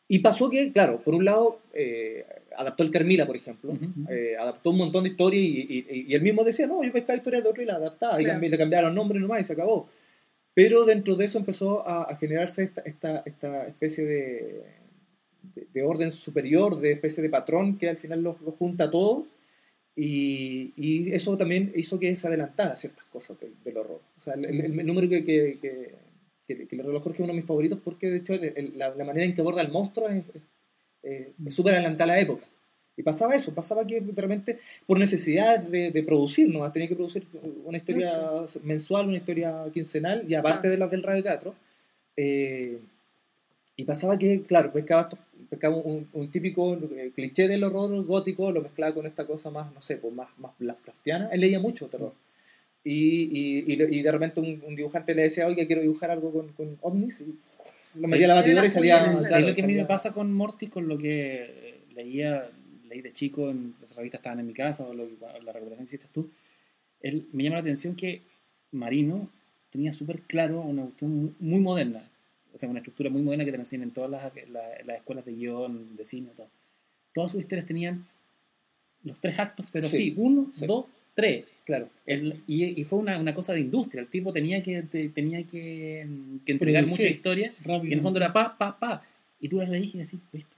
Y 0.09 0.19
pasó 0.19 0.51
que, 0.51 0.73
claro, 0.73 1.01
por 1.05 1.15
un 1.15 1.25
lado, 1.25 1.61
eh, 1.73 2.27
adaptó 2.57 2.83
el 2.83 2.91
Carmila, 2.91 3.27
por 3.27 3.37
ejemplo, 3.37 3.79
eh, 4.11 4.35
adaptó 4.37 4.71
un 4.71 4.79
montón 4.79 5.05
de 5.05 5.11
historias 5.11 5.41
y, 5.41 5.87
y, 6.09 6.15
él 6.15 6.23
mismo 6.23 6.43
decía, 6.43 6.67
no, 6.67 6.83
yo 6.83 6.91
pescaba 6.93 7.17
historias 7.17 7.45
de 7.45 7.49
horror 7.51 7.63
y 7.63 7.67
la 7.67 7.75
adaptaba, 7.77 8.21
y 8.21 8.25
le 8.25 8.59
cambiaron 8.59 8.93
nombres 8.93 9.23
nomás 9.23 9.43
y 9.43 9.45
se 9.45 9.53
acabó. 9.53 9.89
Pero 10.53 10.85
dentro 10.85 11.15
de 11.15 11.27
eso 11.27 11.39
empezó 11.39 11.87
a, 11.87 12.13
generarse 12.17 12.65
esta, 12.65 12.81
esta, 12.81 13.23
esta 13.25 13.69
especie 13.69 14.05
de, 14.05 14.63
de, 15.73 15.83
orden 15.85 16.11
superior, 16.11 16.81
de 16.81 16.93
especie 16.93 17.23
de 17.23 17.29
patrón 17.29 17.79
que 17.79 17.89
al 17.89 17.99
final 17.99 18.23
lo, 18.23 18.37
lo 18.45 18.51
junta 18.51 18.91
todo 18.91 19.27
y, 19.99 20.73
y, 20.77 21.13
eso 21.13 21.37
también 21.37 21.73
hizo 21.75 21.99
que 21.99 22.15
se 22.15 22.29
adelantara 22.29 22.77
ciertas 22.77 23.05
cosas 23.07 23.37
del, 23.65 23.77
horror. 23.77 24.01
O 24.17 24.21
sea, 24.21 24.35
el, 24.35 24.87
número 24.87 25.09
que, 25.09 25.25
que, 25.25 25.59
que, 26.47 26.67
que, 26.67 26.77
el 26.77 26.85
reloj 26.85 27.05
es 27.09 27.19
uno 27.19 27.29
de 27.29 27.35
mis 27.35 27.45
favoritos 27.45 27.81
porque 27.83 28.09
de 28.09 28.19
hecho 28.19 28.35
la, 28.77 28.95
manera 29.05 29.25
en 29.25 29.35
que 29.35 29.41
aborda 29.41 29.61
el 29.61 29.73
monstruo 29.73 30.09
es 30.09 31.55
súper 31.55 31.75
adelantada 31.75 32.13
a 32.13 32.17
la 32.17 32.23
época. 32.23 32.45
Y 32.97 33.03
pasaba 33.03 33.35
eso, 33.35 33.55
pasaba 33.55 33.87
que 33.87 34.01
realmente 34.15 34.59
por 34.87 34.99
necesidad 34.99 35.61
de, 35.61 35.91
de 35.91 36.03
producir, 36.03 36.49
¿no? 36.49 36.71
Tenía 36.73 36.89
que 36.89 36.97
producir 36.97 37.27
una 37.65 37.77
historia 37.77 38.13
mensual, 38.65 39.09
una 39.09 39.19
historia 39.19 39.65
quincenal, 39.73 40.25
y 40.29 40.35
aparte 40.35 40.67
ah. 40.67 40.71
de 40.73 40.79
las 40.79 40.91
del 40.91 41.05
radioteatro. 41.05 41.55
Eh, 42.17 42.79
y 43.77 43.85
pasaba 43.85 44.19
que, 44.19 44.43
claro, 44.43 44.73
pescaba, 44.73 45.09
pescaba 45.49 45.77
un, 45.77 46.09
un, 46.13 46.31
típico 46.31 46.75
eh, 46.75 47.13
cliché 47.15 47.49
del 47.49 47.65
horror 47.65 48.05
gótico, 48.05 48.51
lo 48.53 48.63
mezclaba 48.63 48.95
con 48.95 49.07
esta 49.07 49.27
cosa 49.27 49.51
más, 49.51 49.73
no 49.73 49.81
sé, 49.81 49.97
pues 49.97 50.13
más, 50.15 50.29
más 50.39 50.53
Lovecraftiana. 50.59 51.29
Él 51.33 51.41
leía 51.41 51.61
mucho 51.61 51.89
terror. 51.89 52.15
Y, 52.85 53.65
y, 53.67 53.73
y, 53.73 54.03
de 54.03 54.13
repente 54.13 54.41
un, 54.41 54.75
dibujante 54.75 55.15
le 55.15 55.23
decía, 55.23 55.47
oye, 55.47 55.67
quiero 55.67 55.83
dibujar 55.83 56.11
algo 56.11 56.33
con, 56.33 56.53
con 56.53 56.79
ovnis. 56.81 57.21
Y 57.21 58.01
lo 58.01 58.09
metía 58.09 58.27
a 58.27 58.29
la 58.29 58.35
batidora 58.35 58.67
y 58.67 58.71
salía. 58.71 59.23
Sí, 59.27 59.43
lo 59.43 59.53
que 59.53 59.63
a 59.63 59.67
mí 59.67 59.75
me 59.75 59.85
pasa 59.85 60.13
con 60.13 60.33
Morty, 60.33 60.69
con 60.69 60.89
lo 60.89 60.97
que 60.97 61.81
leía 61.95 62.49
leí 62.89 63.03
de 63.03 63.13
chico, 63.13 63.51
en 63.51 63.75
las 63.81 63.95
revistas 63.95 64.21
estaban 64.21 64.41
en 64.41 64.47
mi 64.47 64.55
casa, 64.55 64.85
o, 64.85 64.95
la 64.95 65.53
recuperación 65.53 65.79
que 65.79 65.85
hiciste 65.85 66.07
tú, 66.13 66.31
él, 67.01 67.29
me 67.33 67.45
llama 67.45 67.57
la 67.57 67.63
atención 67.63 67.95
que 67.95 68.23
Marino 68.73 69.31
tenía 69.71 69.93
súper 69.93 70.21
claro 70.21 70.61
una 70.61 70.83
cuestión 70.85 71.37
muy 71.39 71.61
moderna, 71.61 72.09
o 72.59 72.61
sea, 72.61 72.69
una 72.69 72.81
estructura 72.81 73.09
muy 73.09 73.23
moderna 73.23 73.45
que 73.45 73.53
te 73.53 73.57
enseñan 73.57 73.89
en 73.89 73.95
todas 73.95 74.11
las, 74.11 74.33
las, 74.51 74.97
escuelas 74.97 75.25
de 75.25 75.33
guion, 75.33 75.95
de 75.97 76.05
cine, 76.05 76.31
todo. 76.37 76.49
Todas 77.15 77.31
sus 77.31 77.41
historias 77.41 77.67
tenían 77.67 78.05
los 79.05 79.21
tres 79.21 79.39
actos, 79.39 79.67
pero 79.73 79.87
sí, 79.87 80.13
uno, 80.17 80.51
dos, 80.67 80.87
tres. 81.15 81.45
Claro. 81.65 81.89
y, 82.49 82.81
y, 82.81 82.85
fue 82.85 82.99
una, 82.99 83.17
una, 83.17 83.33
cosa 83.33 83.53
de 83.53 83.61
industria. 83.61 84.01
El 84.01 84.09
tipo 84.09 84.33
tenía 84.33 84.61
que, 84.61 84.83
tenía 84.83 85.45
que, 85.45 86.05
que 86.45 86.53
entregar 86.53 86.85
mucha 86.89 87.07
historia. 87.07 87.55
Y 87.65 87.71
en 87.71 87.93
el 87.93 88.01
fondo 88.01 88.19
era 88.19 88.33
pa, 88.33 88.59
pa, 88.59 88.77
pa. 88.77 89.05
Y 89.39 89.49
tú 89.49 89.59
las 89.59 89.69
leí 89.69 89.93
y 89.95 89.99
decís, 89.99 90.19
esto, 90.33 90.57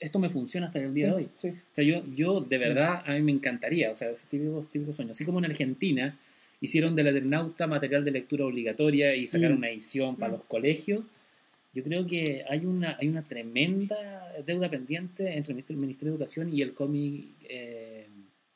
esto, 0.00 0.18
me 0.18 0.30
funciona 0.30 0.68
hasta 0.68 0.78
el 0.78 0.94
día 0.94 1.08
de 1.08 1.12
hoy. 1.12 1.28
O 1.34 1.52
sea, 1.68 1.84
yo, 1.84 2.02
yo 2.14 2.40
de 2.40 2.56
verdad, 2.56 3.02
a 3.04 3.12
mí 3.12 3.20
me 3.20 3.32
encantaría, 3.32 3.90
o 3.90 3.94
sea, 3.94 4.08
ese 4.08 4.26
típico, 4.26 4.62
típico 4.62 4.94
sueño. 4.94 5.10
Así 5.10 5.26
como 5.26 5.40
en 5.40 5.44
Argentina 5.44 6.18
hicieron 6.60 6.94
del 6.96 7.08
Eternauta 7.08 7.66
material 7.66 8.04
de 8.04 8.12
lectura 8.12 8.46
obligatoria 8.46 9.14
y 9.14 9.26
sacaron 9.26 9.58
una 9.58 9.68
edición 9.68 10.16
para 10.16 10.32
los 10.32 10.44
colegios, 10.44 11.04
yo 11.76 11.82
creo 11.82 12.06
que 12.06 12.42
hay 12.48 12.64
una, 12.64 12.96
hay 12.98 13.08
una 13.08 13.22
tremenda 13.22 13.96
deuda 14.46 14.70
pendiente 14.70 15.36
entre 15.36 15.52
el 15.52 15.76
Ministerio 15.76 16.12
de 16.12 16.16
Educación 16.16 16.50
y 16.50 16.62
el 16.62 16.72
cómic, 16.72 17.36
eh, 17.42 18.08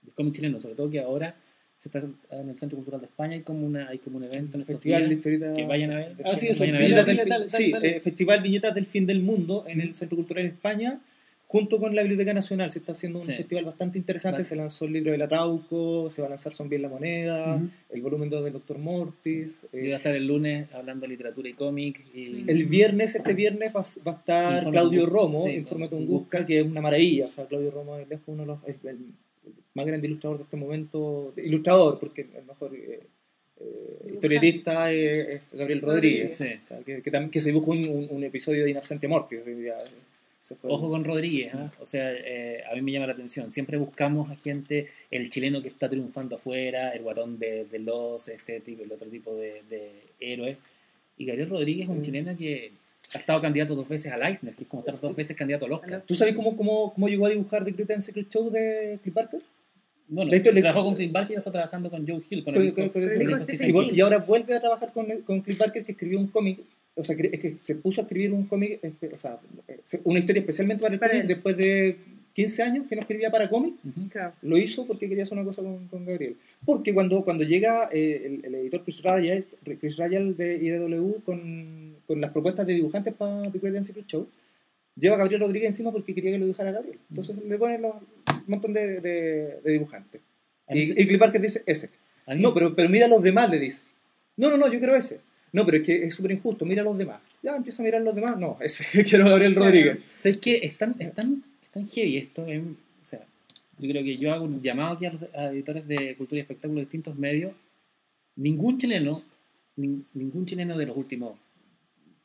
el 0.07 0.13
cómic 0.15 0.35
chileno, 0.37 0.59
sobre 0.59 0.75
todo 0.75 0.89
que 0.89 1.01
ahora 1.01 1.37
se 1.77 1.89
está 1.89 1.99
en 2.31 2.49
el 2.49 2.57
Centro 2.57 2.77
Cultural 2.77 3.01
de 3.01 3.09
España 3.09 3.35
hay 3.35 3.43
como 3.43 3.67
una 3.67 3.89
hay 3.89 3.99
como 3.99 4.17
un 4.17 4.25
evento 4.25 4.57
en 4.57 4.65
festival 4.65 5.09
días 5.09 5.55
que 5.55 5.67
vayan 5.67 5.93
a 5.93 5.97
ver. 5.97 6.17
ah 6.25 6.35
sí, 6.35 6.49
eso, 6.49 6.65
del, 6.65 7.51
sí 7.51 7.73
eh, 7.83 8.01
festival 8.01 8.43
viñetas 8.43 8.75
del 8.75 8.87
fin 8.87 9.07
del 9.07 9.21
mundo 9.21 9.65
en 9.69 9.83
el 9.83 9.93
Centro 9.95 10.17
Cultural 10.17 10.45
de 10.45 10.51
España 10.51 11.01
junto 11.51 11.81
con 11.81 11.97
la 11.97 12.03
Biblioteca 12.03 12.33
Nacional 12.33 12.71
se 12.71 12.79
está 12.79 12.93
haciendo 12.93 13.19
un 13.19 13.25
festival 13.25 13.65
bastante 13.65 13.99
interesante 13.99 14.45
se 14.45 14.55
lanzó 14.55 14.85
el 14.85 14.93
libro 14.93 15.11
del 15.11 15.23
Atauco 15.23 16.09
se 16.09 16.23
va 16.23 16.27
a 16.27 16.31
lanzar 16.31 16.53
Son 16.53 16.69
bien 16.69 16.83
la 16.83 16.89
moneda 16.89 17.61
el 17.91 18.03
volumen 18.03 18.31
2 18.31 18.45
del 18.45 18.53
Doctor 18.53 18.79
Mortis 18.79 19.67
sí. 19.73 19.79
eh, 19.89 19.95
a 19.95 19.97
estar 19.97 20.15
el 20.15 20.27
lunes 20.27 20.69
hablando 20.73 21.03
de 21.03 21.09
literatura 21.09 21.49
y 21.49 21.55
cómic 21.55 22.05
el 22.15 22.65
viernes 22.67 23.17
este 23.17 23.35
viernes 23.35 23.75
va, 23.75 23.81
a 23.81 24.17
estar 24.17 24.71
Claudio 24.71 25.07
Romo 25.07 25.49
Informe 25.49 25.89
Tunguska 25.89 26.47
que 26.47 26.61
es 26.61 26.67
una 26.67 26.81
maravilla 26.81 27.27
o 27.27 27.31
sea 27.31 27.47
Claudio 27.47 27.73
Romo 27.73 27.97
es 27.97 28.09
lejos 28.09 28.29
uno 28.29 28.43
de 28.43 28.47
los 28.47 28.59
más 29.75 29.87
grande 29.87 30.07
ilustrador 30.07 30.39
de 30.39 30.45
este 30.45 30.57
momento, 30.57 31.33
ilustrador, 31.37 31.99
porque 31.99 32.23
el 32.23 32.45
mejor 32.45 32.75
eh, 32.75 33.01
eh 33.61 34.13
historietista 34.15 34.93
es, 34.93 35.43
Gabriel 35.53 35.81
Rodríguez, 35.81 36.43
que, 36.85 37.03
que, 37.03 37.41
se 37.41 37.51
dibujó 37.51 37.73
un, 37.73 38.09
un, 38.11 38.25
episodio 38.25 38.65
de 38.65 38.71
Inocente 38.71 39.07
Mortis. 39.09 39.41
Ojo 40.63 40.91
con 40.91 41.05
Rodríguez, 41.05 41.55
¿eh? 41.55 41.71
o 41.81 41.85
sea, 41.85 42.13
eh, 42.13 42.65
a 42.71 42.75
mí 42.75 42.83
me 42.83 42.93
llama 42.93 43.07
la 43.07 43.13
atención. 43.13 43.51
Siempre 43.51 43.77
buscamos 43.77 44.31
a 44.31 44.37
gente, 44.37 44.87
el 45.11 45.29
chileno 45.29 45.61
que 45.63 45.69
está 45.69 45.89
triunfando 45.89 46.37
afuera, 46.37 46.91
el 46.93 47.03
guatón 47.03 47.39
de, 47.39 47.67
de 47.67 47.79
los, 47.79 48.27
este 48.29 48.61
tipo, 48.61 48.83
el 48.83 48.91
otro 48.91 49.09
tipo 49.09 49.35
de, 49.35 49.63
de 49.69 49.91
héroes. 50.19 50.57
Y 51.19 51.27
Gabriel 51.27 51.51
Rodríguez 51.51 51.85
es 51.85 51.89
un 51.91 51.99
mm. 51.99 52.03
chileno 52.03 52.37
que 52.37 52.73
ha 53.15 53.19
estado 53.19 53.41
candidato 53.41 53.75
dos 53.75 53.89
veces 53.89 54.13
al 54.13 54.23
Eisner, 54.23 54.55
que 54.55 54.65
es 54.65 54.69
como 54.69 54.83
estar 54.83 54.99
dos 54.99 55.15
veces 55.15 55.37
candidato 55.37 55.67
al 55.67 55.73
Oscar. 55.73 56.03
¿Tú 56.07 56.15
sabes 56.15 56.35
cómo, 56.35 56.57
cómo, 56.57 56.95
cómo 56.95 57.09
llegó 57.09 57.27
a 57.27 57.31
dibujar 57.31 57.65
The 57.65 57.73
Great 57.73 57.91
and 57.91 58.03
Secret 58.03 58.31
Show 58.31 58.51
de 58.51 58.99
Cliff 59.03 59.15
Parker? 59.15 59.43
Bueno, 60.11 60.33
trabajó 60.43 60.85
con 60.85 60.97
Clint 60.97 61.13
Barker 61.13 61.37
y 61.37 61.39
está 61.39 61.53
trabajando 61.53 61.89
con 61.89 62.07
Joe 62.07 62.21
Hill. 62.29 62.43
Con, 62.43 62.55
el, 62.57 63.95
y, 63.95 64.01
ahora 64.01 64.19
vuelve 64.19 64.57
a 64.57 64.61
trabajar 64.61 64.93
con, 64.93 65.07
con 65.23 65.41
Clint 65.41 65.61
Barker 65.61 65.85
que 65.85 65.93
escribió 65.93 66.19
un 66.19 66.27
cómic. 66.27 66.61
O 66.95 67.05
sea, 67.05 67.17
es 67.17 67.41
que 67.41 67.57
se 67.61 67.77
puso 67.77 68.01
a 68.01 68.05
escribir 68.05 68.33
un 68.33 68.47
cómic, 68.47 68.81
o 69.13 69.19
sea, 69.19 69.39
una 70.05 70.19
historia 70.19 70.41
especialmente 70.41 70.83
para 70.83 70.95
el 70.95 71.01
cómic 71.01 71.25
después 71.27 71.57
de 71.57 71.97
15 72.35 72.63
años 72.63 72.87
que 72.89 72.97
no 72.97 73.03
escribía 73.03 73.31
para 73.31 73.49
cómic. 73.49 73.75
Lo 74.43 74.57
hizo 74.57 74.87
porque 74.87 75.09
quería 75.09 75.25
hacer 75.25 75.37
una 75.37 75.47
cosa 75.47 75.63
con, 75.63 75.89
con 75.89 76.05
Gabriel. 76.05 76.37
Porque 76.65 76.95
cuando, 76.95 77.25
cuando 77.25 77.45
llega 77.45 77.89
eh, 77.93 78.41
el, 78.43 78.55
editor 78.55 78.83
Chris 78.83 79.03
Rayal, 79.03 79.47
Chris 79.79 79.97
de 79.97 80.59
IDW 80.63 81.23
con, 81.25 81.97
con 82.07 82.21
las 82.21 82.31
propuestas 82.31 82.67
de 82.67 82.75
dibujantes 82.75 83.15
para 83.15 83.43
The 83.43 83.59
Great 83.59 83.85
Secret 83.85 84.07
Show, 84.07 84.29
lleva 84.97 85.17
a 85.17 85.19
Gabriel 85.19 85.41
Rodríguez 85.43 85.71
encima 85.71 85.91
porque 85.93 86.15
quería 86.15 86.33
que 86.33 86.39
lo 86.39 86.45
dibujara 86.45 86.73
Gabriel. 86.73 86.99
Entonces 87.09 87.37
le 87.45 87.59
ponen 87.59 87.85
un 87.85 88.45
montón 88.47 88.73
de, 88.73 89.01
de, 89.01 89.73
dibujantes. 89.73 90.21
Y, 90.69 91.03
y 91.03 91.07
Cliff 91.07 91.19
Parker 91.19 91.41
dice, 91.41 91.63
ese. 91.67 91.91
No, 92.37 92.55
pero, 92.55 92.73
pero 92.73 92.89
mira 92.89 93.07
a 93.07 93.09
los 93.09 93.23
demás, 93.23 93.51
le 93.51 93.59
dice. 93.59 93.83
No, 94.37 94.51
no, 94.51 94.57
no, 94.57 94.73
yo 94.73 94.79
quiero 94.79 94.95
ese. 94.95 95.21
No, 95.53 95.65
pero 95.65 95.79
es 95.79 95.83
que 95.85 96.05
es 96.05 96.15
súper 96.15 96.33
injusto, 96.33 96.65
mira 96.65 96.83
a 96.83 96.85
los 96.85 96.97
demás. 96.97 97.21
Ya 97.43 97.57
empieza 97.57 97.83
a 97.83 97.85
mirar 97.85 98.01
a 98.01 98.05
los 98.05 98.15
demás. 98.15 98.39
No, 98.39 98.57
ese 98.61 99.05
quiero 99.05 99.29
Gabriel 99.29 99.55
Rodríguez. 99.55 99.99
¿Sabes 100.17 100.39
qué? 100.39 100.61
Es 100.63 100.77
tan, 100.77 100.95
es 100.99 101.13
tan, 101.15 101.43
es 101.63 101.71
tan 101.71 101.89
heavy 101.89 102.17
esto. 102.17 102.43
o 102.43 103.05
sea, 103.05 103.21
yo 103.79 103.89
creo 103.89 104.05
que 104.05 104.17
yo 104.19 104.33
hago 104.33 104.45
un 104.45 104.61
llamado 104.61 104.95
aquí 104.95 105.07
a, 105.07 105.13
los, 105.13 105.23
editores 105.23 105.87
de 105.87 106.17
cultura 106.17 106.39
y 106.39 106.43
espectáculo 106.43 106.81
de 106.81 106.87
distintos 106.87 107.17
medios. 107.17 107.53
Ningún 108.37 108.79
chileno, 108.79 109.23
ningún 109.77 110.47
chileno 110.47 110.77
de 110.77 110.87
los 110.87 110.97
últimos 110.97 111.35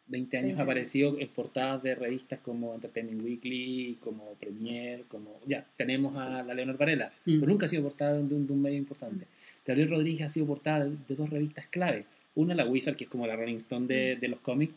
20 0.07 0.37
años 0.37 0.59
ha 0.59 0.63
aparecido 0.63 1.19
en 1.19 1.27
portadas 1.29 1.81
de 1.81 1.95
revistas 1.95 2.39
como 2.39 2.75
Entertainment 2.75 3.23
Weekly, 3.23 3.97
como 3.99 4.33
Premiere, 4.35 5.03
como... 5.07 5.39
Ya, 5.45 5.65
tenemos 5.77 6.15
a 6.15 6.43
la 6.43 6.53
Leonor 6.53 6.77
Varela, 6.77 7.11
mm. 7.25 7.39
pero 7.39 7.51
nunca 7.51 7.65
ha 7.65 7.69
sido 7.69 7.83
portada 7.83 8.13
de 8.13 8.19
un, 8.19 8.45
de 8.45 8.53
un 8.53 8.61
medio 8.61 8.77
importante. 8.77 9.25
Gabriel 9.65 9.89
Rodríguez 9.89 10.21
ha 10.21 10.29
sido 10.29 10.45
portada 10.45 10.85
de, 10.85 11.15
dos 11.15 11.29
revistas 11.29 11.67
clave. 11.67 12.05
Una, 12.35 12.53
la 12.53 12.65
Wizard, 12.65 12.95
que 12.95 13.05
es 13.05 13.09
como 13.09 13.25
la 13.27 13.35
Rolling 13.35 13.57
Stone 13.57 13.87
de, 13.87 14.15
mm. 14.15 14.19
de 14.19 14.27
los 14.27 14.39
cómics, 14.39 14.73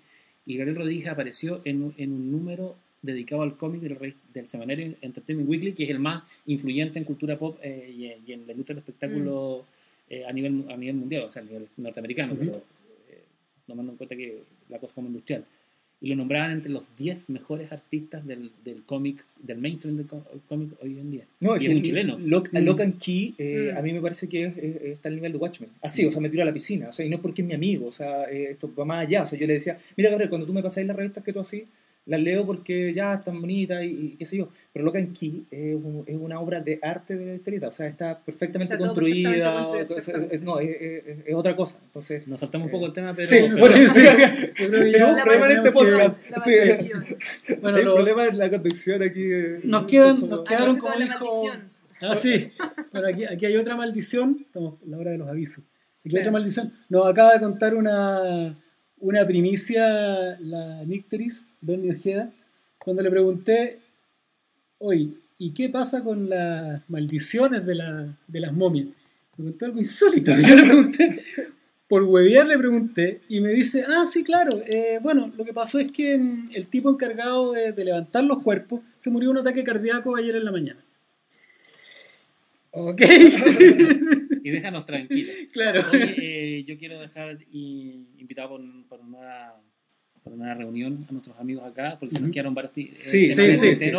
y 0.46 0.56
Gabriel 0.56 0.78
Rodríguez 0.78 1.08
apareció 1.08 1.60
en, 1.64 1.92
en 1.98 2.12
un 2.12 2.32
número 2.32 2.76
dedicado 3.02 3.42
al 3.42 3.56
cómic 3.56 3.82
del, 3.82 4.14
del, 4.32 4.46
semanario 4.46 4.94
Entertainment 5.00 5.48
Weekly, 5.48 5.72
que 5.72 5.84
es 5.84 5.90
el 5.90 5.98
más 5.98 6.22
influyente 6.46 6.98
en 6.98 7.04
cultura 7.04 7.38
pop 7.38 7.58
eh, 7.62 8.18
y, 8.26 8.32
en 8.32 8.46
la 8.46 8.52
industria 8.52 8.74
del 8.74 8.78
espectáculo 8.78 9.64
mm. 10.08 10.14
eh, 10.14 10.24
a, 10.26 10.32
nivel, 10.32 10.64
a 10.68 10.76
nivel 10.76 10.96
mundial, 10.96 11.24
o 11.24 11.30
sea, 11.30 11.42
a 11.42 11.44
nivel 11.44 11.68
norteamericano, 11.76 12.34
pero 12.38 12.62
tomando 13.66 13.92
en 13.92 13.98
cuenta 13.98 14.16
que 14.16 14.42
la 14.70 14.78
cosa 14.78 14.94
como 14.94 15.08
industrial. 15.08 15.44
Y 16.00 16.08
lo 16.08 16.16
nombraban 16.16 16.52
entre 16.52 16.70
los 16.70 16.94
10 16.96 17.30
mejores 17.30 17.72
artistas 17.72 18.24
del, 18.24 18.52
del 18.64 18.84
cómic, 18.84 19.24
del 19.42 19.58
mainstream 19.58 19.96
del 19.96 20.06
cómic 20.46 20.70
hoy 20.80 20.98
en 20.98 21.10
día. 21.10 21.24
No, 21.40 21.56
y 21.56 21.66
es, 21.66 21.74
un 21.74 21.82
chileno. 21.82 22.18
Locan 22.18 22.64
mm. 22.64 22.98
Key, 22.98 23.34
eh, 23.36 23.72
mm. 23.72 23.78
a 23.78 23.82
mí 23.82 23.92
me 23.92 24.00
parece 24.00 24.28
que 24.28 24.92
está 24.92 25.08
al 25.08 25.16
nivel 25.16 25.32
de 25.32 25.38
Watchmen. 25.38 25.70
Así, 25.82 26.06
o 26.06 26.12
sea, 26.12 26.20
me 26.20 26.28
tiró 26.28 26.42
a 26.42 26.46
la 26.46 26.52
piscina. 26.52 26.88
O 26.88 26.92
sea, 26.92 27.04
y 27.04 27.08
no 27.08 27.16
es 27.16 27.22
porque 27.22 27.42
es 27.42 27.48
mi 27.48 27.54
amigo, 27.54 27.88
o 27.88 27.92
sea, 27.92 28.30
eh, 28.30 28.50
esto 28.52 28.72
va 28.78 28.84
más 28.84 29.06
allá. 29.06 29.24
O 29.24 29.26
sea, 29.26 29.38
yo 29.38 29.46
le 29.46 29.54
decía, 29.54 29.78
mira, 29.96 30.10
Gabriel, 30.10 30.30
cuando 30.30 30.46
tú 30.46 30.52
me 30.52 30.62
pasáis 30.62 30.86
las 30.86 30.96
revistas 30.96 31.24
que 31.24 31.32
tú 31.32 31.40
así, 31.40 31.66
las 32.08 32.22
leo 32.22 32.46
porque 32.46 32.92
ya 32.94 33.14
están 33.14 33.40
bonitas 33.40 33.84
y, 33.84 34.16
qué 34.18 34.24
sé 34.24 34.38
yo. 34.38 34.48
Pero 34.72 34.84
Loca 34.84 34.98
en 34.98 35.12
Key 35.12 35.46
es, 35.50 35.76
es, 36.06 36.16
una 36.16 36.40
obra 36.40 36.60
de 36.60 36.78
arte 36.82 37.16
de 37.16 37.26
la 37.26 37.34
historieta, 37.34 37.68
o 37.68 37.72
sea, 37.72 37.86
está 37.86 38.18
perfectamente 38.18 38.78
construida. 38.78 39.68
no, 40.42 40.58
es, 40.58 41.04
otra 41.34 41.54
cosa. 41.54 41.76
Entonces, 41.84 42.26
Nos 42.26 42.40
saltamos 42.40 42.66
un 42.66 42.72
poco 42.72 42.86
el 42.86 42.92
tema, 42.94 43.14
pero. 43.14 43.28
Sí, 43.28 43.36
bueno, 43.58 43.76
sí, 43.90 44.00
tenemos 44.56 45.16
un 45.16 45.22
problema 45.22 45.46
en 45.50 45.56
este 45.58 45.72
podcast. 45.72 46.18
Sí. 46.44 47.54
Bueno, 47.60 47.78
el 47.78 47.84
problema 47.84 48.26
es 48.26 48.34
la 48.34 48.50
conducción 48.50 49.02
aquí. 49.02 49.24
Nos, 49.64 49.84
quedan, 49.84 50.28
nos 50.28 50.44
quedaron 50.44 50.78
como 50.78 50.94
dijo. 50.98 51.42
Ah, 52.00 52.14
sí. 52.14 52.52
Pero 52.90 53.06
aquí, 53.06 53.24
aquí 53.24 53.46
hay 53.46 53.56
otra 53.56 53.76
maldición. 53.76 54.38
Estamos 54.46 54.80
en 54.82 54.90
la 54.92 54.98
hora 54.98 55.10
de 55.10 55.18
los 55.18 55.28
avisos. 55.28 55.62
Aquí 56.06 56.16
hay 56.16 56.20
otra 56.20 56.32
maldición. 56.32 56.72
Nos 56.88 57.06
acaba 57.06 57.34
de 57.34 57.40
contar 57.40 57.74
una 57.74 58.56
una 59.00 59.26
primicia 59.26 60.38
la 60.40 60.84
Nicteris, 60.84 61.46
Bernie 61.60 61.92
Ojeda, 61.92 62.30
cuando 62.78 63.02
le 63.02 63.10
pregunté, 63.10 63.78
oye, 64.78 65.10
¿y 65.38 65.52
qué 65.52 65.68
pasa 65.68 66.02
con 66.02 66.28
las 66.28 66.80
maldiciones 66.88 67.64
de, 67.66 67.74
la, 67.74 68.16
de 68.26 68.40
las 68.40 68.52
momias? 68.52 68.86
Me 68.86 68.94
preguntó 69.36 69.66
algo 69.66 69.78
insólito. 69.78 70.32
Yo 70.40 70.56
le 70.56 70.62
pregunté, 70.62 71.22
por 71.86 72.02
huevear 72.02 72.46
le 72.46 72.58
pregunté, 72.58 73.20
y 73.28 73.40
me 73.40 73.50
dice, 73.50 73.84
ah, 73.86 74.04
sí, 74.04 74.24
claro, 74.24 74.62
eh, 74.66 74.98
bueno, 75.02 75.32
lo 75.36 75.44
que 75.44 75.52
pasó 75.52 75.78
es 75.78 75.92
que 75.92 76.18
mm, 76.18 76.46
el 76.54 76.68
tipo 76.68 76.90
encargado 76.90 77.52
de, 77.52 77.72
de 77.72 77.84
levantar 77.84 78.24
los 78.24 78.42
cuerpos 78.42 78.80
se 78.96 79.10
murió 79.10 79.28
de 79.28 79.32
un 79.32 79.38
ataque 79.38 79.64
cardíaco 79.64 80.16
ayer 80.16 80.36
en 80.36 80.44
la 80.44 80.52
mañana. 80.52 80.84
Ok. 82.70 83.02
y 84.48 84.50
déjanos 84.50 84.86
tranquilos. 84.86 85.34
Claro. 85.52 85.82
Eh, 85.92 86.64
yo 86.66 86.78
quiero 86.78 86.98
dejar 86.98 87.38
invitado 87.52 88.60
por, 88.88 89.00
una, 89.00 89.54
una 90.24 90.54
reunión 90.54 91.06
a 91.08 91.12
nuestros 91.12 91.38
amigos 91.38 91.64
acá, 91.64 91.96
porque 91.98 92.16
se 92.16 92.20
nos 92.20 92.30
quedaron 92.30 92.54
varios 92.54 92.72
eh, 92.76 92.88
sí, 92.90 93.34
sí, 93.34 93.54
sí, 93.54 93.76
sí, 93.76 93.90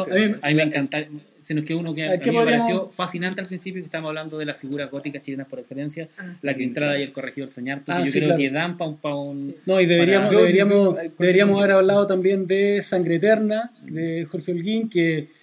A 0.41 0.47
mí 0.47 0.55
me 0.55 0.63
encanta, 0.63 1.05
se 1.39 1.53
nos 1.53 1.65
quedó 1.65 1.79
uno 1.79 1.93
que 1.93 2.05
a 2.05 2.17
mí 2.17 2.21
me 2.25 2.45
pareció 2.45 2.85
fascinante 2.87 3.41
al 3.41 3.47
principio, 3.47 3.81
que 3.81 3.85
estamos 3.85 4.09
hablando 4.09 4.37
de 4.37 4.45
las 4.45 4.57
figuras 4.57 4.89
góticas 4.91 5.21
chilenas 5.21 5.47
por 5.47 5.59
excelencia, 5.59 6.07
ah. 6.19 6.37
la 6.41 6.55
que 6.55 6.63
entrada 6.63 6.97
y 6.99 7.03
el 7.03 7.11
corregidor 7.11 7.49
Señarto, 7.49 7.91
ah, 7.91 8.03
yo 8.03 8.11
creo 8.11 8.37
que 8.37 8.49
dan 8.49 8.77
para 8.77 9.15
un, 9.15 9.55
No, 9.65 9.81
y 9.81 9.85
deberíamos, 9.85 10.31
deberíamos, 10.31 10.95
deberíamos 11.17 11.59
haber 11.59 11.71
hablado 11.71 12.07
también 12.07 12.47
de 12.47 12.81
Sangre 12.81 13.15
Eterna, 13.15 13.71
de 13.83 14.25
Jorge 14.25 14.51
Holguín, 14.51 14.89
que 14.89 15.38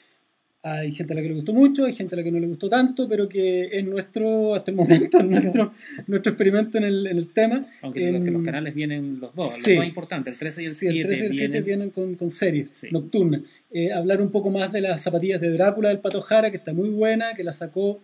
hay 0.69 0.91
gente 0.91 1.13
a 1.13 1.17
la 1.17 1.23
que 1.23 1.29
le 1.29 1.35
gustó 1.35 1.53
mucho, 1.53 1.85
hay 1.85 1.93
gente 1.93 2.17
a 2.17 2.19
la 2.19 2.25
que 2.25 2.33
no 2.33 2.41
le 2.41 2.49
gustó 2.49 2.69
tanto, 2.69 3.09
pero 3.09 3.29
que 3.29 3.69
es 3.71 3.87
nuestro, 3.87 4.55
hasta 4.55 4.73
el 4.73 4.77
momento, 4.77 5.23
nuestro, 5.23 5.73
nuestro 6.09 6.33
experimento 6.33 6.79
en 6.79 6.85
el, 6.85 7.07
en 7.07 7.19
el 7.19 7.29
tema. 7.29 7.65
Aunque 7.83 8.09
en, 8.09 8.33
los, 8.33 8.43
canales 8.43 8.75
vienen 8.75 9.21
los 9.21 9.33
dos, 9.35 9.67
los 9.67 9.77
más 9.77 9.87
importantes, 9.87 10.33
el 10.33 10.39
13 10.39 10.63
y 10.63 10.67
el 10.67 10.73
7. 10.73 10.93
Sí, 10.93 11.01
el 11.01 11.07
13 11.07 11.23
y 11.23 11.27
el 11.27 11.33
7 11.35 11.61
vienen, 11.63 11.91
con, 11.91 12.15
con, 12.17 12.31
series 12.31 12.69
nocturnas. 12.91 13.43
Eh, 13.71 13.93
hablar 13.93 14.21
un 14.21 14.31
poco 14.31 14.51
más 14.51 14.73
de 14.73 14.81
las 14.81 15.03
zapatillas 15.03 15.41
de 15.41 15.51
Drácula 15.51 15.91
del 15.91 16.01
Pato 16.01 16.21
Jara, 16.21 16.51
que 16.51 16.57
está 16.57 16.73
muy 16.73 16.89
buena, 16.89 17.35
que 17.35 17.45
la 17.45 17.53
sacó. 17.53 18.01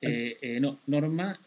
Eh, 0.00 0.36
eh, 0.40 0.60
no, 0.60 0.78
Norma, 0.86 1.40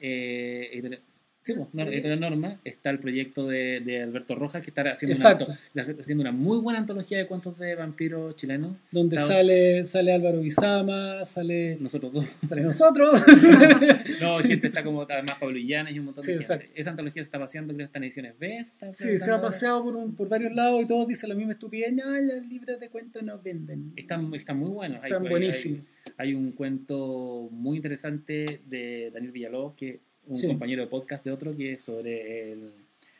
Sí, 1.42 1.54
pues, 1.54 1.74
la 1.74 2.16
norma. 2.18 2.60
Está 2.64 2.92
el 2.92 3.00
proyecto 3.00 3.48
de, 3.48 3.80
de 3.80 4.04
Alberto 4.04 4.36
Rojas, 4.36 4.62
que 4.62 4.70
está 4.70 4.84
haciendo 4.92 5.18
una, 5.74 5.84
haciendo 5.84 6.22
una 6.22 6.32
muy 6.32 6.60
buena 6.60 6.78
antología 6.78 7.18
de 7.18 7.26
cuentos 7.26 7.58
de 7.58 7.74
vampiros 7.74 8.36
chilenos. 8.36 8.78
Donde 8.92 9.20
sale, 9.20 9.84
sale 9.84 10.14
Álvaro 10.14 10.42
Guizama, 10.42 11.26
sale. 11.26 11.78
Nosotros 11.80 12.14
dos. 12.14 12.26
Sale 12.48 12.62
nosotros. 12.62 13.24
no, 14.22 14.38
gente 14.44 14.68
está 14.68 14.84
como 14.84 15.02
además 15.02 15.38
Pablo 15.40 15.58
Illanes 15.58 15.96
y 15.96 16.00
un 16.00 16.06
montón 16.06 16.26
de 16.26 16.44
gente. 16.44 16.66
Esa 16.76 16.90
antología 16.92 17.24
se 17.24 17.28
está 17.28 17.40
paseando, 17.40 17.74
creo 17.74 17.86
que 17.86 17.90
está 17.90 17.98
en 17.98 18.04
ediciones 18.04 18.38
B. 18.38 18.64
sí, 18.92 19.18
se 19.18 19.32
ha 19.32 19.42
paseado 19.42 19.84
por, 19.84 20.16
por, 20.16 20.30
varios 20.30 20.54
lados 20.54 20.84
y 20.84 20.86
todos 20.86 21.08
dicen 21.08 21.30
la 21.30 21.36
misma 21.36 21.54
estupidez. 21.54 21.92
No, 21.94 22.06
los 22.22 22.46
libros 22.46 22.80
de 22.80 22.90
cuentos 22.90 23.24
no 23.24 23.40
venden. 23.42 23.94
Están, 23.96 24.32
están 24.36 24.60
muy 24.60 24.70
buenos. 24.70 25.04
Están 25.04 25.24
buenísimos. 25.24 25.90
Hay, 26.18 26.30
hay, 26.30 26.34
un 26.36 26.52
cuento 26.52 27.50
muy 27.52 27.78
interesante 27.78 28.62
de 28.68 29.10
Daniel 29.12 29.32
Villalobos 29.32 29.74
que 29.76 30.11
un 30.27 30.48
compañero 30.48 30.81
de 30.81 30.88
podcast 30.88 31.23
de 31.23 31.31
otro 31.31 31.56
que 31.56 31.73
es 31.73 31.84
sobre 31.84 32.52
el, 32.52 32.72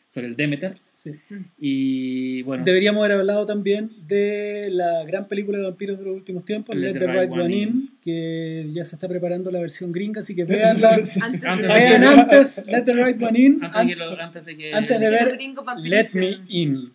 sobre 0.07 0.27
el 0.27 0.35
Demeter. 0.35 0.77
Sí. 0.93 1.11
Y 1.57 2.41
bueno. 2.43 2.63
Deberíamos 2.65 3.03
haber 3.03 3.19
hablado 3.19 3.45
también 3.45 3.91
de 4.07 4.69
la 4.71 5.03
gran 5.05 5.27
película 5.27 5.57
de 5.57 5.63
vampiros 5.63 5.97
de 5.97 6.05
los 6.05 6.15
últimos 6.15 6.43
tiempos, 6.43 6.75
Let, 6.75 6.99
the, 6.99 7.07
Right, 7.07 7.31
One 7.31 7.55
in, 7.55 7.89
que 8.03 8.69
ya 8.73 8.83
se 8.83 8.95
está 8.95 9.07
preparando 9.07 9.49
la 9.51 9.61
versión 9.61 9.91
gringa, 9.91 10.19
así 10.19 10.35
que 10.35 10.43
veanla. 10.43 10.99
vean 11.67 12.03
antes 12.03 12.63
Let 12.67 12.81
the 12.83 12.93
Right 12.93 13.23
One 13.23 13.39
in. 13.39 13.61
Antes, 13.63 14.45
de, 14.45 14.57
que, 14.57 14.73
antes 14.73 14.99
de 14.99 15.09
ver 15.09 15.37
Let 15.79 16.09
Me 16.13 16.39
In. 16.49 16.91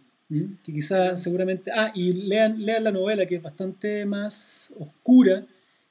Que 0.63 0.73
quizás 0.73 1.23
seguramente. 1.23 1.71
Ah, 1.75 1.93
y 1.95 2.13
lean, 2.13 2.65
lean 2.65 2.85
la 2.85 2.93
novela 2.93 3.27
que 3.27 3.37
es 3.37 3.43
bastante 3.43 4.05
más 4.05 4.75
oscura 4.79 5.47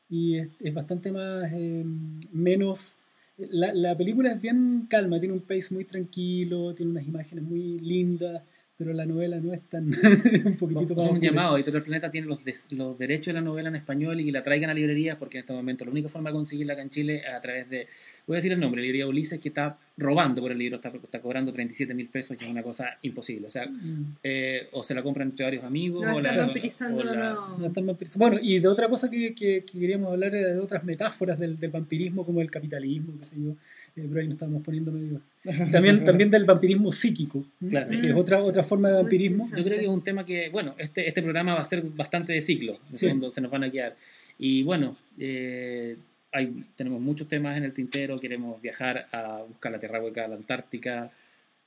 y 0.10 0.38
es, 0.38 0.50
es 0.60 0.74
bastante 0.74 1.12
más. 1.12 1.52
Eh, 1.54 1.84
menos 2.32 2.98
la, 3.38 3.74
la, 3.74 3.98
película 3.98 4.32
es 4.32 4.42
bien 4.42 4.88
calma, 4.90 5.20
tiene 5.20 5.34
un 5.34 5.42
pace 5.42 5.74
muy 5.74 5.84
tranquilo, 5.84 6.74
tiene 6.74 6.92
unas 6.92 7.06
imágenes 7.06 7.44
muy 7.44 7.80
lindas, 7.80 8.44
pero 8.78 8.92
la 8.92 9.06
novela 9.06 9.40
no 9.40 9.54
es 9.54 9.62
tan 9.70 9.86
un 10.46 10.58
poquitito 10.58 10.96
más. 10.96 11.08
un 11.08 11.22
llamado, 11.22 11.56
Editorial 11.56 11.84
Planeta 11.84 12.12
tiene 12.12 12.28
los, 12.28 12.40
los 12.72 12.98
derechos 12.98 13.28
de 13.28 13.34
la 13.34 13.42
novela 13.42 13.70
en 13.70 13.76
español 13.76 14.20
y 14.20 14.32
la 14.32 14.44
traigan 14.44 14.70
a 14.70 14.74
librerías 14.74 15.16
porque 15.18 15.38
en 15.38 15.44
este 15.44 15.54
momento 15.54 15.86
la 15.86 15.92
única 15.92 16.10
forma 16.10 16.30
de 16.30 16.34
conseguirla 16.34 16.74
acá 16.74 16.82
en 16.82 16.90
Chile 16.90 17.22
es 17.26 17.34
a 17.34 17.40
través 17.40 17.70
de, 17.70 17.88
voy 18.28 18.36
a 18.36 18.38
decir 18.38 18.52
el 18.52 18.60
nombre, 18.60 18.82
la 18.82 18.84
librería 18.84 19.08
Ulises, 19.08 19.40
que 19.40 19.48
está 19.48 19.78
robando 19.98 20.42
por 20.42 20.52
el 20.52 20.58
libro, 20.58 20.76
está, 20.76 20.90
está 20.90 21.22
cobrando 21.22 21.54
37 21.54 21.94
mil 21.94 22.10
pesos, 22.10 22.36
que 22.36 22.44
es 22.44 22.52
una 22.52 22.64
cosa 22.64 22.90
imposible. 23.04 23.48
O 23.48 23.50
sea, 23.50 23.66
mm. 23.66 24.18
eh, 24.24 24.68
o 24.74 24.84
se 24.84 24.94
la 24.94 25.02
compran 25.02 25.30
entre 25.30 25.46
varios 25.46 25.64
amigos, 25.64 26.06
no, 26.06 26.18
o, 26.18 26.22
la, 26.22 26.36
no. 26.36 27.66
están 27.66 27.86
Bueno, 28.18 28.38
y 28.42 28.60
de 28.60 28.68
otra 28.68 28.90
cosa 28.90 29.10
que, 29.10 29.34
que, 29.34 29.64
queríamos 29.64 30.12
hablar 30.12 30.36
era 30.36 30.52
de 30.52 30.60
otras 30.60 30.84
metáforas 30.84 31.40
del, 31.40 31.58
del 31.58 31.72
vampirismo, 31.72 32.26
como 32.26 32.42
el 32.42 32.52
capitalismo, 32.52 33.14
qué 33.20 33.26
sé 33.26 33.36
yo 33.38 33.56
pero 33.96 34.20
ahí 34.20 34.26
nos 34.26 34.36
estábamos 34.36 34.62
poniendo 34.62 34.92
medio. 34.92 35.22
También, 35.72 36.04
también 36.04 36.32
del 36.32 36.44
vampirismo 36.44 36.92
psíquico, 36.92 37.46
claro. 37.70 37.88
que 37.88 38.00
es 38.00 38.14
otra, 38.14 38.40
otra 38.40 38.64
forma 38.64 38.90
de 38.90 38.96
vampirismo. 38.96 39.48
Yo 39.56 39.64
creo 39.64 39.78
que 39.78 39.84
es 39.84 39.90
un 39.90 40.04
tema 40.04 40.26
que, 40.26 40.50
bueno, 40.50 40.74
este, 40.80 41.08
este 41.08 41.22
programa 41.22 41.54
va 41.54 41.62
a 41.62 41.66
ser 41.66 41.84
bastante 41.96 42.34
de 42.34 42.42
ciclo, 42.42 42.80
se 42.94 43.14
nos 43.14 43.52
van 43.52 43.64
a 43.64 43.72
quedar. 43.72 43.96
Y 44.40 44.64
bueno, 44.64 44.98
eh, 45.20 45.98
hay, 46.32 46.66
tenemos 46.76 47.00
muchos 47.00 47.28
temas 47.28 47.58
en 47.58 47.64
el 47.64 47.74
tintero, 47.74 48.18
queremos 48.18 48.62
viajar 48.62 49.08
a 49.12 49.44
buscar 49.48 49.72
la 49.72 49.80
tierra 49.80 50.02
hueca, 50.02 50.28
la 50.28 50.36
Antártica, 50.36 51.12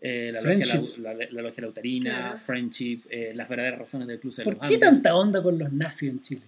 eh, 0.00 0.30
la, 0.32 0.40
logia, 0.42 0.82
la, 0.98 1.14
la, 1.14 1.42
logia 1.42 1.62
lautarina, 1.62 2.36
Friendship, 2.36 3.00
eh, 3.10 3.32
las 3.34 3.48
verdaderas 3.48 3.80
razones 3.80 4.06
del 4.06 4.20
Club 4.20 4.34
de 4.34 4.44
¿Por 4.44 4.58
qué 4.60 4.78
tanta 4.78 5.14
onda 5.16 5.42
con 5.42 5.58
los 5.58 5.72
nazis 5.72 6.10
en 6.10 6.22
Chile? 6.22 6.42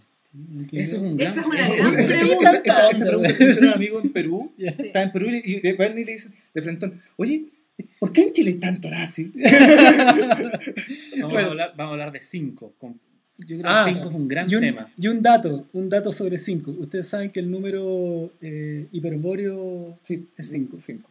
Eso 0.72 0.96
es 0.96 1.12
un 1.12 1.20
Esa 1.20 1.40
es 1.40 1.46
una 1.46 1.68
gran 1.68 1.94
pregunta. 1.94 2.62
Esa 2.90 3.04
pregunta 3.04 3.34
se 3.34 3.44
hizo 3.46 3.60
un 3.62 3.68
amigo 3.70 4.00
en 4.00 4.12
Perú. 4.12 4.52
Está 4.58 5.02
en 5.02 5.12
Perú 5.12 5.28
y 5.30 5.60
de 5.60 5.72
le 5.72 6.04
dice 6.04 6.30
de 6.54 6.62
frente, 6.62 6.92
oye, 7.16 7.46
¿por 7.98 8.12
qué 8.12 8.22
en 8.22 8.32
Chile 8.32 8.50
hay 8.50 8.58
tanto 8.58 8.90
nazi? 8.90 9.32
vamos, 11.20 11.36
a 11.36 11.46
hablar, 11.46 11.72
vamos 11.76 11.90
a 11.90 11.94
hablar 11.94 12.12
de 12.12 12.22
cinco. 12.22 12.72
Yo 13.46 13.58
creo 13.58 13.62
que 13.62 13.90
5 13.90 14.00
ah, 14.02 14.08
es 14.10 14.14
un 14.14 14.28
gran 14.28 14.48
tema. 14.48 14.92
Y 14.98 15.08
un 15.08 15.22
dato, 15.22 15.66
un 15.72 15.88
dato 15.88 16.12
sobre 16.12 16.36
5. 16.36 16.72
Ustedes 16.78 17.08
saben 17.08 17.30
que 17.30 17.40
el 17.40 17.50
número 17.50 18.30
eh, 18.42 18.86
hiperbóreo 18.92 19.98
sí, 20.02 20.26
es 20.36 20.50
5. 20.50 20.76
5. 20.78 21.10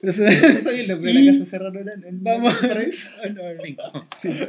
Pero 0.00 0.12
se... 0.12 0.22
¿No 0.22 0.60
sabía 0.60 0.82
el 0.82 0.88
nombre 0.88 1.12
de 1.12 1.22
la 1.22 1.32
casa 1.38 1.44
cerrada 1.44 1.80
en, 1.80 2.04
en 2.04 2.22
Vamos. 2.22 2.54
paraíso? 2.54 3.08
5. 4.16 4.44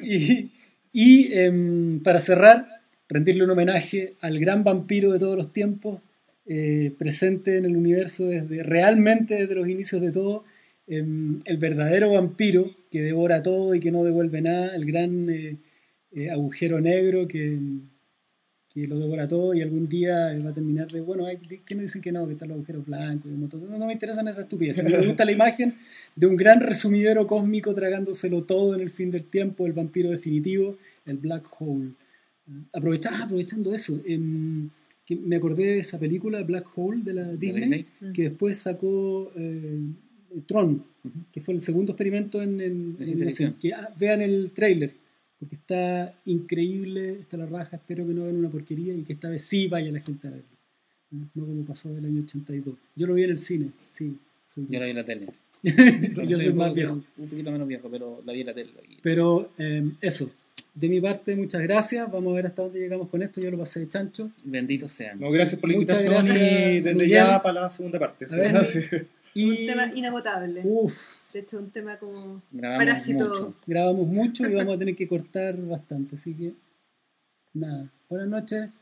Y, 0.00 0.50
y 0.92 1.28
eh, 1.32 2.00
para 2.04 2.20
cerrar, 2.20 2.81
rendirle 3.12 3.44
un 3.44 3.50
homenaje 3.50 4.14
al 4.20 4.38
gran 4.38 4.64
vampiro 4.64 5.12
de 5.12 5.18
todos 5.18 5.36
los 5.36 5.52
tiempos, 5.52 6.00
eh, 6.46 6.92
presente 6.98 7.58
en 7.58 7.64
el 7.64 7.76
universo 7.76 8.26
desde 8.26 8.62
realmente 8.62 9.34
desde 9.34 9.54
los 9.54 9.68
inicios 9.68 10.00
de 10.00 10.12
todo, 10.12 10.44
em, 10.86 11.38
el 11.44 11.58
verdadero 11.58 12.12
vampiro 12.12 12.70
que 12.90 13.02
devora 13.02 13.42
todo 13.42 13.74
y 13.74 13.80
que 13.80 13.92
no 13.92 14.02
devuelve 14.02 14.42
nada, 14.42 14.74
el 14.74 14.84
gran 14.84 15.30
eh, 15.30 15.56
eh, 16.12 16.30
agujero 16.30 16.80
negro 16.80 17.28
que, 17.28 17.58
lo 18.74 18.98
devora 18.98 19.28
todo 19.28 19.52
y 19.52 19.60
algún 19.60 19.86
día 19.86 20.34
va 20.42 20.48
a 20.48 20.54
terminar 20.54 20.88
de, 20.88 21.02
bueno, 21.02 21.26
hay 21.26 21.36
no 21.36 21.82
dicen 21.82 22.00
que 22.00 22.10
no, 22.10 22.26
que 22.26 22.32
están 22.32 22.48
los 22.48 22.56
agujeros 22.56 22.86
blancos, 22.86 23.30
no, 23.30 23.78
no, 23.78 23.86
me 23.86 23.92
interesan 23.92 24.26
esas 24.28 24.44
estupideces, 24.44 24.82
me 24.82 25.06
gusta 25.06 25.26
la 25.26 25.32
imagen 25.32 25.74
de 26.16 26.26
un 26.26 26.36
gran 26.36 26.58
resumidero 26.60 27.26
cósmico 27.26 27.74
tragándoselo 27.74 28.44
todo 28.46 28.74
en 28.74 28.80
el 28.80 28.90
fin 28.90 29.10
del 29.10 29.24
tiempo, 29.24 29.66
el 29.66 29.74
vampiro 29.74 30.10
definitivo, 30.10 30.78
el 31.04 31.18
black 31.18 31.46
hole. 31.58 31.92
Ah, 32.48 32.78
aprovechando 33.22 33.72
eso, 33.72 34.00
em, 34.06 34.68
me 35.08 35.36
acordé 35.36 35.64
de 35.64 35.78
esa 35.80 35.98
película 35.98 36.42
Black 36.42 36.66
Hole 36.76 37.02
de 37.02 37.12
la 37.12 37.32
Disney, 37.34 37.86
que 38.14 38.22
después 38.30 38.58
sacó 38.58 39.30
eh, 39.36 39.80
Tron, 40.46 40.84
que 41.30 41.40
fue 41.40 41.54
el 41.54 41.60
segundo 41.60 41.92
experimento 41.92 42.40
en, 42.42 42.60
en, 42.60 42.96
que, 43.60 43.72
ah, 43.74 43.92
vean 43.98 44.22
el 44.22 44.50
trailer, 44.52 44.94
porque 45.38 45.56
está 45.56 46.18
increíble, 46.24 47.20
está 47.20 47.36
la 47.36 47.46
raja, 47.46 47.76
espero 47.76 48.06
que 48.06 48.14
no 48.14 48.22
hagan 48.22 48.36
una 48.36 48.50
porquería 48.50 48.94
y 48.94 49.02
que 49.02 49.12
esta 49.12 49.28
vez 49.28 49.44
sí 49.44 49.68
vaya 49.68 49.90
la 49.92 50.00
gente 50.00 50.28
a 50.28 50.30
verlo. 50.30 50.46
No 51.10 51.44
como 51.46 51.64
pasó 51.64 51.92
del 51.92 52.06
año 52.06 52.22
82. 52.22 52.74
Yo 52.96 53.06
lo 53.06 53.14
vi 53.14 53.24
en 53.24 53.30
el 53.30 53.38
cine, 53.38 53.66
sí. 53.88 54.14
Yo 54.56 54.78
lo 54.78 54.84
vi 54.84 54.90
en 54.90 54.96
la 54.96 55.04
tele. 55.04 55.26
Yo 56.28 56.38
soy 56.38 56.52
más 56.52 56.74
viejo. 56.74 57.00
Un 57.16 57.28
poquito 57.28 57.52
menos 57.52 57.68
viejo, 57.68 57.88
pero 57.88 58.18
la 58.24 58.32
vi 58.32 58.40
en 58.40 58.46
la 58.46 58.54
tele. 58.54 58.72
Pero 59.02 59.50
em, 59.58 59.94
eso, 60.00 60.28
de 60.74 60.88
mi 60.88 61.00
parte, 61.00 61.36
muchas 61.36 61.62
gracias. 61.62 62.10
Vamos 62.12 62.32
a 62.32 62.36
ver 62.36 62.46
hasta 62.46 62.62
dónde 62.62 62.80
llegamos 62.80 63.08
con 63.08 63.22
esto. 63.22 63.40
Yo 63.40 63.50
lo 63.50 63.58
pasé 63.58 63.80
de 63.80 63.88
chancho. 63.88 64.30
Bendito 64.42 64.88
sean. 64.88 65.18
gracias 65.20 65.60
por 65.60 65.70
la 65.70 65.74
invitación 65.74 66.24
y 66.24 66.80
desde 66.80 67.08
ya 67.08 67.42
para 67.42 67.62
la 67.62 67.70
segunda 67.70 67.98
parte. 67.98 68.26
y... 69.34 69.50
Un 69.50 69.66
tema 69.66 69.92
inagotable. 69.94 70.62
Uf. 70.64 71.32
De 71.32 71.40
hecho, 71.40 71.58
un 71.58 71.70
tema 71.70 71.96
como 71.98 72.42
Grabamos 72.50 72.84
parásito. 72.84 73.28
Mucho. 73.28 73.54
Grabamos 73.66 74.06
mucho 74.06 74.48
y 74.48 74.54
vamos 74.54 74.74
a 74.74 74.78
tener 74.78 74.96
que 74.96 75.06
cortar 75.06 75.56
bastante. 75.56 76.16
Así 76.16 76.34
que, 76.34 76.54
nada. 77.54 77.88
Buenas 78.08 78.28
noches. 78.28 78.81